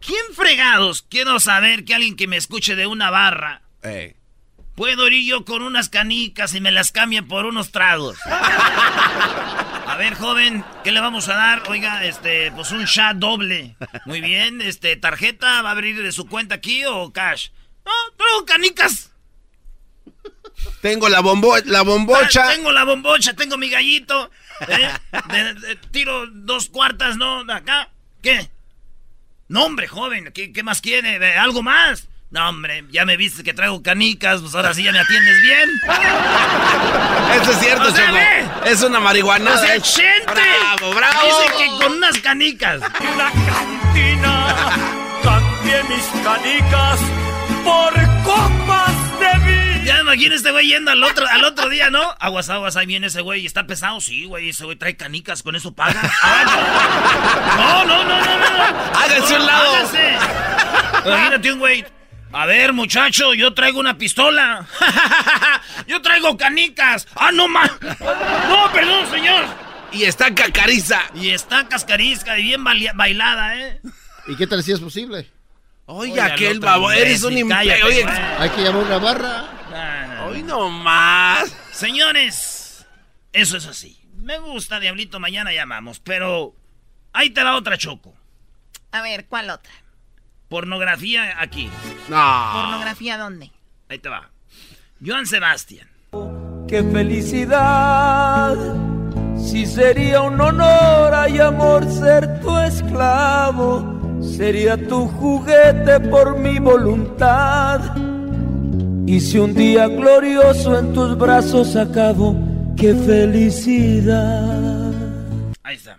¿Quién 0.00 0.34
fregados? 0.34 1.02
Quiero 1.02 1.40
saber 1.40 1.84
que 1.84 1.94
alguien 1.94 2.16
que 2.16 2.26
me 2.26 2.36
escuche 2.36 2.74
de 2.74 2.86
una 2.86 3.10
barra. 3.10 3.62
Ey. 3.82 4.16
Puedo 4.74 5.08
ir 5.08 5.26
yo 5.26 5.44
con 5.44 5.62
unas 5.62 5.90
canicas 5.90 6.54
y 6.54 6.60
me 6.60 6.70
las 6.70 6.90
cambien 6.90 7.28
por 7.28 7.44
unos 7.44 7.70
tragos. 7.70 8.16
A 8.26 9.96
ver, 9.98 10.14
joven, 10.14 10.64
¿qué 10.84 10.92
le 10.92 11.00
vamos 11.00 11.28
a 11.28 11.34
dar? 11.34 11.68
Oiga, 11.68 12.04
este, 12.04 12.50
pues 12.52 12.70
un 12.70 12.86
chat 12.86 13.16
doble. 13.16 13.76
Muy 14.06 14.22
bien, 14.22 14.62
este, 14.62 14.96
¿tarjeta 14.96 15.60
va 15.60 15.68
a 15.70 15.72
abrir 15.72 16.00
de 16.02 16.12
su 16.12 16.26
cuenta 16.26 16.54
aquí 16.54 16.84
o 16.86 17.12
cash? 17.12 17.48
No, 17.84 17.92
traigo 18.16 18.46
canicas. 18.46 19.09
Tengo 20.80 21.08
la, 21.08 21.20
bombo 21.20 21.54
la 21.66 21.82
bombocha. 21.82 22.46
Ah, 22.48 22.52
Tengo 22.54 22.72
la 22.72 22.84
bombocha, 22.84 23.34
tengo 23.34 23.56
mi 23.56 23.68
gallito. 23.70 24.30
¿eh? 24.68 24.88
De- 25.28 25.54
de- 25.54 25.76
tiro 25.90 26.26
dos 26.28 26.68
cuartas, 26.68 27.16
¿no? 27.16 27.44
De 27.44 27.52
acá. 27.52 27.88
¿Qué? 28.22 28.50
No, 29.48 29.64
hombre, 29.64 29.88
joven, 29.88 30.30
¿qué, 30.32 30.52
qué 30.52 30.62
más 30.62 30.80
quiere? 30.80 31.18
¿De 31.18 31.32
¿Algo 31.36 31.62
más? 31.62 32.06
No, 32.30 32.48
hombre, 32.48 32.84
ya 32.90 33.04
me 33.04 33.16
viste 33.16 33.42
que 33.42 33.52
traigo 33.52 33.82
canicas, 33.82 34.40
pues 34.40 34.54
ahora 34.54 34.72
sí 34.72 34.84
ya 34.84 34.92
me 34.92 35.00
atiendes 35.00 35.42
bien. 35.42 35.68
Eso 37.42 37.50
es 37.50 37.58
cierto, 37.58 37.88
O 37.88 37.90
sea, 37.90 38.06
Choco. 38.06 38.18
ve. 38.64 38.70
Es 38.70 38.82
una 38.82 39.00
marihuana. 39.00 39.52
O 39.54 39.58
sea, 39.58 39.72
gente. 39.80 40.32
Bravo, 40.32 40.94
bravo. 40.94 41.20
Dice 41.26 41.56
que 41.58 41.82
con 41.82 41.92
unas 41.94 42.18
canicas. 42.18 42.80
una 42.80 43.32
cantina 43.32 44.54
cambié 45.24 45.82
mis 45.84 46.04
canicas 46.24 47.00
por 47.64 47.92
copas. 48.22 48.92
Ya 49.90 49.96
me 49.96 50.02
imagino 50.02 50.36
este 50.36 50.52
güey 50.52 50.68
yendo 50.68 50.92
al 50.92 51.02
otro, 51.02 51.26
al 51.26 51.42
otro 51.42 51.68
día, 51.68 51.90
¿no? 51.90 52.14
Aguas, 52.20 52.48
aguas, 52.48 52.76
ahí 52.76 52.86
viene 52.86 53.08
ese 53.08 53.22
güey 53.22 53.40
y 53.42 53.46
está 53.46 53.66
pesado. 53.66 54.00
Sí, 54.00 54.24
güey, 54.24 54.50
ese 54.50 54.64
güey 54.64 54.76
trae 54.76 54.96
canicas, 54.96 55.42
con 55.42 55.56
eso 55.56 55.72
paga. 55.72 56.00
Ah, 56.22 57.84
no, 57.84 58.04
no, 58.04 58.04
no, 58.04 58.20
no, 58.20 58.38
no. 58.38 58.56
no. 58.56 58.98
Háganse 59.00 59.34
un 59.34 59.46
lado. 59.46 59.74
Háganse. 59.74 60.16
Imagínate 61.06 61.52
un 61.52 61.58
güey. 61.58 61.84
A 62.32 62.46
ver, 62.46 62.72
muchacho, 62.72 63.34
yo 63.34 63.52
traigo 63.52 63.80
una 63.80 63.98
pistola. 63.98 64.64
yo 65.88 66.00
traigo 66.00 66.36
canicas. 66.36 67.08
Ah, 67.16 67.32
no, 67.32 67.48
ma. 67.48 67.66
No, 68.48 68.72
perdón, 68.72 69.10
señor. 69.10 69.44
Y 69.90 70.04
está 70.04 70.32
cacariza. 70.32 71.00
Y 71.16 71.30
está 71.30 71.66
cascarisca 71.66 72.38
y 72.38 72.44
bien 72.44 72.62
bailada, 72.62 73.58
¿eh? 73.58 73.80
¿Y 74.28 74.36
qué 74.36 74.46
tal 74.46 74.62
si 74.62 74.70
es 74.70 74.78
posible? 74.78 75.28
Oye, 75.86 76.20
al 76.20 76.30
aquel 76.30 76.60
babo, 76.60 76.92
eres 76.92 77.24
un 77.24 77.36
imperio. 77.36 77.86
Oye. 77.86 78.04
Hay 78.38 78.50
que 78.50 78.62
llamar 78.62 78.84
una 78.84 78.98
barra. 78.98 79.59
Hoy 80.26 80.42
no 80.42 80.68
más. 80.68 81.56
Señores, 81.72 82.86
eso 83.32 83.56
es 83.56 83.66
así. 83.66 84.00
Me 84.16 84.38
gusta, 84.38 84.80
Diablito, 84.80 85.20
mañana 85.20 85.52
llamamos, 85.52 86.00
pero 86.00 86.54
ahí 87.12 87.30
te 87.30 87.42
va 87.42 87.56
otra 87.56 87.78
choco. 87.78 88.14
A 88.92 89.02
ver, 89.02 89.26
¿cuál 89.26 89.50
otra? 89.50 89.72
Pornografía 90.48 91.40
aquí. 91.40 91.70
No. 92.08 92.50
¿Pornografía 92.54 93.16
dónde? 93.16 93.50
Ahí 93.88 93.98
te 93.98 94.08
va. 94.08 94.30
Joan 95.04 95.26
Sebastián. 95.26 95.88
¡Qué 96.68 96.82
felicidad! 96.82 98.56
Si 99.36 99.64
sería 99.64 100.20
un 100.20 100.40
honor, 100.40 101.14
hay 101.14 101.38
amor, 101.38 101.90
ser 101.90 102.40
tu 102.40 102.58
esclavo. 102.58 104.20
Sería 104.22 104.76
tu 104.76 105.08
juguete 105.08 105.98
por 106.00 106.38
mi 106.38 106.58
voluntad. 106.58 107.80
Y 109.10 109.18
si 109.18 109.38
un 109.38 109.54
día 109.54 109.88
glorioso 109.88 110.78
en 110.78 110.92
tus 110.92 111.18
brazos 111.18 111.74
acabo, 111.74 112.36
¡qué 112.76 112.94
felicidad! 112.94 114.92
Ahí 115.64 115.74
está. 115.74 115.98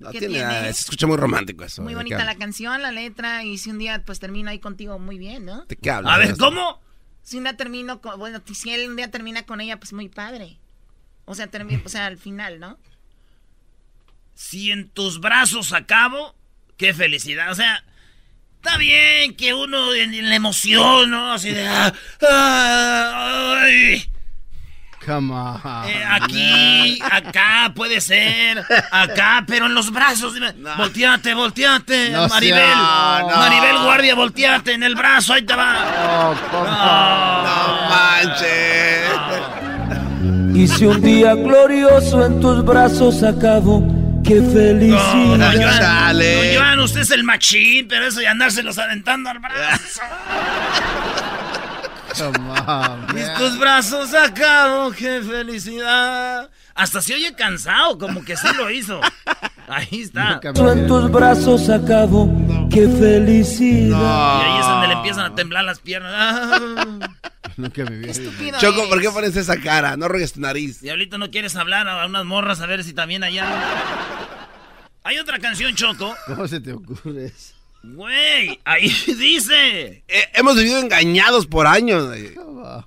No 0.00 0.10
¿Qué 0.10 0.18
tiene 0.18 0.34
tiene? 0.34 0.48
nada, 0.48 0.64
se 0.64 0.80
escucha 0.80 1.06
muy 1.06 1.16
romántico 1.16 1.62
eso. 1.62 1.80
Muy 1.80 1.92
¿De 1.92 1.98
bonita 1.98 2.24
la 2.24 2.34
canción, 2.34 2.82
la 2.82 2.90
letra, 2.90 3.44
y 3.44 3.56
si 3.56 3.70
un 3.70 3.78
día 3.78 4.02
pues 4.04 4.18
termino 4.18 4.50
ahí 4.50 4.58
contigo, 4.58 4.98
muy 4.98 5.16
bien, 5.16 5.44
¿no? 5.44 5.64
¿De 5.66 5.76
qué 5.76 5.92
hablas? 5.92 6.12
A 6.12 6.18
ver, 6.18 6.36
¿cómo? 6.36 6.80
Si 7.22 7.36
un 7.36 7.44
día 7.44 7.56
termino 7.56 8.00
con, 8.00 8.18
bueno, 8.18 8.42
si 8.52 8.70
él 8.72 8.90
un 8.90 8.96
día 8.96 9.12
termina 9.12 9.44
con 9.44 9.60
ella, 9.60 9.78
pues 9.78 9.92
muy 9.92 10.08
padre. 10.08 10.58
O 11.24 11.36
sea, 11.36 11.46
termina, 11.46 11.82
o 11.84 11.88
sea, 11.88 12.06
al 12.06 12.18
final, 12.18 12.58
¿no? 12.58 12.80
Si 14.34 14.72
en 14.72 14.88
tus 14.88 15.20
brazos 15.20 15.72
acabo, 15.72 16.34
qué 16.76 16.92
felicidad. 16.92 17.52
O 17.52 17.54
sea, 17.54 17.84
está 18.68 18.78
bien 18.78 19.34
que 19.34 19.54
uno 19.54 19.94
en, 19.94 20.12
en 20.12 20.28
la 20.28 20.36
emoción, 20.36 21.10
¿no? 21.10 21.32
Así 21.32 21.50
de. 21.50 21.66
ah, 21.66 21.90
ah, 22.30 23.54
ay. 23.64 24.04
Come 25.06 25.32
on. 25.32 25.58
Eh, 25.86 26.04
aquí, 26.10 26.98
acá 27.10 27.72
puede 27.74 27.98
ser, 28.02 28.62
acá, 28.90 29.42
pero 29.46 29.64
en 29.66 29.74
los 29.74 29.90
brazos. 29.90 30.34
dime, 30.34 30.52
Volteate, 30.76 31.32
volteate, 31.32 32.10
No 32.10 32.28
Maribel. 32.28 32.58
sea- 32.62 33.20
no. 33.22 33.36
Maribel 33.36 33.78
Guardia, 33.84 34.14
volteate 34.14 34.72
en 34.74 34.82
el 34.82 34.94
brazo, 34.94 35.32
ahí 35.32 35.42
te 35.46 35.54
va. 35.54 36.34
No 36.52 37.88
manches. 37.88 39.08
Y 40.54 40.68
si 40.68 40.84
un 40.84 41.00
día 41.00 41.34
glorioso 41.34 42.26
en 42.26 42.38
tus 42.40 42.62
brazos 42.64 43.22
acabo, 43.22 43.80
¡qué 44.28 44.34
No, 44.40 44.50
felicidad! 44.52 45.38
don 45.38 45.40
Joan, 45.40 46.18
don 46.18 46.54
Joan, 46.54 46.80
usted 46.80 47.00
es 47.00 47.10
el 47.10 47.24
machín, 47.24 47.88
pero 47.88 48.06
eso 48.06 48.20
de 48.20 48.28
andárselos 48.28 48.78
aventando 48.78 49.30
al 49.30 49.38
brazo. 49.40 50.00
Come 52.16 52.50
on, 52.66 53.06
Y 53.16 53.38
tus 53.38 53.58
brazos 53.58 54.12
acabo, 54.14 54.90
qué 54.92 55.22
felicidad. 55.22 56.50
Hasta 56.74 57.00
se 57.02 57.14
oye 57.14 57.34
cansado, 57.34 57.98
como 57.98 58.24
que 58.24 58.36
sí 58.36 58.46
lo 58.56 58.70
hizo. 58.70 59.00
Ahí 59.68 60.02
está. 60.02 60.40
En 60.42 60.86
tus 60.86 61.10
brazos 61.10 61.68
acabo, 61.68 62.30
¡qué 62.70 62.88
felicidad! 62.88 64.40
Y 64.40 64.44
ahí 64.44 64.60
es 64.60 64.66
donde 64.66 64.88
le 64.88 64.94
empiezan 64.94 65.24
a 65.26 65.34
temblar 65.34 65.64
las 65.64 65.80
piernas. 65.80 66.12
Ah. 66.14 67.08
Nunca 67.62 67.84
me 67.84 67.98
vi. 67.98 68.08
Estúpido 68.08 68.58
Choco, 68.60 68.88
¿por 68.88 69.00
qué 69.00 69.08
es. 69.08 69.12
pones 69.12 69.36
esa 69.36 69.60
cara? 69.60 69.96
No 69.96 70.08
ruegues 70.08 70.32
tu 70.32 70.40
nariz. 70.40 70.80
Diablito, 70.80 71.18
¿no 71.18 71.30
quieres 71.30 71.56
hablar 71.56 71.88
a 71.88 72.06
unas 72.06 72.24
morras 72.24 72.60
a 72.60 72.66
ver 72.66 72.84
si 72.84 72.92
también 72.94 73.22
allá? 73.24 73.46
Hay 75.04 75.18
otra 75.18 75.38
canción, 75.38 75.74
Choco. 75.74 76.14
¿Cómo 76.26 76.46
se 76.48 76.60
te 76.60 76.72
ocurre 76.72 77.26
eso? 77.26 77.54
Güey, 77.82 78.60
ahí 78.64 78.88
dice. 79.18 80.04
Eh, 80.08 80.24
hemos 80.34 80.56
vivido 80.56 80.78
engañados 80.80 81.46
por 81.46 81.66
años. 81.66 82.08
Oh, 82.70 82.84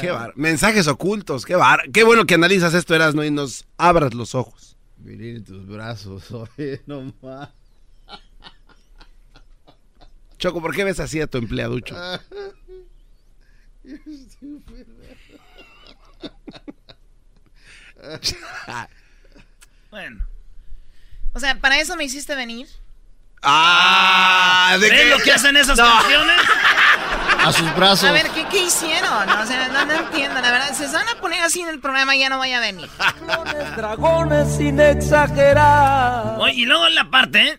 Qué 0.00 0.10
bar- 0.10 0.32
Mensajes 0.34 0.88
ocultos. 0.88 1.44
Qué, 1.46 1.54
bar- 1.54 1.88
qué 1.92 2.02
bueno 2.02 2.24
que 2.26 2.34
analizas 2.34 2.74
esto, 2.74 2.94
Erasno, 2.96 3.22
y 3.24 3.30
nos 3.30 3.64
abras 3.76 4.12
los 4.14 4.34
ojos. 4.34 4.76
En 5.06 5.44
tus 5.44 5.66
brazos, 5.68 6.24
oye, 6.32 6.80
no 6.86 7.12
más. 7.22 7.50
Choco, 10.38 10.60
¿por 10.60 10.74
qué 10.74 10.82
ves 10.84 10.98
así 11.00 11.20
a 11.20 11.26
tu 11.28 11.38
empleaducho? 11.38 11.94
Bueno. 19.90 20.24
O 21.32 21.40
sea, 21.40 21.56
¿para 21.56 21.78
eso 21.80 21.96
me 21.96 22.04
hiciste 22.04 22.34
venir? 22.34 22.68
Ah, 23.42 24.76
¿de 24.80 24.88
¿Ves 24.90 25.00
qué? 25.00 25.10
lo 25.10 25.18
que 25.18 25.32
hacen 25.32 25.56
esas 25.56 25.76
No. 25.78 25.84
canciones? 25.84 26.36
A 27.42 27.52
sus 27.52 27.74
brazos. 27.74 28.08
A 28.08 28.12
ver, 28.12 28.28
¿qué, 28.30 28.44
qué 28.50 28.64
hicieron? 28.64 29.28
O 29.30 29.46
sea, 29.46 29.68
no, 29.68 29.86
no 29.86 29.92
entiendo, 29.94 30.40
la 30.42 30.50
verdad. 30.52 30.72
Se 30.74 30.86
van 30.88 31.08
a 31.08 31.14
poner 31.22 31.42
así 31.42 31.62
en 31.62 31.68
el 31.68 31.80
programa, 31.80 32.14
ya 32.14 32.28
no 32.28 32.36
vaya 32.38 32.58
a 32.58 32.60
venir. 32.60 32.88
Dragones 33.76 34.56
sin 34.56 34.78
exagerar. 34.78 36.36
Oye, 36.38 36.52
y 36.52 36.64
luego 36.66 36.86
en 36.86 36.94
la 36.94 37.08
parte, 37.10 37.40
¿eh? 37.48 37.58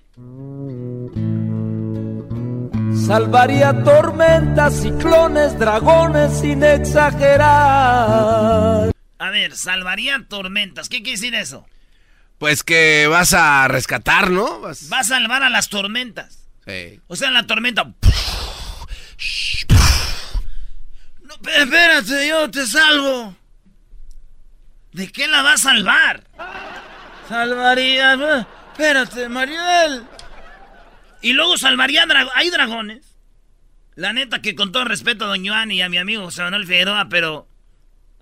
Salvaría 2.96 3.84
tormentas, 3.84 4.82
ciclones, 4.82 5.58
dragones 5.58 6.40
sin 6.40 6.64
exagerar. 6.64 8.92
A 9.18 9.30
ver, 9.32 9.56
salvaría 9.56 10.26
tormentas. 10.28 10.90
¿Qué 10.90 10.98
quiere 10.98 11.12
decir 11.12 11.36
eso? 11.36 11.66
Pues 12.38 12.64
que 12.64 13.08
vas 13.08 13.34
a 13.34 13.68
rescatar, 13.68 14.30
¿no? 14.32 14.62
Vas- 14.62 14.90
Va 14.92 15.00
a 15.00 15.04
salvar 15.04 15.44
a 15.44 15.50
las 15.50 15.70
tormentas. 15.70 16.40
Sí. 16.66 17.00
O 17.08 17.16
sea, 17.16 17.32
la 17.32 17.46
tormenta. 17.48 17.84
No, 21.24 21.36
espérate, 21.56 22.28
yo 22.28 22.50
te 22.52 22.66
salvo. 22.68 23.36
¿De 24.92 25.12
qué 25.12 25.28
la 25.28 25.42
va 25.44 25.54
a 25.54 25.58
salvar? 25.58 26.24
Salvaría. 27.30 28.48
Espérate, 28.72 29.30
Mariel. 29.30 30.04
Y 31.22 31.34
luego 31.34 31.58
salvaría. 31.58 32.06
dra- 32.06 32.30
Hay 32.36 32.50
dragones. 32.50 33.18
La 33.96 34.14
neta 34.14 34.42
que 34.42 34.56
con 34.56 34.72
todo 34.72 34.86
respeto 34.86 35.26
a 35.26 35.28
Don 35.28 35.46
Joan 35.46 35.72
y 35.72 35.82
a 35.82 35.90
mi 35.90 35.98
amigo 35.98 36.24
José 36.24 36.42
Manuel 36.44 36.66
Figueroa, 36.66 37.08
pero. 37.10 37.48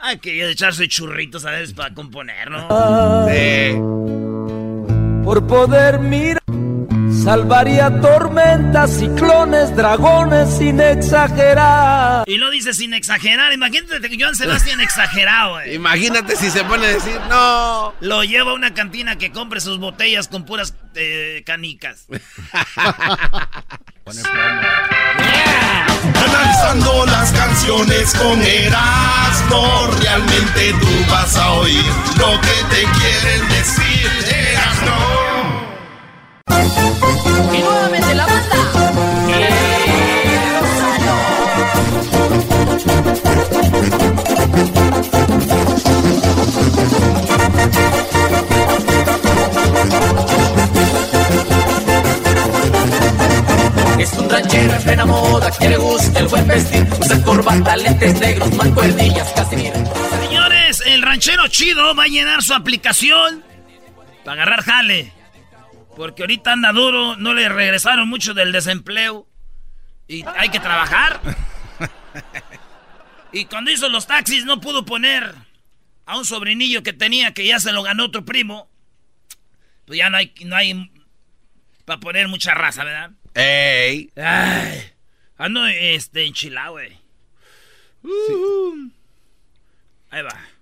Hay 0.02 0.18
que 0.20 0.50
echarse 0.50 0.88
churritos 0.88 1.44
a 1.46 1.52
veces 1.52 1.74
para 1.74 1.94
componer, 1.94 2.50
¿no? 2.50 2.68
Por 5.26 5.46
poder 5.46 6.00
mirar. 6.00 6.39
Salvaría 7.24 8.00
tormentas, 8.00 8.92
ciclones, 8.98 9.76
dragones 9.76 10.58
sin 10.58 10.80
exagerar. 10.80 12.24
Y 12.28 12.38
lo 12.38 12.50
dice 12.50 12.74
sin 12.74 12.94
exagerar. 12.94 13.52
Imagínate 13.52 14.10
que 14.10 14.18
Joan 14.18 14.36
Sebastián 14.36 14.80
exagerado, 14.80 15.60
eh. 15.60 15.74
Imagínate 15.76 16.38
si 16.38 16.50
se 16.50 16.64
pone 16.64 16.86
a 16.86 16.90
decir, 16.90 17.20
no. 17.30 17.94
Lo 18.00 18.24
lleva 18.24 18.52
a 18.52 18.54
una 18.54 18.74
cantina 18.74 19.18
que 19.18 19.32
compre 19.32 19.60
sus 19.60 19.80
botellas 19.80 20.30
con 20.30 20.46
puras 20.46 20.74
eh, 20.96 21.44
canicas. 21.46 22.08
Analizando 26.16 27.06
las 27.06 27.32
canciones 27.32 28.14
con 28.16 28.42
Erasmo, 28.42 29.90
realmente 30.02 30.74
tú 30.80 31.12
vas 31.12 31.36
a 31.36 31.52
oír 31.52 31.86
lo 32.18 32.40
que 32.42 32.76
te 32.76 32.84
quieren 32.98 33.50
decir, 33.50 34.10
Erasmo. 34.34 35.19
Y 37.54 37.60
nuevamente 37.60 38.16
la 38.16 38.26
banda. 38.26 38.56
Es 54.00 54.14
un 54.14 54.30
ranchero 54.30 54.74
en 54.74 54.82
plena 54.82 55.06
moda 55.06 55.52
que 55.60 55.70
le 55.70 55.78
gusta 55.78 56.20
el 56.20 56.28
buen 56.28 56.48
vestir. 56.48 56.88
Usa 57.00 57.22
corbata, 57.24 57.76
lentes 57.76 58.20
negros, 58.20 58.54
mancuernillas, 58.54 59.32
casimir. 59.34 59.74
Señores, 60.22 60.82
el 60.86 61.02
ranchero 61.02 61.48
chido 61.50 61.94
va 61.96 62.04
a 62.04 62.08
llenar 62.08 62.42
su 62.42 62.54
aplicación 62.54 63.44
para 64.24 64.44
agarrar 64.44 64.64
jale. 64.64 65.19
Porque 66.00 66.24
ahorita 66.24 66.54
anda 66.54 66.72
duro, 66.72 67.18
no 67.18 67.34
le 67.34 67.50
regresaron 67.50 68.08
mucho 68.08 68.34
del 68.34 68.54
desempleo. 68.54 69.28
Y 70.08 70.24
hay 70.38 70.48
que 70.48 70.62
trabajar. 70.62 71.20
Y 73.32 73.46
cuando 73.46 73.70
hizo 73.70 73.88
los 73.90 74.08
taxis 74.08 74.44
no 74.44 74.60
pudo 74.60 74.84
poner 74.84 75.36
a 76.08 76.18
un 76.18 76.26
sobrinillo 76.26 76.82
que 76.82 76.94
tenía 76.94 77.32
que 77.32 77.46
ya 77.46 77.60
se 77.60 77.72
lo 77.72 77.84
ganó 77.84 78.06
otro 78.06 78.26
primo. 78.26 78.68
Pues 79.86 80.00
ya 80.00 80.10
no 80.10 80.18
hay, 80.18 80.34
no 80.46 80.56
hay 80.56 80.90
para 81.86 82.00
poner 82.00 82.28
mucha 82.28 82.56
raza, 82.56 82.84
¿verdad? 82.84 83.12
¡Ey! 83.36 84.10
Ay, 84.16 84.82
ando 85.38 85.68
este, 85.68 86.26
enchilado, 86.26 86.72
güey. 86.72 86.98
Ahí 90.10 90.24
va. 90.24 90.59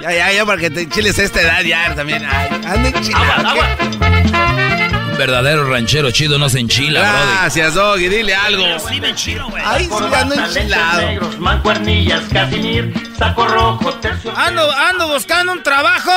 Ya, 0.00 0.12
ya, 0.12 0.32
ya, 0.32 0.46
para 0.46 0.60
que 0.60 0.70
te 0.70 0.88
chiles 0.88 1.18
a 1.18 1.22
esta 1.24 1.40
edad 1.40 1.62
ya 1.62 1.94
también. 1.94 2.24
Ay, 2.24 2.48
anda 2.64 2.88
enchilado, 2.88 3.54
¿qué? 3.54 4.78
verdadero 5.18 5.68
ranchero 5.68 6.12
chido 6.12 6.38
no 6.38 6.48
se 6.48 6.60
enchila. 6.60 7.00
Gracias, 7.00 7.74
Doggy, 7.74 8.08
dile 8.08 8.34
algo. 8.34 8.64
Sí 8.78 9.00
me 9.00 9.10
enchilo, 9.10 9.48
güey. 9.50 9.62
Ay, 9.66 9.84
sí, 9.86 10.14
ando 10.14 10.34
enchilado. 10.36 11.02
negros, 11.02 11.38
mancuernillas, 11.38 12.22
casimir, 12.32 12.94
saco 13.18 13.46
rojo, 13.48 13.92
tercio... 13.94 14.32
Ando, 14.36 14.70
ando 14.70 15.08
buscando 15.08 15.52
un 15.52 15.62
trabajo. 15.62 16.12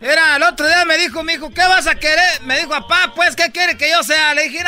Era, 0.00 0.36
el 0.36 0.42
otro 0.44 0.66
día 0.66 0.84
me 0.84 0.96
dijo 0.96 1.22
mi 1.24 1.34
hijo, 1.34 1.50
¿qué 1.52 1.62
vas 1.62 1.86
a 1.88 1.96
querer? 1.96 2.42
Me 2.44 2.58
dijo, 2.58 2.70
papá, 2.70 3.12
pues, 3.14 3.34
¿qué 3.34 3.50
quiere 3.50 3.76
que 3.76 3.90
yo 3.90 4.02
sea? 4.04 4.34
Le 4.34 4.44
dije, 4.44 4.64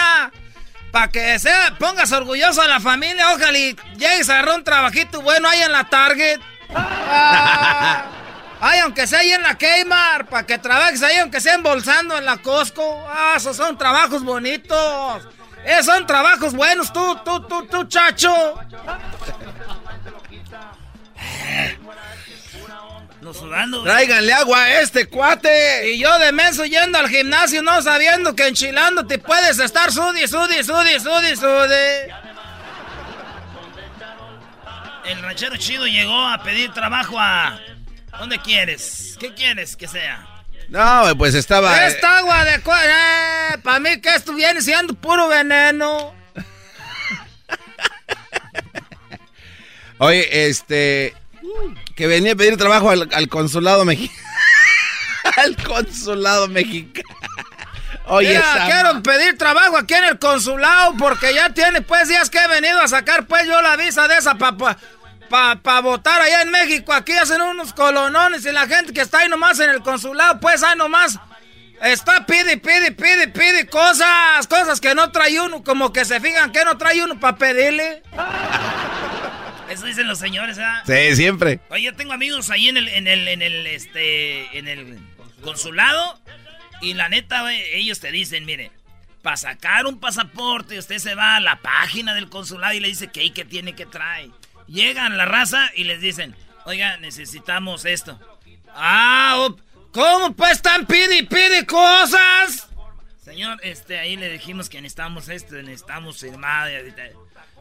para 0.90 1.08
que 1.08 1.38
sea, 1.38 1.74
pongas 1.78 2.12
orgulloso 2.12 2.60
a 2.60 2.66
la 2.66 2.80
familia, 2.80 3.32
ojalá 3.32 3.56
y 3.56 3.76
llegues 3.96 4.28
a 4.28 4.34
agarrar 4.34 4.56
un 4.56 4.64
trabajito 4.64 5.22
bueno 5.22 5.48
ahí 5.48 5.62
en 5.62 5.72
la 5.72 5.84
Target. 5.84 6.40
Ah, 6.74 8.04
ay, 8.60 8.80
aunque 8.80 9.06
sea 9.06 9.20
ahí 9.20 9.32
en 9.32 9.42
la 9.42 9.56
Kmart, 9.56 10.28
para 10.28 10.46
que 10.46 10.58
trabajes 10.58 11.02
ahí, 11.02 11.18
aunque 11.18 11.40
sea 11.40 11.54
embolsando 11.54 12.16
en 12.18 12.24
la 12.24 12.38
Costco. 12.38 13.06
Ah, 13.08 13.34
esos 13.36 13.56
son 13.56 13.76
trabajos 13.76 14.24
bonitos. 14.24 15.26
Esos 15.64 15.86
son 15.86 16.06
trabajos 16.06 16.54
buenos, 16.54 16.92
tú, 16.92 17.16
tú, 17.24 17.40
tú, 17.46 17.66
tú, 17.66 17.84
chacho. 17.84 18.54
No 23.20 23.32
sudando. 23.32 23.84
Tráiganle 23.84 24.32
agua 24.32 24.64
a 24.64 24.80
este 24.80 25.06
cuate. 25.06 25.90
Y 25.90 25.98
yo 26.00 26.18
de 26.18 26.32
menso 26.32 26.64
yendo 26.64 26.98
al 26.98 27.08
gimnasio 27.08 27.62
no 27.62 27.80
sabiendo 27.80 28.34
que 28.34 28.48
enchilando 28.48 29.06
te 29.06 29.18
puedes 29.18 29.60
estar 29.60 29.92
sudi, 29.92 30.26
sudi, 30.26 30.64
sudi, 30.64 30.98
sudi, 30.98 31.36
sudi. 31.36 32.31
El 35.04 35.22
ranchero 35.22 35.56
chido 35.56 35.86
llegó 35.86 36.26
a 36.26 36.42
pedir 36.42 36.72
trabajo 36.72 37.18
a... 37.18 37.58
¿Dónde 38.18 38.38
quieres? 38.40 39.16
¿Qué 39.18 39.34
quieres 39.34 39.76
que 39.76 39.88
sea? 39.88 40.26
No, 40.68 41.16
pues 41.18 41.34
estaba. 41.34 41.86
Esta 41.86 42.18
agua 42.18 42.44
de 42.44 42.54
eh, 42.54 43.58
para 43.62 43.78
mí 43.78 44.00
que 44.00 44.14
esto 44.14 44.34
viene 44.34 44.62
siendo 44.62 44.94
puro 44.94 45.28
veneno. 45.28 46.14
Oye, 49.98 50.48
este. 50.48 51.14
Que 51.94 52.06
venía 52.06 52.32
a 52.32 52.36
pedir 52.36 52.56
trabajo 52.56 52.90
al, 52.90 53.08
al 53.12 53.28
consulado 53.28 53.84
mexicano. 53.84 54.18
al 55.36 55.56
consulado 55.56 56.48
mexicano. 56.48 57.08
Oye, 58.06 58.28
Mira, 58.30 58.64
quiero 58.66 58.94
ma- 58.94 59.02
pedir 59.02 59.38
trabajo 59.38 59.76
aquí 59.78 59.94
en 59.94 60.04
el 60.04 60.18
consulado 60.18 60.94
porque 60.98 61.32
ya 61.34 61.50
tiene 61.50 61.82
pues 61.82 62.08
días 62.08 62.28
que 62.30 62.38
he 62.38 62.48
venido 62.48 62.80
a 62.80 62.88
sacar 62.88 63.26
pues 63.26 63.46
yo 63.46 63.60
la 63.62 63.76
visa 63.76 64.08
de 64.08 64.16
esa 64.18 64.34
para 64.36 64.56
pa, 64.56 64.76
pa, 65.30 65.56
pa 65.62 65.80
votar 65.80 66.20
allá 66.20 66.42
en 66.42 66.50
México. 66.50 66.92
Aquí 66.92 67.12
hacen 67.12 67.40
unos 67.40 67.72
colonones 67.72 68.44
y 68.44 68.52
la 68.52 68.66
gente 68.66 68.92
que 68.92 69.00
está 69.02 69.20
ahí 69.20 69.28
nomás 69.28 69.60
en 69.60 69.70
el 69.70 69.82
consulado 69.82 70.40
pues 70.40 70.62
ahí 70.62 70.76
nomás 70.76 71.18
está 71.80 72.26
pide, 72.26 72.58
pide, 72.58 72.92
pide, 72.92 73.28
pide 73.28 73.66
cosas, 73.68 74.46
cosas 74.48 74.80
que 74.80 74.94
no 74.94 75.10
trae 75.12 75.40
uno, 75.40 75.62
como 75.64 75.92
que 75.92 76.04
se 76.04 76.20
fijan 76.20 76.52
que 76.52 76.64
no 76.64 76.76
trae 76.78 77.02
uno 77.02 77.18
para 77.20 77.36
pedirle. 77.36 78.02
Eso 79.68 79.86
dicen 79.86 80.06
los 80.06 80.18
señores, 80.18 80.58
¿ah? 80.58 80.82
Sí, 80.86 81.16
siempre. 81.16 81.60
Oye, 81.70 81.84
yo 81.84 81.96
tengo 81.96 82.12
amigos 82.12 82.50
ahí 82.50 82.68
en 82.68 82.76
el, 82.76 82.88
en 82.88 83.06
el, 83.06 83.26
en 83.26 83.40
el, 83.40 83.66
este, 83.68 84.58
en 84.58 84.68
el 84.68 84.98
consulado. 85.42 86.20
Y 86.82 86.94
la 86.94 87.08
neta, 87.08 87.42
güey, 87.42 87.62
ellos 87.74 88.00
te 88.00 88.10
dicen, 88.10 88.44
mire, 88.44 88.70
para 89.22 89.36
sacar 89.36 89.86
un 89.86 90.00
pasaporte, 90.00 90.78
usted 90.78 90.98
se 90.98 91.14
va 91.14 91.36
a 91.36 91.40
la 91.40 91.56
página 91.56 92.12
del 92.14 92.28
consulado 92.28 92.74
y 92.74 92.80
le 92.80 92.88
dice 92.88 93.08
que 93.08 93.20
ahí 93.20 93.30
que 93.30 93.44
tiene 93.44 93.74
que 93.74 93.86
traer. 93.86 94.30
Llegan 94.66 95.16
la 95.16 95.24
raza 95.24 95.70
y 95.74 95.84
les 95.84 96.00
dicen, 96.00 96.34
oiga, 96.64 96.96
necesitamos 96.96 97.84
esto. 97.84 98.18
Ah, 98.74 99.48
¿cómo 99.92 100.32
pues 100.34 100.52
están 100.52 100.86
pide 100.86 101.24
pide 101.24 101.64
cosas? 101.66 102.68
Señor, 103.24 103.60
este, 103.62 103.98
ahí 104.00 104.16
le 104.16 104.28
dijimos 104.30 104.68
que 104.68 104.80
necesitamos 104.80 105.28
esto, 105.28 105.54
necesitamos 105.56 106.20
ahorita- 106.24 107.02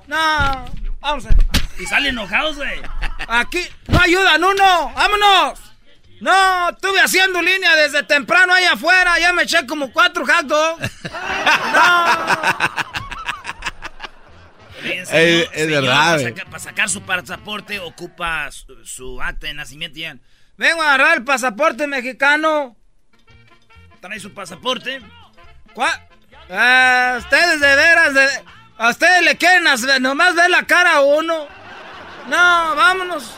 No, 0.07 0.65
vamos 0.99 1.26
a... 1.27 1.30
Y 1.80 1.85
salen 1.85 2.10
enojados, 2.10 2.56
güey. 2.56 2.81
Aquí 3.27 3.60
no 3.88 3.99
ayudan 3.99 4.43
uno, 4.43 4.91
vámonos. 4.95 5.60
No, 6.22 6.69
estuve 6.69 7.02
haciendo 7.02 7.41
línea 7.41 7.76
desde 7.76 8.03
temprano 8.03 8.53
ahí 8.53 8.64
afuera, 8.65 9.18
ya 9.19 9.34
me 9.34 9.41
eché 9.43 9.65
como 9.68 9.91
cuatro 9.91 10.26
hot 10.26 10.45
dogs. 10.45 10.89
Eh, 14.84 15.48
es 15.53 15.69
verdad, 15.69 16.19
Para 16.22 16.45
para 16.45 16.60
sacar 16.60 16.89
su 16.89 17.02
pasaporte 17.03 17.80
ocupa 17.80 18.49
su, 18.52 18.84
su 18.85 19.22
acta 19.22 19.48
de 19.48 19.53
nacimiento 19.53 19.99
y. 19.99 20.06
Vengo 20.57 20.81
a 20.81 20.93
agarrar 20.93 21.18
el 21.18 21.23
pasaporte 21.23 21.85
mexicano. 21.88 22.76
Trae 23.99 24.19
su 24.19 24.34
pasaporte. 24.34 25.02
¿Cuál? 25.73 25.91
Ah, 26.49 27.15
ustedes 27.19 27.60
de 27.61 27.76
veras, 27.76 28.14
de- 28.14 28.43
a 28.77 28.89
ustedes 28.89 29.22
le 29.23 29.38
quieren 29.38 29.68
hacer- 29.68 30.02
nomás 30.02 30.34
ver 30.35 30.49
la 30.49 30.64
cara 30.65 30.95
a 30.95 31.02
uno. 31.02 31.48
No, 32.27 32.76
vámonos. 32.76 33.31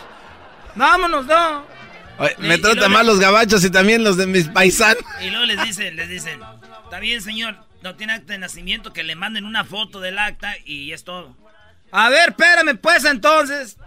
Vámonos, 0.76 1.26
no. 1.26 1.73
Oye, 2.24 2.36
me 2.40 2.58
tratan 2.58 2.92
mal 2.92 3.06
los 3.06 3.20
gabachos 3.20 3.64
y 3.64 3.70
también 3.70 4.04
los 4.04 4.18
de 4.18 4.28
mis 4.28 4.48
paisanos. 4.50 5.04
Y 5.22 5.30
luego 5.30 5.46
les 5.46 5.62
dicen, 5.64 5.96
les 5.96 6.10
dicen, 6.10 6.40
está 6.84 7.00
bien 7.00 7.22
señor, 7.22 7.58
no 7.82 7.96
tiene 7.96 8.14
acta 8.14 8.34
de 8.34 8.40
nacimiento, 8.40 8.94
que 8.94 9.04
le 9.04 9.16
manden 9.16 9.46
una 9.46 9.64
foto 9.66 10.00
del 10.00 10.18
acta 10.20 10.54
y 10.66 10.92
es 10.94 11.04
todo. 11.04 11.36
A 11.92 12.10
ver, 12.10 12.30
espérame 12.30 12.78
pues 12.78 13.04
entonces. 13.06 13.78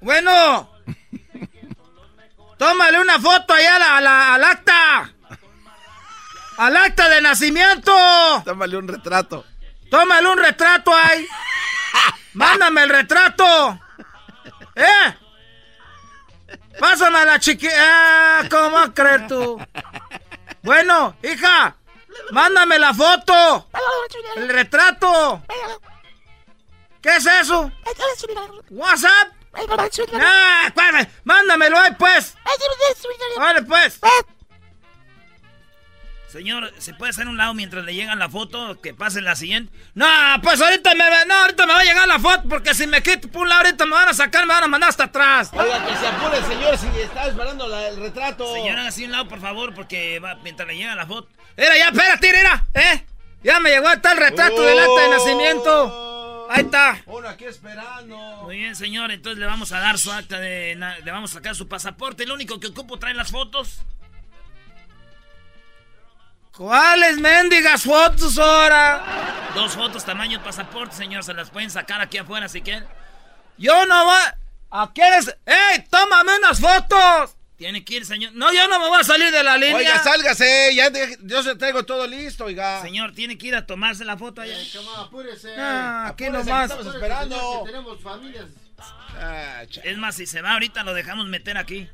Bueno. 0.00 0.70
Tómale 2.58 3.00
una 3.00 3.18
foto 3.18 3.52
allá 3.52 3.76
a 3.76 3.78
la- 3.78 3.96
a 3.96 4.00
la- 4.00 4.34
al 4.34 4.44
acta. 4.44 5.12
Al 6.56 6.76
acta 6.76 7.08
de 7.08 7.20
nacimiento. 7.20 7.92
Tómale 8.44 8.76
un 8.76 8.86
retrato. 8.86 9.44
Tómale 9.90 10.28
un 10.28 10.38
retrato 10.38 10.94
ahí. 10.94 11.26
Mándame 12.34 12.84
el 12.84 12.90
retrato. 12.90 13.80
¿Eh? 14.76 15.14
Pásame 16.78 17.18
a 17.18 17.24
la 17.24 17.38
chiqui... 17.38 17.68
Ah, 17.68 18.42
¿cómo 18.50 18.92
creer 18.92 19.26
tú? 19.28 19.60
Bueno, 20.62 21.16
hija, 21.22 21.76
mándame 22.30 22.78
la 22.78 22.94
foto. 22.94 23.68
El 24.36 24.48
retrato. 24.48 25.42
¿Qué 27.00 27.16
es 27.16 27.26
eso? 27.26 27.70
¿WhatsApp? 28.70 29.28
Ah, 30.20 30.62
espérame, 30.66 31.06
mándamelo 31.24 31.78
ahí, 31.78 31.92
pues. 31.98 32.34
Vale, 33.36 33.62
pues. 33.62 34.00
Señor, 36.34 36.72
¿se 36.78 36.92
puede 36.94 37.10
hacer 37.10 37.28
un 37.28 37.36
lado 37.36 37.54
mientras 37.54 37.84
le 37.84 37.94
llegan 37.94 38.18
la 38.18 38.28
foto? 38.28 38.80
Que 38.80 38.92
pase 38.92 39.20
la 39.20 39.36
siguiente. 39.36 39.72
No, 39.94 40.04
pues 40.42 40.60
ahorita 40.60 40.92
me, 40.96 41.08
va- 41.08 41.24
no, 41.26 41.34
ahorita 41.42 41.64
me 41.64 41.72
va 41.72 41.78
a 41.78 41.84
llegar 41.84 42.08
la 42.08 42.18
foto 42.18 42.42
porque 42.48 42.74
si 42.74 42.88
me 42.88 43.00
quito 43.04 43.28
por 43.28 43.42
un 43.42 43.50
lado 43.50 43.60
ahorita 43.64 43.86
me 43.86 43.92
van 43.92 44.08
a 44.08 44.14
sacar, 44.14 44.44
me 44.44 44.52
van 44.52 44.64
a 44.64 44.66
mandar 44.66 44.88
hasta 44.90 45.04
atrás. 45.04 45.50
Oiga, 45.52 45.86
que 45.86 45.96
se 45.96 46.06
apure 46.08 46.42
señor 46.42 46.76
si 46.76 46.88
está 47.00 47.28
esperando 47.28 47.68
la- 47.68 47.86
el 47.86 47.98
retrato. 48.00 48.52
Señor, 48.52 48.76
haga 48.80 48.88
así 48.88 49.04
un 49.04 49.12
lado, 49.12 49.28
por 49.28 49.40
favor, 49.40 49.74
porque 49.74 50.18
va, 50.18 50.34
mientras 50.42 50.66
le 50.66 50.76
llega 50.76 50.96
la 50.96 51.06
foto. 51.06 51.28
Mira, 51.56 51.78
ya, 51.78 51.84
espérate, 51.90 52.32
mira, 52.36 52.64
¿eh? 52.74 53.04
Ya 53.44 53.60
me 53.60 53.70
llegó 53.70 53.86
hasta 53.86 54.10
el 54.10 54.18
retrato 54.18 54.60
del 54.60 54.78
acta 54.80 55.00
de 55.02 55.08
nacimiento. 55.10 56.48
Ahí 56.50 56.62
está. 56.62 57.00
Uno 57.06 57.28
aquí 57.28 57.44
esperando. 57.44 58.16
Muy 58.42 58.56
bien, 58.58 58.74
señor, 58.74 59.12
entonces 59.12 59.38
le 59.38 59.46
vamos 59.46 59.70
a 59.70 59.78
dar 59.78 59.98
su 59.98 60.10
acta 60.10 60.40
de... 60.40 60.74
Le 61.04 61.10
vamos 61.12 61.30
a 61.30 61.34
sacar 61.34 61.54
su 61.54 61.68
pasaporte. 61.68 62.26
Lo 62.26 62.34
único 62.34 62.58
que 62.58 62.66
ocupo 62.66 62.98
trae 62.98 63.14
las 63.14 63.30
fotos. 63.30 63.82
¿Cuáles 66.56 67.18
mendigas 67.18 67.82
fotos 67.82 68.38
ahora? 68.38 69.50
Dos 69.54 69.72
fotos 69.72 70.04
tamaño 70.04 70.42
pasaporte, 70.42 70.94
señor. 70.94 71.24
Se 71.24 71.34
las 71.34 71.50
pueden 71.50 71.70
sacar 71.70 72.00
aquí 72.00 72.18
afuera 72.18 72.48
si 72.48 72.62
quieren. 72.62 72.86
Yo 73.58 73.86
no 73.86 74.04
voy. 74.04 74.20
¿A 74.70 74.92
quieres? 74.92 75.34
¡Ey, 75.46 75.84
tómame 75.90 76.36
unas 76.38 76.60
fotos! 76.60 77.36
Tiene 77.56 77.84
que 77.84 77.94
ir, 77.94 78.04
señor. 78.06 78.32
No, 78.34 78.52
yo 78.52 78.66
no 78.66 78.80
me 78.80 78.88
voy 78.88 79.00
a 79.00 79.04
salir 79.04 79.30
de 79.30 79.42
la 79.44 79.56
línea. 79.56 79.76
Oiga, 79.76 80.02
sálgase, 80.02 80.74
ya 80.74 80.90
de- 80.90 81.16
yo 81.22 81.42
se 81.44 81.54
traigo 81.54 81.84
todo 81.84 82.06
listo, 82.08 82.46
oiga. 82.46 82.82
Señor, 82.82 83.14
tiene 83.14 83.38
que 83.38 83.46
ir 83.46 83.54
a 83.54 83.64
tomarse 83.66 84.04
la 84.04 84.16
foto 84.16 84.40
allá. 84.40 84.56
apúrese. 84.98 85.54
Ah, 85.56 86.06
aquí 86.08 86.24
Apúrese, 86.24 86.48
nomás. 86.50 86.70
estamos 86.70 86.94
esperando. 86.94 87.62
Que 87.64 87.70
tenemos 87.70 88.02
familias. 88.02 88.46
Ah, 89.16 89.62
Es 89.84 89.96
más, 89.98 90.16
si 90.16 90.26
se 90.26 90.42
va 90.42 90.52
ahorita 90.54 90.82
lo 90.82 90.94
dejamos 90.94 91.26
meter 91.26 91.56
aquí. 91.56 91.88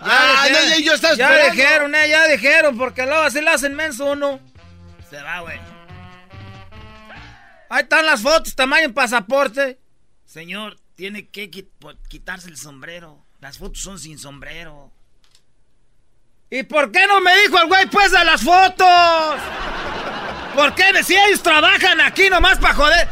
Ah, 0.00 0.46
no, 0.50 0.58
ya- 0.68 0.78
yo 0.78 0.94
estaba 0.94 1.14
Ya 1.14 1.26
esperando. 1.30 1.52
dijeron, 1.54 1.94
eh, 1.94 2.08
ya 2.08 2.26
dijeron, 2.28 2.78
porque 2.78 3.02
luego 3.04 3.22
así 3.22 3.40
le 3.40 3.50
hacen 3.50 3.74
menso 3.74 4.12
uno. 4.12 4.40
Se 5.10 5.20
va, 5.22 5.40
güey. 5.40 5.58
Ahí 7.70 7.82
están 7.82 8.06
las 8.06 8.22
fotos, 8.22 8.54
tamaño 8.54 8.92
pasaporte. 8.94 9.78
Señor, 10.24 10.78
tiene 10.94 11.28
que 11.28 11.50
quitarse 12.08 12.48
el 12.48 12.56
sombrero. 12.56 13.24
Las 13.40 13.58
fotos 13.58 13.80
son 13.82 13.98
sin 13.98 14.18
sombrero. 14.18 14.90
¿Y 16.50 16.62
por 16.62 16.90
qué 16.92 17.06
no 17.06 17.20
me 17.20 17.36
dijo 17.42 17.58
el 17.60 17.66
güey 17.68 17.86
pues 17.86 18.10
de 18.10 18.24
las 18.24 18.42
fotos? 18.42 19.40
¿Por 20.54 20.74
qué 20.74 21.04
si 21.04 21.14
ellos 21.16 21.42
trabajan 21.42 22.00
aquí 22.00 22.30
nomás 22.30 22.58
para 22.58 22.74
joder? 22.74 23.08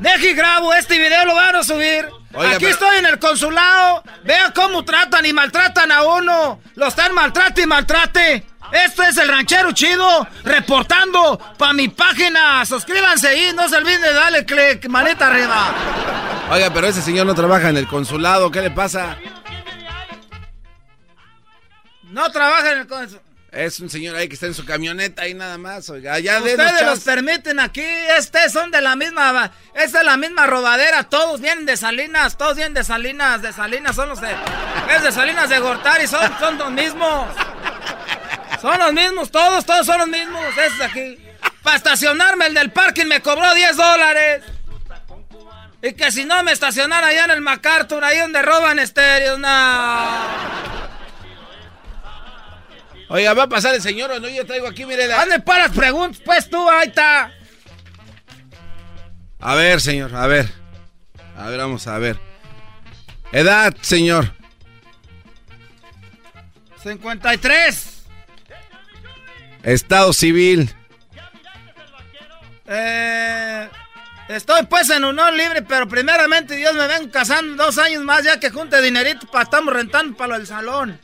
Deje 0.00 0.30
y 0.30 0.34
grabo 0.34 0.72
este 0.72 0.98
video, 0.98 1.24
lo 1.26 1.34
van 1.34 1.56
a 1.56 1.62
subir. 1.62 2.08
Oiga, 2.34 2.56
aquí 2.56 2.64
pero- 2.64 2.70
estoy 2.74 2.96
en 2.98 3.06
el 3.06 3.18
consulado. 3.18 4.02
Vean 4.24 4.52
cómo 4.52 4.84
tratan 4.84 5.24
y 5.26 5.32
maltratan 5.32 5.92
a 5.92 6.02
uno. 6.02 6.60
Lo 6.74 6.86
están 6.86 7.14
maltrate 7.14 7.62
y 7.62 7.66
maltrate. 7.66 8.46
Esto 8.72 9.02
es 9.02 9.16
el 9.18 9.28
ranchero 9.28 9.72
chido 9.72 10.26
reportando 10.42 11.38
para 11.58 11.72
mi 11.72 11.88
página. 11.88 12.64
Suscríbanse 12.64 13.28
ahí, 13.28 13.52
no 13.54 13.68
se 13.68 13.76
olviden 13.76 14.00
de 14.00 14.12
darle 14.12 14.44
click, 14.44 14.88
maneta 14.88 15.26
arriba. 15.28 15.72
Oiga, 16.50 16.70
pero 16.72 16.86
ese 16.88 17.02
señor 17.02 17.26
no 17.26 17.34
trabaja 17.34 17.68
en 17.68 17.76
el 17.76 17.86
consulado, 17.86 18.50
¿qué 18.50 18.62
le 18.62 18.70
pasa? 18.70 19.16
No 22.04 22.30
trabaja 22.30 22.72
en 22.72 22.78
el 22.78 22.86
consulado. 22.86 23.33
Es 23.54 23.78
un 23.78 23.88
señor 23.88 24.16
ahí 24.16 24.26
que 24.28 24.34
está 24.34 24.46
en 24.46 24.54
su 24.54 24.64
camioneta 24.64 25.22
ahí 25.22 25.32
nada 25.32 25.58
más, 25.58 25.88
oiga. 25.88 26.18
Ya 26.18 26.38
Ustedes 26.38 26.58
denos 26.58 26.82
los 26.82 27.00
permiten 27.00 27.60
aquí, 27.60 27.84
este 28.18 28.50
son 28.50 28.72
de 28.72 28.80
la 28.80 28.96
misma, 28.96 29.52
esta 29.74 30.00
es 30.00 30.04
la 30.04 30.16
misma 30.16 30.46
robadera, 30.46 31.04
todos 31.04 31.40
vienen 31.40 31.64
de 31.64 31.76
Salinas, 31.76 32.36
todos 32.36 32.56
vienen 32.56 32.74
de 32.74 32.82
Salinas, 32.82 33.42
de 33.42 33.52
Salinas 33.52 33.94
son 33.94 34.08
los 34.08 34.20
de, 34.20 34.34
es 34.96 35.02
de 35.04 35.12
Salinas 35.12 35.48
de 35.48 35.60
Gortari, 35.60 36.08
son, 36.08 36.38
son 36.40 36.58
los 36.58 36.70
mismos. 36.72 37.28
Son 38.60 38.78
los 38.78 38.92
mismos, 38.92 39.30
todos, 39.30 39.64
todos 39.64 39.86
son 39.86 39.98
los 39.98 40.08
mismos, 40.08 40.42
esos 40.58 40.78
de 40.78 40.84
aquí. 40.84 41.18
Para 41.62 41.76
estacionarme 41.76 42.46
el 42.46 42.54
del 42.54 42.72
parking 42.72 43.06
me 43.06 43.20
cobró 43.20 43.54
10 43.54 43.76
dólares. 43.76 44.42
Y 45.82 45.92
que 45.92 46.10
si 46.10 46.24
no 46.24 46.42
me 46.42 46.52
estacionara 46.52 47.08
allá 47.08 47.26
en 47.26 47.30
el 47.30 47.40
MacArthur, 47.40 48.02
ahí 48.02 48.18
donde 48.18 48.40
roban 48.42 48.78
estéreos, 48.78 49.38
no. 49.38 50.83
Oiga, 53.14 53.32
¿va 53.32 53.44
a 53.44 53.48
pasar 53.48 53.76
el 53.76 53.80
señor 53.80 54.10
o 54.10 54.18
no? 54.18 54.28
Yo 54.28 54.44
traigo 54.44 54.66
aquí, 54.66 54.84
mire. 54.84 55.06
la- 55.06 55.22
Ande 55.22 55.38
para 55.38 55.68
las 55.68 55.76
preguntas, 55.76 56.20
pues 56.24 56.50
tú, 56.50 56.68
ahí 56.68 56.88
está. 56.88 57.32
A 59.38 59.54
ver, 59.54 59.80
señor, 59.80 60.12
a 60.16 60.26
ver. 60.26 60.52
A 61.36 61.48
ver, 61.48 61.60
vamos 61.60 61.86
a 61.86 61.96
ver. 61.98 62.18
Edad, 63.30 63.72
señor. 63.82 64.34
53. 66.82 68.02
Estado 69.62 70.12
civil. 70.12 70.74
Eh, 72.66 73.68
estoy 74.28 74.66
pues 74.66 74.90
en 74.90 75.04
unión 75.04 75.36
libre, 75.36 75.62
pero 75.62 75.86
primeramente 75.86 76.56
Dios 76.56 76.74
me 76.74 76.88
ven 76.88 77.08
casando 77.10 77.64
dos 77.64 77.78
años 77.78 78.02
más 78.02 78.24
ya 78.24 78.40
que 78.40 78.50
junte 78.50 78.82
dinerito 78.82 79.28
para 79.28 79.44
estamos 79.44 79.72
rentando 79.72 80.16
para 80.16 80.30
lo 80.30 80.38
del 80.38 80.48
salón. 80.48 80.98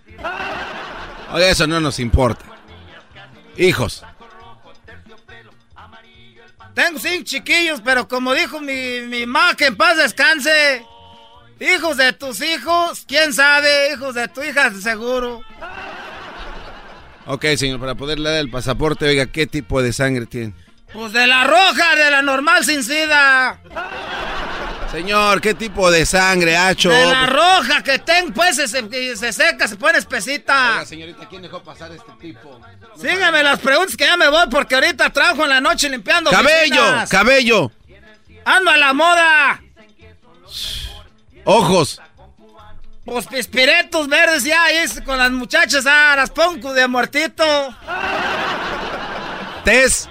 Oiga, 1.33 1.49
eso 1.49 1.67
no 1.67 1.81
nos 1.81 1.99
importa. 1.99 2.45
Hijos. 3.57 4.05
Tengo 6.75 6.99
cinco 6.99 7.25
chiquillos, 7.25 7.81
pero 7.85 8.09
como 8.09 8.33
dijo 8.33 8.61
mi, 8.61 9.01
mi 9.03 9.27
mamá, 9.27 9.55
que 9.55 9.67
en 9.67 9.77
paz 9.77 9.97
descanse. 9.97 10.85
Hijos 11.61 11.97
de 11.99 12.13
tus 12.15 12.41
hijos, 12.41 13.05
quién 13.07 13.35
sabe, 13.35 13.93
hijos 13.93 14.15
de 14.15 14.29
tu 14.29 14.43
hija, 14.43 14.73
seguro. 14.73 15.43
Ok, 17.27 17.45
señor, 17.57 17.79
para 17.81 17.95
poderle 17.95 18.31
dar 18.31 18.41
el 18.41 18.51
pasaporte, 18.51 19.05
oiga, 19.05 19.27
¿qué 19.27 19.47
tipo 19.47 19.83
de 19.83 19.93
sangre 19.93 20.27
tiene? 20.27 20.55
Pues 20.93 21.13
de 21.13 21.27
la 21.27 21.45
roja, 21.45 21.95
de 21.97 22.11
la 22.11 22.23
normal 22.23 22.65
sin 22.65 22.83
sida. 22.83 23.61
Señor, 24.91 25.41
¿qué 25.41 25.55
tipo 25.55 25.89
de 25.91 26.05
sangre, 26.05 26.57
hacho? 26.57 26.91
De 26.91 27.07
la 27.07 27.27
roja 27.27 27.83
que 27.83 27.99
tengo, 28.01 28.33
pues 28.35 28.57
se, 28.57 28.67
se- 28.67 29.17
se 29.17 29.33
seca, 29.33 29.69
se 29.69 29.77
pone 29.77 29.99
espesita. 29.99 30.73
Oiga, 30.73 30.87
señorita, 30.87 31.29
¿quién 31.29 31.43
dejó 31.43 31.63
pasar 31.63 31.93
este 31.93 32.11
tipo? 32.21 32.61
Sígueme 33.01 33.43
las 33.45 33.61
preguntas 33.61 33.97
que 33.97 34.05
ya 34.05 34.17
me 34.17 34.29
voy 34.29 34.47
porque 34.51 34.75
ahorita 34.75 35.11
trabajo 35.11 35.45
en 35.45 35.51
la 35.51 35.61
noche 35.61 35.89
limpiando 35.89 36.31
Cabello, 36.31 36.83
cabello, 37.09 37.71
Ando 38.45 38.71
a 38.71 38.77
la 38.77 38.93
moda. 38.93 39.61
ojos, 41.45 42.01
Pues 43.05 43.27
pispiretos 43.29 44.09
verdes 44.09 44.43
ya 44.45 44.65
ahí 44.65 44.79
es 44.79 45.01
con 45.03 45.19
las 45.19 45.31
muchachas, 45.31 45.85
ah, 45.87 46.15
las 46.17 46.31
pongo 46.31 46.73
de 46.75 46.89
muertito. 46.89 47.45
tez. 49.65 50.09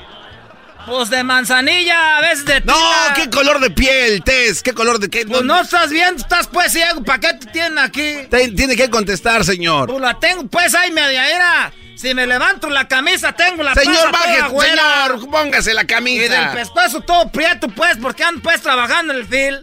Pues 0.90 1.10
de 1.12 1.24
manzanilla, 1.24 2.18
a 2.18 2.22
veces 2.22 2.46
de 2.46 2.62
No, 2.62 2.74
tila. 2.74 3.14
¿qué 3.16 3.30
color 3.30 3.60
de 3.60 3.70
piel, 3.70 4.24
tez? 4.24 4.64
¿Qué 4.64 4.74
color 4.74 5.00
de 5.00 5.10
qué? 5.10 5.26
Pues 5.26 5.44
no 5.44 5.62
estás 5.62 5.90
viendo, 5.92 6.22
estás 6.22 6.48
pues 6.48 6.72
ciego, 6.72 7.04
¿para 7.04 7.20
qué 7.20 7.34
te 7.36 7.46
tienen 7.48 7.78
aquí? 7.78 8.16
Te- 8.30 8.50
Tiene 8.50 8.76
que 8.76 8.90
contestar, 8.90 9.46
señor. 9.46 9.88
Pues 9.90 10.02
la 10.02 10.20
tengo 10.20 10.48
pues 10.48 10.74
ahí 10.76 10.92
media 10.92 11.30
era. 11.30 11.72
Si 11.96 12.14
me 12.16 12.26
levanto 12.26 12.70
la 12.70 12.88
camisa 12.88 13.34
tengo 13.34 13.62
la 13.62 13.74
Señor, 13.76 14.12
baje, 14.12 14.36
señor, 14.38 15.30
póngase 15.30 15.74
la 15.74 15.82
Y 15.82 15.86
del 15.86 16.32
camisa. 16.32 16.52
pescuezo 16.54 17.02
todo 17.02 17.30
prieto 17.30 17.68
pues, 17.68 17.98
porque 18.02 18.24
ando 18.24 18.42
pues 18.42 18.62
trabajando 18.62 19.14
en 19.14 19.20
el 19.20 19.26
fil. 19.28 19.62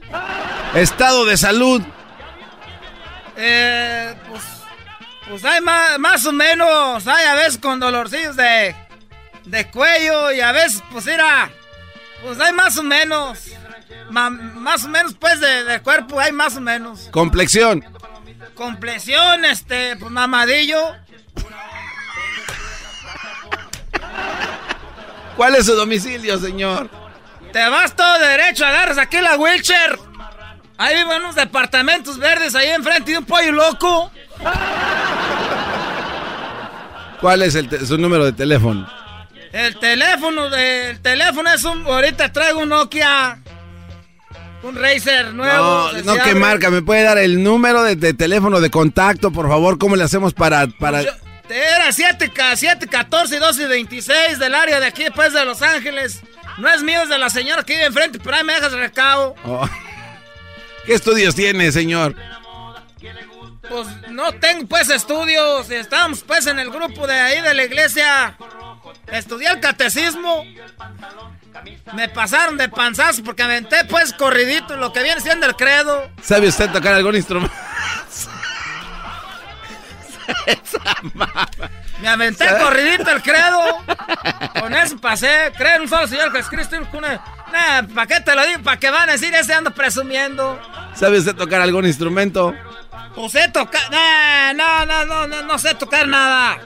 Estado 0.74 1.24
de 1.24 1.36
salud. 1.38 1.82
Eh, 3.38 4.14
pues, 4.28 4.42
pues 5.28 5.44
hay 5.44 5.60
más, 5.62 5.98
más 5.98 6.24
o 6.26 6.32
menos, 6.32 7.06
hay 7.06 7.24
a 7.26 7.34
veces 7.34 7.58
con 7.58 7.80
dolorcillos 7.80 8.36
de, 8.36 8.74
de 9.46 9.70
cuello 9.70 10.32
y 10.32 10.40
a 10.40 10.52
veces, 10.52 10.82
pues 10.92 11.06
mira, 11.06 11.50
pues 12.22 12.38
hay 12.40 12.52
más 12.52 12.76
o 12.76 12.82
menos, 12.82 13.38
ma- 14.10 14.30
más 14.30 14.84
o 14.84 14.88
menos 14.88 15.14
pues 15.18 15.40
de, 15.40 15.64
de 15.64 15.80
cuerpo, 15.80 16.20
hay 16.20 16.32
más 16.32 16.56
o 16.56 16.60
menos. 16.60 17.08
Complexión. 17.10 17.84
Complexión, 18.54 19.44
este, 19.44 19.96
pues 19.96 20.10
mamadillo. 20.10 20.94
¿Cuál 25.36 25.54
es 25.56 25.66
su 25.66 25.74
domicilio, 25.74 26.38
señor? 26.38 26.88
Te 27.52 27.68
vas 27.68 27.94
todo 27.94 28.18
derecho, 28.18 28.64
agarras 28.64 28.98
aquí 28.98 29.20
la 29.20 29.36
wheelchair. 29.36 29.98
Ahí 30.78 30.94
viven 30.96 31.22
unos 31.22 31.34
departamentos 31.34 32.18
verdes 32.18 32.54
ahí 32.54 32.68
enfrente 32.68 33.12
de 33.12 33.18
un 33.18 33.24
pollo 33.24 33.52
loco. 33.52 34.10
¿Cuál 37.20 37.42
es 37.42 37.54
el 37.54 37.86
su 37.86 37.96
número 37.98 38.24
de 38.26 38.32
teléfono? 38.32 38.86
El 39.56 39.78
teléfono, 39.78 40.54
el 40.54 41.00
teléfono 41.00 41.50
es 41.50 41.64
un, 41.64 41.86
ahorita 41.86 42.30
traigo 42.30 42.60
un 42.60 42.68
Nokia. 42.68 43.38
Un 44.62 44.76
Razer 44.76 45.32
nuevo. 45.32 45.92
No, 45.92 46.02
no, 46.02 46.22
¿qué 46.22 46.34
marca? 46.34 46.68
¿Me 46.70 46.82
puede 46.82 47.02
dar 47.02 47.16
el 47.16 47.42
número 47.42 47.82
de, 47.82 47.96
de 47.96 48.12
teléfono 48.12 48.60
de 48.60 48.68
contacto, 48.68 49.30
por 49.30 49.48
favor? 49.48 49.78
¿Cómo 49.78 49.96
le 49.96 50.04
hacemos 50.04 50.34
para...? 50.34 50.66
para... 50.66 51.02
Yo- 51.02 51.10
era 51.48 51.90
7, 51.92 52.32
7, 52.56 52.86
14, 52.88 53.38
12 53.38 53.62
y 53.62 53.66
26 53.66 54.38
del 54.38 54.54
área 54.54 54.80
de 54.80 54.86
aquí, 54.86 55.04
después 55.04 55.32
de 55.32 55.44
Los 55.44 55.62
Ángeles. 55.62 56.20
No 56.58 56.68
es 56.68 56.82
mío, 56.82 57.02
es 57.02 57.08
de 57.08 57.18
la 57.18 57.30
señora 57.30 57.62
que 57.62 57.74
vive 57.74 57.86
enfrente, 57.86 58.18
pero 58.22 58.36
ahí 58.36 58.44
me 58.44 58.52
dejas 58.54 58.72
recado. 58.72 59.36
Oh. 59.44 59.66
¿Qué 60.84 60.94
estudios 60.94 61.34
tiene, 61.34 61.72
señor? 61.72 62.14
Pues 63.68 63.88
no 64.10 64.32
tengo 64.32 64.66
pues 64.66 64.90
estudios. 64.90 65.70
Estábamos 65.70 66.22
pues 66.22 66.46
en 66.46 66.58
el 66.58 66.70
grupo 66.70 67.06
de 67.06 67.14
ahí 67.14 67.40
de 67.40 67.54
la 67.54 67.64
iglesia. 67.64 68.36
Estudié 69.08 69.48
el 69.48 69.60
catecismo. 69.60 70.44
Me 71.94 72.08
pasaron 72.08 72.56
de 72.56 72.68
panzazo 72.68 73.22
porque 73.24 73.42
aventé 73.42 73.84
pues 73.84 74.12
corridito 74.12 74.76
lo 74.76 74.92
que 74.92 75.02
viene 75.02 75.20
siendo 75.20 75.46
el 75.46 75.56
credo. 75.56 76.10
¿Sabe 76.22 76.48
usted 76.48 76.70
tocar 76.70 76.94
algún 76.94 77.16
instrumento? 77.16 77.54
Me 82.00 82.08
aventé 82.08 82.46
corridito 82.58 83.10
el 83.10 83.22
credo. 83.22 83.58
Con 84.60 84.74
eso 84.74 84.98
pasé. 84.98 85.52
Creen 85.56 85.82
un 85.82 85.88
solo 85.88 86.06
Señor 86.06 86.32
Jesucristo. 86.32 86.76
¿Para 87.94 88.06
qué 88.06 88.20
te 88.20 88.34
lo 88.34 88.44
digo? 88.44 88.62
¿Para 88.62 88.78
qué 88.78 88.90
van 88.90 89.08
a 89.08 89.12
decir 89.12 89.34
ese 89.34 89.54
ando 89.54 89.70
presumiendo? 89.72 90.60
¿Sabe 90.94 91.18
usted 91.18 91.34
tocar 91.34 91.60
algún 91.60 91.86
instrumento? 91.86 92.54
Pues 93.14 93.32
sé 93.32 93.48
tocar. 93.48 93.82
No, 94.54 94.84
no, 94.84 95.04
no, 95.06 95.26
no, 95.26 95.42
no 95.42 95.58
sé 95.58 95.74
tocar 95.74 96.06
nada. 96.06 96.58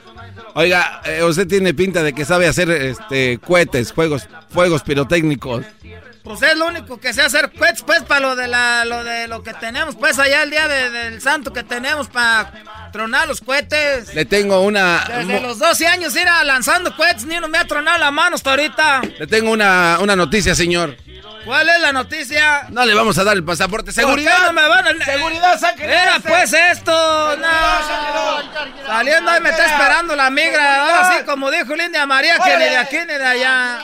Oiga, 0.53 1.01
eh, 1.05 1.23
usted 1.23 1.47
tiene 1.47 1.73
pinta 1.73 2.03
de 2.03 2.13
que 2.13 2.25
sabe 2.25 2.47
hacer 2.47 2.69
este 2.69 3.39
cohetes, 3.39 3.93
fuegos, 3.93 4.27
fuegos 4.49 4.83
pirotécnicos. 4.83 5.65
Pues 6.23 6.39
es 6.43 6.55
lo 6.55 6.67
único 6.67 6.99
que 6.99 7.13
sé 7.13 7.23
hacer 7.23 7.51
cohetes, 7.51 7.81
pues, 7.81 8.03
para 8.03 8.19
lo 8.21 8.35
de 8.35 8.47
la, 8.47 8.85
lo 8.85 9.03
de 9.03 9.27
lo 9.27 9.41
que 9.41 9.55
tenemos, 9.55 9.95
pues, 9.95 10.19
allá 10.19 10.43
el 10.43 10.51
día 10.51 10.67
de- 10.67 10.91
del 10.91 11.19
santo 11.19 11.51
que 11.51 11.63
tenemos 11.63 12.09
para 12.09 12.51
tronar 12.93 13.27
los 13.27 13.41
cohetes. 13.41 14.13
Le 14.13 14.25
tengo 14.25 14.61
una... 14.61 15.03
Desde 15.07 15.41
los 15.41 15.57
12 15.57 15.87
años 15.87 16.15
ir 16.15 16.27
a 16.27 16.43
lanzando 16.43 16.95
cohetes, 16.95 17.25
ni 17.25 17.37
uno 17.37 17.47
me 17.47 17.57
ha 17.57 17.65
tronado 17.65 17.97
la 17.97 18.11
mano 18.11 18.35
hasta 18.35 18.51
ahorita. 18.51 19.01
Le 19.17 19.25
tengo 19.25 19.49
una, 19.51 19.97
una 19.99 20.15
noticia, 20.15 20.53
señor. 20.53 20.95
¿Cuál 21.43 21.67
es 21.69 21.81
la 21.81 21.91
noticia? 21.91 22.67
No 22.69 22.85
le 22.85 22.93
vamos 22.93 23.17
a 23.17 23.23
dar 23.23 23.35
el 23.35 23.43
pasaporte. 23.43 23.85
¿Por 23.85 23.93
¡Seguridad! 23.95 24.35
qué 24.37 24.43
no 24.43 24.53
me 24.53 24.67
van 24.67 25.01
a... 25.01 25.03
¡Seguridad, 25.05 25.59
sáquenle 25.59 25.91
Era 25.95 26.17
este! 26.17 26.29
pues 26.29 26.53
esto, 26.53 27.20
no. 29.03 29.09
Saliendo 29.09 29.31
ahí 29.31 29.41
me 29.41 29.49
está 29.49 29.65
esperando 29.65 30.15
la 30.15 30.29
migra, 30.29 30.81
ahora 30.81 31.17
sí, 31.17 31.23
como 31.25 31.51
dijo 31.51 31.75
Lindia 31.75 32.05
María, 32.05 32.37
que 32.39 32.57
ni 32.57 32.65
de 32.65 32.77
aquí 32.77 32.97
ni 32.99 33.13
de 33.13 33.25
allá. 33.25 33.79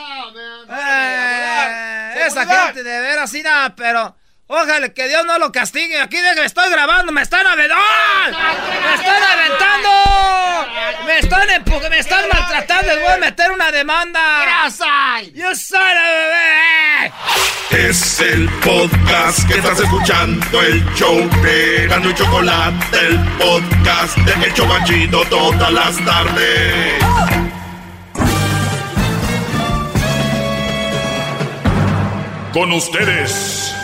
Eh, 0.70 2.26
esa 2.26 2.46
gente 2.46 2.82
de 2.82 3.00
veras, 3.00 3.30
sí, 3.30 3.42
nada, 3.42 3.74
pero 3.74 4.16
Ojalá 4.50 4.88
que 4.88 5.06
Dios 5.08 5.26
no 5.26 5.38
lo 5.38 5.52
castigue. 5.52 6.00
Aquí 6.00 6.16
estoy 6.16 6.70
grabando, 6.70 7.12
me 7.12 7.20
están 7.20 7.46
aventando. 7.46 7.84
¡Me 8.80 8.94
están 8.94 9.22
aventando! 9.22 9.90
¡Me 11.06 11.18
están 11.18 11.90
¡Me 11.90 11.98
están 11.98 12.28
maltratando! 12.32 12.94
¡Les 12.94 12.98
voy 12.98 13.12
a 13.12 13.16
meter 13.18 13.52
una 13.52 13.70
demanda! 13.70 14.20
¡Yo 15.34 15.54
soy 15.54 15.78
la 15.78 16.02
bebé! 16.02 17.12
Es 17.88 18.20
el 18.20 18.48
podcast 18.60 19.46
que 19.46 19.58
estás 19.58 19.80
escuchando, 19.80 20.62
el 20.62 20.82
show 20.94 21.28
de 21.42 21.86
Gano 21.86 22.08
y 22.08 22.14
Chocolate, 22.14 22.98
el 23.06 23.18
podcast 23.36 24.16
de 24.16 24.46
El 24.46 24.54
Chocachito 24.54 25.24
todas 25.26 25.70
las 25.70 26.02
tardes. 26.06 27.04
Con 32.54 32.72
ustedes 32.72 33.77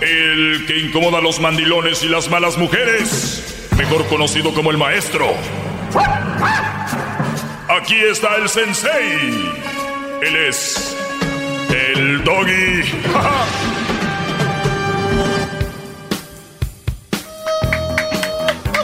el 0.00 0.66
que 0.66 0.78
incomoda 0.78 1.18
a 1.18 1.20
los 1.20 1.40
mandilones 1.40 2.02
y 2.02 2.08
las 2.08 2.28
malas 2.28 2.58
mujeres. 2.58 3.68
Mejor 3.76 4.06
conocido 4.06 4.52
como 4.52 4.70
el 4.70 4.78
maestro. 4.78 5.34
Aquí 7.68 7.96
está 8.10 8.36
el 8.36 8.48
sensei. 8.48 9.52
Él 10.22 10.36
es 10.48 10.96
el 11.70 12.22
doggy. 12.24 12.82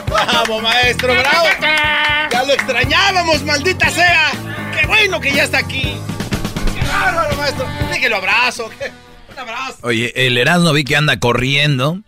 ¡Bravo, 0.07 0.61
maestro! 0.61 1.13
¡Bravo! 1.13 1.47
¡Ya 2.31 2.43
lo 2.43 2.53
extrañábamos, 2.53 3.43
maldita 3.43 3.89
sea! 3.89 4.31
¡Qué 4.79 4.87
bueno 4.87 5.19
que 5.19 5.33
ya 5.33 5.43
está 5.43 5.59
aquí! 5.59 5.97
¡Qué 7.09 7.15
bárbaro, 7.15 7.37
maestro! 7.37 7.67
Déjelo 7.89 8.15
abrazo. 8.17 8.69
¿qué? 8.77 8.91
Un 9.31 9.39
abrazo. 9.39 9.79
Oye, 9.81 10.13
el 10.27 10.37
Erasmo 10.37 10.73
vi 10.73 10.83
que 10.83 10.95
anda 10.95 11.19
corriendo. 11.19 12.01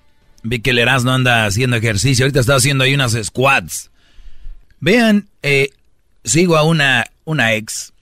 Vi 0.43 0.59
que 0.59 0.69
el 0.71 0.77
Erasmo 0.79 1.11
anda 1.11 1.45
haciendo 1.45 1.75
ejercicio. 1.77 2.25
Ahorita 2.25 2.39
está 2.39 2.55
haciendo 2.55 2.83
ahí 2.83 2.93
unas 2.93 3.13
squats. 3.23 3.89
Vean, 4.79 5.27
eh, 5.41 5.69
sigo 6.23 6.55
a 6.57 6.63
una, 6.63 7.09
una 7.25 7.53
ex, 7.53 7.93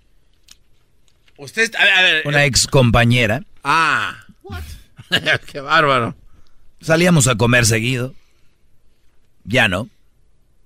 Usted, 1.38 1.73
a 1.76 1.84
ver, 1.85 1.93
a 1.93 2.01
ver. 2.01 2.27
una 2.27 2.43
ex 2.45 2.67
compañera. 2.67 3.43
Ah. 3.63 4.26
¡Qué 5.51 5.61
bárbaro! 5.61 6.15
Salíamos 6.81 7.27
a 7.27 7.35
comer 7.35 7.65
seguido. 7.65 8.13
Ya 9.45 9.69
no. 9.69 9.88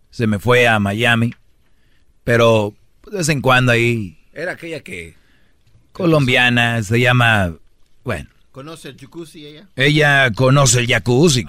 Se 0.09 0.25
me 0.25 0.39
fue 0.39 0.67
a 0.67 0.79
Miami. 0.79 1.35
Pero 2.23 2.73
de 3.09 3.17
vez 3.17 3.29
en 3.29 3.41
cuando 3.41 3.71
ahí, 3.71 4.17
Era 4.33 4.53
aquella 4.53 4.79
que... 4.79 5.15
colombiana, 5.93 6.83
se 6.83 6.99
llama, 6.99 7.55
bueno, 8.03 8.29
¿Conoce 8.51 8.89
el 8.89 8.97
jacuzzi 8.99 9.47
ella? 9.47 9.67
ella 9.75 10.31
conoce 10.31 10.79
el 10.79 10.87
jacuzzi. 10.87 11.45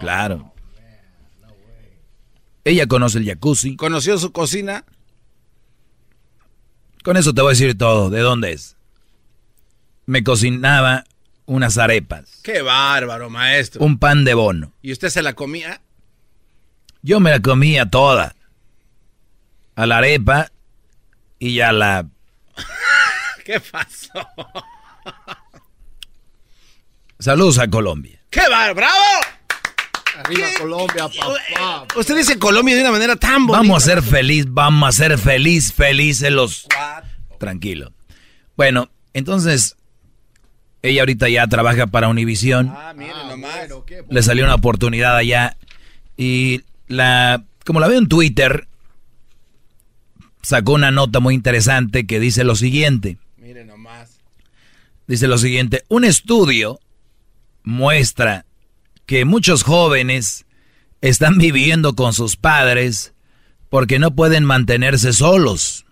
Claro. 0.00 0.54
Ella 2.64 2.86
conoce 2.86 3.18
el 3.18 3.26
jacuzzi. 3.26 3.76
¿Conoció 3.76 4.16
su 4.18 4.32
cocina? 4.32 4.84
Con 7.02 7.16
eso 7.16 7.34
te 7.34 7.40
voy 7.42 7.50
a 7.50 7.52
decir 7.52 7.76
todo. 7.76 8.08
¿De 8.10 8.20
dónde 8.20 8.52
es? 8.52 8.76
Me 10.06 10.22
cocinaba 10.24 11.04
unas 11.46 11.78
arepas, 11.78 12.40
¡Qué 12.44 12.62
bárbaro, 12.62 13.28
maestro! 13.28 13.84
un 13.84 13.98
pan 13.98 14.24
de 14.24 14.34
bono. 14.34 14.72
¿Y 14.82 14.92
usted 14.92 15.08
se 15.08 15.20
la 15.20 15.32
comía? 15.32 15.80
Yo 17.02 17.18
me 17.18 17.30
la 17.30 17.40
comía 17.40 17.90
toda. 17.90 18.36
A 19.74 19.86
la 19.86 19.98
arepa 19.98 20.52
y 21.40 21.60
a 21.60 21.72
la... 21.72 22.06
¿Qué 23.50 23.58
pasó? 23.58 24.12
Saludos 27.18 27.58
a 27.58 27.68
Colombia. 27.68 28.20
¡Qué 28.30 28.42
bárbaro! 28.48 28.74
¡Bravo! 28.76 28.94
Arriba 30.20 30.46
Colombia, 30.56 31.08
papá. 31.08 31.86
Usted 31.96 32.16
dice 32.16 32.38
Colombia 32.38 32.76
de 32.76 32.82
una 32.82 32.92
manera 32.92 33.16
tan 33.16 33.48
bonita. 33.48 33.58
Vamos 33.58 33.82
a 33.82 33.86
ser 33.86 34.02
feliz, 34.04 34.44
vamos 34.48 34.88
a 34.88 34.92
ser 34.92 35.18
feliz, 35.18 35.72
felices 35.72 36.30
los... 36.30 36.68
Tranquilo. 37.40 37.92
Bueno, 38.56 38.88
entonces, 39.14 39.76
ella 40.82 41.02
ahorita 41.02 41.28
ya 41.28 41.44
trabaja 41.48 41.88
para 41.88 42.06
Univision. 42.06 42.68
Ah, 42.68 42.92
mire 42.94 43.14
nomás. 43.14 43.68
Le 44.08 44.22
salió 44.22 44.44
una 44.44 44.54
oportunidad 44.54 45.16
allá. 45.16 45.56
Y 46.16 46.62
la, 46.86 47.42
como 47.66 47.80
la 47.80 47.88
veo 47.88 47.98
en 47.98 48.06
Twitter, 48.06 48.68
sacó 50.40 50.74
una 50.74 50.92
nota 50.92 51.18
muy 51.18 51.34
interesante 51.34 52.06
que 52.06 52.20
dice 52.20 52.44
lo 52.44 52.54
siguiente. 52.54 53.18
Dice 55.10 55.26
lo 55.26 55.38
siguiente, 55.38 55.82
un 55.88 56.04
estudio 56.04 56.78
muestra 57.64 58.46
que 59.06 59.24
muchos 59.24 59.64
jóvenes 59.64 60.46
están 61.00 61.36
viviendo 61.36 61.96
con 61.96 62.14
sus 62.14 62.36
padres 62.36 63.12
porque 63.70 63.98
no 63.98 64.14
pueden 64.14 64.44
mantenerse 64.44 65.12
solos. 65.12 65.84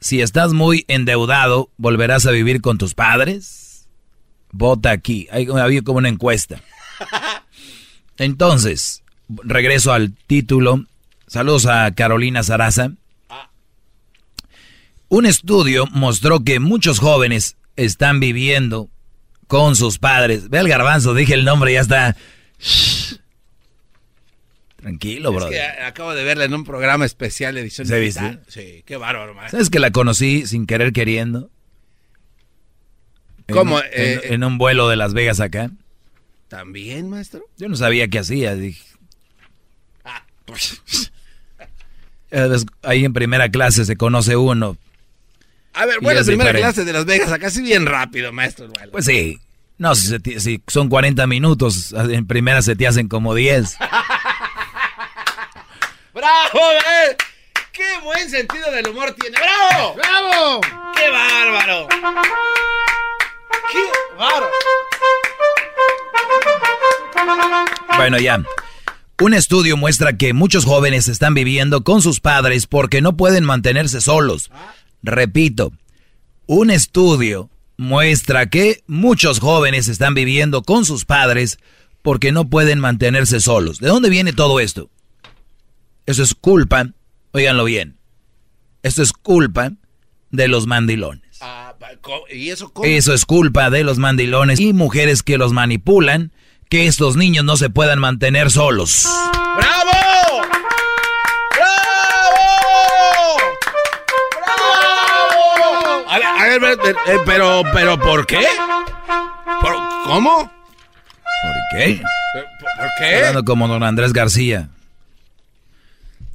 Si 0.00 0.22
estás 0.22 0.54
muy 0.54 0.86
endeudado, 0.88 1.70
¿volverás 1.76 2.24
a 2.24 2.30
vivir 2.30 2.62
con 2.62 2.78
tus 2.78 2.94
padres? 2.94 3.86
Vota 4.52 4.90
aquí. 4.90 5.28
Hay, 5.30 5.46
había 5.46 5.82
como 5.82 5.98
una 5.98 6.08
encuesta. 6.08 6.62
Entonces, 8.16 9.02
regreso 9.28 9.92
al 9.92 10.14
título. 10.14 10.86
Saludos 11.26 11.66
a 11.66 11.94
Carolina 11.94 12.42
Saraza. 12.42 12.90
Un 15.10 15.26
estudio 15.26 15.86
mostró 15.88 16.42
que 16.42 16.58
muchos 16.58 17.00
jóvenes 17.00 17.58
están 17.78 18.20
viviendo 18.20 18.90
con 19.46 19.76
sus 19.76 19.98
padres. 19.98 20.50
Ve 20.50 20.58
el 20.58 20.68
garbanzo, 20.68 21.14
dije 21.14 21.34
el 21.34 21.44
nombre, 21.44 21.72
ya 21.72 21.80
está. 21.80 22.16
Shh. 22.58 23.14
Tranquilo, 24.76 25.30
Es 25.30 25.36
bro. 25.36 25.48
que 25.48 25.60
acabo 25.60 26.14
de 26.14 26.22
verla 26.24 26.44
en 26.44 26.54
un 26.54 26.64
programa 26.64 27.04
especial 27.04 27.54
de 27.54 27.62
edición 27.62 27.86
¿Se 27.86 27.98
digital. 27.98 28.42
Sí, 28.46 28.82
qué 28.86 28.96
bárbaro, 28.96 29.34
maestro. 29.34 29.58
¿Sabes 29.58 29.70
que 29.70 29.78
la 29.80 29.90
conocí 29.90 30.46
sin 30.46 30.66
querer 30.66 30.92
queriendo? 30.92 31.50
En 33.48 33.54
¿Cómo? 33.56 33.80
Eh, 33.80 34.20
en, 34.24 34.34
en 34.34 34.44
un 34.44 34.58
vuelo 34.58 34.88
de 34.88 34.96
Las 34.96 35.14
Vegas 35.14 35.40
acá. 35.40 35.70
¿También, 36.48 37.08
maestro? 37.10 37.42
Yo 37.56 37.68
no 37.68 37.76
sabía 37.76 38.08
qué 38.08 38.20
hacía. 38.20 38.54
Dije. 38.54 38.82
Ah. 40.04 40.22
Des- 42.30 42.66
Ahí 42.82 43.04
en 43.04 43.12
primera 43.12 43.50
clase 43.50 43.84
se 43.84 43.96
conoce 43.96 44.36
uno. 44.36 44.76
A 45.78 45.86
ver, 45.86 46.00
bueno, 46.00 46.20
primera 46.24 46.50
diferente. 46.50 46.58
clase 46.60 46.84
de 46.84 46.92
Las 46.92 47.04
Vegas, 47.04 47.30
acá 47.30 47.50
sí 47.50 47.62
bien 47.62 47.86
rápido, 47.86 48.32
maestro. 48.32 48.66
Bueno. 48.66 48.90
Pues 48.90 49.04
sí. 49.04 49.38
No, 49.76 49.94
si, 49.94 50.18
si 50.40 50.60
son 50.66 50.88
40 50.88 51.24
minutos, 51.28 51.94
en 51.96 52.26
primera 52.26 52.62
se 52.62 52.74
te 52.74 52.88
hacen 52.88 53.06
como 53.06 53.32
10. 53.32 53.76
¡Bravo, 56.12 56.60
eh! 56.72 57.16
¡Qué 57.72 57.84
buen 58.02 58.28
sentido 58.28 58.72
del 58.72 58.88
humor 58.88 59.14
tiene! 59.20 59.38
¡Bravo! 59.38 59.94
¡Bravo! 59.94 60.60
¡Qué 60.96 61.10
bárbaro! 61.10 61.86
¡Qué 63.70 63.80
bárbaro! 64.16 64.50
Bueno, 67.96 68.18
ya. 68.18 68.42
Un 69.20 69.34
estudio 69.34 69.76
muestra 69.76 70.16
que 70.16 70.32
muchos 70.32 70.64
jóvenes 70.64 71.06
están 71.06 71.34
viviendo 71.34 71.84
con 71.84 72.02
sus 72.02 72.18
padres 72.18 72.66
porque 72.66 73.00
no 73.00 73.16
pueden 73.16 73.44
mantenerse 73.44 74.00
solos. 74.00 74.50
Repito, 75.02 75.72
un 76.46 76.70
estudio 76.70 77.50
muestra 77.76 78.48
que 78.50 78.82
muchos 78.86 79.38
jóvenes 79.38 79.88
están 79.88 80.14
viviendo 80.14 80.62
con 80.62 80.84
sus 80.84 81.04
padres 81.04 81.58
porque 82.02 82.32
no 82.32 82.48
pueden 82.48 82.80
mantenerse 82.80 83.40
solos. 83.40 83.78
¿De 83.78 83.88
dónde 83.88 84.10
viene 84.10 84.32
todo 84.32 84.60
esto? 84.60 84.90
Eso 86.06 86.22
es 86.22 86.34
culpa, 86.34 86.90
óiganlo 87.32 87.64
bien, 87.64 87.98
esto 88.82 89.02
es 89.02 89.12
culpa 89.12 89.72
de 90.30 90.48
los 90.48 90.66
mandilones. 90.66 91.38
Ah, 91.40 91.74
¿Y 92.30 92.50
eso 92.50 92.72
cómo? 92.72 92.86
Eso 92.86 93.12
es 93.12 93.24
culpa 93.24 93.70
de 93.70 93.84
los 93.84 93.98
mandilones 93.98 94.60
y 94.60 94.72
mujeres 94.72 95.22
que 95.22 95.38
los 95.38 95.52
manipulan, 95.52 96.32
que 96.68 96.86
estos 96.86 97.16
niños 97.16 97.44
no 97.44 97.56
se 97.56 97.70
puedan 97.70 97.98
mantener 97.98 98.50
solos. 98.50 99.06
¡Bravo! 99.56 99.97
Ver, 106.58 106.78
a 106.78 106.82
ver, 106.82 106.94
ver, 106.94 106.96
eh, 107.16 107.18
pero, 107.24 107.62
pero, 107.72 107.98
¿por 107.98 108.26
qué? 108.26 108.44
¿Por, 109.60 109.74
¿Cómo? 110.04 110.50
¿Por 111.42 111.78
qué? 111.78 112.00
¿Por, 112.32 112.42
por 112.78 112.90
qué? 112.98 113.16
Hablando 113.16 113.44
como 113.44 113.68
don 113.68 113.82
Andrés 113.82 114.12
García. 114.12 114.68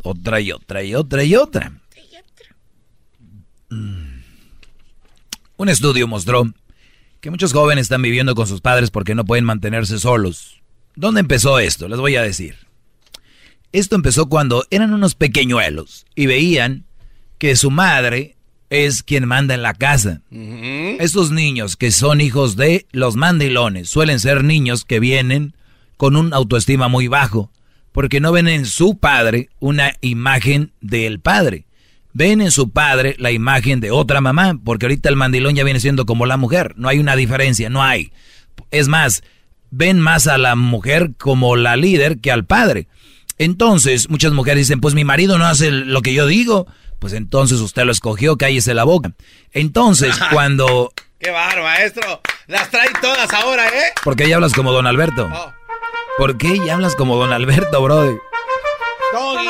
Otra 0.02 0.42
y 0.42 0.52
otra 0.52 0.84
y 0.84 0.96
otra 0.96 1.24
y 1.24 1.36
otra. 1.36 1.72
Mm. 3.70 4.22
Un 5.58 5.70
estudio 5.70 6.08
mostró 6.08 6.52
que 7.22 7.32
muchos 7.32 7.54
jóvenes 7.54 7.84
están 7.84 8.02
viviendo 8.02 8.36
con 8.36 8.48
sus 8.48 8.62
padres 8.62 8.92
porque 8.92 9.16
no 9.16 9.26
pueden 9.26 9.46
mantenerse 9.46 9.98
solos. 9.98 10.62
¿Dónde 10.96 11.22
empezó 11.22 11.58
esto? 11.60 11.88
Les 11.88 12.00
voy 12.00 12.16
a 12.16 12.22
decir. 12.22 12.56
Esto 13.72 13.96
empezó 13.96 14.28
cuando 14.28 14.66
eran 14.70 14.94
unos 14.94 15.16
pequeñuelos 15.16 16.06
y 16.16 16.28
veían 16.28 16.86
que 17.38 17.56
su 17.56 17.72
madre 17.72 18.36
es 18.74 19.04
quien 19.04 19.28
manda 19.28 19.54
en 19.54 19.62
la 19.62 19.76
casa. 19.76 20.22
Estos 20.32 21.30
niños 21.30 21.78
que 21.78 21.92
son 21.92 22.22
hijos 22.22 22.56
de 22.56 22.88
los 22.92 23.16
mandilones 23.16 23.88
suelen 23.88 24.20
ser 24.20 24.44
niños 24.44 24.84
que 24.84 25.00
vienen 25.00 25.54
con 25.96 26.16
un 26.16 26.34
autoestima 26.34 26.88
muy 26.88 27.08
bajo, 27.08 27.52
porque 27.92 28.20
no 28.20 28.32
ven 28.32 28.48
en 28.48 28.66
su 28.66 28.98
padre 28.98 29.50
una 29.60 29.94
imagen 30.02 30.72
del 30.82 31.20
padre. 31.20 31.68
Ven 32.14 32.42
en 32.42 32.50
su 32.50 32.72
padre 32.72 33.16
la 33.20 33.32
imagen 33.32 33.80
de 33.80 33.92
otra 33.92 34.22
mamá, 34.22 34.60
porque 34.64 34.88
ahorita 34.88 35.08
el 35.08 35.18
mandilón 35.18 35.54
ya 35.54 35.64
viene 35.64 35.80
siendo 35.80 36.08
como 36.08 36.26
la 36.26 36.38
mujer. 36.38 36.74
No 36.76 36.90
hay 36.90 36.98
una 36.98 37.16
diferencia, 37.16 37.70
no 37.70 37.84
hay. 37.84 38.12
Es 38.72 38.88
más, 38.88 39.24
ven 39.70 40.00
más 40.00 40.26
a 40.26 40.40
la 40.40 40.56
mujer 40.56 41.12
como 41.20 41.56
la 41.56 41.76
líder 41.76 42.18
que 42.20 42.32
al 42.32 42.46
padre. 42.46 42.88
Entonces, 43.38 44.10
muchas 44.10 44.34
mujeres 44.34 44.68
dicen, 44.68 44.80
pues 44.80 44.96
mi 44.96 45.04
marido 45.04 45.38
no 45.38 45.46
hace 45.46 45.70
lo 45.70 46.02
que 46.02 46.14
yo 46.16 46.26
digo, 46.26 46.66
Pues 47.04 47.12
entonces 47.12 47.60
usted 47.60 47.84
lo 47.84 47.92
escogió, 47.92 48.38
cállese 48.38 48.74
la 48.74 48.86
boca. 48.86 49.12
Entonces, 49.52 50.18
cuando... 50.32 50.94
¡Qué 51.20 51.32
barro, 51.32 51.62
maestro! 51.62 52.22
Las 52.48 52.70
trae 52.70 52.88
todas 53.02 53.30
ahora, 53.34 53.68
¿eh? 53.68 53.92
¿Por 54.06 54.16
qué 54.16 54.30
ya 54.30 54.36
hablas 54.36 54.54
como 54.54 54.72
don 54.72 54.88
Alberto? 54.88 55.30
Oh. 55.30 55.52
¿Por 56.18 56.38
qué 56.38 56.66
ya 56.66 56.76
hablas 56.76 56.96
como 56.96 57.18
don 57.18 57.34
Alberto, 57.34 57.82
brother? 57.82 58.16
Doggy. 59.12 59.48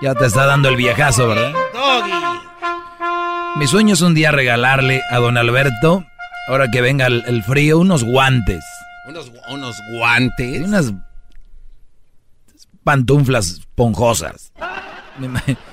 Ya 0.00 0.14
te 0.14 0.24
está 0.24 0.46
dando 0.46 0.70
el 0.70 0.76
viejazo, 0.76 1.28
¿verdad? 1.28 1.52
Doggy. 1.74 2.10
Mi 3.56 3.66
sueño 3.66 3.92
es 3.92 4.00
un 4.00 4.14
día 4.14 4.32
regalarle 4.32 5.02
a 5.10 5.18
don 5.18 5.36
Alberto, 5.36 6.06
ahora 6.48 6.70
que 6.70 6.80
venga 6.80 7.04
el, 7.04 7.22
el 7.26 7.42
frío, 7.42 7.80
unos 7.80 8.02
guantes. 8.02 8.64
Unos, 9.10 9.30
unos 9.50 9.76
guantes. 9.98 10.60
Y 10.62 10.64
unas 10.64 10.90
pantuflas 12.82 13.48
esponjosas. 13.48 14.54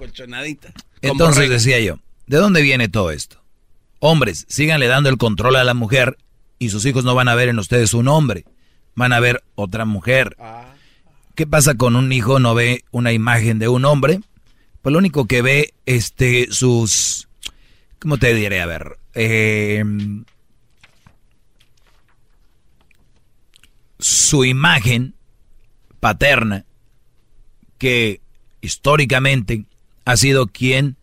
Acolchonadita. 0.00 0.72
Entonces 1.02 1.50
decía 1.50 1.78
yo, 1.80 1.98
¿de 2.26 2.38
dónde 2.38 2.62
viene 2.62 2.88
todo 2.88 3.10
esto? 3.10 3.42
Hombres, 3.98 4.46
síganle 4.48 4.86
dando 4.86 5.10
el 5.10 5.18
control 5.18 5.56
a 5.56 5.64
la 5.64 5.74
mujer 5.74 6.16
y 6.58 6.70
sus 6.70 6.86
hijos 6.86 7.04
no 7.04 7.14
van 7.14 7.28
a 7.28 7.34
ver 7.34 7.50
en 7.50 7.58
ustedes 7.58 7.92
un 7.92 8.08
hombre, 8.08 8.46
van 8.94 9.12
a 9.12 9.20
ver 9.20 9.44
otra 9.56 9.84
mujer. 9.84 10.36
¿Qué 11.34 11.46
pasa 11.46 11.74
con 11.74 11.96
un 11.96 12.10
hijo 12.12 12.38
no 12.38 12.54
ve 12.54 12.84
una 12.90 13.12
imagen 13.12 13.58
de 13.58 13.68
un 13.68 13.84
hombre? 13.84 14.20
Pues 14.80 14.92
lo 14.92 14.98
único 14.98 15.26
que 15.26 15.42
ve, 15.42 15.74
este, 15.84 16.48
sus, 16.50 17.28
¿cómo 17.98 18.16
te 18.16 18.32
diré? 18.32 18.62
A 18.62 18.66
ver, 18.66 18.98
eh, 19.12 19.84
su 23.98 24.46
imagen 24.46 25.14
paterna, 26.00 26.64
que 27.76 28.22
históricamente 28.62 29.64
ha 30.10 30.16
sido 30.16 30.46
quien 30.48 30.96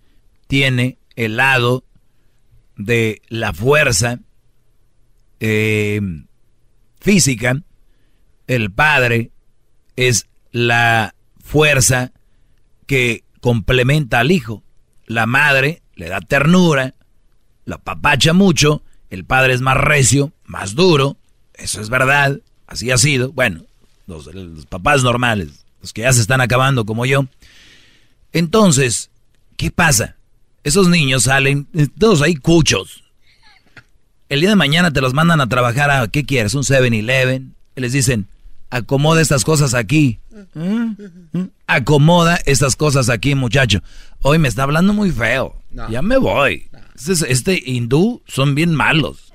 tiene 0.48 0.98
el 1.16 1.38
lado 1.38 1.84
de 2.76 3.22
la 3.28 3.54
fuerza 3.54 4.20
eh, 5.40 6.02
física, 7.00 7.62
el 8.48 8.72
padre 8.72 9.32
es 9.96 10.28
la 10.52 11.16
fuerza 11.44 12.12
que 12.86 13.24
complementa 13.42 14.20
al 14.20 14.32
hijo. 14.32 14.64
La 15.06 15.26
madre 15.26 15.82
le 15.96 16.10
da 16.10 16.20
ternura, 16.22 16.94
la 17.66 17.78
papacha 17.78 18.34
mucho, 18.34 18.84
el 19.10 19.26
padre 19.26 19.54
es 19.54 19.62
más 19.62 19.78
recio, 19.78 20.34
más 20.46 20.76
duro, 20.76 21.18
eso 21.54 21.82
es 21.82 21.90
verdad, 21.90 22.40
así 22.68 22.92
ha 22.92 22.98
sido. 22.98 23.32
Bueno, 23.32 23.64
los, 24.06 24.34
los 24.34 24.66
papás 24.66 25.04
normales, 25.04 25.66
los 25.82 25.94
que 25.94 26.02
ya 26.02 26.14
se 26.14 26.22
están 26.22 26.42
acabando 26.42 26.86
como 26.86 27.06
yo. 27.06 27.28
Entonces, 28.34 29.10
¿qué 29.56 29.72
pasa? 29.72 30.16
Esos 30.64 30.88
niños 30.90 31.24
salen, 31.24 31.68
eh, 31.74 31.88
todos 31.98 32.22
ahí 32.22 32.36
cuchos. 32.36 33.04
El 34.30 34.42
día 34.42 34.50
de 34.50 34.56
mañana 34.56 34.92
te 34.92 35.02
los 35.02 35.14
mandan 35.14 35.40
a 35.40 35.48
trabajar 35.48 35.90
a, 35.90 36.08
¿qué 36.10 36.26
quieres? 36.26 36.54
Un 36.54 36.64
7-Eleven. 36.64 37.54
Y 37.76 37.82
les 37.82 37.94
dicen, 37.94 38.28
acomoda 38.70 39.22
estas 39.22 39.46
cosas 39.46 39.74
aquí. 39.74 40.20
¿Mm? 40.54 40.92
¿Mm? 41.32 41.44
Acomoda 41.68 42.38
estas 42.46 42.76
cosas 42.76 43.10
aquí, 43.10 43.36
muchacho. 43.36 43.82
Hoy 44.22 44.40
me 44.40 44.48
está 44.50 44.64
hablando 44.64 44.94
muy 44.94 45.12
feo. 45.12 45.56
No. 45.72 45.90
Ya 45.90 46.02
me 46.02 46.18
voy. 46.18 46.70
Este, 46.96 47.32
este 47.32 47.62
hindú 47.66 48.22
son 48.28 48.56
bien 48.56 48.74
malos. 48.76 49.32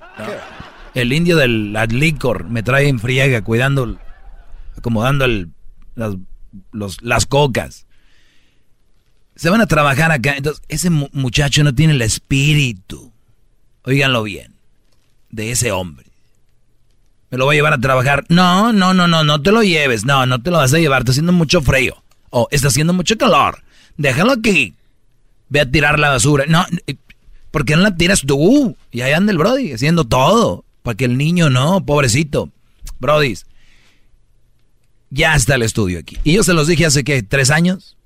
El 0.94 1.12
indio 1.14 1.36
del 1.38 1.72
licor 1.72 2.44
me 2.50 2.62
trae 2.62 2.88
en 2.88 2.98
friega, 2.98 3.42
cuidando, 3.42 3.96
acomodando 4.76 5.24
el, 5.24 5.48
las, 5.94 6.16
los- 6.72 7.00
las 7.00 7.24
cocas. 7.24 7.86
Se 9.36 9.50
van 9.50 9.60
a 9.60 9.66
trabajar 9.66 10.12
acá. 10.12 10.34
Entonces, 10.36 10.62
ese 10.68 10.90
mu- 10.90 11.08
muchacho 11.12 11.64
no 11.64 11.74
tiene 11.74 11.92
el 11.94 12.02
espíritu. 12.02 13.12
Óiganlo 13.84 14.22
bien. 14.22 14.54
De 15.30 15.50
ese 15.50 15.72
hombre. 15.72 16.06
Me 17.30 17.38
lo 17.38 17.46
voy 17.46 17.56
a 17.56 17.58
llevar 17.58 17.72
a 17.72 17.78
trabajar. 17.80 18.24
No, 18.28 18.72
no, 18.72 18.92
no, 18.92 19.08
no, 19.08 19.24
no 19.24 19.40
te 19.42 19.50
lo 19.52 19.62
lleves. 19.62 20.04
No, 20.04 20.26
no 20.26 20.42
te 20.42 20.50
lo 20.50 20.58
vas 20.58 20.74
a 20.74 20.78
llevar. 20.78 21.00
Está 21.02 21.12
haciendo 21.12 21.32
mucho 21.32 21.62
frío. 21.62 22.02
O 22.30 22.46
está 22.50 22.68
haciendo 22.68 22.92
mucho 22.92 23.16
calor. 23.16 23.62
Déjalo 23.96 24.32
aquí. 24.32 24.74
Ve 25.48 25.60
a 25.60 25.70
tirar 25.70 25.98
la 25.98 26.10
basura. 26.10 26.44
No, 26.46 26.64
eh, 26.86 26.96
¿por 27.50 27.64
qué 27.64 27.74
no 27.76 27.82
la 27.82 27.96
tiras 27.96 28.20
tú? 28.26 28.76
Y 28.90 29.00
ahí 29.00 29.12
anda 29.12 29.32
el 29.32 29.38
Brody 29.38 29.72
haciendo 29.72 30.04
todo. 30.04 30.64
Para 30.82 30.96
que 30.96 31.06
el 31.06 31.16
niño 31.16 31.48
no, 31.48 31.84
pobrecito. 31.84 32.50
Brody, 32.98 33.34
ya 35.10 35.34
está 35.34 35.54
el 35.54 35.62
estudio 35.62 35.98
aquí. 35.98 36.18
Y 36.24 36.34
yo 36.34 36.42
se 36.42 36.52
los 36.54 36.66
dije 36.66 36.86
hace 36.86 37.04
que 37.04 37.22
tres 37.22 37.50
años. 37.50 37.96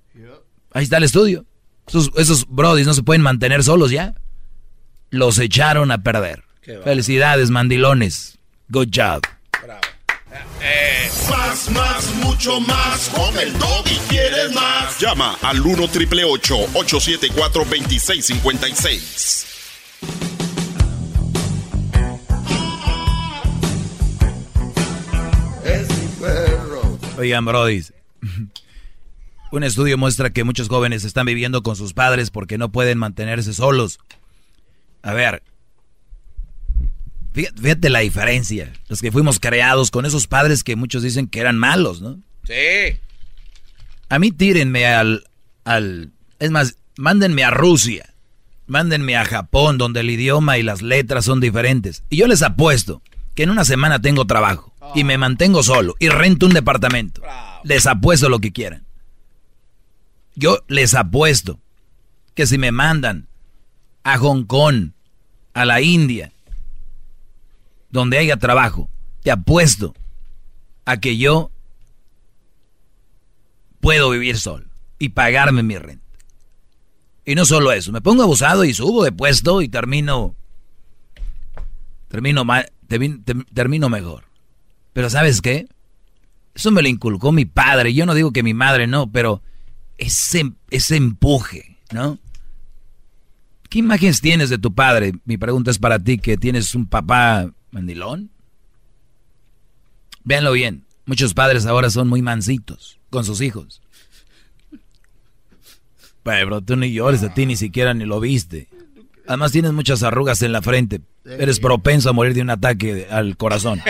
Ahí 0.77 0.85
está 0.85 0.99
el 0.99 1.05
estudio. 1.05 1.47
Esos, 1.87 2.11
esos 2.17 2.47
brodis 2.51 2.87
no 2.87 2.93
se 2.93 3.03
pueden 3.03 3.23
mantener 3.23 3.65
solos 3.65 3.91
ya. 3.91 4.15
Los 5.09 5.39
echaron 5.39 5.91
a 5.91 6.03
perder. 6.03 6.45
Felicidades, 6.85 7.49
mandilones. 7.49 8.39
Good 8.69 8.89
job. 8.95 9.23
Más, 11.31 11.71
más, 11.71 12.15
mucho 12.17 12.61
más. 12.61 13.09
Con 13.09 13.39
el 13.39 13.59
doggy 13.59 13.97
quieres 14.11 14.53
más. 14.53 15.01
Llama 15.01 15.39
al 15.41 15.63
1 15.63 15.89
triple 15.89 16.25
874 16.25 17.65
2656. 17.65 19.47
Es 25.65 25.89
mi 25.89 26.07
perro. 26.21 26.99
Oigan, 27.17 27.47
brodis. 27.47 27.95
Un 29.57 29.65
estudio 29.65 29.97
muestra 29.97 30.35
que 30.35 30.45
muchos 30.45 30.69
jóvenes 30.69 31.05
están 31.05 31.25
viviendo 31.25 31.63
con 31.63 31.77
sus 31.77 31.95
padres 31.95 32.31
porque 32.31 32.59
no 32.59 32.71
pueden 32.71 32.99
mantenerse 32.99 33.55
solos. 33.55 33.99
A 35.01 35.15
ver, 35.15 35.43
fíjate, 37.33 37.63
fíjate 37.63 37.89
la 37.89 38.01
diferencia. 38.01 38.71
Los 38.89 39.01
que 39.01 39.11
fuimos 39.11 39.41
creados 39.41 39.91
con 39.91 40.05
esos 40.05 40.27
padres 40.27 40.63
que 40.63 40.77
muchos 40.77 41.03
dicen 41.03 41.27
que 41.27 41.41
eran 41.41 41.57
malos, 41.57 42.03
¿no? 42.03 42.21
Sí. 42.45 42.99
A 44.11 44.19
mí 44.19 44.31
tírenme 44.31 44.85
al, 44.85 45.25
al... 45.65 46.13
Es 46.39 46.51
más, 46.51 46.77
mándenme 46.99 47.43
a 47.43 47.51
Rusia. 47.51 48.13
Mándenme 48.67 49.17
a 49.17 49.25
Japón, 49.25 49.79
donde 49.79 50.01
el 50.01 50.11
idioma 50.11 50.59
y 50.59 50.65
las 50.65 50.83
letras 50.83 51.25
son 51.25 51.41
diferentes. 51.41 52.05
Y 52.11 52.19
yo 52.19 52.27
les 52.27 52.43
apuesto 52.43 53.01
que 53.35 53.45
en 53.45 53.49
una 53.49 53.65
semana 53.65 54.03
tengo 54.03 54.27
trabajo. 54.27 54.75
Y 54.95 55.05
me 55.05 55.17
mantengo 55.17 55.63
solo. 55.63 55.95
Y 55.99 56.11
rento 56.11 56.45
un 56.45 56.53
departamento. 56.53 57.23
Les 57.65 57.87
apuesto 57.87 58.29
lo 58.29 58.39
que 58.39 58.53
quieran. 58.53 58.86
Yo 60.37 60.63
les 60.69 60.95
apuesto 60.95 61.59
que 62.35 62.47
si 62.47 62.59
me 62.59 62.71
mandan 62.71 63.29
a 64.05 64.19
Hong 64.19 64.45
Kong, 64.45 64.91
a 65.55 65.65
la 65.65 65.81
India, 65.81 66.31
donde 67.91 68.19
haya 68.19 68.37
trabajo, 68.37 68.91
te 69.23 69.31
apuesto 69.31 69.95
a 70.85 70.99
que 70.99 71.17
yo 71.17 71.51
puedo 73.81 74.11
vivir 74.11 74.39
solo 74.39 74.67
y 74.99 75.09
pagarme 75.09 75.63
mi 75.63 75.79
renta. 75.79 76.05
Y 77.25 77.35
no 77.35 77.47
solo 77.47 77.73
eso, 77.73 77.91
me 77.91 78.03
pongo 78.03 78.23
abusado 78.23 78.65
y 78.65 78.75
subo 78.75 79.03
de 79.03 79.13
puesto 79.13 79.63
y 79.63 79.69
termino 79.69 80.37
termino 82.09 82.45
termino 83.53 83.89
mejor. 83.89 84.25
Pero 84.93 85.11
¿sabes 85.11 85.41
qué? 85.41 85.67
Eso 86.55 86.71
me 86.71 86.83
lo 86.83 86.89
inculcó 86.89 87.33
mi 87.33 87.47
padre. 87.47 87.95
Yo 87.95 88.07
no 88.07 88.15
digo 88.15 88.33
que 88.33 88.43
mi 88.43 88.55
madre 88.55 88.87
no, 88.87 89.11
pero 89.11 89.43
ese, 89.99 90.53
ese 90.71 90.97
empuje, 90.97 91.79
¿no? 91.93 92.19
¿Qué 93.69 93.81
imágenes 93.81 94.21
tienes 94.21 94.51
de 94.51 94.59
tu 94.59 94.75
padre? 94.75 95.13
Mi 95.25 95.37
pregunta 95.37 95.71
es 95.71 95.79
para 95.79 95.99
ti, 95.99 96.19
que 96.19 96.37
tienes 96.37 96.75
un 96.75 96.87
papá 96.87 97.51
mandilón. 97.71 98.31
Véanlo 100.25 100.53
bien. 100.53 100.85
Muchos 101.05 101.35
padres 101.35 101.67
ahora 101.67 101.91
son 101.91 102.09
muy 102.09 102.23
mansitos 102.23 102.99
con 103.11 103.25
sus 103.25 103.41
hijos. 103.41 103.81
Pero 106.23 106.61
tú 106.61 106.77
ni 106.77 106.93
llores, 106.93 107.23
a 107.23 107.33
ti 107.33 107.47
ni 107.47 107.57
siquiera 107.57 107.95
ni 107.95 108.05
lo 108.05 108.19
viste. 108.19 108.69
Además 109.29 109.53
tienes 109.53 109.73
muchas 109.73 110.03
arrugas 110.03 110.43
en 110.43 110.53
la 110.53 110.63
frente. 110.63 111.01
Eres 111.25 111.61
propenso 111.61 112.11
a 112.11 112.13
morir 112.13 112.35
de 112.35 112.43
un 112.43 112.51
ataque 112.51 113.07
al 113.11 113.37
corazón. 113.37 113.81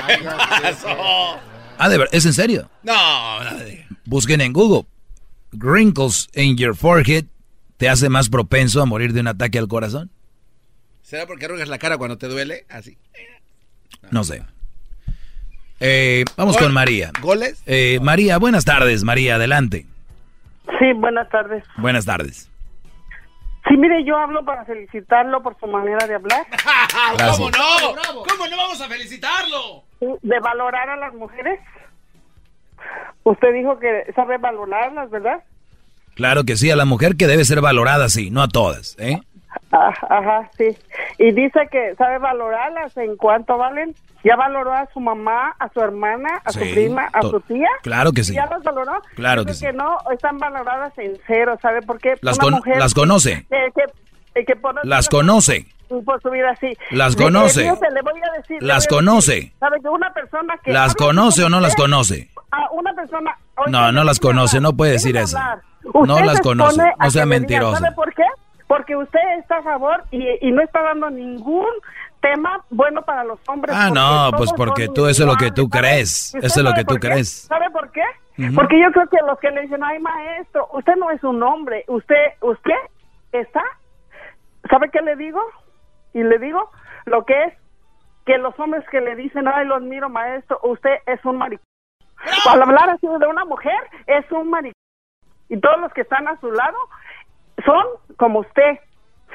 Ah, 1.79 1.89
de 1.91 1.99
ver, 1.99 2.09
¿es 2.13 2.25
en 2.25 2.33
serio? 2.33 2.71
No, 2.83 3.45
no. 3.45 3.51
Busquen 4.07 4.41
en 4.41 4.53
Google. 4.53 4.87
Wrinkles 5.53 6.29
in 6.35 6.57
your 6.57 6.75
forehead 6.75 7.25
te 7.77 7.89
hace 7.89 8.09
más 8.09 8.29
propenso 8.29 8.83
a 8.83 8.87
morir 8.87 9.13
de 9.13 9.21
un 9.21 9.29
ataque 9.29 9.59
al 9.59 9.69
corazón. 9.69 10.11
¿Será 11.03 11.27
porque 11.27 11.45
arrugas 11.45 11.69
la 11.69 11.79
cara 11.79 11.99
cuando 11.99 12.19
te 12.19 12.27
duele? 12.29 12.65
Así. 12.69 12.97
No 14.11 14.25
sé. 14.25 14.43
Eh, 15.81 16.25
vamos 16.37 16.57
Gol- 16.57 16.65
con 16.65 16.73
María. 16.75 17.11
¿Goles? 17.21 17.63
Eh, 17.67 17.99
María, 18.03 18.39
buenas 18.39 18.65
tardes, 18.65 19.05
María, 19.05 19.37
adelante. 19.37 19.87
Sí, 20.79 20.93
buenas 20.97 21.29
tardes. 21.29 21.65
Buenas 21.79 22.05
tardes. 22.05 22.51
Sí, 23.69 23.77
mire, 23.77 24.05
yo 24.05 24.17
hablo 24.17 24.45
para 24.45 24.65
felicitarlo 24.65 25.43
por 25.43 25.59
su 25.59 25.67
manera 25.67 26.07
de 26.07 26.15
hablar. 26.15 26.47
¿Cómo 27.37 27.51
no? 27.51 28.25
¿Cómo 28.29 28.47
no 28.49 28.57
vamos 28.57 28.81
a 28.81 28.89
felicitarlo? 28.89 29.85
de 30.01 30.41
valorar 30.41 30.89
a 30.91 30.97
las 30.97 31.15
mujeres. 31.15 31.59
Usted 33.25 33.53
dijo 33.53 33.79
que 33.79 34.13
sabe 34.15 34.39
valorarlas, 34.39 35.11
¿verdad? 35.11 35.43
Claro 36.15 36.45
que 36.45 36.57
sí, 36.57 36.71
a 36.71 36.77
la 36.77 36.85
mujer 36.87 37.17
que 37.17 37.27
debe 37.27 37.45
ser 37.45 37.61
valorada, 37.61 38.09
sí, 38.09 38.31
no 38.31 38.43
a 38.43 38.49
todas, 38.49 38.97
¿eh? 38.99 39.21
Ah, 39.73 39.93
ajá, 40.09 40.51
sí. 40.57 40.77
Y 41.19 41.33
dice 41.33 41.69
que 41.71 41.95
sabe 41.97 42.19
valorarlas 42.19 42.97
en 42.97 43.17
cuánto 43.17 43.57
valen. 43.59 43.95
¿Ya 44.25 44.35
valoró 44.35 44.73
a 44.73 44.89
su 44.93 44.99
mamá, 44.99 45.55
a 45.59 45.69
su 45.69 45.81
hermana, 45.81 46.41
a 46.45 46.51
su 46.51 46.59
prima, 46.59 47.09
a 47.13 47.23
su 47.23 47.41
tía? 47.43 47.69
claro 47.83 48.13
que 48.13 48.25
sí. 48.25 48.35
¿Ya 48.35 48.47
las 48.47 48.61
valoró? 48.65 49.01
Claro 49.15 49.45
que 49.45 49.55
sí. 49.55 49.67
no, 49.73 49.99
están 50.13 50.39
valoradas 50.39 50.93
en 50.99 51.17
cero, 51.29 51.57
¿sabe 51.63 51.81
por 51.83 52.01
qué? 52.01 52.15
Las 52.23 52.37
con- 52.39 52.61
las 52.77 52.93
conoce. 52.93 53.47
que- 53.49 53.73
que- 54.35 54.45
que 54.45 54.57
por- 54.57 54.85
Las 54.85 55.09
conoce. 55.09 55.67
por 56.05 56.21
su 56.21 56.31
vida 56.31 56.51
así. 56.51 56.73
Las 56.91 57.15
conoce. 57.15 57.61
le- 57.63 57.71
le 57.93 58.03
voy 58.03 58.21
a 58.21 58.37
decir, 58.39 58.61
Las 58.63 58.89
voy 58.89 58.97
a 58.97 58.99
conoce. 58.99 59.53
¿Sabe 59.61 59.81
que 59.81 59.89
una 59.89 60.13
persona 60.13 60.55
que 60.65 60.73
¿Las 60.73 60.95
conoce 60.97 61.45
o 61.45 61.49
no 61.49 61.61
las 61.61 61.77
conoce? 61.77 62.29
A 62.57 62.71
una 62.71 62.93
persona 62.95 63.37
No, 63.67 63.93
no 63.93 64.05
las 64.05 64.19
conoce, 64.19 64.61
no 64.61 64.73
puede 64.73 64.93
decir 64.93 65.17
eso. 65.17 65.39
No 66.07 66.21
las 66.21 66.41
conoce, 66.41 66.83
no 66.99 67.11
sea 67.11 67.27
mentiroso. 67.27 67.77
¿Sabe 67.77 67.95
por 67.95 68.13
qué? 68.15 68.25
Porque 68.67 68.97
usted 68.97 69.21
está 69.39 69.59
a 69.59 69.63
favor 69.63 70.05
y, 70.11 70.25
y 70.41 70.51
no 70.51 70.61
está 70.63 70.83
dando 70.83 71.09
ningún 71.11 71.67
tema 72.21 72.65
bueno 72.71 73.03
para 73.03 73.23
los 73.25 73.39
hombres. 73.49 73.75
Ah, 73.77 73.91
no, 73.91 74.37
pues 74.37 74.53
porque 74.53 74.89
tú, 74.89 75.07
eso 75.07 75.23
es 75.23 75.29
lo 75.29 75.37
que 75.37 75.53
tú 75.53 75.69
crees, 75.69 76.31
¿sabe? 76.31 76.43
¿Y 76.43 76.47
eso 76.47 76.61
es 76.61 76.65
lo 76.65 76.75
que 76.75 76.85
tú 76.85 76.95
qué? 76.95 77.09
crees. 77.09 77.43
¿Sabe 77.43 77.71
por 77.71 77.91
qué? 77.93 78.03
Porque 78.55 78.79
yo 78.81 78.91
creo 78.93 79.07
que 79.09 79.17
los 79.27 79.39
que 79.39 79.51
le 79.51 79.63
dicen, 79.63 79.83
ay, 79.83 79.99
maestro, 79.99 80.69
usted 80.73 80.95
no 80.97 81.11
es 81.11 81.23
un 81.25 81.43
hombre, 81.43 81.85
usted, 81.89 82.35
usted 82.43 82.75
está, 83.33 83.63
¿sabe 84.69 84.91
qué 84.91 85.01
le 85.01 85.17
digo? 85.17 85.41
Y 86.13 86.23
le 86.23 86.39
digo 86.39 86.71
lo 87.07 87.25
que 87.25 87.45
es 87.45 87.55
que 88.27 88.37
los 88.39 88.59
hombres 88.59 88.85
que 88.91 89.01
le 89.01 89.15
dicen, 89.15 89.47
ay, 89.49 89.67
lo 89.67 89.77
admiro, 89.77 90.11
maestro, 90.11 90.59
usted 90.65 90.97
es 91.07 91.25
un 91.25 91.39
maricón. 91.39 91.66
Al 92.49 92.63
hablar 92.63 92.91
así 92.91 93.07
de 93.07 93.27
una 93.27 93.45
mujer, 93.45 93.79
es 94.07 94.31
un 94.33 94.51
maricón. 94.51 94.73
Y 95.49 95.61
todos 95.61 95.81
los 95.81 95.93
que 95.93 96.01
están 96.01 96.27
a 96.29 96.39
su 96.41 96.51
lado 96.51 96.77
son 97.65 97.85
como 98.17 98.41
usted. 98.41 98.79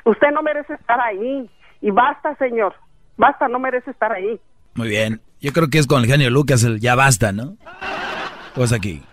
Usted 0.06 0.32
no 0.32 0.42
merece 0.42 0.74
estar 0.74 1.00
ahí. 1.00 1.50
Y 1.82 1.92
basta, 1.92 2.36
señor. 2.36 2.76
Basta, 3.18 3.48
no 3.48 3.60
merece 3.60 3.92
estar 3.92 4.12
ahí. 4.12 4.40
Muy 4.76 4.90
bien. 4.90 5.22
Yo 5.40 5.52
creo 5.54 5.70
que 5.70 5.80
es 5.80 5.88
con 5.88 6.04
el 6.04 6.10
genio 6.10 6.30
Lucas 6.30 6.64
el 6.64 6.80
ya 6.80 6.96
basta, 6.96 7.32
¿no? 7.32 7.56
Pues 8.56 8.74
aquí. 8.74 9.04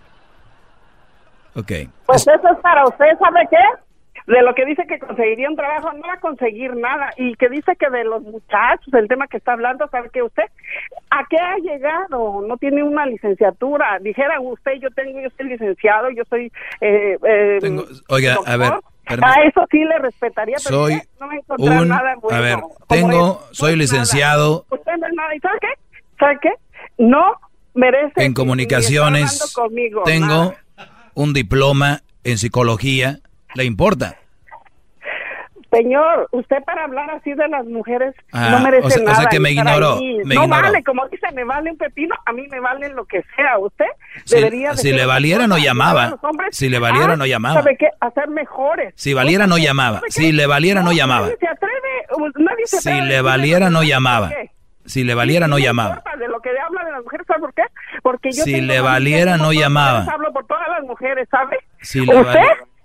Ok. 1.54 1.72
Pues 2.06 2.22
eso 2.22 2.48
es 2.52 2.60
para 2.62 2.84
usted, 2.84 3.06
¿sabe 3.18 3.40
qué? 3.50 3.56
De 4.28 4.42
lo 4.42 4.54
que 4.54 4.66
dice 4.66 4.86
que 4.86 4.98
conseguiría 4.98 5.48
un 5.48 5.56
trabajo, 5.56 5.90
no 5.94 6.06
va 6.06 6.12
a 6.12 6.20
conseguir 6.20 6.76
nada. 6.76 7.08
Y 7.16 7.34
que 7.36 7.48
dice 7.48 7.74
que 7.76 7.88
de 7.88 8.04
los 8.04 8.22
muchachos, 8.22 8.92
el 8.92 9.08
tema 9.08 9.26
que 9.26 9.38
está 9.38 9.54
hablando, 9.54 9.88
¿sabe 9.88 10.10
qué 10.12 10.22
usted? 10.22 10.42
¿A 11.08 11.24
qué 11.30 11.38
ha 11.38 11.56
llegado? 11.56 12.42
No 12.46 12.58
tiene 12.58 12.82
una 12.82 13.06
licenciatura. 13.06 13.98
Dijera 14.00 14.38
usted, 14.38 14.72
yo 14.82 14.90
tengo, 14.90 15.18
yo 15.18 15.30
soy 15.34 15.46
licenciado, 15.48 16.10
yo 16.10 16.24
soy... 16.28 16.52
Eh, 16.82 17.16
eh, 17.26 17.58
Oiga, 18.10 18.36
a 18.44 18.56
ver. 18.58 18.72
A 19.06 19.34
eso 19.46 19.64
sí 19.70 19.82
le 19.82 19.98
respetaría, 19.98 20.56
pero 20.62 20.76
Soy 20.76 20.96
usted 20.96 21.08
no 21.18 21.32
encontrar 21.32 21.80
un... 21.80 21.88
nada 21.88 22.14
bueno. 22.20 22.36
A 22.36 22.40
ver, 22.42 22.58
tengo... 22.86 23.40
Soy 23.52 23.76
licenciado 23.76 24.66
Usted 24.70 24.92
no 24.98 25.06
es 25.06 25.14
nada. 25.14 25.34
¿Y 25.34 25.40
sabe 25.40 25.58
qué? 25.62 26.02
¿Sabe 26.18 26.38
qué? 26.42 26.50
No 26.98 27.32
merece... 27.72 28.24
en 28.24 28.34
comunicaciones. 28.34 29.54
conmigo, 29.54 30.02
Tengo 30.04 30.26
nada. 30.26 30.56
un 31.14 31.32
diploma 31.32 32.02
en 32.24 32.36
psicología. 32.36 33.20
¿Le 33.54 33.64
importa? 33.64 34.16
Señor, 35.70 36.28
usted 36.32 36.62
para 36.64 36.84
hablar 36.84 37.10
así 37.10 37.34
de 37.34 37.46
las 37.46 37.66
mujeres 37.66 38.14
Ah, 38.32 38.48
no 38.52 38.60
merece 38.60 38.86
o 38.86 38.90
sea- 38.90 39.02
o 39.02 39.06
sea 39.06 39.14
nada. 39.16 39.28
que 39.28 39.38
me 39.38 39.50
ignoró, 39.50 39.96
me 40.00 40.34
no 40.34 40.44
ignoró. 40.44 40.62
vale, 40.62 40.82
como 40.82 41.06
dice, 41.08 41.26
me 41.34 41.44
vale 41.44 41.70
un 41.70 41.76
pepino, 41.76 42.14
a 42.24 42.32
mí 42.32 42.48
me 42.50 42.58
vale 42.58 42.88
lo 42.88 43.04
que 43.04 43.22
sea. 43.36 43.58
Usted 43.58 43.84
Si- 44.24 44.36
debería 44.36 44.70
de 44.70 44.78
si 44.78 44.92
le 44.92 45.04
valiera, 45.04 45.46
no 45.46 45.56
persona, 45.56 45.66
llamaba. 45.66 46.18
hombres 46.22 46.56
Si 46.56 46.70
le 46.70 46.78
valiera, 46.78 47.16
no 47.18 47.26
llamaba. 47.26 47.56
¿Sabe 47.60 47.76
qué? 47.76 47.88
A 48.00 48.10
ser 48.12 48.28
mejores. 48.28 48.94
Si 48.96 49.12
valiera, 49.12 49.46
no 49.46 49.58
llamaba. 49.58 50.00
Si 50.08 50.32
le 50.32 50.46
valiera, 50.46 50.82
no 50.82 50.92
llamaba. 50.92 51.26
Nadie 51.26 51.36
se 51.38 51.48
atreve, 51.48 52.32
nadie 52.36 52.66
se 52.66 52.80
Si 52.80 52.88
atreve 52.88 53.06
le 53.06 53.20
valiera, 53.20 53.68
no 53.68 53.82
llamaba. 53.82 54.30
Si 54.86 55.04
le 55.04 55.14
valiera, 55.14 55.48
no 55.48 55.58
llamaba. 55.58 56.02
de 56.18 56.28
lo 56.28 56.40
que 56.40 56.48
habla 56.48 56.82
de 56.82 56.92
las 56.92 57.04
mujeres, 57.04 57.26
¿sabe 57.26 57.40
por 57.40 57.52
qué? 57.52 57.62
Porque 58.02 58.30
yo 58.32 58.42
Si 58.42 58.62
le 58.62 58.80
valiera, 58.80 59.36
no 59.36 59.52
llamaba. 59.52 60.06
Hablo 60.10 60.32
por 60.32 60.46
todas 60.46 60.66
las 60.70 60.82
mujeres, 60.84 61.28
¿sabe? 61.30 61.58
Si 61.82 62.06
le 62.06 62.16
¿Usted? 62.16 62.40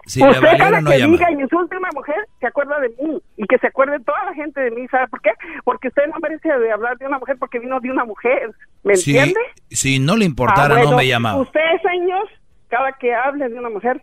Si 0.06 0.20
le 0.20 0.28
usted 0.30 0.42
valiera, 0.42 0.66
cada 0.66 0.82
no 0.82 0.90
que 0.92 1.00
llamaba. 1.00 1.18
diga 1.18 1.32
y 1.32 1.42
insulte 1.44 1.76
a 1.76 1.80
una 1.80 1.90
mujer, 1.94 2.16
se 2.40 2.48
acuerda 2.48 2.80
de 2.80 2.90
mí. 2.90 3.22
Y 3.38 3.46
que 3.48 3.58
se 3.58 3.68
acuerde 3.68 4.00
toda 4.02 4.24
la 4.26 4.34
gente 4.34 4.62
de 4.62 4.72
mí, 4.72 4.88
¿sabe 4.90 5.08
por 5.08 5.22
qué? 5.22 5.32
Porque 5.64 5.88
usted 5.90 6.04
no 6.08 6.20
merece 6.22 6.50
de 6.50 6.72
hablar 6.72 6.98
de 6.98 7.06
una 7.08 7.20
mujer 7.20 7.38
porque 7.40 7.60
vino 7.60 7.80
de 7.80 7.92
una 7.92 8.06
mujer. 8.06 8.52
¿Me 8.84 8.96
Si, 8.96 9.18
entiende? 9.18 9.40
si 9.70 10.00
no 10.00 10.18
le 10.18 10.26
importara, 10.26 10.76
Ah, 10.76 10.78
bueno, 10.78 10.92
no 10.92 10.98
me 10.98 11.08
llamaba. 11.08 11.40
Usted, 11.42 11.60
señor, 11.82 12.28
cada 12.70 12.92
que 12.94 13.14
hable 13.14 13.48
de 13.50 13.58
una 13.60 13.70
mujer, 13.70 14.02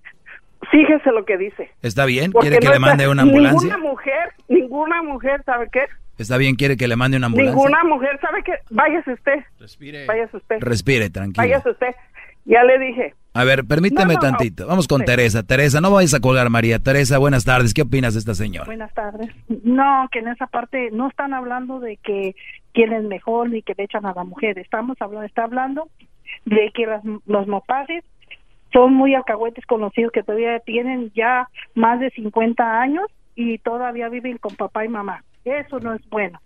fíjese 0.71 1.11
lo 1.13 1.25
que 1.25 1.37
dice. 1.37 1.71
¿Está 1.83 2.05
bien? 2.05 2.33
Porque 2.33 2.49
¿Quiere 2.49 2.61
que 2.61 2.67
no 2.69 2.73
le 2.75 2.79
mande 2.81 3.09
una 3.09 3.23
ambulancia? 3.23 3.61
Ninguna 3.75 3.79
mujer, 3.91 4.33
ninguna 4.49 5.03
mujer, 5.03 5.43
¿sabe 5.45 5.69
qué? 5.73 5.85
¿Está 6.19 6.37
bien? 6.37 6.55
¿Quiere 6.55 6.77
que 6.77 6.87
le 6.87 6.97
mande 6.97 7.17
una 7.17 7.27
ambulancia? 7.27 7.55
Ninguna 7.57 7.83
mujer, 7.85 8.19
¿sabe 8.21 8.43
qué? 8.45 8.53
Váyase 8.71 9.13
usted. 9.15 9.37
Respire. 9.59 10.05
Váyase 10.07 10.37
usted. 10.37 10.57
Respire, 10.61 11.09
tranquilo. 11.11 11.43
Váyase 11.43 11.71
usted. 11.71 11.95
Ya 12.45 12.63
le 12.65 12.79
dije. 12.79 13.15
A 13.33 13.45
ver, 13.45 13.65
permíteme 13.65 14.15
No, 14.15 14.21
no, 14.21 14.21
tantito. 14.21 14.67
Vamos 14.67 14.89
con 14.89 15.01
Sí. 15.01 15.07
Teresa. 15.07 15.43
Teresa, 15.45 15.81
no 15.81 15.91
vayas 15.93 16.15
a 16.15 16.21
colgar, 16.21 16.51
María. 16.51 16.79
Teresa, 16.81 17.19
buenas 17.19 17.45
tardes. 17.45 17.73
¿Qué 17.75 17.83
opinas 17.83 18.15
de 18.15 18.21
esta 18.21 18.35
señora? 18.35 18.67
Buenas 18.67 18.93
tardes. 18.93 19.31
No, 19.63 20.09
que 20.11 20.19
en 20.19 20.29
esa 20.29 20.47
parte 20.49 20.91
no 20.91 21.09
están 21.09 21.33
hablando 21.33 21.79
de 21.79 21.97
que 21.99 22.35
quién 22.73 22.93
es 22.93 23.05
mejor 23.05 23.51
ni 23.51 23.63
que 23.63 23.75
le 23.77 23.85
echan 23.85 24.05
a 24.07 24.15
la 24.15 24.25
mujer. 24.25 24.59
Estamos 24.59 24.97
hablando, 25.01 25.27
está 25.27 25.45
hablando 25.45 25.89
de 26.45 26.71
que 26.75 26.87
las, 26.87 27.03
los 27.27 27.47
mopaces 27.47 28.05
son 28.73 28.95
muy 28.95 29.15
alcahuetes 29.15 29.65
con 29.67 29.81
los 29.81 29.97
hijos 29.97 30.13
que 30.13 30.23
todavía 30.23 30.59
tienen 30.61 31.13
ya 31.15 31.49
más 31.75 32.01
de 32.01 32.11
50 32.11 32.81
años 32.81 33.07
y 33.37 33.59
todavía 33.59 34.09
viven 34.09 34.39
con 34.39 34.55
papá 34.57 34.85
y 34.85 34.89
mamá. 34.89 35.25
Eso 35.45 35.79
no 35.81 35.95
es 35.95 36.01
bueno. 36.11 36.41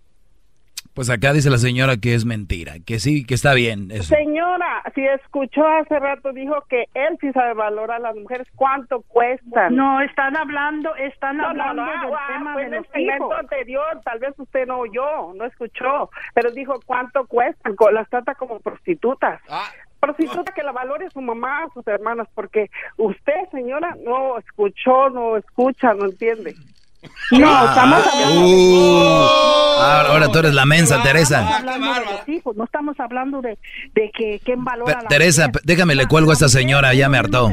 Pues 0.95 1.09
acá 1.09 1.33
dice 1.33 1.49
la 1.49 1.57
señora 1.57 1.97
que 1.97 2.13
es 2.13 2.23
mentira, 2.23 2.75
que 2.85 2.99
sí, 2.99 3.25
que 3.25 3.33
está 3.33 3.53
bien 3.53 3.91
eso. 3.91 4.15
Señora, 4.15 4.81
si 4.95 5.05
escuchó 5.05 5.67
hace 5.67 5.99
rato, 5.99 6.31
dijo 6.31 6.55
que 6.69 6.85
él 6.93 7.17
sí 7.19 7.33
sabe 7.33 7.53
valorar 7.53 7.97
a 7.97 7.99
las 7.99 8.15
mujeres. 8.15 8.47
¿Cuánto 8.55 9.01
cuestan? 9.01 9.75
No, 9.75 9.99
están 9.99 10.37
hablando, 10.37 10.95
están 10.95 11.35
No, 11.35 11.53
no, 11.53 11.63
hablando 11.63 11.85
no, 11.85 11.91
del 11.91 12.13
ah, 12.13 12.27
tema 12.29 12.53
fue 12.53 12.61
de 12.61 12.67
en 12.69 12.73
el 12.75 12.79
los 12.79 12.87
segmento 12.93 13.25
hijos. 13.25 13.39
anterior, 13.39 14.01
tal 14.05 14.19
vez 14.19 14.33
usted 14.39 14.65
no 14.67 14.77
oyó, 14.79 15.33
no 15.35 15.43
escuchó, 15.43 16.09
pero 16.33 16.49
dijo 16.51 16.79
cuánto 16.85 17.27
cuestan, 17.27 17.75
las 17.91 18.09
trata 18.09 18.33
como 18.35 18.59
prostitutas. 18.61 19.41
Ah. 19.49 19.67
Prostituta 19.99 20.53
que 20.53 20.63
la 20.63 20.71
valore 20.71 21.09
su 21.09 21.19
mamá, 21.19 21.65
sus 21.73 21.85
hermanas, 21.87 22.27
porque 22.35 22.69
usted, 22.95 23.49
señora, 23.51 23.97
no 24.05 24.37
escuchó, 24.37 25.09
no 25.09 25.35
escucha, 25.35 25.93
no 25.93 26.05
entiende. 26.05 26.55
No, 27.31 27.47
Ah, 27.49 27.65
estamos 27.69 28.07
hablando 28.07 28.45
uh. 28.45 29.81
ahora, 29.81 30.09
ahora 30.09 30.27
tú 30.29 30.39
eres 30.39 30.53
la 30.53 30.65
mensa, 30.65 31.01
Teresa. 31.03 31.61
Los 31.63 32.29
hijos, 32.29 32.55
no 32.55 32.63
estamos 32.65 32.99
hablando 32.99 33.41
de, 33.41 33.57
de 33.93 34.11
que 34.15 34.39
quién 34.43 34.63
valora 34.63 35.01
la 35.03 35.07
Teresa, 35.07 35.49
déjame 35.63 35.95
le 35.95 36.05
cuelgo 36.07 36.31
a 36.31 36.33
esta 36.33 36.49
señora, 36.49 36.93
ya 36.93 37.09
me 37.09 37.17
hartó. 37.17 37.51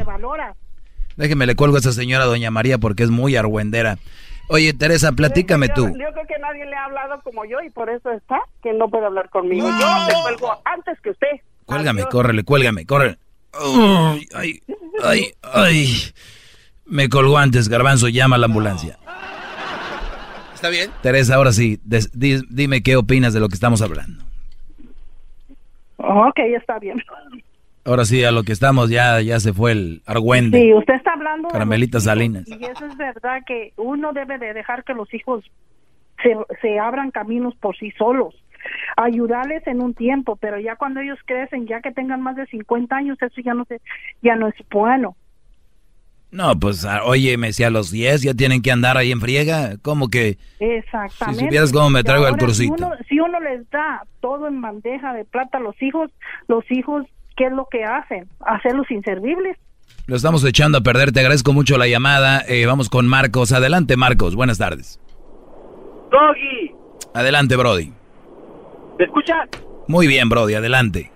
Déjeme 1.15 1.45
le 1.45 1.55
cuelgo 1.55 1.75
a 1.75 1.79
esta 1.79 1.91
señora, 1.91 2.25
doña 2.25 2.49
María, 2.51 2.77
porque 2.77 3.03
es 3.03 3.09
muy 3.09 3.35
argüendera. 3.35 3.97
Oye, 4.49 4.73
Teresa, 4.73 5.11
platícame 5.11 5.67
Yo- 5.69 5.73
tú. 5.75 5.87
Yo 5.87 5.93
creo 6.13 6.25
que 6.27 6.37
nadie 6.41 6.65
le 6.65 6.75
ha 6.75 6.85
hablado 6.85 7.21
como 7.23 7.45
yo 7.45 7.61
y 7.65 7.69
por 7.69 7.89
eso 7.89 8.11
está 8.11 8.39
que 8.61 8.73
no 8.73 8.89
puede 8.89 9.05
hablar 9.05 9.29
conmigo. 9.29 9.67
Yo 9.69 10.07
le 10.07 10.13
cuelgo 10.23 10.61
antes 10.65 10.99
que 11.01 11.11
usted. 11.11 11.27
Cuélgame, 11.65 12.03
córrele, 12.05 12.43
cuélgame, 12.43 12.85
córrele. 12.85 13.17
Uy, 13.63 14.27
ay, 14.33 14.59
ay, 15.03 15.33
ay. 15.43 15.95
Me 16.85 17.07
colgó 17.07 17.37
antes, 17.37 17.69
Garbanzo, 17.69 18.09
llama 18.09 18.35
a 18.35 18.39
la 18.39 18.47
ambulancia. 18.47 18.97
¿Está 20.63 20.69
bien? 20.71 20.91
Teresa, 21.01 21.35
ahora 21.35 21.51
sí, 21.51 21.77
des- 21.83 22.17
di- 22.17 22.41
dime 22.49 22.81
qué 22.81 22.95
opinas 22.95 23.33
de 23.33 23.41
lo 23.41 23.49
que 23.49 23.55
estamos 23.55 23.81
hablando. 23.81 24.23
Ok, 25.97 26.39
está 26.57 26.79
bien. 26.79 27.03
Ahora 27.83 28.05
sí, 28.05 28.23
a 28.23 28.31
lo 28.31 28.43
que 28.43 28.53
estamos 28.53 28.89
ya, 28.89 29.19
ya 29.19 29.41
se 29.41 29.51
fue 29.51 29.73
el 29.73 30.01
argüende. 30.05 30.61
Sí, 30.61 30.73
usted 30.73 30.93
está 30.93 31.11
hablando 31.15 31.49
de 31.49 31.51
Carmelita 31.53 31.97
hijos, 31.97 32.03
Salinas. 32.05 32.47
Y 32.47 32.63
eso 32.63 32.85
es 32.85 32.95
verdad 32.95 33.41
que 33.45 33.73
uno 33.75 34.13
debe 34.13 34.37
de 34.37 34.53
dejar 34.53 34.85
que 34.85 34.93
los 34.93 35.13
hijos 35.13 35.43
se, 36.23 36.33
se 36.61 36.79
abran 36.79 37.11
caminos 37.11 37.53
por 37.57 37.75
sí 37.75 37.91
solos. 37.97 38.33
Ayudarles 38.95 39.67
en 39.67 39.81
un 39.83 39.93
tiempo, 39.93 40.37
pero 40.37 40.61
ya 40.61 40.77
cuando 40.77 41.01
ellos 41.01 41.19
crecen, 41.25 41.67
ya 41.67 41.81
que 41.81 41.91
tengan 41.91 42.21
más 42.21 42.37
de 42.37 42.45
50 42.45 42.95
años, 42.95 43.17
eso 43.21 43.41
ya 43.43 43.53
no 43.53 43.65
se, 43.65 43.81
ya 44.21 44.37
no 44.37 44.47
es 44.47 44.55
bueno. 44.71 45.17
No, 46.33 46.59
pues, 46.59 46.83
ah, 46.83 47.01
óyeme, 47.05 47.53
si 47.53 47.63
a 47.63 47.69
los 47.69 47.91
10 47.91 48.23
ya 48.23 48.33
tienen 48.33 48.63
que 48.63 48.71
andar 48.71 48.97
ahí 48.97 49.11
en 49.11 49.21
friega, 49.21 49.77
¿cómo 49.83 50.09
que? 50.09 50.39
Exactamente. 50.59 51.39
Si 51.39 51.45
supieras 51.45 51.71
cómo 51.71 51.91
me 51.91 52.03
traigo 52.03 52.27
el 52.27 52.37
crucito. 52.37 52.75
Si 52.75 52.83
uno, 52.83 52.91
si 53.07 53.19
uno 53.19 53.39
les 53.39 53.69
da 53.69 54.03
todo 54.19 54.47
en 54.47 54.59
bandeja 54.59 55.13
de 55.13 55.25
plata 55.25 55.59
a 55.59 55.61
los 55.61 55.79
hijos, 55.79 56.09
los 56.47 56.63
hijos, 56.71 57.05
¿qué 57.37 57.45
es 57.45 57.51
lo 57.51 57.67
que 57.69 57.83
hacen? 57.83 58.27
Hacerlos 58.39 58.89
inservibles. 58.89 59.57
Lo 60.07 60.15
estamos 60.15 60.43
echando 60.43 60.79
a 60.79 60.81
perder, 60.81 61.11
te 61.11 61.19
agradezco 61.19 61.53
mucho 61.53 61.77
la 61.77 61.87
llamada. 61.87 62.41
Eh, 62.47 62.65
vamos 62.65 62.89
con 62.89 63.07
Marcos. 63.07 63.51
Adelante, 63.51 63.95
Marcos, 63.95 64.35
buenas 64.35 64.57
tardes. 64.57 64.99
Doggy, 66.09 66.71
Adelante, 67.13 67.55
Brody. 67.55 67.93
¿me 68.97 69.05
escuchas? 69.05 69.49
Muy 69.87 70.07
bien, 70.07 70.29
Brody, 70.29 70.55
adelante. 70.55 71.11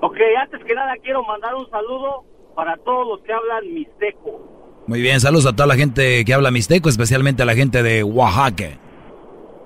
Ok, 0.00 0.16
antes 0.40 0.62
que 0.64 0.74
nada 0.74 0.94
quiero 1.02 1.24
mandar 1.24 1.56
un 1.56 1.68
saludo 1.70 2.24
para 2.58 2.76
todos 2.78 3.06
los 3.06 3.20
que 3.20 3.32
hablan 3.32 3.72
mixteco. 3.72 4.82
Muy 4.88 5.00
bien, 5.00 5.20
saludos 5.20 5.46
a 5.46 5.52
toda 5.52 5.68
la 5.68 5.76
gente 5.76 6.24
que 6.24 6.34
habla 6.34 6.50
mixteco, 6.50 6.88
especialmente 6.88 7.44
a 7.44 7.46
la 7.46 7.54
gente 7.54 7.84
de 7.84 8.02
Oaxaca. 8.02 8.70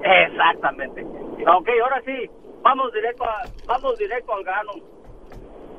Exactamente. 0.05 1.03
Ok, 1.03 1.69
ahora 1.83 2.03
sí, 2.05 2.29
vamos 2.61 2.93
directo, 2.93 3.25
a, 3.25 3.45
vamos 3.67 3.97
directo 3.97 4.35
al 4.35 4.45
grano. 4.45 4.73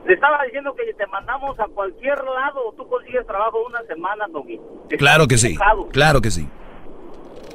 Le 0.07 0.13
estaba 0.15 0.43
diciendo 0.45 0.73
que 0.73 0.91
te 0.91 1.05
mandamos 1.05 1.59
a 1.59 1.67
cualquier 1.67 2.17
lado, 2.17 2.73
tú 2.75 2.87
consigues 2.87 3.27
trabajo 3.27 3.63
una 3.63 3.83
semana, 3.83 4.25
Doggy. 4.29 4.59
Claro 4.97 5.27
que 5.27 5.37
sí, 5.37 5.55
claro 5.91 6.19
que 6.19 6.31
sí. 6.31 6.49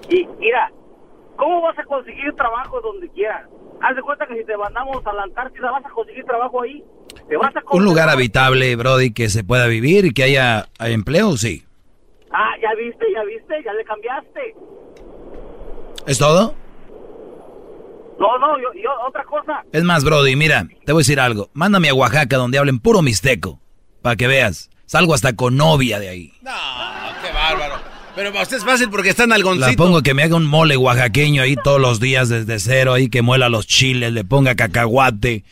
Y 0.08 0.24
mira, 0.38 0.70
¿cómo 1.34 1.62
vas 1.62 1.76
a 1.80 1.84
conseguir 1.84 2.32
trabajo 2.36 2.80
donde 2.80 3.08
quieras? 3.08 3.48
Haz 3.80 3.96
de 3.96 4.02
cuenta 4.02 4.24
que 4.28 4.36
si 4.36 4.44
te 4.44 4.56
mandamos 4.56 5.04
a 5.04 5.12
la 5.12 5.24
Antártida 5.24 5.72
vas 5.72 5.84
a 5.84 5.90
conseguir 5.90 6.24
trabajo 6.24 6.62
ahí. 6.62 6.84
Te 7.28 7.36
vas 7.36 7.54
a 7.54 7.62
Un 7.70 7.84
lugar 7.84 8.08
habitable, 8.08 8.74
Brody, 8.76 9.12
que 9.12 9.28
se 9.28 9.44
pueda 9.44 9.66
vivir 9.66 10.06
y 10.06 10.12
que 10.12 10.22
haya, 10.22 10.68
haya 10.78 10.94
empleo, 10.94 11.36
sí. 11.36 11.64
Ah, 12.32 12.52
ya 12.62 12.74
viste, 12.74 13.04
ya 13.14 13.24
viste, 13.24 13.62
ya 13.64 13.72
le 13.72 13.84
cambiaste. 13.84 14.54
¿Es 16.06 16.18
todo? 16.18 16.54
No, 18.18 18.38
no, 18.38 18.58
yo, 18.58 18.68
yo, 18.74 18.90
otra 19.06 19.24
cosa. 19.24 19.62
Es 19.72 19.84
más, 19.84 20.04
Brody, 20.04 20.36
mira, 20.36 20.66
te 20.84 20.92
voy 20.92 21.00
a 21.00 21.02
decir 21.02 21.20
algo. 21.20 21.50
Mándame 21.52 21.88
a 21.88 21.94
Oaxaca 21.94 22.36
donde 22.36 22.58
hablen 22.58 22.80
puro 22.80 23.02
mixteco, 23.02 23.60
para 24.02 24.16
que 24.16 24.26
veas. 24.26 24.70
Salgo 24.86 25.12
hasta 25.12 25.36
con 25.36 25.56
novia 25.56 26.00
de 26.00 26.08
ahí. 26.08 26.32
No, 26.40 26.50
qué 27.22 27.32
bárbaro. 27.32 27.74
Pero 28.16 28.32
para 28.32 28.42
usted 28.42 28.56
es 28.56 28.64
fácil 28.64 28.88
porque 28.90 29.10
está 29.10 29.24
en 29.24 29.32
algoncito. 29.32 29.66
La 29.66 29.76
pongo 29.76 30.02
que 30.02 30.14
me 30.14 30.22
haga 30.24 30.34
un 30.34 30.46
mole 30.46 30.76
oaxaqueño 30.76 31.42
ahí 31.42 31.54
todos 31.62 31.80
los 31.80 32.00
días 32.00 32.28
desde 32.28 32.58
cero, 32.58 32.94
ahí 32.94 33.10
que 33.10 33.22
muela 33.22 33.48
los 33.48 33.66
chiles, 33.66 34.12
le 34.12 34.24
ponga 34.24 34.56
cacahuate. 34.56 35.44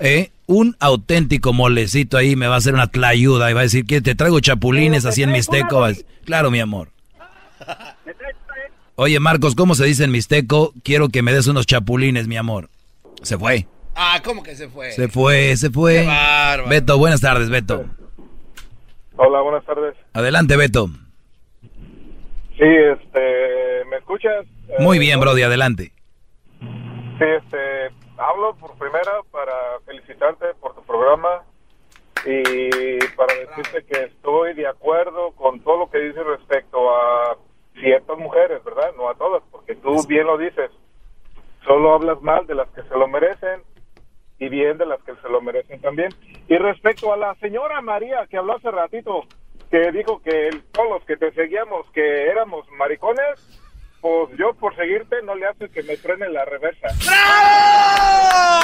¿Eh? 0.00 0.30
Un 0.46 0.76
auténtico 0.78 1.52
molecito 1.52 2.16
ahí 2.16 2.36
me 2.36 2.46
va 2.46 2.54
a 2.54 2.58
hacer 2.58 2.74
una 2.74 2.86
tlayuda 2.86 3.50
y 3.50 3.54
va 3.54 3.60
a 3.60 3.64
decir 3.64 3.84
que 3.84 4.00
te 4.00 4.14
traigo 4.14 4.38
chapulines 4.40 5.04
así 5.04 5.22
en 5.22 5.32
mixteco. 5.32 5.84
Claro, 6.24 6.50
mi 6.50 6.60
amor. 6.60 6.90
Oye, 8.94 9.18
Marcos, 9.20 9.54
¿cómo 9.54 9.74
se 9.74 9.84
dice 9.84 10.04
en 10.04 10.12
mixteco? 10.12 10.72
Quiero 10.82 11.08
que 11.08 11.22
me 11.22 11.32
des 11.32 11.48
unos 11.48 11.66
chapulines, 11.66 12.28
mi 12.28 12.36
amor. 12.36 12.70
Se 13.22 13.36
fue. 13.36 13.66
Ah, 13.94 14.20
¿cómo 14.24 14.42
que 14.42 14.54
se 14.54 14.68
fue? 14.68 14.92
Se 14.92 15.08
fue, 15.08 15.56
se 15.56 15.70
fue. 15.70 16.02
Qué 16.02 16.06
bárbaro. 16.06 16.68
Beto, 16.68 16.98
buenas 16.98 17.20
tardes, 17.20 17.50
Beto. 17.50 17.86
Hola, 19.16 19.40
buenas 19.40 19.64
tardes. 19.64 19.94
Adelante, 20.12 20.56
Beto. 20.56 20.88
Sí, 22.56 22.64
este, 22.64 23.84
¿me 23.90 23.96
escuchas? 23.98 24.46
Muy 24.78 24.98
bien, 24.98 25.18
Brody, 25.18 25.42
adelante. 25.42 25.92
Sí, 26.60 27.24
este, 27.38 27.90
hablo 28.18 28.54
por 28.56 28.76
primera 28.78 29.22
para 29.30 29.80
felicitarte 29.84 30.54
por 30.54 30.74
tu 30.74 30.82
programa 30.82 31.44
y 32.24 32.98
para 33.14 33.34
decirte 33.34 33.84
que 33.84 34.04
estoy 34.04 34.54
de 34.54 34.66
acuerdo 34.66 35.32
con 35.32 35.60
todo 35.60 35.78
lo 35.78 35.90
que 35.90 35.98
dices 35.98 36.24
respecto 36.24 36.90
a 36.90 37.36
ciertas 37.74 38.18
mujeres, 38.18 38.64
¿verdad? 38.64 38.92
No 38.96 39.08
a 39.08 39.14
todas, 39.14 39.42
porque 39.50 39.76
tú 39.76 40.04
bien 40.08 40.26
lo 40.26 40.38
dices. 40.38 40.70
Solo 41.64 41.94
hablas 41.94 42.20
mal 42.22 42.46
de 42.46 42.54
las 42.54 42.68
que 42.70 42.82
se 42.82 42.96
lo 42.96 43.06
merecen 43.06 43.62
y 44.38 44.48
bien 44.48 44.78
de 44.78 44.86
las 44.86 45.02
que 45.02 45.14
se 45.16 45.28
lo 45.28 45.40
merecen 45.40 45.80
también. 45.80 46.10
Y 46.48 46.56
respecto 46.56 47.12
a 47.12 47.16
la 47.16 47.34
señora 47.36 47.80
María 47.80 48.26
que 48.28 48.38
habló 48.38 48.56
hace 48.56 48.70
ratito, 48.70 49.24
que 49.70 49.92
dijo 49.92 50.22
que 50.22 50.50
todos 50.72 50.90
los 50.90 51.04
que 51.04 51.16
te 51.16 51.32
seguíamos 51.32 51.90
que 51.90 52.28
éramos 52.28 52.68
maricones, 52.72 53.55
pues 54.28 54.38
yo 54.38 54.54
por 54.54 54.74
seguirte 54.76 55.16
no 55.24 55.34
le 55.34 55.46
haces 55.46 55.70
que 55.70 55.82
me 55.82 55.96
frene 55.96 56.28
la 56.28 56.44
reversa. 56.44 56.88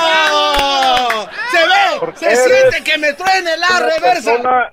¡Bravo! 0.02 1.28
¡Se 1.50 1.58
ve! 1.58 2.00
Porque 2.00 2.18
¡Se 2.18 2.36
siente 2.36 2.84
que 2.84 2.98
me 2.98 3.12
truene 3.14 3.56
la 3.56 3.66
una 3.68 3.80
reversa! 3.80 4.12
persona- 4.32 4.72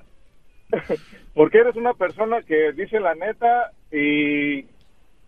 porque 1.34 1.58
eres 1.58 1.76
una 1.76 1.94
persona 1.94 2.42
que 2.46 2.72
dice 2.72 3.00
la 3.00 3.14
neta 3.14 3.72
y 3.90 4.62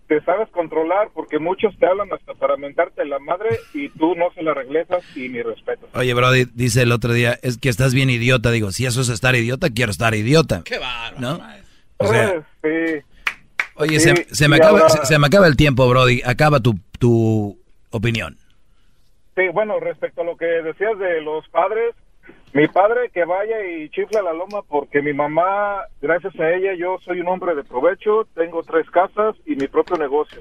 te 0.09 0.21
sabes 0.25 0.49
controlar 0.51 1.09
porque 1.15 1.39
muchos 1.39 1.77
te 1.79 1.87
hablan 1.87 2.13
hasta 2.13 2.35
para 2.35 2.57
mentarte 2.57 3.05
la 3.05 3.19
madre 3.19 3.59
y 3.73 3.89
tú 3.91 4.15
no 4.15 4.31
se 4.35 4.43
la 4.43 4.53
regresas 4.55 5.03
y 5.17 5.29
mi 5.29 5.43
respeto. 5.43 5.89
Oye, 5.95 6.13
Brody, 6.15 6.47
dice 6.55 6.83
el 6.83 6.93
otro 6.93 7.13
día, 7.13 7.39
es 7.43 7.59
que 7.59 7.69
estás 7.69 7.95
bien 7.95 8.11
idiota. 8.11 8.51
Digo, 8.51 8.71
si 8.73 8.85
eso 8.87 9.01
es 9.01 9.09
estar 9.09 9.35
idiota, 9.35 9.71
quiero 9.71 9.91
estar 9.91 10.15
idiota. 10.15 10.63
¡Qué 10.65 10.79
bárbaro! 10.79 11.21
¿No? 11.21 11.41
O 11.99 12.07
sea, 12.09 12.43
sí. 12.63 13.01
Oye, 13.77 14.01
Sí, 14.01 14.09
se, 14.15 14.35
se 14.35 14.49
me 14.49 14.57
acaba, 14.57 14.81
ahora- 14.81 14.89
se, 14.91 15.07
se 15.07 15.19
me 15.19 15.27
acaba 15.27 15.47
el 15.47 15.57
tiempo, 15.57 15.89
Brody. 15.89 16.23
Acaba 16.25 16.61
tu, 16.61 16.79
tu 16.99 17.59
opinión. 17.91 18.37
Sí, 19.37 19.43
bueno, 19.53 19.81
respecto 19.81 20.21
a 20.21 20.25
lo 20.25 20.37
que 20.37 20.45
decías 20.45 20.99
de 20.99 21.21
los 21.23 21.49
padres, 21.49 21.95
mi 22.53 22.69
padre 22.69 23.11
que 23.15 23.25
vaya 23.25 23.57
y 23.67 23.89
chifla 23.89 24.21
la 24.23 24.33
loma 24.35 24.61
porque 24.69 25.01
mi 25.01 25.15
mamá, 25.15 25.81
gracias 26.03 26.39
a 26.39 26.51
ella, 26.51 26.75
yo 26.79 26.99
soy 27.05 27.21
un 27.21 27.29
hombre 27.29 27.55
de 27.55 27.65
provecho, 27.65 28.27
tengo 28.35 28.63
tres 28.63 28.89
casas 28.91 29.35
y 29.47 29.57
mi 29.57 29.69
propio 29.69 29.97
negocio. 29.97 30.41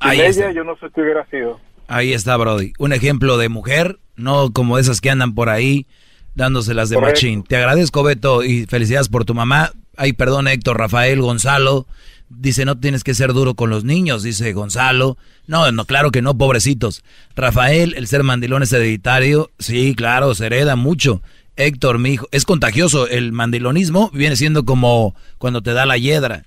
Sin 0.00 0.10
Ahí 0.10 0.20
ella 0.20 0.28
está. 0.28 0.52
yo 0.52 0.64
no 0.64 0.76
sé 0.76 0.86
qué 0.94 1.00
hubiera 1.00 1.24
sido. 1.30 1.58
Ahí 1.88 2.12
está, 2.12 2.36
Brody. 2.36 2.74
Un 2.78 2.92
ejemplo 2.92 3.38
de 3.38 3.48
mujer, 3.48 3.98
no 4.16 4.52
como 4.52 4.78
esas 4.78 5.00
que 5.00 5.08
andan 5.08 5.34
por 5.34 5.48
ahí 5.48 5.86
dándoselas 6.34 6.90
de 6.90 6.96
Correcto. 6.96 7.14
machín. 7.16 7.42
Te 7.44 7.56
agradezco, 7.56 8.02
Beto, 8.02 8.44
y 8.44 8.66
felicidades 8.66 9.08
por 9.08 9.24
tu 9.24 9.32
mamá. 9.34 9.70
Ay, 9.96 10.12
perdón, 10.12 10.48
Héctor, 10.48 10.76
Rafael, 10.78 11.22
Gonzalo. 11.22 11.86
Dice, 12.28 12.64
no 12.64 12.78
tienes 12.78 13.04
que 13.04 13.14
ser 13.14 13.32
duro 13.32 13.54
con 13.54 13.70
los 13.70 13.84
niños, 13.84 14.22
dice 14.22 14.52
Gonzalo. 14.52 15.16
No, 15.46 15.70
no, 15.70 15.84
claro 15.84 16.10
que 16.10 16.22
no, 16.22 16.36
pobrecitos. 16.36 17.04
Rafael, 17.36 17.94
el 17.96 18.08
ser 18.08 18.24
mandilón 18.24 18.62
es 18.62 18.72
hereditario. 18.72 19.50
Sí, 19.58 19.94
claro, 19.94 20.34
se 20.34 20.46
hereda 20.46 20.74
mucho. 20.74 21.22
Héctor, 21.56 21.98
mi 21.98 22.10
hijo, 22.10 22.28
es 22.32 22.44
contagioso. 22.44 23.08
El 23.08 23.32
mandilonismo 23.32 24.10
viene 24.12 24.36
siendo 24.36 24.64
como 24.64 25.14
cuando 25.38 25.62
te 25.62 25.72
da 25.72 25.86
la 25.86 25.98
hiedra. 25.98 26.44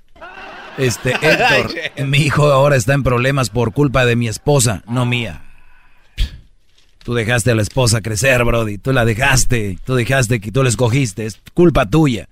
Este, 0.78 1.12
Héctor, 1.22 2.06
mi 2.06 2.20
hijo 2.20 2.52
ahora 2.52 2.76
está 2.76 2.94
en 2.94 3.04
problemas 3.04 3.50
por 3.50 3.74
culpa 3.74 4.06
de 4.06 4.16
mi 4.16 4.28
esposa, 4.28 4.84
no 4.88 5.06
mía. 5.06 5.44
Tú 7.04 7.14
dejaste 7.14 7.52
a 7.52 7.56
la 7.56 7.62
esposa 7.62 8.02
crecer, 8.02 8.44
Brody. 8.44 8.78
Tú 8.78 8.92
la 8.92 9.06
dejaste. 9.06 9.80
Tú 9.86 9.96
dejaste 9.96 10.40
que 10.42 10.52
tú 10.52 10.62
la 10.62 10.70
escogiste. 10.70 11.26
Es 11.26 11.40
culpa 11.54 11.90
tuya. 11.90 12.28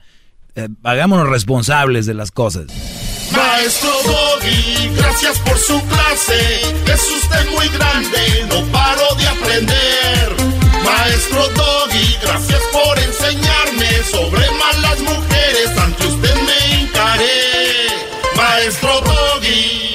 Eh, 0.55 0.67
hagámonos 0.83 1.29
responsables 1.29 2.05
de 2.05 2.13
las 2.13 2.31
cosas. 2.31 2.67
Maestro 3.31 3.91
Doggy, 4.03 4.89
gracias 4.95 5.39
por 5.39 5.57
su 5.57 5.81
clase. 5.87 6.61
Es 6.85 7.01
usted 7.11 7.49
muy 7.51 7.67
grande, 7.69 8.47
no 8.49 8.63
paro 8.71 9.15
de 9.15 9.27
aprender. 9.27 10.35
Maestro 10.83 11.47
Doggy, 11.49 12.17
gracias 12.21 12.61
por 12.71 12.99
enseñarme 12.99 14.03
sobre 14.09 14.49
malas 14.51 14.99
mujeres. 14.99 15.77
Ante 15.77 16.07
usted 16.07 16.35
me 16.35 16.81
encaré. 16.81 17.87
Maestro 18.35 19.01
Doggy. 19.01 19.86